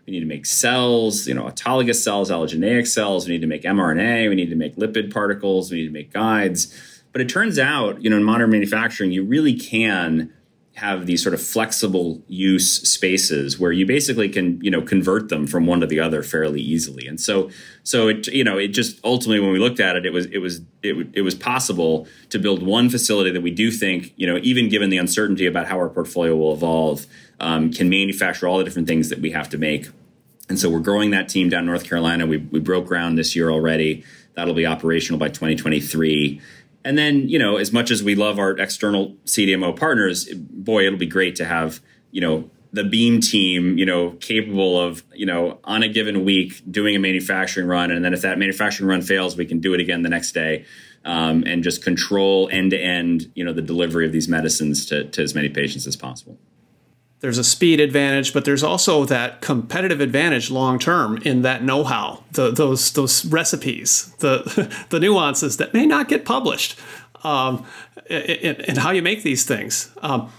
We 0.08 0.14
need 0.14 0.22
to 0.22 0.26
make 0.26 0.48
cells, 0.48 1.28
you 1.28 1.36
know, 1.36 1.44
autologous 1.44 2.04
cells, 2.04 2.32
allogeneic 2.32 2.88
cells. 2.88 3.28
We 3.28 3.34
need 3.34 3.42
to 3.42 3.48
make 3.48 3.62
mRNA. 3.62 4.30
We 4.30 4.36
need 4.36 4.50
to 4.50 4.56
make 4.56 4.78
lipid 4.78 5.14
particles. 5.14 5.72
We 5.72 5.82
need 5.82 5.88
to 5.88 5.94
make 5.94 6.12
guides. 6.12 6.76
But 7.12 7.22
it 7.22 7.30
turns 7.30 7.60
out, 7.60 8.02
you 8.02 8.10
know, 8.10 8.18
in 8.18 8.24
modern 8.24 8.50
manufacturing, 8.50 9.12
you 9.12 9.24
really 9.24 9.54
can 9.54 10.32
have 10.76 11.06
these 11.06 11.22
sort 11.22 11.34
of 11.34 11.42
flexible 11.42 12.24
use 12.28 12.90
spaces 12.90 13.60
where 13.60 13.74
you 13.74 13.86
basically 13.86 14.30
can 14.30 14.60
you 14.62 14.72
know 14.72 14.82
convert 14.82 15.30
them 15.30 15.46
from 15.46 15.66
one 15.66 15.82
to 15.82 15.86
the 15.86 16.00
other 16.00 16.24
fairly 16.24 16.62
easily. 16.62 17.08
And 17.08 17.20
so 17.20 17.50
so 17.84 18.08
it 18.08 18.28
you 18.28 18.44
know 18.44 18.58
it 18.58 18.70
just 18.70 19.00
ultimately 19.04 19.42
when 19.42 19.52
we 19.52 19.60
looked 19.60 19.80
at 19.80 19.96
it 19.96 20.06
it 20.06 20.14
was 20.14 20.28
it 20.28 20.38
was 20.38 20.62
it, 20.82 21.08
it 21.14 21.22
was 21.22 21.36
possible 21.36 22.08
to 22.30 22.40
build 22.40 22.64
one 22.64 22.90
facility 22.90 23.32
that 23.32 23.42
we 23.42 23.52
do 23.52 23.70
think 23.70 24.14
you 24.16 24.26
know 24.26 24.40
even 24.42 24.70
given 24.70 24.90
the 24.90 24.98
uncertainty 24.98 25.46
about 25.46 25.68
how 25.68 25.78
our 25.78 25.90
portfolio 25.90 26.36
will 26.36 26.54
evolve 26.54 27.06
um, 27.42 27.72
can 27.72 27.90
manufacture 27.90 28.48
all 28.48 28.58
the 28.58 28.64
different 28.64 28.88
things 28.88 29.10
that 29.10 29.20
we 29.20 29.32
have 29.32 29.50
to 29.50 29.58
make. 29.58 29.90
And 30.48 30.58
so 30.60 30.70
we're 30.70 30.80
growing 30.80 31.12
that 31.12 31.28
team 31.28 31.50
down 31.50 31.66
north 31.66 31.84
carolina. 31.84 32.26
We, 32.26 32.38
we 32.38 32.60
broke 32.60 32.88
ground 32.88 33.18
this 33.18 33.36
year 33.36 33.52
already. 33.52 34.06
That'll 34.36 34.54
be 34.54 34.66
operational 34.66 35.20
by 35.20 35.28
2023 35.28 36.42
and 36.84 36.98
then, 36.98 37.30
you 37.30 37.40
know, 37.40 37.58
as 37.58 37.72
much 37.72 37.92
as 37.92 38.04
we 38.04 38.16
love 38.16 38.40
our 38.40 38.52
external 38.58 39.16
CDMO 39.26 39.78
partners, 39.78 40.28
boy, 40.34 40.86
it'll 40.86 41.00
be 41.00 41.06
great 41.06 41.36
to 41.38 41.46
have, 41.46 41.82
you 42.12 42.22
know, 42.22 42.50
the 42.74 42.84
beam 42.84 43.20
team, 43.20 43.78
you 43.78 43.86
know, 43.86 44.12
capable 44.22 44.80
of, 44.80 45.04
you 45.14 45.26
know, 45.26 45.60
on 45.64 45.84
a 45.84 45.90
given 45.90 46.24
week 46.24 46.62
doing 46.72 46.96
a 46.96 47.00
manufacturing 47.00 47.68
run. 47.68 47.92
And 47.92 48.04
then 48.04 48.14
if 48.14 48.22
that 48.22 48.40
manufacturing 48.40 48.90
run 48.90 49.02
fails, 49.02 49.36
we 49.36 49.46
can 49.46 49.60
do 49.60 49.74
it 49.74 49.82
again 49.82 50.04
the 50.04 50.10
next 50.10 50.32
day 50.32 50.66
um, 51.04 51.44
and 51.46 51.64
just 51.64 51.84
control 51.84 52.50
end 52.52 52.72
to 52.72 52.80
end, 52.80 53.32
you 53.36 53.44
know, 53.44 53.52
the 53.52 53.62
delivery 53.62 54.06
of 54.06 54.14
these 54.14 54.30
medicines 54.30 54.86
to, 54.86 55.04
to 55.06 55.22
as 55.22 55.36
many 55.36 55.50
patients 55.50 55.86
as 55.86 55.96
possible 55.96 56.38
there's 57.22 57.38
a 57.38 57.44
speed 57.44 57.80
advantage, 57.80 58.34
but 58.34 58.46
there's 58.46 58.64
also 58.64 59.06
that 59.06 59.42
competitive 59.42 60.02
advantage 60.02 60.50
long 60.52 60.80
term 60.80 61.18
in 61.18 61.44
that 61.44 61.64
know-how, 61.64 62.24
the, 62.32 62.52
those 62.52 62.92
those 62.92 63.24
recipes, 63.26 64.14
the 64.20 64.76
the 64.90 65.00
nuances 65.00 65.58
that 65.58 65.74
may 65.74 65.86
not 65.86 66.08
get 66.08 66.26
published, 66.26 66.78
um, 67.24 67.66
and 68.10 68.78
how 68.78 68.92
you 68.92 69.02
make 69.02 69.24
these 69.24 69.46
things. 69.46 69.92
Um, 70.02 70.32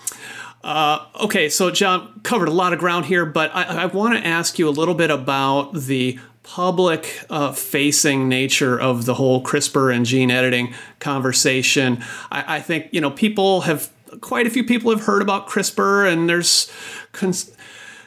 uh, 0.64 1.06
okay, 1.20 1.48
so 1.48 1.70
John 1.70 2.20
covered 2.22 2.48
a 2.48 2.52
lot 2.52 2.72
of 2.72 2.78
ground 2.78 3.06
here, 3.06 3.26
but 3.26 3.50
I, 3.54 3.82
I 3.82 3.86
want 3.86 4.16
to 4.16 4.26
ask 4.26 4.58
you 4.58 4.68
a 4.68 4.70
little 4.70 4.94
bit 4.94 5.10
about 5.10 5.74
the 5.74 6.18
public 6.42 7.24
uh, 7.30 7.52
facing 7.52 8.28
nature 8.28 8.78
of 8.78 9.04
the 9.04 9.14
whole 9.14 9.42
CRISPR 9.42 9.94
and 9.94 10.04
gene 10.04 10.30
editing 10.30 10.74
conversation. 10.98 12.02
I, 12.30 12.56
I 12.56 12.60
think 12.60 12.88
you 12.90 13.00
know 13.00 13.10
people 13.10 13.62
have 13.62 13.90
quite 14.20 14.46
a 14.46 14.50
few 14.50 14.64
people 14.64 14.90
have 14.90 15.04
heard 15.06 15.22
about 15.22 15.48
CRISPR, 15.48 16.10
and 16.10 16.28
there's, 16.28 16.70
cons- 17.12 17.54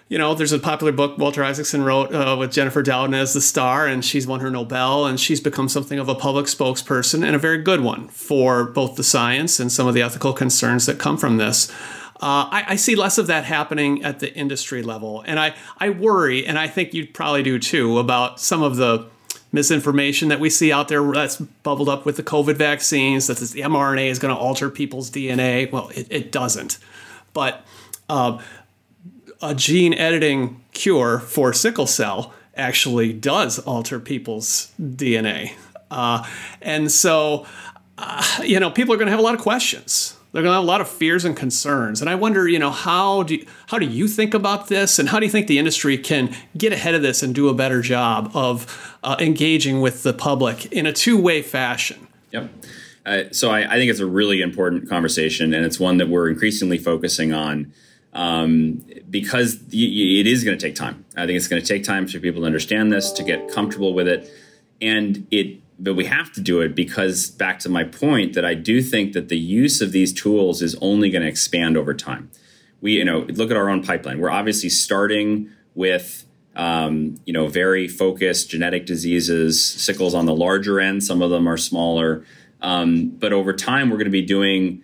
you 0.08 0.18
know, 0.18 0.36
there's 0.36 0.52
a 0.52 0.60
popular 0.60 0.92
book 0.92 1.18
Walter 1.18 1.44
Isaacson 1.44 1.84
wrote 1.84 2.14
uh, 2.14 2.36
with 2.38 2.52
Jennifer 2.52 2.84
Doudna 2.84 3.18
as 3.18 3.34
the 3.34 3.42
star, 3.42 3.88
and 3.88 4.06
she's 4.06 4.28
won 4.28 4.40
her 4.40 4.52
Nobel, 4.52 5.06
and 5.06 5.20
she's 5.20 5.42
become 5.42 5.68
something 5.68 5.98
of 5.98 6.08
a 6.08 6.16
public 6.16 6.46
spokesperson 6.46 7.26
and 7.26 7.36
a 7.36 7.40
very 7.40 7.58
good 7.58 7.82
one 7.82 8.08
for 8.10 8.66
both 8.66 8.96
the 8.96 9.04
science 9.04 9.60
and 9.60 9.72
some 9.72 9.88
of 9.88 9.94
the 9.94 10.02
ethical 10.02 10.34
concerns 10.34 10.86
that 10.86 11.00
come 11.00 11.18
from 11.18 11.38
this. 11.38 11.72
Uh, 12.22 12.48
I, 12.50 12.64
I, 12.70 12.76
see 12.78 12.96
less 12.96 13.18
of 13.18 13.28
that 13.28 13.44
happening 13.44 14.02
at 14.06 14.20
the 14.20 14.34
industry 14.34 14.82
level. 14.82 15.22
And 15.28 15.38
I, 15.38 15.54
I 15.80 15.90
worry, 15.90 16.46
and 16.48 16.58
I 16.58 16.68
think 16.68 16.94
you 16.94 17.06
probably 17.06 17.44
do 17.44 17.60
too, 17.60 18.00
about 18.00 18.40
some 18.40 18.64
of 18.64 18.78
the 18.78 19.10
misinformation 19.56 20.30
that 20.30 20.40
we 20.40 20.52
see 20.52 20.72
out 20.72 20.88
there 20.90 21.02
that's 21.12 21.38
bubbled 21.38 21.90
up 21.90 22.06
with 22.06 22.18
the 22.18 22.24
COVID 22.24 22.56
vaccines, 22.56 23.26
that 23.26 23.38
the 23.38 23.62
mRNA 23.62 24.08
is 24.08 24.20
going 24.20 24.34
to 24.34 24.40
alter 24.40 24.70
people's 24.70 25.10
DNA. 25.10 25.72
Well, 25.72 25.90
it, 25.96 26.08
it 26.12 26.32
doesn't. 26.32 26.78
But 27.34 27.66
uh, 28.08 28.40
a 29.42 29.56
gene 29.56 29.94
editing 29.96 30.62
cure 30.74 31.20
for 31.20 31.54
sickle 31.54 31.88
cell 31.88 32.34
actually 32.56 33.14
does 33.14 33.58
alter 33.60 34.00
people's 34.00 34.72
DNA. 34.80 35.54
Uh, 35.90 36.26
and 36.62 36.92
so, 36.92 37.46
uh, 37.98 38.42
you 38.44 38.60
know, 38.60 38.70
people 38.70 38.94
are 38.94 38.98
going 38.98 39.08
to 39.08 39.12
have 39.12 39.20
a 39.20 39.24
lot 39.24 39.36
of 39.36 39.42
questions. 39.42 40.16
They're 40.36 40.44
going 40.44 40.52
to 40.52 40.56
have 40.56 40.66
a 40.66 40.68
lot 40.68 40.82
of 40.82 40.90
fears 40.90 41.24
and 41.24 41.34
concerns. 41.34 42.02
And 42.02 42.10
I 42.10 42.16
wonder, 42.16 42.46
you 42.46 42.60
know, 42.60 42.70
how 42.70 43.24
do 43.24 43.36
you, 43.36 43.46
how 43.68 43.80
do 43.80 43.86
you 43.86 44.06
think 44.06 44.34
about 44.34 44.68
this, 44.68 45.00
and 45.00 45.08
how 45.08 45.18
do 45.18 45.26
you 45.26 45.32
think 45.32 45.48
the 45.48 45.58
industry 45.58 45.98
can 45.98 46.36
get 46.58 46.74
ahead 46.74 46.94
of 46.94 47.02
this 47.02 47.24
and 47.24 47.34
do 47.34 47.48
a 47.48 47.54
better 47.54 47.82
job 47.82 48.32
of 48.34 48.98
uh, 49.02 49.16
engaging 49.22 49.80
with 49.80 50.04
the 50.04 50.12
public 50.12 50.66
in 50.74 50.86
a 50.86 50.92
two 50.92 51.18
way 51.18 51.42
fashion? 51.42 52.10
Yep. 52.32 52.52
Uh, 53.06 53.24
so 53.32 53.50
I, 53.50 53.76
I, 53.76 53.78
think 53.78 53.90
it's 53.90 54.02
a 54.02 54.06
really 54.06 54.42
important 54.42 54.90
conversation, 54.90 55.54
and 55.54 55.64
it's 55.64 55.80
one 55.80 56.00
that 56.00 56.10
we're 56.10 56.28
increasingly 56.28 56.80
focusing 56.80 57.32
on 57.32 57.72
um, 58.12 58.84
because 59.10 59.62
it 59.72 60.28
is 60.28 60.44
going 60.44 60.58
to 60.58 60.62
take 60.62 60.76
time. 60.76 61.06
I 61.16 61.26
think 61.26 61.38
it's 61.38 61.48
going 61.48 61.62
to 61.62 61.68
take 61.68 61.86
time 61.86 62.08
for 62.08 62.20
people 62.20 62.42
to 62.42 62.46
understand 62.46 62.92
this, 62.92 63.14
to 63.14 63.24
get 63.24 63.50
comfortable 63.54 63.94
with 63.94 64.10
it, 64.10 64.30
and 64.82 65.28
it. 65.32 65.62
But 65.78 65.96
we 65.96 66.06
have 66.06 66.32
to 66.34 66.42
do 66.42 66.62
it 66.62 66.74
because 66.74 67.30
back 67.30 67.60
to 67.60 67.70
my 67.70 67.84
point 67.84 68.34
that 68.34 68.46
I 68.46 68.54
do 68.54 68.82
think 68.82 69.14
that 69.14 69.28
the 69.28 69.38
use 69.38 69.82
of 69.82 69.92
these 69.92 70.14
tools 70.14 70.62
is 70.62 70.76
only 70.82 71.10
going 71.10 71.24
to 71.24 71.28
expand 71.28 71.76
over 71.76 71.94
time. 71.94 72.32
We, 72.82 72.94
you 72.94 73.06
know, 73.06 73.20
look 73.20 73.52
at 73.52 73.58
our 73.58 73.70
own 73.70 73.84
pipeline. 73.84 74.20
We're 74.20 74.30
obviously 74.30 74.70
starting 74.70 75.50
with 75.74 76.26
um, 76.56 77.18
you 77.26 77.34
know, 77.34 77.48
very 77.48 77.88
focused 77.88 78.50
genetic 78.50 78.86
diseases, 78.86 79.64
sickles 79.64 80.14
on 80.14 80.26
the 80.26 80.36
larger 80.36 80.80
end. 80.80 81.04
Some 81.04 81.22
of 81.22 81.30
them 81.30 81.48
are 81.48 81.58
smaller. 81.58 82.26
Um, 82.62 83.10
but 83.10 83.34
over 83.34 83.54
time, 83.54 83.90
we're 83.90 83.98
going 83.98 84.06
to 84.06 84.12
be 84.12 84.22
doing 84.22 84.82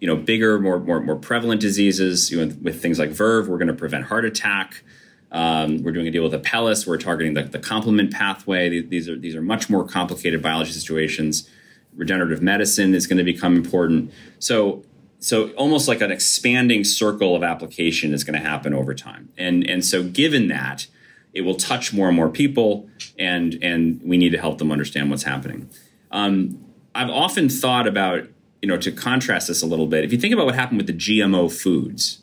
you 0.00 0.06
know 0.06 0.16
bigger, 0.16 0.60
more 0.60 0.78
more, 0.78 1.00
more 1.00 1.16
prevalent 1.16 1.60
diseases. 1.60 2.30
You 2.30 2.44
know, 2.44 2.54
with 2.62 2.80
things 2.80 2.98
like 2.98 3.10
Verve, 3.10 3.48
we're 3.48 3.58
going 3.58 3.68
to 3.68 3.74
prevent 3.74 4.04
heart 4.04 4.24
attack. 4.24 4.82
Um, 5.30 5.82
we're 5.82 5.92
doing 5.92 6.06
a 6.06 6.10
deal 6.10 6.22
with 6.22 6.32
Apellis. 6.32 6.86
We're 6.86 6.98
targeting 6.98 7.34
the, 7.34 7.42
the 7.42 7.58
complement 7.58 8.12
pathway. 8.12 8.80
These 8.80 9.08
are 9.08 9.16
these 9.16 9.34
are 9.34 9.42
much 9.42 9.68
more 9.68 9.86
complicated 9.86 10.42
biology 10.42 10.72
situations. 10.72 11.48
Regenerative 11.94 12.42
medicine 12.42 12.94
is 12.94 13.06
going 13.06 13.18
to 13.18 13.24
become 13.24 13.56
important. 13.56 14.12
So 14.38 14.84
so 15.20 15.50
almost 15.50 15.88
like 15.88 16.00
an 16.00 16.10
expanding 16.10 16.84
circle 16.84 17.34
of 17.34 17.42
application 17.42 18.14
is 18.14 18.24
going 18.24 18.40
to 18.40 18.46
happen 18.46 18.72
over 18.72 18.94
time. 18.94 19.30
And 19.36 19.68
and 19.68 19.84
so 19.84 20.02
given 20.02 20.48
that, 20.48 20.86
it 21.34 21.42
will 21.42 21.56
touch 21.56 21.92
more 21.92 22.08
and 22.08 22.16
more 22.16 22.30
people, 22.30 22.88
and 23.18 23.58
and 23.62 24.00
we 24.02 24.16
need 24.16 24.30
to 24.30 24.38
help 24.38 24.58
them 24.58 24.72
understand 24.72 25.10
what's 25.10 25.24
happening. 25.24 25.68
Um, 26.10 26.64
I've 26.94 27.10
often 27.10 27.48
thought 27.48 27.86
about 27.86 28.28
you 28.62 28.68
know, 28.68 28.76
to 28.76 28.90
contrast 28.90 29.48
this 29.48 29.62
a 29.62 29.66
little 29.66 29.86
bit, 29.86 30.04
if 30.04 30.12
you 30.12 30.18
think 30.18 30.34
about 30.34 30.46
what 30.46 30.54
happened 30.54 30.78
with 30.78 30.86
the 30.86 30.92
GMO 30.92 31.52
foods, 31.52 32.20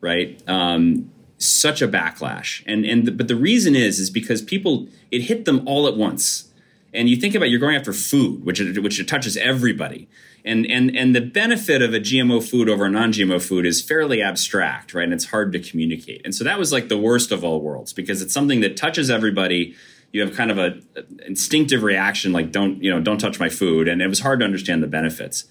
right? 0.00 0.42
Um, 0.46 1.10
such 1.38 1.82
a 1.82 1.88
backlash, 1.88 2.62
and 2.66 2.84
and 2.84 3.06
the, 3.06 3.12
but 3.12 3.28
the 3.28 3.36
reason 3.36 3.74
is 3.74 3.98
is 3.98 4.10
because 4.10 4.42
people 4.42 4.88
it 5.10 5.22
hit 5.22 5.44
them 5.44 5.66
all 5.66 5.86
at 5.86 5.96
once, 5.96 6.52
and 6.92 7.08
you 7.08 7.16
think 7.16 7.34
about 7.34 7.50
you're 7.50 7.60
going 7.60 7.76
after 7.76 7.92
food, 7.92 8.44
which 8.44 8.60
which 8.60 9.06
touches 9.06 9.36
everybody, 9.36 10.08
and 10.44 10.66
and 10.66 10.94
and 10.96 11.14
the 11.14 11.20
benefit 11.20 11.82
of 11.82 11.92
a 11.92 12.00
GMO 12.00 12.42
food 12.42 12.68
over 12.68 12.84
a 12.84 12.90
non-GMO 12.90 13.42
food 13.42 13.66
is 13.66 13.82
fairly 13.82 14.22
abstract, 14.22 14.94
right? 14.94 15.04
And 15.04 15.12
it's 15.12 15.26
hard 15.26 15.52
to 15.52 15.58
communicate, 15.58 16.22
and 16.24 16.34
so 16.34 16.44
that 16.44 16.58
was 16.58 16.72
like 16.72 16.88
the 16.88 16.98
worst 16.98 17.32
of 17.32 17.42
all 17.44 17.60
worlds 17.60 17.92
because 17.92 18.22
it's 18.22 18.32
something 18.32 18.60
that 18.60 18.76
touches 18.76 19.10
everybody. 19.10 19.74
You 20.12 20.20
have 20.20 20.36
kind 20.36 20.52
of 20.52 20.58
a, 20.58 20.80
a, 20.94 21.26
instinctive 21.26 21.82
reaction 21.82 22.32
like 22.32 22.52
don't 22.52 22.80
you 22.82 22.90
know 22.90 23.00
don't 23.00 23.18
touch 23.18 23.40
my 23.40 23.48
food. 23.48 23.88
And 23.88 24.00
it 24.00 24.06
was 24.06 24.20
hard 24.20 24.38
to 24.38 24.44
understand 24.44 24.82
the 24.82 24.86
benefits. 24.86 25.44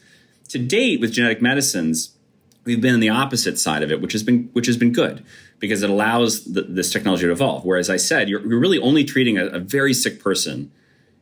To 0.49 0.59
date 0.59 1.01
with 1.01 1.11
genetic 1.11 1.41
medicines, 1.41 2.15
we've 2.63 2.79
been 2.79 2.93
on 2.93 2.99
the 3.01 3.09
opposite 3.09 3.59
side 3.59 3.83
of 3.83 3.91
it, 3.91 3.99
which 4.01 4.13
has 4.13 4.23
been 4.23 4.49
which 4.53 4.67
has 4.67 4.77
been 4.77 4.93
good 4.93 5.25
because 5.59 5.83
it 5.83 5.89
allows 5.89 6.43
the, 6.45 6.63
this 6.63 6.91
technology 6.91 7.25
to 7.25 7.31
evolve. 7.31 7.65
Whereas 7.65 7.89
I 7.89 7.97
said, 7.97 8.29
you're, 8.29 8.45
you're 8.47 8.59
really 8.59 8.79
only 8.79 9.03
treating 9.03 9.37
a, 9.37 9.45
a, 9.47 9.59
very 9.59 9.93
sick 9.93 10.21
person, 10.21 10.71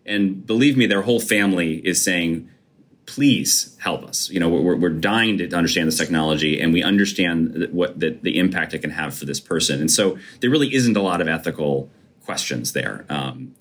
and 0.05 0.45
believe 0.45 0.77
me, 0.77 0.87
their 0.87 1.03
whole 1.03 1.19
family 1.19 1.75
is 1.85 2.03
saying, 2.03 2.49
"Please 3.05 3.77
help 3.81 4.03
us." 4.03 4.29
You 4.29 4.39
know, 4.39 4.49
we're, 4.49 4.75
we're 4.75 4.89
dying 4.89 5.37
to 5.37 5.53
understand 5.53 5.87
this 5.87 5.97
technology, 5.97 6.59
and 6.59 6.73
we 6.73 6.81
understand 6.81 7.67
what 7.71 7.99
the, 7.99 8.17
the 8.21 8.37
impact 8.39 8.73
it 8.73 8.79
can 8.79 8.91
have 8.91 9.15
for 9.15 9.25
this 9.25 9.39
person. 9.39 9.79
And 9.79 9.91
so, 9.91 10.17
there 10.39 10.49
really 10.49 10.73
isn't 10.73 10.97
a 10.97 11.01
lot 11.01 11.21
of 11.21 11.27
ethical 11.27 11.89
questions 12.25 12.73
there. 12.73 13.05
Um, 13.09 13.55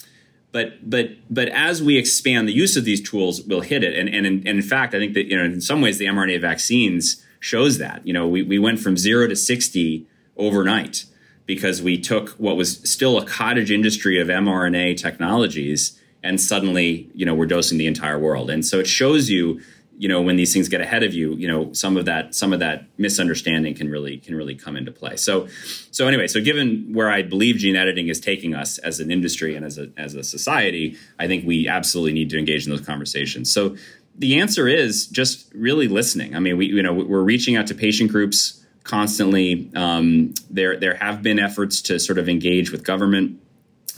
but 0.53 0.89
but 0.89 1.11
but 1.29 1.49
as 1.49 1.83
we 1.83 1.97
expand 1.97 2.49
the 2.49 2.53
use 2.53 2.77
of 2.77 2.85
these 2.85 3.01
tools, 3.01 3.43
we'll 3.43 3.61
hit 3.61 3.85
it. 3.85 3.97
And 3.99 4.09
and 4.09 4.27
in, 4.27 4.39
and 4.39 4.49
in 4.49 4.63
fact, 4.63 4.95
I 4.95 4.99
think 4.99 5.15
that 5.15 5.27
you 5.27 5.37
know 5.37 5.45
in 5.45 5.61
some 5.61 5.81
ways 5.81 5.99
the 5.99 6.07
mRNA 6.07 6.41
vaccines 6.41 7.25
shows 7.39 7.79
that. 7.79 8.07
You 8.07 8.13
know, 8.13 8.27
we, 8.27 8.43
we 8.43 8.59
went 8.59 8.81
from 8.81 8.97
zero 8.97 9.27
to 9.29 9.37
sixty 9.37 10.07
overnight 10.37 11.05
because 11.47 11.83
we 11.83 11.99
took 11.99 12.31
what 12.31 12.57
was 12.57 12.79
still 12.89 13.19
a 13.19 13.27
cottage 13.27 13.71
industry 13.71 14.21
of 14.21 14.29
mRNA 14.29 14.97
technologies 14.97 16.01
and 16.23 16.41
suddenly 16.41 17.11
you 17.15 17.27
know 17.27 17.35
we're 17.35 17.47
dosing 17.47 17.79
the 17.79 17.87
entire 17.87 18.19
world. 18.19 18.51
And 18.51 18.65
so 18.65 18.79
it 18.79 18.87
shows 18.87 19.31
you 19.31 19.61
you 19.99 20.09
know 20.09 20.23
when 20.23 20.37
these 20.37 20.53
things 20.53 20.69
get 20.69 20.81
ahead 20.81 21.03
of 21.03 21.13
you 21.13 21.35
you 21.35 21.47
know 21.47 21.73
some 21.73 21.97
of 21.97 22.07
that 22.07 22.35
some 22.35 22.53
of 22.53 22.61
that 22.61 22.85
misunderstanding 22.97 23.75
can 23.75 23.91
really 23.91 24.19
can 24.19 24.35
really 24.35 24.55
come 24.55 24.77
into 24.77 24.91
play. 24.91 25.17
So 25.17 25.49
so 25.91 26.09
anyway 26.09 26.27
so 26.27 26.41
given 26.41 26.93
where 26.93 27.11
i 27.11 27.23
believe 27.23 27.57
gene 27.57 27.77
editing 27.77 28.09
is 28.09 28.19
taking 28.21 28.55
us 28.55 28.79
as 28.79 29.01
an 29.01 29.11
industry 29.11 29.55
and 29.55 29.65
as 29.65 29.79
a 29.79 29.91
as 29.97 30.15
a 30.15 30.23
society 30.23 30.97
i 31.19 31.27
think 31.27 31.47
we 31.47 31.69
absolutely 31.69 32.13
need 32.13 32.31
to 32.31 32.39
engage 32.39 32.65
in 32.65 32.71
those 32.71 32.87
conversations. 32.87 33.53
So 33.53 33.77
the 34.17 34.39
answer 34.41 34.69
is 34.69 35.07
just 35.07 35.53
really 35.55 35.89
listening. 35.89 36.35
I 36.35 36.39
mean 36.39 36.57
we 36.57 36.67
you 36.67 36.83
know 36.83 36.95
we're 36.95 37.23
reaching 37.23 37.57
out 37.57 37.67
to 37.67 37.75
patient 37.75 38.11
groups 38.11 38.60
constantly 38.85 39.71
um, 39.75 40.35
there 40.51 40.79
there 40.79 40.95
have 40.95 41.23
been 41.23 41.39
efforts 41.39 41.83
to 41.83 41.99
sort 41.99 42.19
of 42.19 42.29
engage 42.29 42.71
with 42.73 42.85
government 42.85 43.41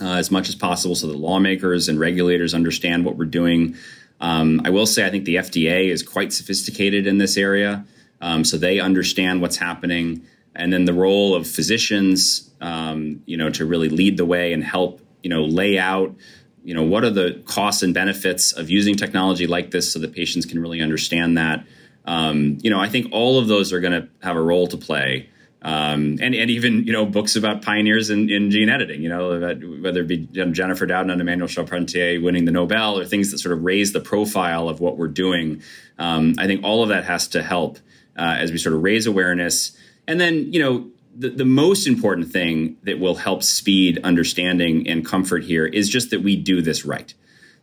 uh, 0.01 0.15
as 0.15 0.31
much 0.31 0.49
as 0.49 0.55
possible 0.55 0.95
so 0.95 1.07
that 1.07 1.17
lawmakers 1.17 1.87
and 1.87 1.99
regulators 1.99 2.53
understand 2.53 3.05
what 3.05 3.15
we're 3.15 3.25
doing 3.25 3.75
um, 4.23 4.61
I 4.63 4.69
will 4.69 4.85
say 4.85 5.05
I 5.05 5.09
think 5.09 5.25
the 5.25 5.35
FDA 5.35 5.89
is 5.89 6.01
quite 6.01 6.31
sophisticated 6.31 7.07
in 7.07 7.17
this 7.17 7.35
area, 7.35 7.85
um, 8.21 8.45
so 8.45 8.57
they 8.57 8.79
understand 8.79 9.41
what's 9.41 9.57
happening. 9.57 10.25
And 10.55 10.71
then 10.71 10.85
the 10.85 10.93
role 10.93 11.35
of 11.35 11.45
physicians, 11.45 12.49
um, 12.61 13.21
you 13.25 13.35
know, 13.35 13.49
to 13.49 13.65
really 13.65 13.89
lead 13.89 14.15
the 14.15 14.25
way 14.25 14.53
and 14.53 14.63
help, 14.63 15.01
you 15.23 15.29
know, 15.29 15.43
lay 15.43 15.77
out, 15.77 16.15
you 16.63 16.73
know, 16.73 16.83
what 16.83 17.03
are 17.03 17.09
the 17.09 17.43
costs 17.45 17.83
and 17.83 17.93
benefits 17.93 18.53
of 18.53 18.69
using 18.69 18.95
technology 18.95 19.45
like 19.45 19.71
this, 19.71 19.91
so 19.91 19.99
that 19.99 20.13
patients 20.13 20.45
can 20.45 20.61
really 20.61 20.81
understand 20.81 21.37
that. 21.37 21.65
Um, 22.05 22.57
you 22.61 22.69
know, 22.69 22.79
I 22.79 22.89
think 22.89 23.07
all 23.11 23.39
of 23.39 23.47
those 23.47 23.71
are 23.73 23.79
going 23.79 24.01
to 24.01 24.09
have 24.21 24.35
a 24.35 24.41
role 24.41 24.67
to 24.67 24.77
play 24.77 25.29
um, 25.63 26.17
and 26.21 26.35
and 26.35 26.51
even 26.51 26.83
you 26.83 26.91
know 26.91 27.05
books 27.05 27.37
about 27.37 27.61
pioneers 27.61 28.09
in, 28.09 28.29
in 28.29 28.51
gene 28.51 28.67
editing. 28.67 29.01
You 29.01 29.09
know 29.09 29.39
whether 29.81 30.01
it 30.01 30.07
be 30.07 30.17
Jennifer 30.17 30.85
Doudna 30.85 31.13
and 31.13 31.21
Emmanuelle 31.21 31.47
Charpentier 31.47 32.19
winning 32.21 32.43
the 32.43 32.51
Nobel 32.51 32.99
or 32.99 33.05
things 33.05 33.31
that 33.31 33.37
sort 33.37 33.53
of 33.53 33.63
raise 33.63 33.93
the 33.93 34.01
profile 34.01 34.67
of 34.67 34.81
what 34.81 34.97
we're 34.97 35.07
doing. 35.07 35.61
Um, 35.97 36.35
I 36.37 36.47
think 36.47 36.65
all 36.65 36.83
of 36.83 36.89
that 36.89 37.05
has 37.05 37.29
to 37.29 37.41
help 37.41 37.77
uh, 38.17 38.35
as 38.39 38.51
we 38.51 38.57
sort 38.57 38.75
of 38.75 38.83
raise 38.83 39.07
awareness. 39.07 39.75
And 40.05 40.19
then 40.19 40.51
you 40.51 40.61
know 40.61 40.91
the, 41.15 41.29
the 41.29 41.45
most 41.45 41.87
important 41.87 42.29
thing 42.29 42.75
that 42.83 42.99
will 42.99 43.15
help 43.15 43.41
speed 43.41 43.99
understanding 44.03 44.89
and 44.89 45.05
comfort 45.05 45.45
here 45.45 45.65
is 45.65 45.87
just 45.87 46.09
that 46.09 46.21
we 46.21 46.35
do 46.35 46.61
this 46.61 46.83
right. 46.83 47.13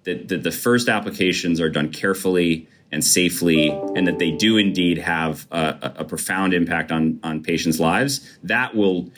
That, 0.05 0.29
that 0.29 0.43
the 0.43 0.51
first 0.51 0.89
applications 0.89 1.61
are 1.61 1.69
done 1.69 1.93
carefully 1.93 2.67
and 2.93 3.05
safely, 3.05 3.71
and 3.95 4.07
that 4.07 4.19
they 4.19 4.31
do 4.31 4.57
indeed 4.57 4.99
have 4.99 5.47
a, 5.51 5.93
a 5.97 6.05
profound 6.05 6.55
impact 6.55 6.91
on 6.91 7.21
on 7.23 7.43
patients' 7.43 7.81
lives, 7.81 8.39
that 8.43 8.75
will 8.75 9.11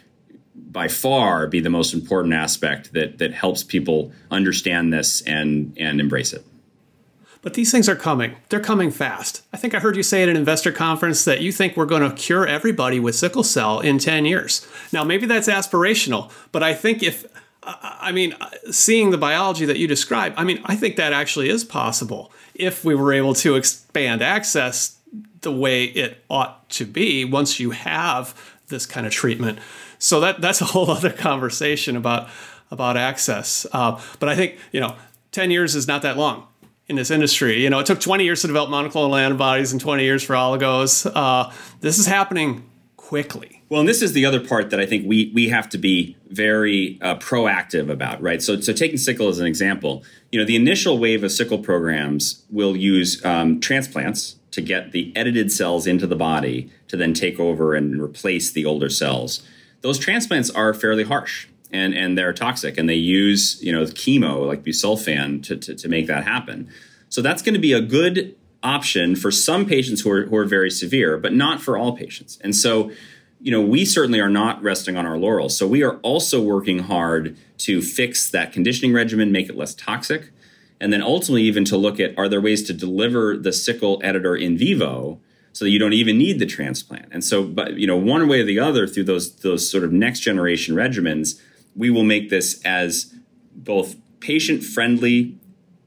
by 0.55 0.89
far 0.89 1.47
be 1.47 1.61
the 1.61 1.71
most 1.71 1.95
important 1.95 2.35
aspect 2.35 2.93
that 2.93 3.19
that 3.19 3.33
helps 3.33 3.63
people 3.63 4.13
understand 4.31 4.93
this 4.93 5.23
and 5.23 5.77
and 5.79 6.01
embrace 6.01 6.33
it. 6.33 6.45
But 7.43 7.55
these 7.55 7.73
things 7.73 7.89
are 7.89 7.97
coming. 7.97 8.37
They're 8.49 8.61
coming 8.61 8.93
fast. 8.93 9.43
I 9.53 9.57
think 9.57 9.75
I 9.75 9.81
heard 9.81 9.97
you 9.97 10.05
say 10.05 10.23
at 10.23 10.29
an 10.29 10.37
investor 10.37 10.71
conference 10.71 11.25
that 11.25 11.41
you 11.41 11.51
think 11.51 11.77
we're 11.77 11.87
going 11.87 12.09
to 12.09 12.15
cure 12.15 12.47
everybody 12.47 13.01
with 13.01 13.17
sickle 13.17 13.43
cell 13.43 13.81
in 13.81 13.99
10 13.99 14.25
years. 14.27 14.65
Now, 14.93 15.03
maybe 15.03 15.27
that's 15.27 15.49
aspirational, 15.49 16.31
but 16.53 16.63
I 16.63 16.73
think 16.73 17.03
if 17.03 17.27
I 17.65 18.11
mean, 18.13 18.35
seeing 18.71 19.11
the 19.11 19.19
biology 19.19 19.65
that 19.67 19.79
you 19.79 19.87
describe, 19.87 20.35
I 20.37 20.45
mean, 20.45 20.61
I 20.65 20.75
think 20.75 20.97
that 20.97 21.13
actually 21.13 21.49
is 21.49 21.63
possible 21.63 22.33
if 22.55 22.85
we 22.85 22.95
were 22.95 23.13
able 23.13 23.35
to 23.35 23.55
expand 23.55 24.21
access 24.21 24.99
the 25.43 25.53
way 25.53 25.85
it 25.85 26.25
ought 26.29 26.69
to 26.71 26.85
be 26.85 27.25
once 27.25 27.61
you 27.61 27.71
have 27.71 28.35
this 28.69 28.87
kind 28.87 29.07
of 29.07 29.13
treatment. 29.13 29.59
So 29.99 30.21
that 30.21 30.41
that's 30.41 30.61
a 30.61 30.65
whole 30.73 30.91
other 30.91 31.11
conversation 31.11 31.97
about 31.97 32.29
about 32.71 32.97
access. 32.97 33.67
Uh, 33.73 34.01
but 34.19 34.29
I 34.29 34.35
think 34.35 34.59
you 34.73 34.81
know, 34.81 34.97
ten 35.31 35.51
years 35.51 35.75
is 35.75 35.87
not 35.87 36.03
that 36.03 36.17
long 36.17 36.47
in 36.89 36.97
this 36.97 37.11
industry. 37.11 37.63
You 37.63 37.71
know, 37.71 37.79
it 37.79 37.87
took 37.87 38.01
20 38.01 38.25
years 38.25 38.41
to 38.41 38.49
develop 38.49 38.69
monoclonal 38.69 39.19
antibodies 39.19 39.71
and 39.73 39.81
20 39.81 40.03
years 40.03 40.23
for 40.25 40.35
oligos. 40.35 41.11
Uh, 41.15 41.51
this 41.81 41.99
is 41.99 42.07
happening 42.07 42.69
quickly. 43.03 43.63
Well, 43.69 43.81
and 43.81 43.89
this 43.89 44.01
is 44.01 44.13
the 44.13 44.25
other 44.25 44.41
part 44.41 44.71
that 44.71 44.81
I 44.81 44.87
think 44.87 45.07
we 45.07 45.33
we 45.35 45.49
have 45.49 45.69
to 45.71 45.79
be 45.79 46.17
very 46.29 46.99
uh, 47.03 47.17
proactive 47.17 47.91
about, 47.91 48.23
right? 48.23 48.41
So, 48.41 48.61
so 48.61 48.73
taking 48.73 48.97
sickle 48.97 49.29
as 49.29 49.39
an 49.39 49.47
example, 49.47 50.05
you 50.31 50.39
know, 50.39 50.47
the 50.47 50.57
initial 50.57 50.99
wave 50.99 51.25
of 51.25 51.33
sickle 51.33 51.59
programs 51.59 52.45
will 52.49 52.77
use 52.77 53.23
um, 53.25 53.61
transplants 53.61 54.37
to 54.53 54.61
get 54.63 54.93
the 54.93 55.13
edited 55.17 55.51
cells 55.51 55.87
into 55.87 56.07
the 56.07 56.17
body 56.17 56.71
to 56.89 56.97
then 56.97 57.13
take 57.13 57.41
over 57.41 57.75
and 57.75 58.01
replace 58.01 58.53
the 58.53 58.65
older 58.65 58.89
cells. 58.89 59.43
Those 59.81 59.99
transplants 59.99 60.49
are 60.51 60.73
fairly 60.73 61.05
harsh 61.05 61.49
and 61.73 61.95
and 61.95 62.17
they're 62.17 62.33
toxic, 62.33 62.79
and 62.79 62.89
they 62.89 62.95
use 62.95 63.61
you 63.63 63.73
know 63.73 63.83
chemo 63.85 64.47
like 64.47 64.63
busulfan 64.63 65.43
to, 65.43 65.57
to, 65.57 65.75
to 65.75 65.89
make 65.89 66.07
that 66.07 66.25
happen. 66.25 66.71
So 67.09 67.21
that's 67.21 67.43
going 67.43 67.55
to 67.55 67.61
be 67.61 67.73
a 67.73 67.81
good 67.83 68.37
option 68.63 69.17
for 69.17 69.31
some 69.31 69.67
patients 69.67 70.03
who 70.03 70.11
are, 70.11 70.27
who 70.27 70.37
are 70.37 70.45
very 70.45 70.71
severe, 70.71 71.19
but 71.19 71.33
not 71.33 71.61
for 71.61 71.77
all 71.77 71.97
patients. 71.97 72.39
And 72.43 72.55
so, 72.55 72.91
you 73.41 73.51
know, 73.51 73.61
we 73.61 73.85
certainly 73.85 74.21
are 74.21 74.31
not 74.31 74.63
resting 74.63 74.97
on 74.97 75.05
our 75.05 75.19
laurels. 75.19 75.57
So 75.57 75.67
we 75.67 75.83
are 75.83 75.97
also 75.99 76.41
working 76.41 76.81
hard 76.81 77.37
to 77.59 77.83
fix 77.83 78.31
that 78.31 78.53
conditioning 78.53 78.93
regimen, 78.95 79.33
make 79.33 79.49
it 79.49 79.57
less 79.57 79.75
toxic, 79.75 80.31
and 80.81 80.93
then 80.93 81.03
ultimately 81.03 81.43
even 81.43 81.65
to 81.67 81.77
look 81.77 82.01
at 82.01 82.17
are 82.19 82.29
there 82.29 82.41
ways 82.41 82.63
to 82.65 82.73
deliver 82.73 83.37
the 83.37 83.53
sickle 83.53 84.01
editor 84.03 84.37
in 84.37 84.57
vivo 84.57 85.21
so 85.53 85.65
that 85.65 85.71
you 85.71 85.79
don't 85.79 85.93
even 85.93 86.19
need 86.19 86.39
the 86.39 86.47
transplant. 86.47 87.07
And 87.13 87.23
so, 87.23 87.45
but 87.45 87.75
you 87.75 87.87
know, 87.87 87.97
one 87.97 88.27
way 88.29 88.41
or 88.41 88.45
the 88.45 88.59
other 88.59 88.87
through 88.87 89.05
those 89.05 89.35
those 89.37 89.69
sort 89.69 89.85
of 89.85 89.93
next 89.93 90.21
generation 90.21 90.75
regimens, 90.75 91.41
we 91.77 91.91
will 91.91 92.05
make 92.05 92.31
this 92.31 92.61
as 92.65 93.15
both 93.55 93.97
patient 94.21 94.63
friendly 94.63 95.37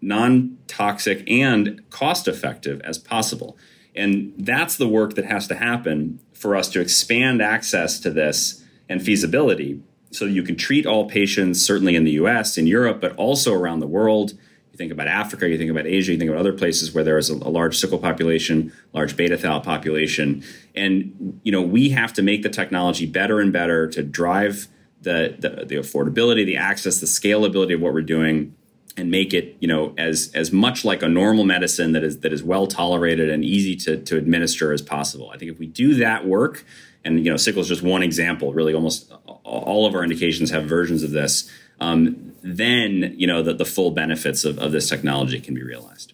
non 0.02 0.58
toxic, 0.68 1.24
and 1.30 1.84
cost 1.90 2.28
effective 2.28 2.82
as 2.82 2.98
possible. 2.98 3.58
And 3.96 4.34
that's 4.38 4.76
the 4.76 4.88
work 4.88 5.16
that 5.16 5.26
has 5.26 5.48
to 5.48 5.56
happen 5.56 6.20
for 6.34 6.56
us 6.56 6.70
to 6.70 6.82
expand 6.82 7.42
access 7.42 8.00
to 8.02 8.10
this 8.10 8.64
and 8.90 9.02
feasibility 9.02 9.82
so 10.12 10.26
you 10.26 10.44
can 10.44 10.56
treat 10.56 10.86
all 10.86 11.08
patients, 11.08 11.62
certainly 11.62 11.96
in 11.96 12.04
the 12.04 12.12
US, 12.12 12.58
in 12.58 12.68
Europe, 12.68 13.02
but 13.02 13.16
also 13.16 13.54
around 13.54 13.80
the 13.80 13.88
world. 13.88 14.32
You 14.72 14.78
think 14.78 14.92
about 14.92 15.08
Africa, 15.08 15.48
you 15.48 15.58
think 15.58 15.72
about 15.72 15.86
Asia, 15.86 16.12
you 16.12 16.18
think 16.18 16.30
about 16.30 16.40
other 16.40 16.54
places 16.54 16.94
where 16.94 17.04
there 17.04 17.18
is 17.18 17.30
a, 17.30 17.34
a 17.34 17.52
large 17.52 17.78
sickle 17.78 18.00
population, 18.00 18.74
large 18.94 19.16
beta 19.16 19.38
thal 19.38 19.62
population. 19.62 20.44
And 20.74 21.40
you 21.44 21.52
know, 21.52 21.62
we 21.62 21.90
have 21.90 22.14
to 22.14 22.22
make 22.22 22.44
the 22.44 22.50
technology 22.50 23.06
better 23.06 23.40
and 23.40 23.52
better 23.52 23.88
to 23.90 24.04
drive 24.04 24.68
the, 25.02 25.36
the, 25.38 25.66
the 25.66 25.76
affordability, 25.76 26.46
the 26.46 26.58
access, 26.58 27.00
the 27.00 27.06
scalability 27.06 27.76
of 27.76 27.82
what 27.82 27.94
we're 27.94 28.02
doing 28.02 28.56
and 28.98 29.12
make 29.12 29.34
it 29.34 29.58
you 29.60 29.68
know 29.68 29.94
as 29.98 30.32
as 30.34 30.52
much 30.52 30.86
like 30.86 31.02
a 31.02 31.10
normal 31.10 31.44
medicine 31.44 31.92
that 31.92 32.04
is 32.04 32.20
that 32.20 32.32
is 32.32 32.44
well 32.44 32.68
tolerated 32.68 33.30
and 33.30 33.44
easy 33.44 33.76
to 33.76 33.98
to 33.98 34.18
administer 34.18 34.72
as 34.72 34.82
possible. 34.82 35.30
I 35.34 35.38
think 35.38 35.52
if 35.52 35.60
we 35.60 35.68
do 35.68 35.96
that 35.96 36.26
work, 36.26 36.66
and 37.04 37.24
you 37.26 37.32
know 37.32 37.38
sickle 37.38 37.62
is 37.62 37.68
just 37.68 37.82
one 37.82 38.04
example. 38.04 38.54
Really, 38.54 38.74
almost 38.74 39.12
all 39.44 39.86
of 39.86 39.96
our 39.96 40.04
indications 40.04 40.50
have 40.52 40.66
versions 40.66 41.04
of 41.04 41.12
this. 41.12 41.50
Um, 41.80 42.34
then 42.42 43.14
you 43.18 43.28
know 43.28 43.42
that 43.44 43.58
the 43.58 43.66
full 43.66 43.92
benefits 43.92 44.46
of, 44.46 44.58
of 44.60 44.72
this 44.72 44.90
technology 44.90 45.40
can 45.40 45.54
be 45.54 45.64
realized. 45.64 46.14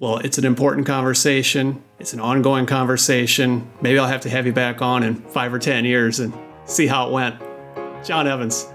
Well, 0.00 0.18
it's 0.18 0.38
an 0.38 0.44
important 0.44 0.86
conversation. 0.86 1.82
It's 2.00 2.12
an 2.12 2.20
ongoing 2.20 2.66
conversation. 2.66 3.70
Maybe 3.80 3.98
I'll 3.98 4.08
have 4.08 4.22
to 4.22 4.28
have 4.28 4.44
you 4.44 4.52
back 4.52 4.82
on 4.82 5.04
in 5.04 5.14
five 5.14 5.54
or 5.54 5.60
10 5.60 5.84
years 5.84 6.18
and 6.18 6.34
see 6.64 6.88
how 6.88 7.06
it 7.06 7.12
went. 7.12 7.40
John 8.04 8.26
Evans, 8.26 8.66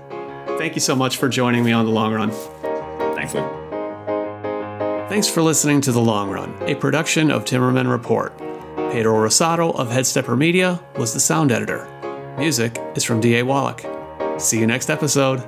Thank 0.59 0.75
you 0.75 0.81
so 0.81 0.93
much 0.93 1.15
for 1.15 1.29
joining 1.29 1.63
me 1.63 1.71
on 1.71 1.85
The 1.85 1.91
Long 1.91 2.13
Run. 2.13 2.31
Thanks, 3.15 3.33
Luke. 3.33 3.49
Thanks 5.07 5.29
for 5.29 5.41
listening 5.41 5.79
to 5.79 5.93
The 5.93 6.01
Long 6.01 6.29
Run, 6.29 6.53
a 6.63 6.75
production 6.75 7.31
of 7.31 7.45
Timmerman 7.45 7.89
Report. 7.89 8.37
Pedro 8.91 9.13
Rosado 9.13 9.73
of 9.73 9.87
Headstepper 9.87 10.37
Media 10.37 10.83
was 10.97 11.13
the 11.13 11.19
sound 11.21 11.53
editor. 11.53 11.87
Music 12.37 12.77
is 12.93 13.05
from 13.05 13.21
D.A. 13.21 13.43
Wallach. 13.43 13.85
See 14.37 14.59
you 14.59 14.67
next 14.67 14.89
episode. 14.89 15.47